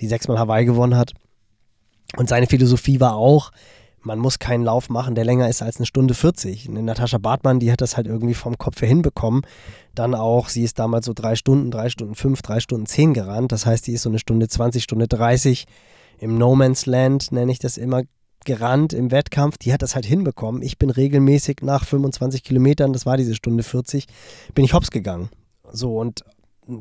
die 0.00 0.06
sechsmal 0.06 0.38
Hawaii 0.38 0.66
gewonnen 0.66 0.96
hat. 0.96 1.12
Und 2.16 2.28
seine 2.28 2.46
Philosophie 2.46 3.00
war 3.00 3.16
auch, 3.16 3.50
man 4.02 4.18
muss 4.18 4.38
keinen 4.38 4.64
Lauf 4.64 4.88
machen, 4.88 5.14
der 5.14 5.24
länger 5.24 5.48
ist 5.48 5.62
als 5.62 5.76
eine 5.76 5.86
Stunde 5.86 6.14
40. 6.14 6.68
Eine 6.68 6.82
Natascha 6.82 7.18
Bartmann, 7.18 7.60
die 7.60 7.70
hat 7.72 7.80
das 7.80 7.96
halt 7.96 8.06
irgendwie 8.06 8.34
vom 8.34 8.58
Kopf 8.58 8.80
her 8.80 8.88
hinbekommen. 8.88 9.42
Dann 9.94 10.14
auch, 10.14 10.48
sie 10.48 10.64
ist 10.64 10.78
damals 10.78 11.06
so 11.06 11.12
drei 11.14 11.36
Stunden, 11.36 11.70
drei 11.70 11.88
Stunden 11.88 12.14
fünf, 12.14 12.42
drei 12.42 12.60
Stunden 12.60 12.86
zehn 12.86 13.14
gerannt. 13.14 13.52
Das 13.52 13.66
heißt, 13.66 13.86
die 13.86 13.92
ist 13.92 14.02
so 14.02 14.08
eine 14.08 14.18
Stunde 14.18 14.48
20, 14.48 14.82
Stunde 14.82 15.08
30 15.08 15.66
im 16.18 16.38
No 16.38 16.54
Man's 16.54 16.86
Land, 16.86 17.32
nenne 17.32 17.52
ich 17.52 17.58
das 17.58 17.76
immer, 17.76 18.02
gerannt 18.44 18.92
im 18.92 19.10
Wettkampf. 19.10 19.58
Die 19.58 19.72
hat 19.72 19.82
das 19.82 19.94
halt 19.94 20.06
hinbekommen. 20.06 20.62
Ich 20.62 20.78
bin 20.78 20.90
regelmäßig 20.90 21.58
nach 21.62 21.84
25 21.84 22.42
Kilometern, 22.42 22.92
das 22.92 23.06
war 23.06 23.16
diese 23.16 23.34
Stunde 23.34 23.62
40, 23.62 24.06
bin 24.54 24.64
ich 24.64 24.74
hops 24.74 24.90
gegangen. 24.90 25.30
So 25.72 25.98
und 25.98 26.22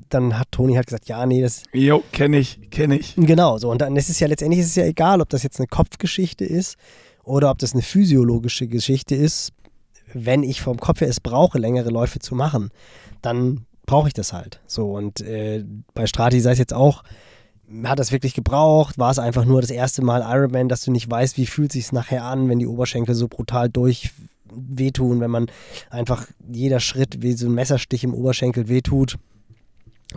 dann 0.10 0.38
hat 0.38 0.52
Toni 0.52 0.76
halt 0.76 0.88
gesagt, 0.88 1.08
ja, 1.08 1.26
nee, 1.26 1.42
das. 1.42 1.64
Jo, 1.74 2.04
kenne 2.12 2.38
ich, 2.38 2.70
kenne 2.70 2.98
ich. 2.98 3.16
Genau, 3.16 3.58
so. 3.58 3.70
Und 3.70 3.82
dann 3.82 3.96
ist 3.96 4.10
es 4.10 4.20
ja 4.20 4.28
letztendlich 4.28 4.60
ist 4.62 4.68
es 4.68 4.76
ja 4.76 4.86
egal, 4.86 5.22
ob 5.22 5.30
das 5.30 5.44
jetzt 5.44 5.60
eine 5.60 5.68
Kopfgeschichte 5.68 6.46
ist 6.46 6.78
oder 7.32 7.50
ob 7.50 7.60
das 7.60 7.72
eine 7.72 7.82
physiologische 7.82 8.68
Geschichte 8.68 9.16
ist, 9.16 9.54
wenn 10.14 10.44
ich 10.44 10.62
vom 10.62 10.78
Kopf 10.78 11.00
her 11.00 11.08
es 11.08 11.22
brauche, 11.22 11.58
längere 11.58 11.90
Läufe 11.90 12.20
zu 12.20 12.36
machen, 12.36 12.72
dann 13.22 13.66
brauche 13.86 14.10
ich 14.10 14.14
das 14.14 14.34
halt. 14.34 14.60
So 14.68 14.92
und 14.92 15.22
äh, 15.22 15.64
bei 15.94 16.08
Strati 16.08 16.42
sei 16.42 16.52
es 16.52 16.60
jetzt 16.60 16.74
auch, 16.74 17.04
hat 17.86 18.00
das 18.00 18.12
wirklich 18.12 18.34
gebraucht? 18.34 19.00
War 19.00 19.12
es 19.12 19.18
einfach 19.18 19.46
nur 19.46 19.62
das 19.62 19.70
erste 19.70 20.04
Mal 20.04 20.22
Ironman, 20.22 20.68
dass 20.68 20.82
du 20.82 20.92
nicht 20.92 21.10
weißt, 21.10 21.38
wie 21.38 21.46
fühlt 21.46 21.72
sich 21.72 21.94
nachher 21.94 22.26
an, 22.26 22.50
wenn 22.50 22.60
die 22.60 22.68
Oberschenkel 22.68 23.16
so 23.16 23.30
brutal 23.30 23.70
durch 23.70 24.12
wehtun, 24.54 25.22
wenn 25.22 25.32
man 25.32 25.46
einfach 25.90 26.28
jeder 26.52 26.82
Schritt 26.82 27.22
wie 27.22 27.32
so 27.32 27.48
ein 27.48 27.54
Messerstich 27.54 28.04
im 28.04 28.14
Oberschenkel 28.14 28.68
wehtut. 28.68 29.18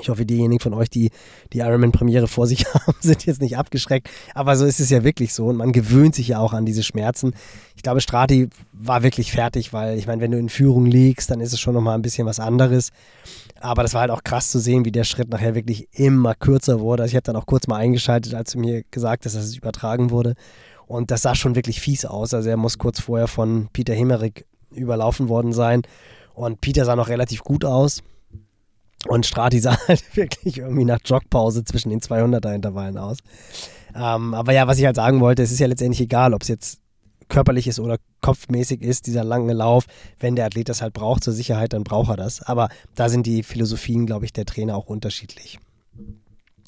Ich 0.01 0.09
hoffe, 0.09 0.27
diejenigen 0.27 0.61
von 0.61 0.75
euch, 0.75 0.91
die 0.91 1.11
die 1.53 1.59
Ironman-Premiere 1.59 2.27
vor 2.27 2.47
sich 2.47 2.67
haben, 2.75 2.95
sind 3.01 3.27
jetzt 3.27 3.41
nicht 3.41 3.57
abgeschreckt. 3.57 4.09
Aber 4.35 4.57
so 4.57 4.65
ist 4.65 4.81
es 4.81 4.91
ja 4.91 5.05
wirklich 5.05 5.35
so. 5.35 5.47
Und 5.47 5.57
man 5.57 5.73
gewöhnt 5.73 6.15
sich 6.15 6.29
ja 6.29 6.39
auch 6.39 6.53
an 6.53 6.67
diese 6.67 6.83
Schmerzen. 6.83 7.35
Ich 7.77 7.83
glaube, 7.83 8.01
Strati 8.01 8.49
war 8.73 9.03
wirklich 9.03 9.33
fertig, 9.33 9.73
weil 9.73 9.99
ich 9.99 10.07
meine, 10.07 10.21
wenn 10.23 10.31
du 10.31 10.39
in 10.39 10.49
Führung 10.49 10.87
liegst, 10.87 11.31
dann 11.31 11.41
ist 11.41 11.53
es 11.53 11.61
schon 11.61 11.75
nochmal 11.75 11.95
ein 11.95 12.03
bisschen 12.03 12.27
was 12.27 12.41
anderes. 12.41 12.91
Aber 13.61 13.83
das 13.83 13.95
war 13.95 14.03
halt 14.03 14.11
auch 14.11 14.25
krass 14.25 14.51
zu 14.51 14.59
sehen, 14.59 14.85
wie 14.85 14.93
der 14.93 15.05
Schritt 15.05 15.31
nachher 15.31 15.55
wirklich 15.55 15.89
immer 15.93 16.35
kürzer 16.35 16.81
wurde. 16.81 17.05
Also 17.05 17.13
ich 17.13 17.17
habe 17.17 17.25
dann 17.25 17.37
auch 17.37 17.47
kurz 17.47 17.67
mal 17.67 17.77
eingeschaltet, 17.77 18.35
als 18.35 18.53
du 18.53 18.59
mir 18.59 18.83
gesagt 18.91 19.25
hast, 19.25 19.37
dass 19.37 19.45
es 19.45 19.57
übertragen 19.57 20.11
wurde. 20.11 20.35
Und 20.87 21.11
das 21.11 21.23
sah 21.23 21.35
schon 21.35 21.55
wirklich 21.55 21.81
fies 21.81 22.05
aus. 22.05 22.35
Also 22.35 22.51
er 22.51 22.57
muss 22.57 22.79
kurz 22.79 23.01
vorher 23.01 23.29
von 23.29 23.69
Peter 23.73 23.95
Himmerich 23.95 24.45
überlaufen 24.71 25.29
worden 25.29 25.53
sein. 25.53 25.83
Und 26.35 26.61
Peter 26.61 26.85
sah 26.85 26.97
noch 26.97 27.09
relativ 27.09 27.43
gut 27.43 27.65
aus. 27.65 28.03
Und 29.09 29.27
Strati 29.27 29.59
sah 29.61 29.77
halt 29.89 30.17
wirklich 30.17 30.59
irgendwie 30.59 30.85
nach 30.85 31.01
Jogpause 31.05 31.65
zwischen 31.65 31.91
den 31.91 32.01
200er-Intervallen 32.01 32.99
aus. 32.99 33.19
Ähm, 33.95 34.35
aber 34.35 34.53
ja, 34.53 34.67
was 34.67 34.79
ich 34.79 34.87
halt 34.87 34.97
sagen 34.97 35.21
wollte, 35.21 35.43
es 35.43 35.53
ist 35.53 35.61
ja 35.61 35.67
letztendlich 35.67 36.01
egal, 36.01 36.35
ob 36.35 36.43
es 36.43 36.49
jetzt 36.49 36.81
körperlich 37.29 37.67
ist 37.67 37.81
oder 37.81 37.99
kopfmäßig 38.21 38.83
ist, 38.83 39.07
dieser 39.07 39.25
lange 39.25 39.53
Lauf. 39.53 39.87
Wenn 40.19 40.37
der 40.37 40.47
Athlet 40.47 40.69
das 40.69 40.83
halt 40.83 40.95
braucht 40.95 41.25
zur 41.25 41.33
Sicherheit, 41.33 41.73
dann 41.73 41.85
braucht 41.85 42.11
er 42.11 42.17
das. 42.17 42.43
Aber 42.43 42.69
da 42.95 43.09
sind 43.09 43.27
die 43.27 43.43
Philosophien, 43.43 44.07
glaube 44.07 44.25
ich, 44.25 44.33
der 44.33 44.47
Trainer 44.47 44.77
auch 44.77 44.87
unterschiedlich. 44.87 45.59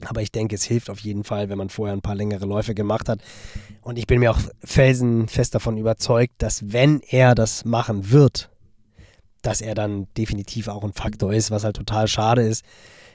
Aber 0.05 0.21
ich 0.21 0.31
denke, 0.31 0.55
es 0.55 0.65
hilft 0.65 0.91
auf 0.91 1.01
jeden 1.01 1.25
Fall, 1.25 1.49
wenn 1.49 1.57
man 1.57 1.71
vorher 1.71 1.97
ein 1.97 2.03
paar 2.03 2.15
längere 2.15 2.45
Läufe 2.45 2.75
gemacht 2.75 3.09
hat. 3.09 3.21
Und 3.81 3.99
ich 3.99 4.07
bin 4.07 4.21
mir 4.21 4.31
auch 4.31 4.39
felsenfest 4.63 5.55
davon 5.55 5.79
überzeugt, 5.79 6.35
dass 6.39 6.73
wenn 6.73 7.01
er 7.01 7.35
das 7.35 7.65
machen 7.65 8.11
wird, 8.11 8.51
dass 9.47 9.61
er 9.61 9.75
dann 9.75 10.09
definitiv 10.17 10.69
auch 10.69 10.83
ein 10.83 10.93
Faktor 10.93 11.33
ist. 11.33 11.51
Was 11.51 11.65
halt 11.65 11.77
total 11.77 12.09
schade 12.09 12.43
ist, 12.43 12.65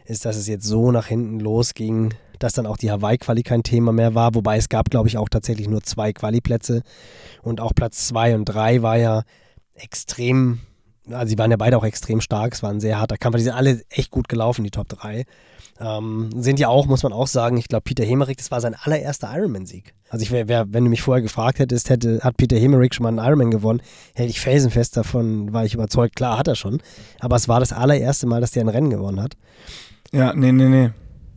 ist, 0.06 0.26
dass 0.26 0.38
es 0.38 0.48
jetzt 0.48 0.66
so 0.66 0.92
nach 0.92 1.08
hinten 1.08 1.40
losging, 1.40 2.14
dass 2.40 2.54
dann 2.54 2.66
auch 2.66 2.78
die 2.78 2.90
Hawaii-Quali 2.90 3.44
kein 3.44 3.64
Thema 3.64 3.92
mehr 3.92 4.16
war. 4.16 4.34
Wobei 4.34 4.58
es 4.58 4.70
gab, 4.70 4.90
glaube 4.90 5.10
ich, 5.10 5.18
auch 5.18 5.30
tatsächlich 5.30 5.68
nur 5.68 5.82
zwei 5.82 6.14
Quali-Plätze. 6.14 6.84
Und 7.42 7.60
auch 7.60 7.74
Platz 7.76 8.08
zwei 8.08 8.34
und 8.34 8.46
drei 8.46 8.82
war 8.82 8.98
ja 8.98 9.24
extrem, 9.74 10.62
also 11.10 11.30
sie 11.30 11.38
waren 11.38 11.52
ja 11.52 11.58
beide 11.58 11.78
auch 11.78 11.84
extrem 11.84 12.22
stark. 12.22 12.54
Es 12.54 12.64
war 12.64 12.72
ein 12.72 12.80
sehr 12.80 13.00
harter 13.00 13.18
Kampf. 13.18 13.36
Die 13.36 13.44
sind 13.44 13.54
alle 13.54 13.82
echt 13.90 14.10
gut 14.10 14.30
gelaufen, 14.30 14.64
die 14.64 14.72
Top 14.72 14.88
3. 14.88 15.26
Ähm, 15.80 16.30
sind 16.36 16.60
ja 16.60 16.68
auch, 16.68 16.86
muss 16.86 17.04
man 17.04 17.14
auch 17.14 17.28
sagen, 17.28 17.58
ich 17.58 17.68
glaube, 17.68 17.84
Peter 17.84 18.04
Hemerick, 18.04 18.38
das 18.38 18.52
war 18.52 18.62
sein 18.62 18.76
allererster 18.80 19.30
Ironman-Sieg. 19.34 19.94
Also 20.10 20.24
ich 20.24 20.32
wäre, 20.32 20.68
wenn 20.72 20.84
du 20.84 20.90
mich 20.90 21.02
vorher 21.02 21.22
gefragt 21.22 21.60
hättest, 21.60 21.90
hätte, 21.90 22.20
hat 22.22 22.38
Peter 22.38 22.58
Hemerick 22.58 22.94
schon 22.94 23.04
mal 23.04 23.10
einen 23.10 23.26
Ironman 23.26 23.52
gewonnen, 23.52 23.82
hätte 24.14 24.30
ich 24.30 24.40
felsenfest 24.40 24.98
davon, 24.98 25.54
war 25.54 25.66
ich 25.66 25.74
überzeugt, 25.74 26.16
klar 26.16 26.38
hat 26.38 26.48
er 26.48 26.56
schon. 26.56 26.82
Aber 27.20 27.36
es 27.36 27.48
war 27.48 27.60
das 27.60 27.74
allererste 27.74 28.28
Mal, 28.28 28.42
dass 28.42 28.52
der 28.52 28.64
ein 28.64 28.70
Rennen 28.70 28.90
gewonnen 28.90 29.22
hat. 29.22 29.36
Ja, 30.12 30.34
nee, 30.34 30.52
nee, 30.52 30.68
nee. 30.68 30.92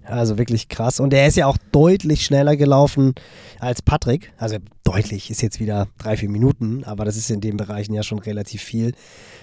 Also 0.04 0.36
wirklich 0.36 0.68
krass. 0.68 1.00
Und 1.00 1.14
er 1.14 1.26
ist 1.26 1.36
ja 1.36 1.46
auch 1.46 1.56
deutlich 1.72 2.24
schneller 2.24 2.56
gelaufen 2.56 3.14
als 3.58 3.80
Patrick. 3.80 4.32
Also 4.36 4.58
deutlich 4.82 5.30
ist 5.30 5.40
jetzt 5.40 5.60
wieder 5.60 5.88
drei, 5.98 6.16
vier 6.16 6.28
Minuten, 6.28 6.84
aber 6.84 7.04
das 7.04 7.16
ist 7.16 7.30
in 7.30 7.40
den 7.40 7.56
Bereichen 7.56 7.94
ja 7.94 8.02
schon 8.02 8.18
relativ 8.18 8.62
viel. 8.62 8.92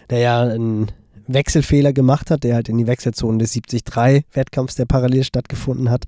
Der 0.09 0.19
ja 0.19 0.41
einen 0.41 0.91
Wechselfehler 1.33 1.93
gemacht 1.93 2.31
hat, 2.31 2.43
der 2.43 2.55
halt 2.55 2.69
in 2.69 2.77
die 2.77 2.87
Wechselzone 2.87 3.37
des 3.37 3.55
70-3-Wettkampfs, 3.55 4.75
der 4.75 4.85
parallel 4.85 5.23
stattgefunden 5.23 5.89
hat, 5.89 6.05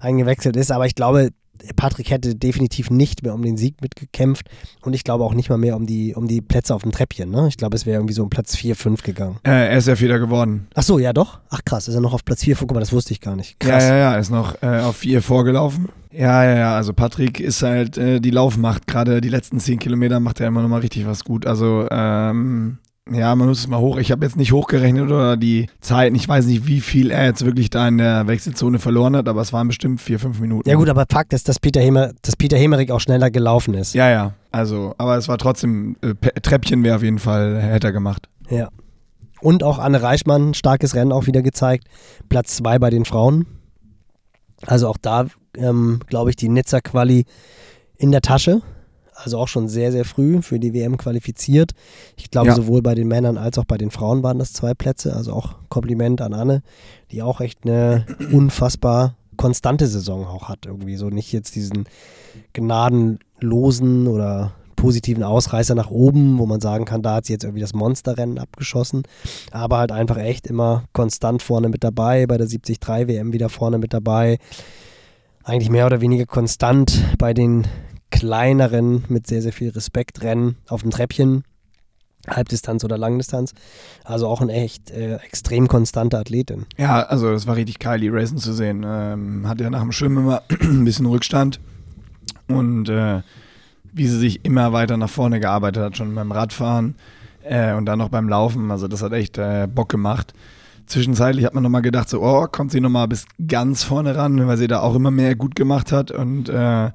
eingewechselt 0.00 0.56
ist. 0.56 0.70
Aber 0.70 0.86
ich 0.86 0.94
glaube, 0.94 1.30
Patrick 1.76 2.10
hätte 2.10 2.34
definitiv 2.34 2.90
nicht 2.90 3.22
mehr 3.22 3.34
um 3.34 3.42
den 3.42 3.56
Sieg 3.56 3.80
mitgekämpft 3.80 4.48
und 4.82 4.92
ich 4.92 5.04
glaube 5.04 5.24
auch 5.24 5.34
nicht 5.34 5.48
mal 5.48 5.56
mehr 5.56 5.76
um 5.76 5.86
die, 5.86 6.14
um 6.14 6.28
die 6.28 6.40
Plätze 6.40 6.74
auf 6.74 6.82
dem 6.82 6.92
Treppchen. 6.92 7.30
Ne? 7.30 7.46
Ich 7.48 7.56
glaube, 7.56 7.76
es 7.76 7.86
wäre 7.86 7.98
irgendwie 7.98 8.14
so 8.14 8.22
um 8.22 8.30
Platz 8.30 8.56
4, 8.56 8.76
5 8.76 9.02
gegangen. 9.02 9.38
Äh, 9.44 9.68
er 9.68 9.78
ist 9.78 9.88
ja 9.88 9.96
Vierter 9.96 10.18
geworden. 10.18 10.66
Ach 10.74 10.82
so, 10.82 10.98
ja 10.98 11.12
doch. 11.12 11.40
Ach 11.50 11.60
krass, 11.64 11.88
ist 11.88 11.94
er 11.94 12.00
noch 12.00 12.12
auf 12.12 12.24
Platz 12.24 12.42
4? 12.42 12.56
Guck 12.56 12.72
mal, 12.72 12.80
das 12.80 12.92
wusste 12.92 13.12
ich 13.12 13.20
gar 13.20 13.36
nicht. 13.36 13.58
Krass. 13.60 13.84
Ja, 13.84 13.90
ja, 13.90 13.96
ja, 13.96 14.12
er 14.14 14.18
ist 14.18 14.30
noch 14.30 14.62
äh, 14.62 14.80
auf 14.80 14.96
4 14.96 15.22
vorgelaufen. 15.22 15.88
Ja, 16.10 16.44
ja, 16.44 16.56
ja, 16.56 16.76
also 16.76 16.92
Patrick 16.92 17.40
ist 17.40 17.62
halt 17.62 17.98
äh, 17.98 18.20
die 18.20 18.30
Laufmacht. 18.30 18.86
Gerade 18.86 19.20
die 19.20 19.28
letzten 19.28 19.58
10 19.58 19.80
Kilometer 19.80 20.20
macht 20.20 20.40
er 20.40 20.46
immer 20.46 20.62
noch 20.62 20.68
mal 20.68 20.80
richtig 20.80 21.06
was 21.06 21.24
gut. 21.24 21.44
Also, 21.44 21.88
ähm, 21.90 22.78
ja, 23.10 23.34
man 23.34 23.48
muss 23.48 23.60
es 23.60 23.68
mal 23.68 23.80
hoch. 23.80 23.98
Ich 23.98 24.10
habe 24.10 24.24
jetzt 24.24 24.36
nicht 24.36 24.52
hochgerechnet 24.52 25.04
oder 25.04 25.36
die 25.36 25.68
Zeiten. 25.80 26.14
Ich 26.14 26.26
weiß 26.26 26.46
nicht, 26.46 26.66
wie 26.66 26.80
viel 26.80 27.10
er 27.10 27.26
jetzt 27.26 27.44
wirklich 27.44 27.68
da 27.68 27.86
in 27.86 27.98
der 27.98 28.26
Wechselzone 28.26 28.78
verloren 28.78 29.14
hat, 29.14 29.28
aber 29.28 29.42
es 29.42 29.52
waren 29.52 29.68
bestimmt 29.68 30.00
vier, 30.00 30.18
fünf 30.18 30.40
Minuten. 30.40 30.68
Ja 30.68 30.76
gut, 30.76 30.88
aber 30.88 31.04
Fakt 31.10 31.34
ist, 31.34 31.48
dass 31.48 31.60
Peter, 31.60 31.80
Hemer, 31.80 32.12
dass 32.22 32.36
Peter 32.36 32.56
Hemerick 32.56 32.90
auch 32.90 33.00
schneller 33.00 33.30
gelaufen 33.30 33.74
ist. 33.74 33.94
Ja, 33.94 34.08
ja. 34.10 34.32
Also, 34.52 34.94
aber 34.96 35.18
es 35.18 35.28
war 35.28 35.36
trotzdem, 35.36 35.96
äh, 36.00 36.14
Treppchen 36.40 36.82
wäre 36.82 36.96
auf 36.96 37.02
jeden 37.02 37.18
Fall, 37.18 37.60
hätte 37.60 37.88
er 37.88 37.92
gemacht. 37.92 38.28
Ja. 38.48 38.68
Und 39.42 39.62
auch 39.62 39.78
Anne 39.78 40.00
Reichmann, 40.00 40.54
starkes 40.54 40.94
Rennen 40.94 41.12
auch 41.12 41.26
wieder 41.26 41.42
gezeigt. 41.42 41.84
Platz 42.30 42.56
zwei 42.56 42.78
bei 42.78 42.88
den 42.88 43.04
Frauen. 43.04 43.46
Also 44.64 44.88
auch 44.88 44.96
da, 44.96 45.26
ähm, 45.58 46.00
glaube 46.06 46.30
ich, 46.30 46.36
die 46.36 46.48
Nizza-Quali 46.48 47.26
in 47.98 48.12
der 48.12 48.22
Tasche 48.22 48.62
also 49.14 49.38
auch 49.38 49.48
schon 49.48 49.68
sehr, 49.68 49.92
sehr 49.92 50.04
früh 50.04 50.42
für 50.42 50.58
die 50.58 50.74
WM 50.74 50.96
qualifiziert. 50.96 51.72
Ich 52.16 52.30
glaube, 52.30 52.48
ja. 52.48 52.54
sowohl 52.54 52.82
bei 52.82 52.94
den 52.94 53.08
Männern 53.08 53.38
als 53.38 53.58
auch 53.58 53.64
bei 53.64 53.78
den 53.78 53.90
Frauen 53.90 54.22
waren 54.22 54.38
das 54.38 54.52
zwei 54.52 54.74
Plätze. 54.74 55.14
Also 55.14 55.32
auch 55.32 55.54
Kompliment 55.68 56.20
an 56.20 56.34
Anne, 56.34 56.62
die 57.10 57.22
auch 57.22 57.40
echt 57.40 57.60
eine 57.64 58.06
unfassbar 58.32 59.14
konstante 59.36 59.86
Saison 59.86 60.26
auch 60.26 60.48
hat. 60.48 60.66
Irgendwie 60.66 60.96
so 60.96 61.10
nicht 61.10 61.32
jetzt 61.32 61.54
diesen 61.54 61.84
gnadenlosen 62.52 64.06
oder 64.06 64.52
positiven 64.76 65.22
Ausreißer 65.22 65.74
nach 65.74 65.90
oben, 65.90 66.38
wo 66.38 66.46
man 66.46 66.60
sagen 66.60 66.84
kann, 66.84 67.02
da 67.02 67.14
hat 67.14 67.26
sie 67.26 67.32
jetzt 67.32 67.44
irgendwie 67.44 67.62
das 67.62 67.72
Monsterrennen 67.72 68.38
abgeschossen, 68.38 69.04
aber 69.50 69.78
halt 69.78 69.92
einfach 69.92 70.18
echt 70.18 70.46
immer 70.46 70.84
konstant 70.92 71.42
vorne 71.42 71.68
mit 71.68 71.84
dabei, 71.84 72.26
bei 72.26 72.36
der 72.36 72.46
73 72.46 72.78
WM 73.08 73.32
wieder 73.32 73.48
vorne 73.48 73.78
mit 73.78 73.94
dabei. 73.94 74.38
Eigentlich 75.42 75.70
mehr 75.70 75.86
oder 75.86 76.00
weniger 76.00 76.26
konstant 76.26 77.02
bei 77.18 77.32
den 77.32 77.66
kleineren, 78.14 79.04
mit 79.08 79.26
sehr, 79.26 79.42
sehr 79.42 79.52
viel 79.52 79.70
Respekt 79.70 80.22
Rennen 80.22 80.56
auf 80.68 80.82
dem 80.82 80.92
Treppchen. 80.92 81.42
Halbdistanz 82.28 82.84
oder 82.84 82.96
Langdistanz. 82.96 83.52
Also 84.04 84.28
auch 84.28 84.40
eine 84.40 84.52
echt 84.52 84.92
äh, 84.92 85.16
extrem 85.16 85.66
konstante 85.66 86.16
Athletin. 86.16 86.64
Ja, 86.78 87.02
also 87.02 87.32
das 87.32 87.46
war 87.48 87.56
richtig 87.56 87.80
Kylie 87.80 88.12
Racing 88.12 88.38
zu 88.38 88.52
sehen. 88.52 88.84
Ähm, 88.86 89.48
hat 89.48 89.60
ja 89.60 89.68
nach 89.68 89.82
dem 89.82 89.90
Schwimmen 89.90 90.18
immer 90.18 90.42
ein 90.60 90.84
bisschen 90.84 91.06
Rückstand. 91.06 91.58
Und 92.48 92.88
äh, 92.88 93.22
wie 93.92 94.06
sie 94.06 94.18
sich 94.18 94.44
immer 94.44 94.72
weiter 94.72 94.96
nach 94.96 95.10
vorne 95.10 95.40
gearbeitet 95.40 95.82
hat, 95.82 95.96
schon 95.96 96.14
beim 96.14 96.30
Radfahren 96.30 96.94
äh, 97.42 97.74
und 97.74 97.84
dann 97.84 97.98
noch 97.98 98.10
beim 98.10 98.28
Laufen. 98.28 98.70
Also 98.70 98.86
das 98.86 99.02
hat 99.02 99.12
echt 99.12 99.38
äh, 99.38 99.66
Bock 99.66 99.88
gemacht. 99.88 100.34
Zwischenzeitlich 100.86 101.44
hat 101.44 101.54
man 101.54 101.64
nochmal 101.64 101.82
gedacht, 101.82 102.08
so, 102.08 102.22
oh, 102.22 102.46
kommt 102.46 102.70
sie 102.70 102.80
nochmal 102.80 103.08
bis 103.08 103.26
ganz 103.46 103.82
vorne 103.82 104.16
ran, 104.16 104.46
weil 104.46 104.56
sie 104.56 104.68
da 104.68 104.80
auch 104.80 104.94
immer 104.94 105.10
mehr 105.10 105.34
gut 105.34 105.56
gemacht 105.56 105.92
hat. 105.92 106.10
Und 106.10 106.48
äh, 106.48 106.90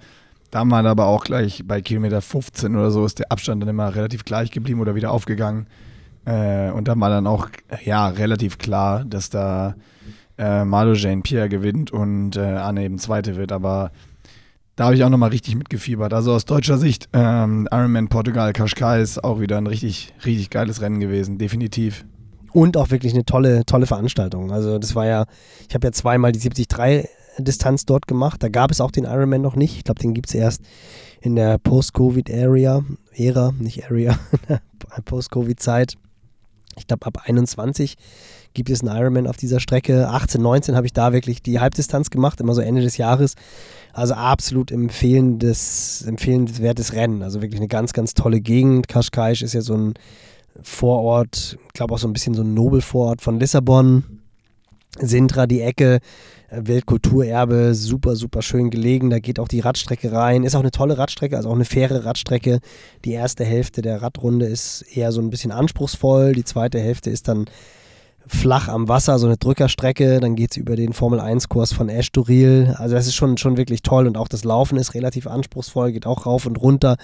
da 0.52 0.66
wir 0.66 0.84
aber 0.84 1.06
auch 1.06 1.24
gleich 1.24 1.64
bei 1.66 1.82
Kilometer 1.82 2.22
15 2.22 2.76
oder 2.76 2.92
so 2.92 3.06
ist 3.06 3.20
der 3.20 3.32
Abstand 3.32 3.62
dann 3.62 3.70
immer 3.70 3.94
relativ 3.96 4.26
gleich 4.26 4.52
geblieben 4.52 4.80
oder 4.80 4.96
wieder 4.96 5.12
aufgegangen. 5.12 5.68
Äh, 6.26 6.72
und 6.72 6.88
da 6.88 7.00
war 7.00 7.10
dann 7.10 7.28
auch 7.28 7.50
ja 7.84 8.08
relativ 8.08 8.58
klar, 8.58 9.06
dass 9.06 9.30
da 9.30 9.76
äh, 10.38 10.64
Malo 10.66 10.94
Jane 10.94 11.22
Pierre 11.22 11.50
gewinnt 11.50 11.92
und 11.92 12.36
äh, 12.36 12.42
Anne 12.42 12.84
eben 12.84 12.98
Zweite 12.98 13.36
wird. 13.36 13.52
Aber 13.52 13.92
da 14.76 14.86
habe 14.86 14.96
ich 14.96 15.04
auch 15.04 15.10
nochmal 15.10 15.30
richtig 15.30 15.56
mitgefiebert. 15.56 16.14
Also 16.14 16.34
aus 16.34 16.46
deutscher 16.46 16.78
Sicht, 16.78 17.10
ähm, 17.14 17.68
Ironman 17.72 18.08
Portugal 18.08 18.54
Kashkai 18.54 19.02
ist 19.02 19.24
auch 19.24 19.40
wieder 19.40 19.58
ein 19.58 19.68
richtig, 19.68 20.14
richtig 20.26 20.50
geiles 20.50 20.82
Rennen 20.82 21.00
gewesen, 21.00 21.38
definitiv. 21.38 22.06
Und 22.54 22.78
auch 22.78 22.90
wirklich 22.90 23.14
eine 23.14 23.26
tolle, 23.26 23.66
tolle 23.66 23.86
Veranstaltung. 23.86 24.52
Also 24.52 24.80
das 24.80 24.96
war 24.96 25.06
ja, 25.06 25.26
ich 25.68 25.76
habe 25.76 25.86
ja 25.86 25.92
zweimal 25.92 26.32
die 26.32 26.40
73 26.40 26.68
Distanz 27.46 27.86
dort 27.86 28.08
gemacht. 28.08 28.42
Da 28.44 28.50
gab 28.50 28.72
es 28.72 28.82
auch 28.82 28.92
den 28.92 29.06
Ironman 29.06 29.42
noch 29.42 29.56
nicht. 29.56 29.78
Ich 29.78 29.84
glaube, 29.84 30.02
den 30.02 30.14
gibt 30.14 30.30
es 30.30 30.36
erst 30.36 30.62
in 31.22 31.36
der 31.36 31.58
Post-Covid-Area, 31.58 32.84
Ära, 33.16 33.54
nicht 33.60 33.86
Area, 33.86 34.18
Post-Covid-Zeit. 35.06 35.96
Ich 36.78 36.88
glaube, 36.88 37.06
ab 37.06 37.24
21 37.26 37.96
gibt 38.54 38.70
es 38.70 38.82
einen 38.82 38.96
Ironman 38.98 39.28
auf 39.28 39.38
dieser 39.38 39.60
Strecke. 39.60 40.08
18, 40.10 40.42
19 40.42 40.76
habe 40.76 40.88
ich 40.88 40.94
da 40.94 41.14
wirklich 41.14 41.42
die 41.42 41.60
Halbdistanz 41.60 42.10
gemacht, 42.10 42.40
immer 42.40 42.56
so 42.56 42.62
Ende 42.62 42.82
des 42.82 42.98
Jahres. 42.98 43.36
Also 43.94 44.14
absolut 44.14 44.72
empfehlendes, 44.72 46.04
empfehlenswertes 46.08 46.94
Rennen. 46.94 47.22
Also 47.22 47.42
wirklich 47.42 47.60
eine 47.60 47.68
ganz, 47.68 47.94
ganz 47.94 48.14
tolle 48.14 48.40
Gegend. 48.40 48.88
Kaschkaisch 48.88 49.42
ist 49.42 49.54
ja 49.54 49.62
so 49.62 49.76
ein 49.76 49.94
Vorort, 50.62 51.58
ich 51.68 51.74
glaube 51.74 51.94
auch 51.94 52.00
so 52.00 52.08
ein 52.08 52.14
bisschen 52.14 52.34
so 52.34 52.42
ein 52.42 52.54
Nobelvorort 52.54 53.22
von 53.22 53.40
Lissabon. 53.40 54.20
Sintra, 55.00 55.46
die 55.46 55.62
Ecke, 55.62 56.00
Weltkulturerbe, 56.52 57.76
super, 57.76 58.16
super 58.16 58.42
schön 58.42 58.70
gelegen. 58.70 59.10
Da 59.10 59.20
geht 59.20 59.40
auch 59.40 59.48
die 59.48 59.60
Radstrecke 59.60 60.12
rein. 60.12 60.44
Ist 60.44 60.56
auch 60.56 60.62
eine 60.62 60.72
tolle 60.72 60.98
Radstrecke, 60.98 61.38
also 61.38 61.50
auch 61.50 61.56
eine 61.56 61.66
faire 61.66 62.06
Radstrecke. 62.06 62.60
Die 63.06 63.12
erste 63.12 63.44
Hälfte 63.44 63.82
der 63.82 64.02
Radrunde 64.02 64.46
ist 64.46 64.82
eher 64.82 65.12
so 65.12 65.22
ein 65.22 65.30
bisschen 65.30 65.52
anspruchsvoll. 65.52 66.34
Die 66.34 66.44
zweite 66.44 66.80
Hälfte 66.80 67.10
ist 67.10 67.28
dann 67.28 67.46
flach 68.30 68.68
am 68.68 68.88
Wasser, 68.88 69.18
so 69.20 69.26
eine 69.26 69.38
Drückerstrecke. 69.38 70.20
Dann 70.20 70.36
geht 70.36 70.52
es 70.52 70.58
über 70.58 70.76
den 70.76 70.94
Formel-1-Kurs 70.94 71.74
von 71.74 71.90
Estoril. 71.90 72.76
Also 72.78 72.96
das 72.96 73.08
ist 73.08 73.16
schon, 73.16 73.38
schon 73.38 73.58
wirklich 73.58 73.82
toll. 73.82 74.08
Und 74.08 74.18
auch 74.18 74.28
das 74.28 74.44
Laufen 74.44 74.78
ist 74.78 74.94
relativ 74.94 75.28
anspruchsvoll, 75.28 75.92
geht 75.92 76.06
auch 76.06 76.26
rauf 76.26 76.46
und 76.46 76.62
runter. 76.62 76.98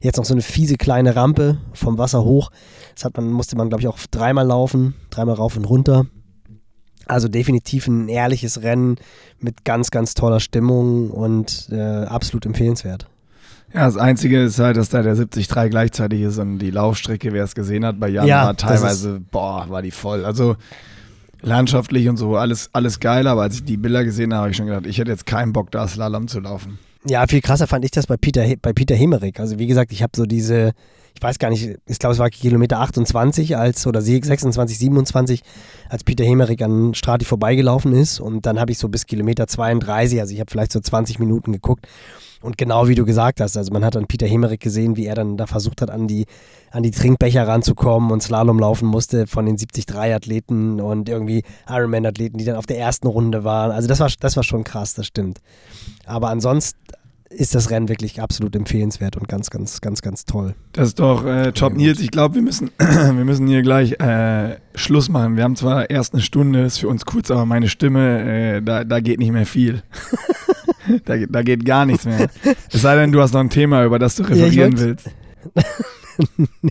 Jetzt 0.00 0.16
noch 0.16 0.24
so 0.24 0.34
eine 0.34 0.42
fiese 0.42 0.76
kleine 0.76 1.16
Rampe 1.16 1.58
vom 1.72 1.98
Wasser 1.98 2.24
hoch. 2.24 2.50
Das 2.94 3.04
hat 3.04 3.16
man, 3.16 3.30
musste 3.30 3.56
man, 3.56 3.68
glaube 3.68 3.82
ich, 3.82 3.88
auch 3.88 3.98
dreimal 4.10 4.46
laufen. 4.46 4.94
Dreimal 5.10 5.36
rauf 5.36 5.56
und 5.56 5.64
runter. 5.64 6.06
Also 7.06 7.28
definitiv 7.28 7.86
ein 7.86 8.08
ehrliches 8.08 8.62
Rennen 8.62 8.96
mit 9.40 9.64
ganz, 9.64 9.90
ganz 9.90 10.14
toller 10.14 10.40
Stimmung 10.40 11.10
und 11.10 11.68
äh, 11.70 12.04
absolut 12.04 12.46
empfehlenswert. 12.46 13.06
Ja, 13.74 13.86
das 13.86 13.96
Einzige 13.96 14.42
ist 14.42 14.58
halt, 14.58 14.76
dass 14.76 14.90
da 14.90 15.02
der 15.02 15.14
73 15.14 15.48
gleichzeitig 15.48 16.20
ist 16.20 16.38
und 16.38 16.58
die 16.58 16.70
Laufstrecke, 16.70 17.32
wer 17.32 17.44
es 17.44 17.54
gesehen 17.54 17.86
hat, 17.86 17.98
bei 17.98 18.08
Jan 18.08 18.26
ja, 18.26 18.46
war 18.46 18.56
teilweise, 18.56 19.20
boah, 19.30 19.66
war 19.68 19.80
die 19.80 19.90
voll. 19.90 20.26
Also 20.26 20.56
landschaftlich 21.40 22.08
und 22.08 22.18
so, 22.18 22.36
alles, 22.36 22.68
alles 22.74 23.00
geil, 23.00 23.26
aber 23.26 23.42
als 23.42 23.56
ich 23.56 23.64
die 23.64 23.78
Bilder 23.78 24.04
gesehen 24.04 24.32
habe, 24.34 24.42
habe 24.42 24.50
ich 24.50 24.56
schon 24.56 24.66
gedacht, 24.66 24.86
ich 24.86 24.98
hätte 24.98 25.10
jetzt 25.10 25.24
keinen 25.24 25.52
Bock, 25.52 25.70
da 25.70 25.88
Slalom 25.88 26.28
zu 26.28 26.40
laufen. 26.40 26.78
Ja, 27.06 27.26
viel 27.26 27.40
krasser 27.40 27.66
fand 27.66 27.84
ich 27.84 27.90
das 27.90 28.06
bei 28.06 28.16
Peter, 28.16 28.44
bei 28.60 28.72
Peter 28.72 28.94
Hemerick. 28.94 29.40
Also 29.40 29.58
wie 29.58 29.66
gesagt, 29.66 29.90
ich 29.90 30.02
habe 30.02 30.12
so 30.14 30.26
diese, 30.26 30.72
ich 31.14 31.22
weiß 31.22 31.38
gar 31.38 31.50
nicht, 31.50 31.76
ich 31.86 31.98
glaube, 31.98 32.14
es 32.14 32.18
war 32.18 32.30
Kilometer 32.30 32.80
28 32.80 33.56
als 33.56 33.86
oder 33.86 34.00
26, 34.02 34.78
27, 34.78 35.42
als 35.88 36.04
Peter 36.04 36.24
Hemerich 36.24 36.62
an 36.64 36.94
Strati 36.94 37.24
vorbeigelaufen 37.24 37.92
ist. 37.92 38.20
Und 38.20 38.46
dann 38.46 38.58
habe 38.58 38.72
ich 38.72 38.78
so 38.78 38.88
bis 38.88 39.06
Kilometer 39.06 39.46
32, 39.46 40.20
also 40.20 40.32
ich 40.34 40.40
habe 40.40 40.50
vielleicht 40.50 40.72
so 40.72 40.80
20 40.80 41.18
Minuten 41.18 41.52
geguckt. 41.52 41.86
Und 42.42 42.58
genau 42.58 42.88
wie 42.88 42.96
du 42.96 43.04
gesagt 43.04 43.40
hast, 43.40 43.56
also 43.56 43.72
man 43.72 43.84
hat 43.84 43.94
dann 43.94 44.06
Peter 44.06 44.26
Hemerich 44.26 44.58
gesehen, 44.58 44.96
wie 44.96 45.06
er 45.06 45.14
dann 45.14 45.36
da 45.36 45.46
versucht 45.46 45.80
hat, 45.80 45.90
an 45.90 46.08
die, 46.08 46.26
an 46.72 46.82
die 46.82 46.90
Trinkbecher 46.90 47.46
ranzukommen 47.46 48.10
und 48.10 48.20
Slalom 48.20 48.58
laufen 48.58 48.88
musste 48.88 49.28
von 49.28 49.46
den 49.46 49.56
73-Athleten 49.56 50.80
und 50.80 51.08
irgendwie 51.08 51.44
Ironman-Athleten, 51.68 52.38
die 52.38 52.44
dann 52.44 52.56
auf 52.56 52.66
der 52.66 52.78
ersten 52.78 53.06
Runde 53.06 53.44
waren. 53.44 53.70
Also 53.70 53.86
das 53.86 54.00
war, 54.00 54.10
das 54.18 54.36
war 54.36 54.42
schon 54.42 54.64
krass, 54.64 54.94
das 54.94 55.06
stimmt. 55.06 55.40
Aber 56.04 56.30
ansonsten 56.30 56.76
ist 57.36 57.54
das 57.54 57.70
Rennen 57.70 57.88
wirklich 57.88 58.20
absolut 58.20 58.54
empfehlenswert 58.54 59.16
und 59.16 59.28
ganz, 59.28 59.50
ganz, 59.50 59.80
ganz, 59.80 60.02
ganz 60.02 60.24
toll. 60.24 60.54
Das 60.72 60.88
ist 60.88 61.00
doch 61.00 61.24
äh, 61.26 61.52
top, 61.52 61.74
Nils. 61.74 62.00
Ich 62.00 62.10
glaube, 62.10 62.36
wir 62.36 62.42
müssen, 62.42 62.70
wir 62.78 63.24
müssen 63.24 63.46
hier 63.46 63.62
gleich 63.62 63.92
äh, 64.00 64.56
Schluss 64.74 65.08
machen. 65.08 65.36
Wir 65.36 65.44
haben 65.44 65.56
zwar 65.56 65.90
erst 65.90 66.14
eine 66.14 66.22
Stunde, 66.22 66.62
ist 66.62 66.78
für 66.78 66.88
uns 66.88 67.04
kurz, 67.04 67.30
aber 67.30 67.46
meine 67.46 67.68
Stimme, 67.68 68.56
äh, 68.56 68.62
da, 68.62 68.84
da 68.84 69.00
geht 69.00 69.18
nicht 69.18 69.32
mehr 69.32 69.46
viel. 69.46 69.82
da, 71.04 71.16
da 71.16 71.42
geht 71.42 71.64
gar 71.64 71.86
nichts 71.86 72.04
mehr. 72.04 72.28
Es 72.72 72.82
sei 72.82 72.96
denn, 72.96 73.12
du 73.12 73.20
hast 73.20 73.32
noch 73.32 73.40
ein 73.40 73.50
Thema, 73.50 73.84
über 73.84 73.98
das 73.98 74.16
du 74.16 74.22
referieren 74.22 74.72
ja, 74.72 74.78
willst. 74.78 75.10
nee. 76.36 76.70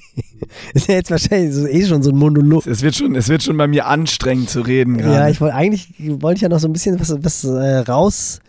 Ist 0.74 0.88
ja 0.88 0.96
jetzt 0.96 1.12
wahrscheinlich 1.12 1.54
so, 1.54 1.68
eh 1.68 1.86
schon 1.86 2.04
so 2.04 2.12
ein 2.12 2.18
Monolog. 2.18 2.66
Es 2.68 2.82
wird 2.82 2.96
schon, 2.96 3.16
es 3.16 3.30
wird 3.30 3.44
schon 3.44 3.58
bei 3.58 3.68
mir 3.68 3.88
anstrengend 3.88 4.50
zu 4.50 4.62
reden 4.62 4.98
gerade. 4.98 5.14
Ja, 5.14 5.30
ich 5.30 5.42
wollte 5.42 5.56
eigentlich 5.56 5.94
wollte 5.98 6.38
ich 6.38 6.42
ja 6.42 6.50
noch 6.50 6.60
so 6.60 6.68
ein 6.68 6.74
bisschen 6.74 7.00
was, 7.00 7.16
was 7.24 7.44
äh, 7.44 7.78
raus 7.80 8.42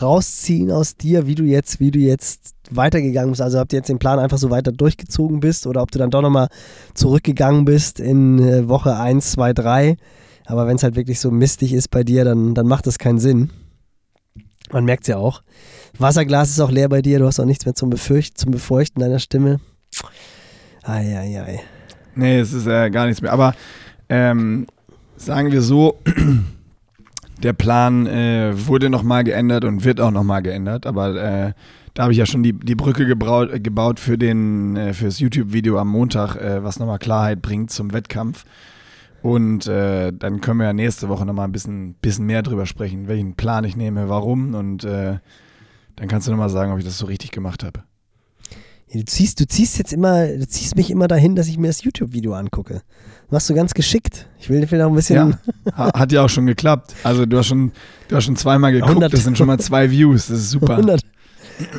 rausziehen 0.00 0.70
aus 0.70 0.96
dir, 0.96 1.26
wie 1.26 1.34
du 1.34 1.44
jetzt, 1.44 1.80
wie 1.80 1.90
du 1.90 1.98
jetzt 1.98 2.54
weitergegangen 2.70 3.30
bist. 3.30 3.42
Also 3.42 3.60
ob 3.60 3.68
du 3.68 3.76
jetzt 3.76 3.88
den 3.88 3.98
Plan 3.98 4.18
einfach 4.18 4.38
so 4.38 4.50
weiter 4.50 4.72
durchgezogen 4.72 5.40
bist 5.40 5.66
oder 5.66 5.82
ob 5.82 5.90
du 5.90 5.98
dann 5.98 6.10
doch 6.10 6.22
nochmal 6.22 6.48
zurückgegangen 6.94 7.64
bist 7.64 8.00
in 8.00 8.38
äh, 8.38 8.68
Woche 8.68 8.96
1, 8.96 9.32
2, 9.32 9.52
3. 9.52 9.96
Aber 10.46 10.66
wenn 10.66 10.76
es 10.76 10.82
halt 10.82 10.96
wirklich 10.96 11.20
so 11.20 11.30
mistig 11.30 11.72
ist 11.72 11.90
bei 11.90 12.04
dir, 12.04 12.24
dann, 12.24 12.54
dann 12.54 12.66
macht 12.66 12.86
das 12.86 12.98
keinen 12.98 13.18
Sinn. 13.18 13.50
Man 14.70 14.84
merkt 14.84 15.04
es 15.04 15.08
ja 15.08 15.16
auch. 15.16 15.42
Wasserglas 15.98 16.50
ist 16.50 16.60
auch 16.60 16.70
leer 16.70 16.88
bei 16.88 17.02
dir, 17.02 17.18
du 17.18 17.26
hast 17.26 17.38
auch 17.38 17.44
nichts 17.44 17.64
mehr 17.64 17.74
zum, 17.74 17.90
Befürchten, 17.90 18.36
zum 18.36 18.50
Befeuchten 18.50 19.00
deiner 19.00 19.20
Stimme. 19.20 19.60
Eieiei. 20.82 21.40
Ei, 21.40 21.40
ei. 21.40 21.60
Nee, 22.16 22.40
es 22.40 22.52
ist 22.52 22.66
äh, 22.66 22.90
gar 22.90 23.06
nichts 23.06 23.22
mehr. 23.22 23.32
Aber 23.32 23.54
ähm, 24.08 24.66
sagen 25.16 25.52
wir 25.52 25.62
so, 25.62 25.98
der 27.44 27.52
Plan 27.52 28.06
äh, 28.06 28.52
wurde 28.66 28.90
nochmal 28.90 29.22
geändert 29.22 29.64
und 29.64 29.84
wird 29.84 30.00
auch 30.00 30.10
nochmal 30.10 30.42
geändert, 30.42 30.86
aber 30.86 31.14
äh, 31.14 31.52
da 31.92 32.02
habe 32.02 32.12
ich 32.12 32.18
ja 32.18 32.26
schon 32.26 32.42
die, 32.42 32.54
die 32.54 32.74
Brücke 32.74 33.06
gebraut, 33.06 33.50
gebaut 33.62 34.00
für 34.00 34.18
den, 34.18 34.76
äh, 34.76 34.94
fürs 34.94 35.20
YouTube-Video 35.20 35.78
am 35.78 35.88
Montag, 35.88 36.36
äh, 36.36 36.64
was 36.64 36.78
nochmal 36.78 36.98
Klarheit 36.98 37.42
bringt 37.42 37.70
zum 37.70 37.92
Wettkampf. 37.92 38.44
Und 39.22 39.66
äh, 39.66 40.12
dann 40.12 40.40
können 40.40 40.58
wir 40.58 40.66
ja 40.66 40.72
nächste 40.72 41.08
Woche 41.08 41.24
nochmal 41.24 41.46
ein 41.46 41.52
bisschen, 41.52 41.94
bisschen 41.94 42.26
mehr 42.26 42.42
drüber 42.42 42.66
sprechen, 42.66 43.08
welchen 43.08 43.34
Plan 43.34 43.64
ich 43.64 43.76
nehme, 43.76 44.08
warum 44.08 44.54
und 44.54 44.84
äh, 44.84 45.18
dann 45.96 46.08
kannst 46.08 46.26
du 46.26 46.32
nochmal 46.32 46.50
sagen, 46.50 46.72
ob 46.72 46.78
ich 46.78 46.84
das 46.84 46.98
so 46.98 47.06
richtig 47.06 47.30
gemacht 47.30 47.62
habe. 47.62 47.84
Du 48.92 49.04
ziehst, 49.04 49.40
du 49.40 49.46
ziehst 49.46 49.78
jetzt 49.78 49.92
immer, 49.92 50.26
du 50.26 50.46
ziehst 50.46 50.76
mich 50.76 50.90
immer 50.90 51.08
dahin, 51.08 51.34
dass 51.34 51.48
ich 51.48 51.58
mir 51.58 51.66
das 51.66 51.82
YouTube-Video 51.82 52.34
angucke. 52.34 52.82
Machst 53.34 53.50
du 53.50 53.54
ganz 53.54 53.74
geschickt. 53.74 54.28
Ich 54.38 54.48
will 54.48 54.64
vielleicht 54.64 54.84
auch 54.84 54.90
ein 54.90 54.94
bisschen. 54.94 55.36
Ja, 55.76 55.92
hat 55.92 56.12
ja 56.12 56.24
auch 56.24 56.28
schon 56.28 56.46
geklappt. 56.46 56.94
Also 57.02 57.26
du 57.26 57.36
hast 57.36 57.48
schon, 57.48 57.72
du 58.06 58.14
hast 58.14 58.26
schon 58.26 58.36
zweimal 58.36 58.70
geguckt, 58.70 58.90
100, 58.90 59.12
das 59.12 59.24
sind 59.24 59.36
schon 59.36 59.48
mal 59.48 59.58
zwei 59.58 59.90
Views, 59.90 60.28
das 60.28 60.38
ist 60.38 60.50
super. 60.50 60.78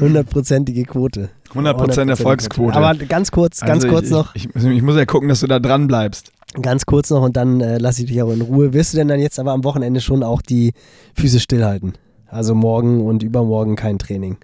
100%ige 0.01 0.83
Quote. 0.83 1.29
100%, 1.53 2.09
Erfolgsquote. 2.09 2.75
Aber 2.75 2.93
ganz 2.95 3.31
kurz, 3.31 3.61
ganz 3.61 3.85
also 3.85 3.87
kurz 3.87 4.07
ich, 4.07 4.11
noch. 4.11 4.35
Ich, 4.35 4.53
ich, 4.53 4.65
ich, 4.65 4.81
muss 4.81 4.97
ja 4.97 5.05
gucken, 5.05 5.29
dass 5.29 5.39
du 5.39 5.47
da 5.47 5.59
dran 5.59 5.87
bleibst. 5.87 6.33
Ganz 6.61 6.85
kurz 6.85 7.09
noch 7.09 7.21
und 7.21 7.37
dann 7.37 7.61
äh, 7.61 7.77
lasse 7.77 8.01
ich 8.01 8.09
dich 8.09 8.21
auch 8.21 8.33
in 8.33 8.41
Ruhe. 8.41 8.73
Wirst 8.73 8.91
du 8.91 8.97
denn 8.97 9.07
dann 9.07 9.21
jetzt 9.21 9.39
aber 9.39 9.53
am 9.53 9.63
Wochenende 9.63 10.01
schon 10.01 10.23
auch 10.23 10.41
die 10.41 10.73
Füße 11.13 11.39
stillhalten? 11.39 11.93
Also 12.27 12.53
morgen 12.53 12.99
und 12.99 13.23
übermorgen 13.23 13.77
kein 13.77 13.97
Training? 13.97 14.35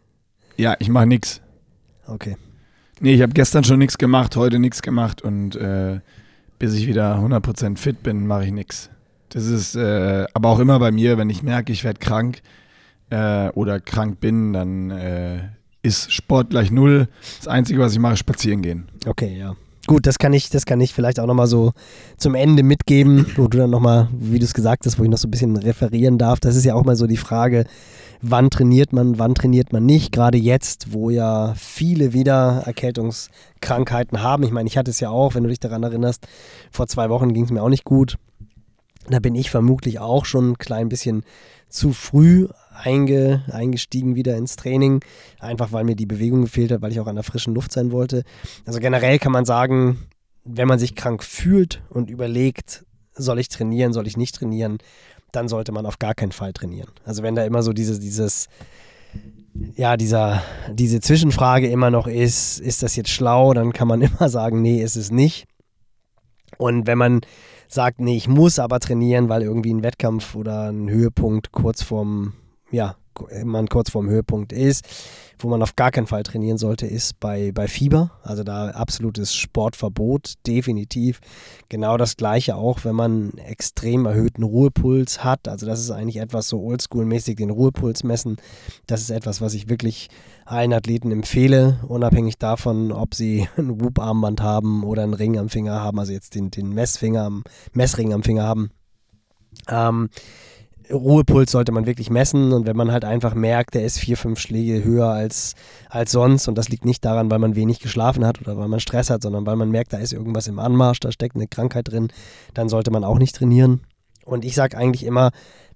Ja, 0.56 0.78
ich 0.80 0.88
mache 0.88 1.08
nichts. 1.08 1.42
Okay. 2.08 2.38
Nee, 3.02 3.16
ich 3.16 3.22
habe 3.22 3.34
gestern 3.34 3.66
schon 3.66 3.80
nichts 3.80 3.98
gemacht, 3.98 4.38
heute 4.38 4.60
nichts 4.60 4.82
gemacht 4.82 5.22
und 5.22 5.58
äh, 5.58 6.00
bis 6.62 6.76
ich 6.76 6.86
wieder 6.86 7.18
100% 7.18 7.76
fit 7.76 8.04
bin, 8.04 8.28
mache 8.28 8.46
ich 8.46 8.52
nichts. 8.52 8.92
Das 9.30 9.48
ist 9.48 9.76
äh, 9.76 10.28
aber 10.36 10.50
auch 10.50 10.60
immer 10.60 10.78
bei 10.78 10.92
mir, 10.92 11.18
wenn 11.18 11.28
ich 11.32 11.42
merke, 11.42 11.74
ich 11.74 11.84
werde 11.84 12.00
krank 12.00 12.44
äh, 13.10 13.50
oder 13.50 13.80
krank 13.80 14.20
bin, 14.20 14.54
dann 14.54 14.92
äh, 14.92 15.40
ist 15.82 16.14
Sport 16.14 16.52
gleich 16.52 16.70
null. 16.70 17.08
Das 17.40 17.48
Einzige, 17.48 17.80
was 17.80 17.94
ich 17.94 18.00
mache, 18.00 18.14
ist 18.14 18.20
spazieren 18.20 18.62
gehen. 18.62 18.88
Okay, 19.08 19.36
ja. 19.40 19.56
Gut, 19.88 20.06
das 20.06 20.20
kann 20.20 20.34
ich, 20.34 20.52
das 20.52 20.68
kann 20.68 20.80
ich 20.82 20.94
vielleicht 20.94 21.20
auch 21.20 21.26
nochmal 21.26 21.48
so 21.48 21.72
zum 22.18 22.36
Ende 22.36 22.62
mitgeben, 22.62 23.26
wo 23.38 23.48
du 23.48 23.58
dann 23.58 23.72
nochmal, 23.72 24.10
wie 24.12 24.38
du 24.38 24.46
es 24.46 24.54
gesagt 24.54 24.86
hast, 24.86 25.00
wo 25.00 25.04
ich 25.04 25.10
noch 25.10 25.18
so 25.18 25.28
ein 25.28 25.32
bisschen 25.32 25.58
referieren 25.58 26.20
darf. 26.20 26.40
Das 26.40 26.56
ist 26.56 26.64
ja 26.64 26.76
auch 26.76 26.86
mal 26.86 26.96
so 26.96 27.08
die 27.08 27.18
Frage, 27.18 27.66
wann 28.22 28.50
trainiert 28.50 28.94
man, 28.94 29.20
wann 29.20 29.36
trainiert 29.36 29.74
man 29.74 29.86
nicht. 29.86 30.12
Gerade 30.12 30.38
jetzt, 30.38 30.94
wo 30.94 31.10
ja 31.10 31.54
viele 31.56 32.14
wieder 32.14 32.64
Erkältungskrankheiten 32.66 34.22
haben. 34.22 34.44
Ich 34.44 34.52
meine, 34.52 34.68
ich 34.68 34.78
hatte 34.78 34.92
es 34.92 35.00
ja 35.00 35.10
auch, 35.10 35.36
wenn 35.36 35.44
du 35.44 35.50
dich 35.50 35.60
daran 35.60 35.84
erinnerst, 35.84 36.28
vor 36.72 36.88
zwei 36.88 37.10
Wochen 37.10 37.34
ging 37.34 37.46
es 37.46 37.52
mir 37.52 37.64
auch 37.64 37.70
nicht 37.70 37.86
gut. 37.86 38.18
Da 39.10 39.20
bin 39.20 39.36
ich 39.36 39.50
vermutlich 39.50 40.00
auch 40.00 40.26
schon 40.26 40.52
ein 40.52 40.58
klein 40.58 40.90
bisschen 40.90 41.24
zu 41.70 41.92
früh 41.92 42.48
einge, 42.74 43.44
eingestiegen 43.52 44.16
wieder 44.16 44.38
ins 44.38 44.56
Training, 44.56 45.04
einfach 45.40 45.72
weil 45.72 45.84
mir 45.84 45.96
die 45.96 46.06
Bewegung 46.06 46.42
gefehlt 46.42 46.72
hat, 46.72 46.82
weil 46.82 46.92
ich 46.92 47.00
auch 47.00 47.08
an 47.08 47.16
der 47.16 47.24
frischen 47.24 47.54
Luft 47.54 47.72
sein 47.72 47.92
wollte. 47.92 48.24
Also 48.66 48.80
generell 48.80 49.20
kann 49.20 49.32
man 49.32 49.46
sagen, 49.46 50.08
wenn 50.44 50.68
man 50.68 50.80
sich 50.80 50.96
krank 50.96 51.24
fühlt 51.24 51.82
und 51.90 52.10
überlegt, 52.10 52.86
soll 53.14 53.40
ich 53.40 53.50
trainieren, 53.50 53.94
soll 53.94 54.08
ich 54.08 54.18
nicht 54.18 54.36
trainieren, 54.36 54.78
dann 55.32 55.48
sollte 55.48 55.72
man 55.72 55.86
auf 55.86 56.00
gar 56.00 56.14
keinen 56.14 56.32
Fall 56.32 56.54
trainieren. 56.54 56.90
Also 57.06 57.24
wenn 57.24 57.36
da 57.36 57.44
immer 57.46 57.64
so 57.64 57.74
dieses, 57.74 58.00
dieses, 58.00 58.48
ja, 59.76 59.98
dieser, 59.98 60.44
diese 60.72 61.00
Zwischenfrage 61.00 61.68
immer 61.70 61.90
noch 61.90 62.08
ist, 62.08 62.60
ist 62.60 62.84
das 62.84 62.96
jetzt 62.96 63.10
schlau, 63.10 63.54
dann 63.54 63.74
kann 63.74 63.88
man 63.88 64.02
immer 64.02 64.30
sagen, 64.30 64.62
nee, 64.62 64.82
ist 64.82 64.96
es 64.96 65.12
nicht. 65.12 65.46
Und 66.58 66.88
wenn 66.88 66.98
man 66.98 67.22
sagt, 67.68 68.00
nee, 68.00 68.18
ich 68.18 68.28
muss 68.28 68.60
aber 68.60 68.80
trainieren, 68.80 69.30
weil 69.30 69.42
irgendwie 69.42 69.74
ein 69.74 69.84
Wettkampf 69.84 70.36
oder 70.36 70.72
ein 70.72 70.90
Höhepunkt 70.90 71.52
kurz 71.52 71.82
vorm, 71.82 72.34
ja, 72.70 72.96
man 73.44 73.68
kurz 73.68 73.92
vorm 73.92 74.10
Höhepunkt 74.10 74.54
ist, 74.54 74.86
wo 75.40 75.50
man 75.50 75.62
auf 75.62 75.76
gar 75.76 75.92
keinen 75.92 76.08
Fall 76.08 76.24
trainieren 76.24 76.58
sollte, 76.58 76.86
ist 76.86 77.20
bei, 77.20 77.52
bei 77.52 77.68
Fieber. 77.68 78.12
Also 78.24 78.44
da 78.44 78.70
absolutes 78.70 79.34
Sportverbot, 79.34 80.34
definitiv. 80.46 81.20
Genau 81.70 81.98
das 81.98 82.18
gleiche 82.18 82.56
auch, 82.56 82.84
wenn 82.84 82.96
man 82.96 83.32
extrem 83.38 84.06
erhöhten 84.06 84.44
Ruhepuls 84.44 85.24
hat. 85.24 85.48
Also 85.48 85.66
das 85.66 85.80
ist 85.80 85.92
eigentlich 85.92 86.18
etwas 86.18 86.48
so 86.48 86.60
oldschool-mäßig, 86.60 87.38
den 87.38 87.50
Ruhepuls 87.50 88.04
messen. 88.04 88.38
Das 88.88 89.02
ist 89.02 89.10
etwas, 89.10 89.42
was 89.42 89.54
ich 89.54 89.70
wirklich 89.70 90.10
allen 90.46 90.74
Athleten 90.74 91.12
empfehle, 91.12 91.80
unabhängig 91.88 92.38
davon, 92.38 92.92
ob 92.92 93.16
sie 93.16 93.48
ein 93.58 93.82
Whoop-Armband 93.82 94.42
haben 94.42 94.84
oder 94.84 95.04
einen 95.04 95.14
Ring 95.14 95.38
am 95.38 95.50
Finger 95.50 95.82
haben, 95.82 96.00
also 96.00 96.12
jetzt 96.12 96.36
den, 96.36 96.52
den 96.52 96.70
Messfinger, 96.70 97.42
Messring 97.74 98.14
am 98.14 98.24
Finger 98.24 98.44
haben. 98.44 98.72
Ähm, 99.68 100.10
Ruhepuls 100.92 101.52
sollte 101.52 101.72
man 101.72 101.86
wirklich 101.86 102.10
messen 102.10 102.54
und 102.54 102.66
wenn 102.66 102.78
man 102.78 102.92
halt 102.92 103.06
einfach 103.06 103.34
merkt, 103.34 103.76
der 103.76 103.84
ist 103.84 104.00
vier, 104.00 104.18
fünf 104.18 104.40
Schläge 104.40 104.84
höher 104.84 105.08
als, 105.08 105.56
als 105.90 106.12
sonst 106.12 106.48
und 106.48 106.58
das 106.58 106.70
liegt 106.70 106.86
nicht 106.86 107.04
daran, 107.06 107.32
weil 107.32 107.40
man 107.40 107.56
wenig 107.56 107.80
geschlafen 107.80 108.26
hat 108.26 108.42
oder 108.42 108.58
weil 108.58 108.68
man 108.68 108.80
Stress 108.80 109.10
hat, 109.10 109.22
sondern 109.22 109.46
weil 109.46 109.56
man 109.56 109.72
merkt, 109.72 109.94
da 109.94 109.98
ist 109.98 110.14
irgendwas 110.14 110.48
im 110.48 110.60
Anmarsch, 110.60 111.00
da 111.00 111.12
steckt 111.12 111.36
eine 111.36 111.48
Krankheit 111.48 111.90
drin, 111.90 112.10
dann 112.54 112.70
sollte 112.70 112.92
man 112.92 113.04
auch 113.04 113.20
nicht 113.20 113.36
trainieren. 113.36 113.82
Und 114.26 114.46
ich 114.46 114.56
sage 114.56 114.78
eigentlich 114.78 115.06
immer, 115.06 115.32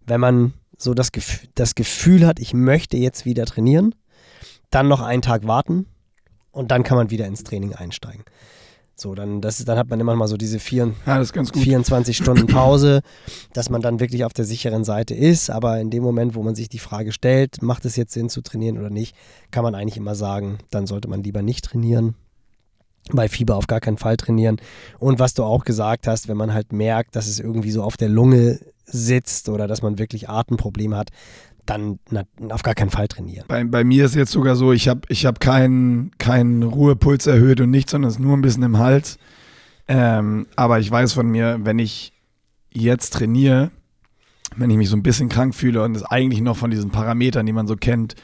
wenn 0.06 0.20
man 0.20 0.54
so 0.78 0.94
das, 0.94 1.12
Gef 1.12 1.48
das 1.56 1.76
Gefühl 1.76 2.28
hat, 2.28 2.40
ich 2.40 2.54
möchte 2.54 2.98
jetzt 2.98 3.26
wieder 3.26 3.46
trainieren, 3.46 3.96
dann 4.70 4.88
noch 4.88 5.02
einen 5.02 5.22
Tag 5.22 5.48
warten 5.48 5.88
und 6.52 6.72
dann 6.72 6.84
kann 6.84 6.98
man 6.98 7.10
wieder 7.10 7.26
ins 7.26 7.44
Training 7.44 7.74
einsteigen. 7.74 8.24
So, 8.98 9.14
dann, 9.14 9.42
das, 9.42 9.64
dann 9.66 9.78
hat 9.78 9.90
man 9.90 10.00
immer 10.00 10.16
mal 10.16 10.28
so 10.28 10.38
diese 10.38 10.58
vier, 10.58 10.94
ja, 11.06 11.22
24 11.22 12.16
Stunden 12.16 12.48
Pause, 12.48 13.02
dass 13.52 13.70
man 13.70 13.82
dann 13.82 14.00
wirklich 14.00 14.24
auf 14.24 14.32
der 14.32 14.46
sicheren 14.46 14.86
Seite 14.86 15.14
ist. 15.14 15.50
Aber 15.50 15.80
in 15.82 15.90
dem 15.90 16.02
Moment, 16.02 16.34
wo 16.34 16.44
man 16.44 16.56
sich 16.56 16.70
die 16.70 16.80
Frage 16.80 17.12
stellt, 17.12 17.62
macht 17.62 17.84
es 17.84 17.98
jetzt 17.98 18.14
Sinn 18.14 18.30
zu 18.30 18.42
trainieren 18.42 18.78
oder 18.78 18.90
nicht, 18.90 19.14
kann 19.52 19.64
man 19.64 19.76
eigentlich 19.76 19.98
immer 19.98 20.16
sagen, 20.16 20.60
dann 20.72 20.88
sollte 20.88 21.10
man 21.10 21.24
lieber 21.24 21.42
nicht 21.42 21.66
trainieren. 21.66 22.16
Bei 23.12 23.28
Fieber 23.28 23.58
auf 23.58 23.68
gar 23.68 23.82
keinen 23.82 23.98
Fall 23.98 24.16
trainieren. 24.16 24.58
Und 24.98 25.20
was 25.20 25.34
du 25.34 25.44
auch 25.44 25.66
gesagt 25.66 26.08
hast, 26.08 26.30
wenn 26.30 26.38
man 26.38 26.54
halt 26.54 26.72
merkt, 26.72 27.18
dass 27.18 27.28
es 27.28 27.40
irgendwie 27.40 27.72
so 27.72 27.84
auf 27.84 27.98
der 27.98 28.10
Lunge 28.10 28.60
sitzt 28.86 29.50
oder 29.50 29.68
dass 29.68 29.82
man 29.82 30.00
wirklich 30.00 30.30
Atemprobleme 30.30 30.96
hat, 30.96 31.10
dann 31.66 32.00
na, 32.10 32.24
auf 32.50 32.64
gar 32.64 32.76
keinen 32.76 32.90
Fall 32.90 33.08
trainieren. 33.08 33.46
Bei, 33.48 33.64
bei 33.64 33.84
mir 33.84 34.06
ist 34.06 34.16
jetzt 34.16 34.32
sogar 34.32 34.56
so, 34.56 34.72
ich 34.72 34.88
habe 34.88 35.02
ich 35.10 35.26
hab 35.26 35.40
keinen 35.40 36.12
kein 36.18 36.64
Ruhepuls 36.64 37.28
erhöht 37.28 37.62
und 37.62 37.72
nichts, 37.72 37.92
sondern 37.92 38.10
es 38.10 38.16
ist 38.16 38.22
nur 38.22 38.36
ein 38.36 38.42
bisschen 38.42 38.64
im 38.64 38.78
Hals. 38.78 39.18
Ähm, 39.88 40.48
aber 40.56 40.80
ich 40.80 40.90
weiß 40.90 41.14
von 41.14 41.28
mir, 41.28 41.60
wenn 41.64 41.80
ich 41.80 42.14
jetzt 42.72 43.14
trainiere, 43.14 43.72
wenn 44.56 44.70
ich 44.70 44.78
mich 44.78 44.90
so 44.90 44.96
ein 44.96 45.04
bisschen 45.04 45.30
krank 45.30 45.56
fühle 45.56 45.84
und 45.84 45.96
es 45.96 46.04
eigentlich 46.04 46.42
noch 46.42 46.58
von 46.58 46.72
diesen 46.72 46.92
Parametern, 46.92 47.46
die 47.46 47.54
man 47.54 47.68
so 47.68 47.76
kennt, 47.76 48.16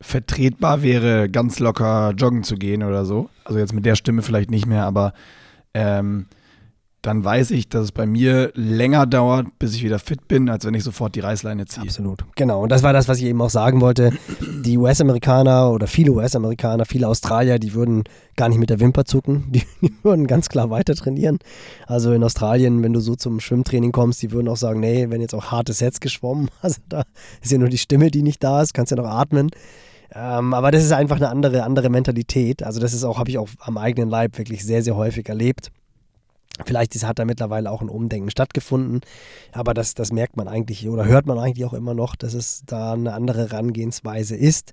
vertretbar 0.00 0.82
wäre, 0.82 1.28
ganz 1.28 1.58
locker 1.58 2.12
joggen 2.16 2.42
zu 2.42 2.56
gehen 2.56 2.82
oder 2.82 3.04
so. 3.04 3.30
Also 3.44 3.58
jetzt 3.58 3.72
mit 3.72 3.86
der 3.86 3.96
Stimme 3.96 4.22
vielleicht 4.22 4.50
nicht 4.50 4.66
mehr, 4.66 4.84
aber 4.84 5.12
ähm, 5.74 6.26
dann 7.06 7.24
weiß 7.24 7.52
ich, 7.52 7.68
dass 7.68 7.84
es 7.84 7.92
bei 7.92 8.04
mir 8.04 8.50
länger 8.54 9.06
dauert, 9.06 9.46
bis 9.60 9.74
ich 9.74 9.84
wieder 9.84 10.00
fit 10.00 10.26
bin, 10.26 10.48
als 10.48 10.64
wenn 10.64 10.74
ich 10.74 10.82
sofort 10.82 11.14
die 11.14 11.20
Reißleine 11.20 11.66
ziehe. 11.66 11.84
Absolut. 11.84 12.24
Genau. 12.34 12.62
Und 12.62 12.72
das 12.72 12.82
war 12.82 12.92
das, 12.92 13.06
was 13.06 13.18
ich 13.18 13.26
eben 13.26 13.40
auch 13.40 13.50
sagen 13.50 13.80
wollte. 13.80 14.10
Die 14.40 14.76
US-Amerikaner 14.76 15.70
oder 15.70 15.86
viele 15.86 16.10
US-Amerikaner, 16.10 16.84
viele 16.84 17.06
Australier, 17.06 17.60
die 17.60 17.74
würden 17.74 18.02
gar 18.36 18.48
nicht 18.48 18.58
mit 18.58 18.70
der 18.70 18.80
Wimper 18.80 19.04
zucken. 19.04 19.44
Die, 19.52 19.62
die, 19.80 19.92
würden 20.02 20.26
ganz 20.26 20.48
klar 20.48 20.68
weiter 20.70 20.96
trainieren. 20.96 21.38
Also 21.86 22.12
in 22.12 22.24
Australien, 22.24 22.82
wenn 22.82 22.92
du 22.92 22.98
so 22.98 23.14
zum 23.14 23.38
Schwimmtraining 23.38 23.92
kommst, 23.92 24.20
die 24.22 24.32
würden 24.32 24.48
auch 24.48 24.56
sagen, 24.56 24.80
nee, 24.80 25.06
wenn 25.08 25.20
jetzt 25.20 25.34
auch 25.34 25.52
harte 25.52 25.74
Sets 25.74 26.00
geschwommen, 26.00 26.50
also 26.60 26.80
da 26.88 27.04
ist 27.40 27.52
ja 27.52 27.58
nur 27.58 27.68
die 27.68 27.78
Stimme, 27.78 28.10
die 28.10 28.22
nicht 28.22 28.42
da 28.42 28.62
ist, 28.62 28.74
kannst 28.74 28.90
ja 28.90 28.96
noch 28.96 29.06
atmen. 29.06 29.50
Ähm, 30.12 30.54
aber 30.54 30.72
das 30.72 30.82
ist 30.82 30.92
einfach 30.92 31.16
eine 31.16 31.28
andere, 31.28 31.62
andere 31.62 31.88
Mentalität. 31.88 32.64
Also 32.64 32.80
das 32.80 32.92
ist 32.92 33.04
auch, 33.04 33.18
habe 33.18 33.30
ich 33.30 33.38
auch 33.38 33.48
am 33.60 33.78
eigenen 33.78 34.08
Leib 34.08 34.38
wirklich 34.38 34.64
sehr, 34.64 34.82
sehr 34.82 34.96
häufig 34.96 35.28
erlebt. 35.28 35.70
Vielleicht 36.64 36.94
hat 37.04 37.18
da 37.18 37.24
mittlerweile 37.24 37.70
auch 37.70 37.82
ein 37.82 37.90
Umdenken 37.90 38.30
stattgefunden, 38.30 39.00
aber 39.52 39.74
das, 39.74 39.94
das 39.94 40.10
merkt 40.10 40.36
man 40.36 40.48
eigentlich 40.48 40.88
oder 40.88 41.04
hört 41.04 41.26
man 41.26 41.38
eigentlich 41.38 41.66
auch 41.66 41.74
immer 41.74 41.92
noch, 41.92 42.16
dass 42.16 42.32
es 42.32 42.62
da 42.64 42.94
eine 42.94 43.12
andere 43.12 43.50
Herangehensweise 43.50 44.36
ist. 44.36 44.72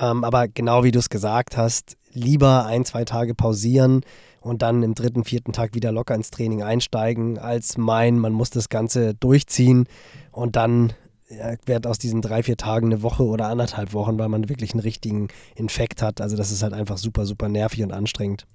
Ähm, 0.00 0.22
aber 0.22 0.46
genau 0.46 0.84
wie 0.84 0.92
du 0.92 1.00
es 1.00 1.10
gesagt 1.10 1.56
hast, 1.56 1.96
lieber 2.12 2.66
ein, 2.66 2.84
zwei 2.84 3.04
Tage 3.04 3.34
pausieren 3.34 4.02
und 4.40 4.62
dann 4.62 4.82
im 4.82 4.94
dritten, 4.94 5.24
vierten 5.24 5.52
Tag 5.52 5.74
wieder 5.74 5.90
locker 5.90 6.14
ins 6.14 6.30
Training 6.30 6.62
einsteigen, 6.62 7.38
als 7.38 7.76
meinen, 7.76 8.18
man 8.18 8.32
muss 8.32 8.50
das 8.50 8.68
Ganze 8.68 9.14
durchziehen 9.14 9.86
und 10.30 10.54
dann 10.54 10.92
ja, 11.28 11.54
wird 11.66 11.86
aus 11.86 11.98
diesen 11.98 12.20
drei, 12.20 12.42
vier 12.42 12.56
Tagen 12.56 12.86
eine 12.86 13.02
Woche 13.02 13.24
oder 13.24 13.48
anderthalb 13.48 13.92
Wochen, 13.92 14.18
weil 14.18 14.28
man 14.28 14.48
wirklich 14.48 14.72
einen 14.72 14.80
richtigen 14.80 15.28
Infekt 15.56 16.02
hat. 16.02 16.20
Also 16.20 16.36
das 16.36 16.52
ist 16.52 16.62
halt 16.62 16.74
einfach 16.74 16.98
super, 16.98 17.26
super 17.26 17.48
nervig 17.48 17.82
und 17.82 17.92
anstrengend. 17.92 18.46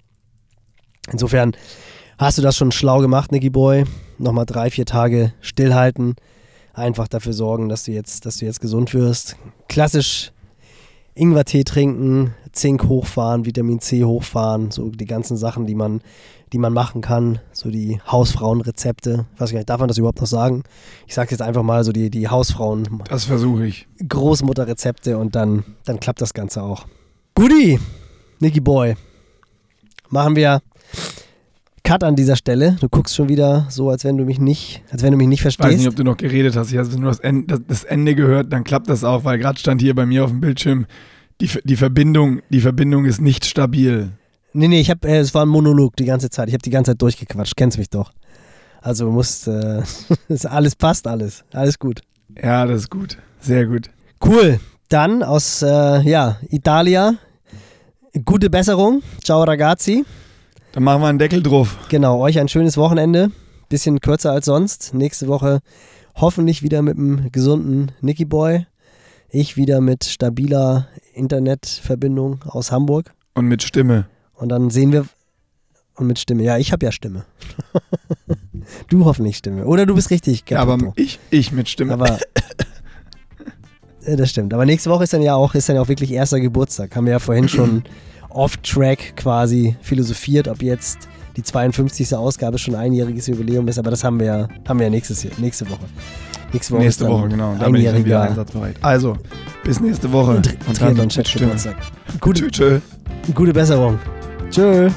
Insofern 1.12 1.54
Hast 2.20 2.40
du 2.40 2.42
das 2.42 2.58
schon 2.58 2.72
schlau 2.72 2.98
gemacht, 2.98 3.32
Nicky 3.32 3.52
Boy? 3.52 3.84
Nochmal 4.18 4.48
drei, 4.48 4.72
vier 4.72 4.88
Tage 4.88 5.34
stillhalten. 5.40 6.16
Einfach 6.74 7.08
dafür 7.08 7.34
sorgen, 7.34 7.70
dass 7.70 7.84
du 7.84 7.92
jetzt, 7.92 8.26
dass 8.26 8.38
du 8.38 8.46
jetzt 8.46 8.60
gesund 8.60 8.96
wirst. 8.96 9.36
Klassisch 9.70 10.32
Ingwertee 11.14 11.64
trinken, 11.64 12.34
Zink 12.54 12.86
hochfahren, 12.86 13.46
Vitamin 13.46 13.82
C 13.82 14.04
hochfahren, 14.04 14.72
so 14.72 14.90
die 14.90 15.06
ganzen 15.06 15.38
Sachen, 15.38 15.68
die 15.68 15.76
man, 15.76 16.02
die 16.54 16.58
man 16.58 16.74
machen 16.74 17.02
kann, 17.02 17.38
so 17.52 17.70
die 17.70 18.02
Hausfrauenrezepte. 18.12 19.28
Ich 19.36 19.40
weiß 19.40 19.52
gar 19.52 19.60
nicht, 19.60 19.70
darf 19.70 19.80
man 19.80 19.88
das 19.88 20.00
überhaupt 20.00 20.20
noch 20.20 20.26
sagen? 20.26 20.64
Ich 21.06 21.14
sage 21.14 21.30
jetzt 21.30 21.42
einfach 21.44 21.62
mal 21.62 21.84
so 21.84 21.92
die, 21.92 22.10
die 22.10 22.30
Hausfrauen. 22.30 23.04
Das 23.10 23.26
versuche 23.26 23.68
ich. 23.68 23.88
Großmutterrezepte 24.10 25.20
und 25.20 25.36
dann, 25.36 25.66
dann 25.86 26.00
klappt 26.00 26.22
das 26.22 26.34
Ganze 26.34 26.64
auch. 26.64 26.88
Goodie, 27.36 27.80
Nicky 28.40 28.60
Boy. 28.60 28.96
Machen 30.10 30.36
wir 30.36 30.64
Cut 31.88 32.04
an 32.04 32.18
dieser 32.18 32.36
Stelle. 32.36 32.76
Du 32.82 32.90
guckst 32.90 33.16
schon 33.16 33.30
wieder 33.30 33.66
so, 33.70 33.90
als 33.90 34.04
wenn 34.04 34.18
du 34.18 34.26
mich 34.26 34.42
nicht, 34.42 34.84
als 34.92 35.04
wenn 35.04 35.12
du 35.12 35.18
mich 35.18 35.30
nicht 35.30 35.42
verstehst. 35.42 35.70
Ich 35.70 35.74
weiß 35.76 35.80
nicht, 35.80 35.88
ob 35.88 35.96
du 35.96 36.04
noch 36.04 36.18
geredet 36.18 36.58
hast. 36.58 36.70
Ich 36.70 36.78
habe 36.78 36.90
nur 37.00 37.10
das 37.10 37.22
Ende, 37.22 37.62
das 37.62 37.86
Ende 37.86 38.14
gehört, 38.14 38.52
dann 38.52 38.66
klappt 38.66 38.90
das 38.90 39.06
auch, 39.06 39.24
weil 39.24 39.40
gerade 39.40 39.58
stand 39.58 39.80
hier 39.80 39.96
bei 39.96 40.06
mir 40.06 40.26
auf 40.26 40.32
dem 40.32 40.42
Bildschirm, 40.42 40.86
die, 41.40 41.50
die, 41.64 41.78
Verbindung, 41.78 42.42
die 42.50 42.60
Verbindung 42.60 43.06
ist 43.06 43.22
nicht 43.22 43.46
stabil. 43.46 44.12
Nee, 44.52 44.68
nee, 44.68 44.82
ich 44.82 44.90
habe, 44.90 45.08
äh, 45.08 45.20
es 45.20 45.34
war 45.34 45.46
ein 45.46 45.48
Monolog 45.48 45.96
die 45.96 46.04
ganze 46.04 46.30
Zeit. 46.30 46.50
Ich 46.50 46.54
habe 46.54 46.62
die 46.62 46.72
ganze 46.72 46.92
Zeit 46.92 47.02
durchgequatscht. 47.02 47.56
Kennst 47.56 47.78
mich 47.78 47.90
doch. 47.90 48.12
Also 48.82 49.06
du 49.06 49.12
musst, 49.12 49.48
äh, 49.48 49.82
alles 50.44 50.76
passt 50.76 51.08
alles. 51.08 51.46
Alles 51.54 51.80
gut. 51.80 52.02
Ja, 52.44 52.66
das 52.66 52.82
ist 52.82 52.90
gut. 52.90 53.18
Sehr 53.40 53.66
gut. 53.66 53.90
Cool. 54.22 54.60
Dann 54.90 55.24
aus, 55.24 55.62
äh, 55.62 56.02
ja, 56.02 56.38
Italia. 56.50 57.14
Gute 58.26 58.50
Besserung. 58.50 59.04
Ciao 59.24 59.42
ragazzi. 59.44 60.04
Dann 60.78 60.84
machen 60.84 61.02
wir 61.02 61.08
einen 61.08 61.18
Deckel 61.18 61.42
drauf. 61.42 61.76
Genau, 61.90 62.20
euch 62.20 62.38
ein 62.38 62.50
schönes 62.50 62.78
Wochenende. 62.78 63.32
Bisschen 63.68 64.00
kürzer 64.00 64.32
als 64.32 64.46
sonst. 64.46 64.94
Nächste 64.94 65.28
Woche 65.28 65.62
hoffentlich 66.14 66.62
wieder 66.62 66.84
mit 66.84 67.00
einem 67.00 67.32
gesunden 67.32 67.94
Nicky 68.02 68.26
Boy. 68.26 68.68
Ich 69.28 69.58
wieder 69.58 69.82
mit 69.82 70.04
stabiler 70.04 70.88
Internetverbindung 71.16 72.44
aus 72.44 72.72
Hamburg. 72.72 73.12
Und 73.34 73.48
mit 73.48 73.64
Stimme. 73.64 74.06
Und 74.36 74.50
dann 74.50 74.70
sehen 74.70 74.92
wir. 74.92 75.08
Und 75.96 76.06
mit 76.06 76.20
Stimme. 76.20 76.44
Ja, 76.44 76.60
ich 76.60 76.72
habe 76.72 76.86
ja 76.86 76.92
Stimme. 76.92 77.26
du 78.90 79.04
hoffentlich 79.06 79.38
Stimme. 79.38 79.66
Oder 79.66 79.88
du 79.88 79.96
bist 79.96 80.12
richtig. 80.12 80.48
Ja, 80.48 80.60
aber 80.60 80.94
ich, 80.96 81.18
ich 81.32 81.52
mit 81.52 81.70
Stimme. 81.70 81.94
Aber. 81.94 82.20
das 84.06 84.30
stimmt. 84.30 84.54
Aber 84.54 84.68
nächste 84.68 84.92
Woche 84.92 85.06
ist 85.06 85.14
dann 85.14 85.24
ja 85.24 85.34
auch, 85.34 85.56
ist 85.56 85.70
dann 85.70 85.78
ja 85.78 85.82
auch 85.82 85.90
wirklich 85.90 86.12
erster 86.12 86.40
Geburtstag. 86.40 86.96
Haben 86.96 87.08
wir 87.08 87.14
ja 87.14 87.20
vorhin 87.20 87.50
schon 87.50 87.82
off-track 88.38 89.16
quasi 89.16 89.76
philosophiert, 89.82 90.48
ob 90.48 90.62
jetzt 90.62 91.08
die 91.36 91.44
52. 91.44 92.16
Ausgabe 92.16 92.58
schon 92.58 92.76
einjähriges 92.76 93.28
Jubiläum 93.28 93.68
ist, 93.68 93.78
aber 93.78 93.92
das 93.92 94.04
haben 94.04 94.20
wir 94.20 94.26
ja, 94.26 94.48
haben 94.68 94.80
wir 94.80 94.86
ja 94.86 94.90
nächstes, 94.90 95.28
nächste 95.38 95.70
Woche. 95.70 95.86
Nächste 96.54 96.74
Woche, 96.74 96.84
nächste 96.84 97.08
Woche 97.08 97.28
genau. 97.28 97.56
Da 97.60 97.66
bin 97.66 97.76
ich 97.76 97.86
dann 97.86 98.06
wieder 98.06 98.22
einsatzbereit. 98.22 98.78
Also, 98.82 99.18
bis 99.64 99.80
nächste 99.80 100.12
Woche. 100.12 100.38
Und, 100.38 100.58
und 100.68 100.82
dann 100.82 100.96
mit 100.96 101.28
Stimme. 101.28 101.56
Gute, 102.22 102.42
tschö, 102.42 102.52
tschö. 102.52 102.80
Gute 103.34 103.54
Besserung. 103.54 104.00
Tschö. 104.50 104.90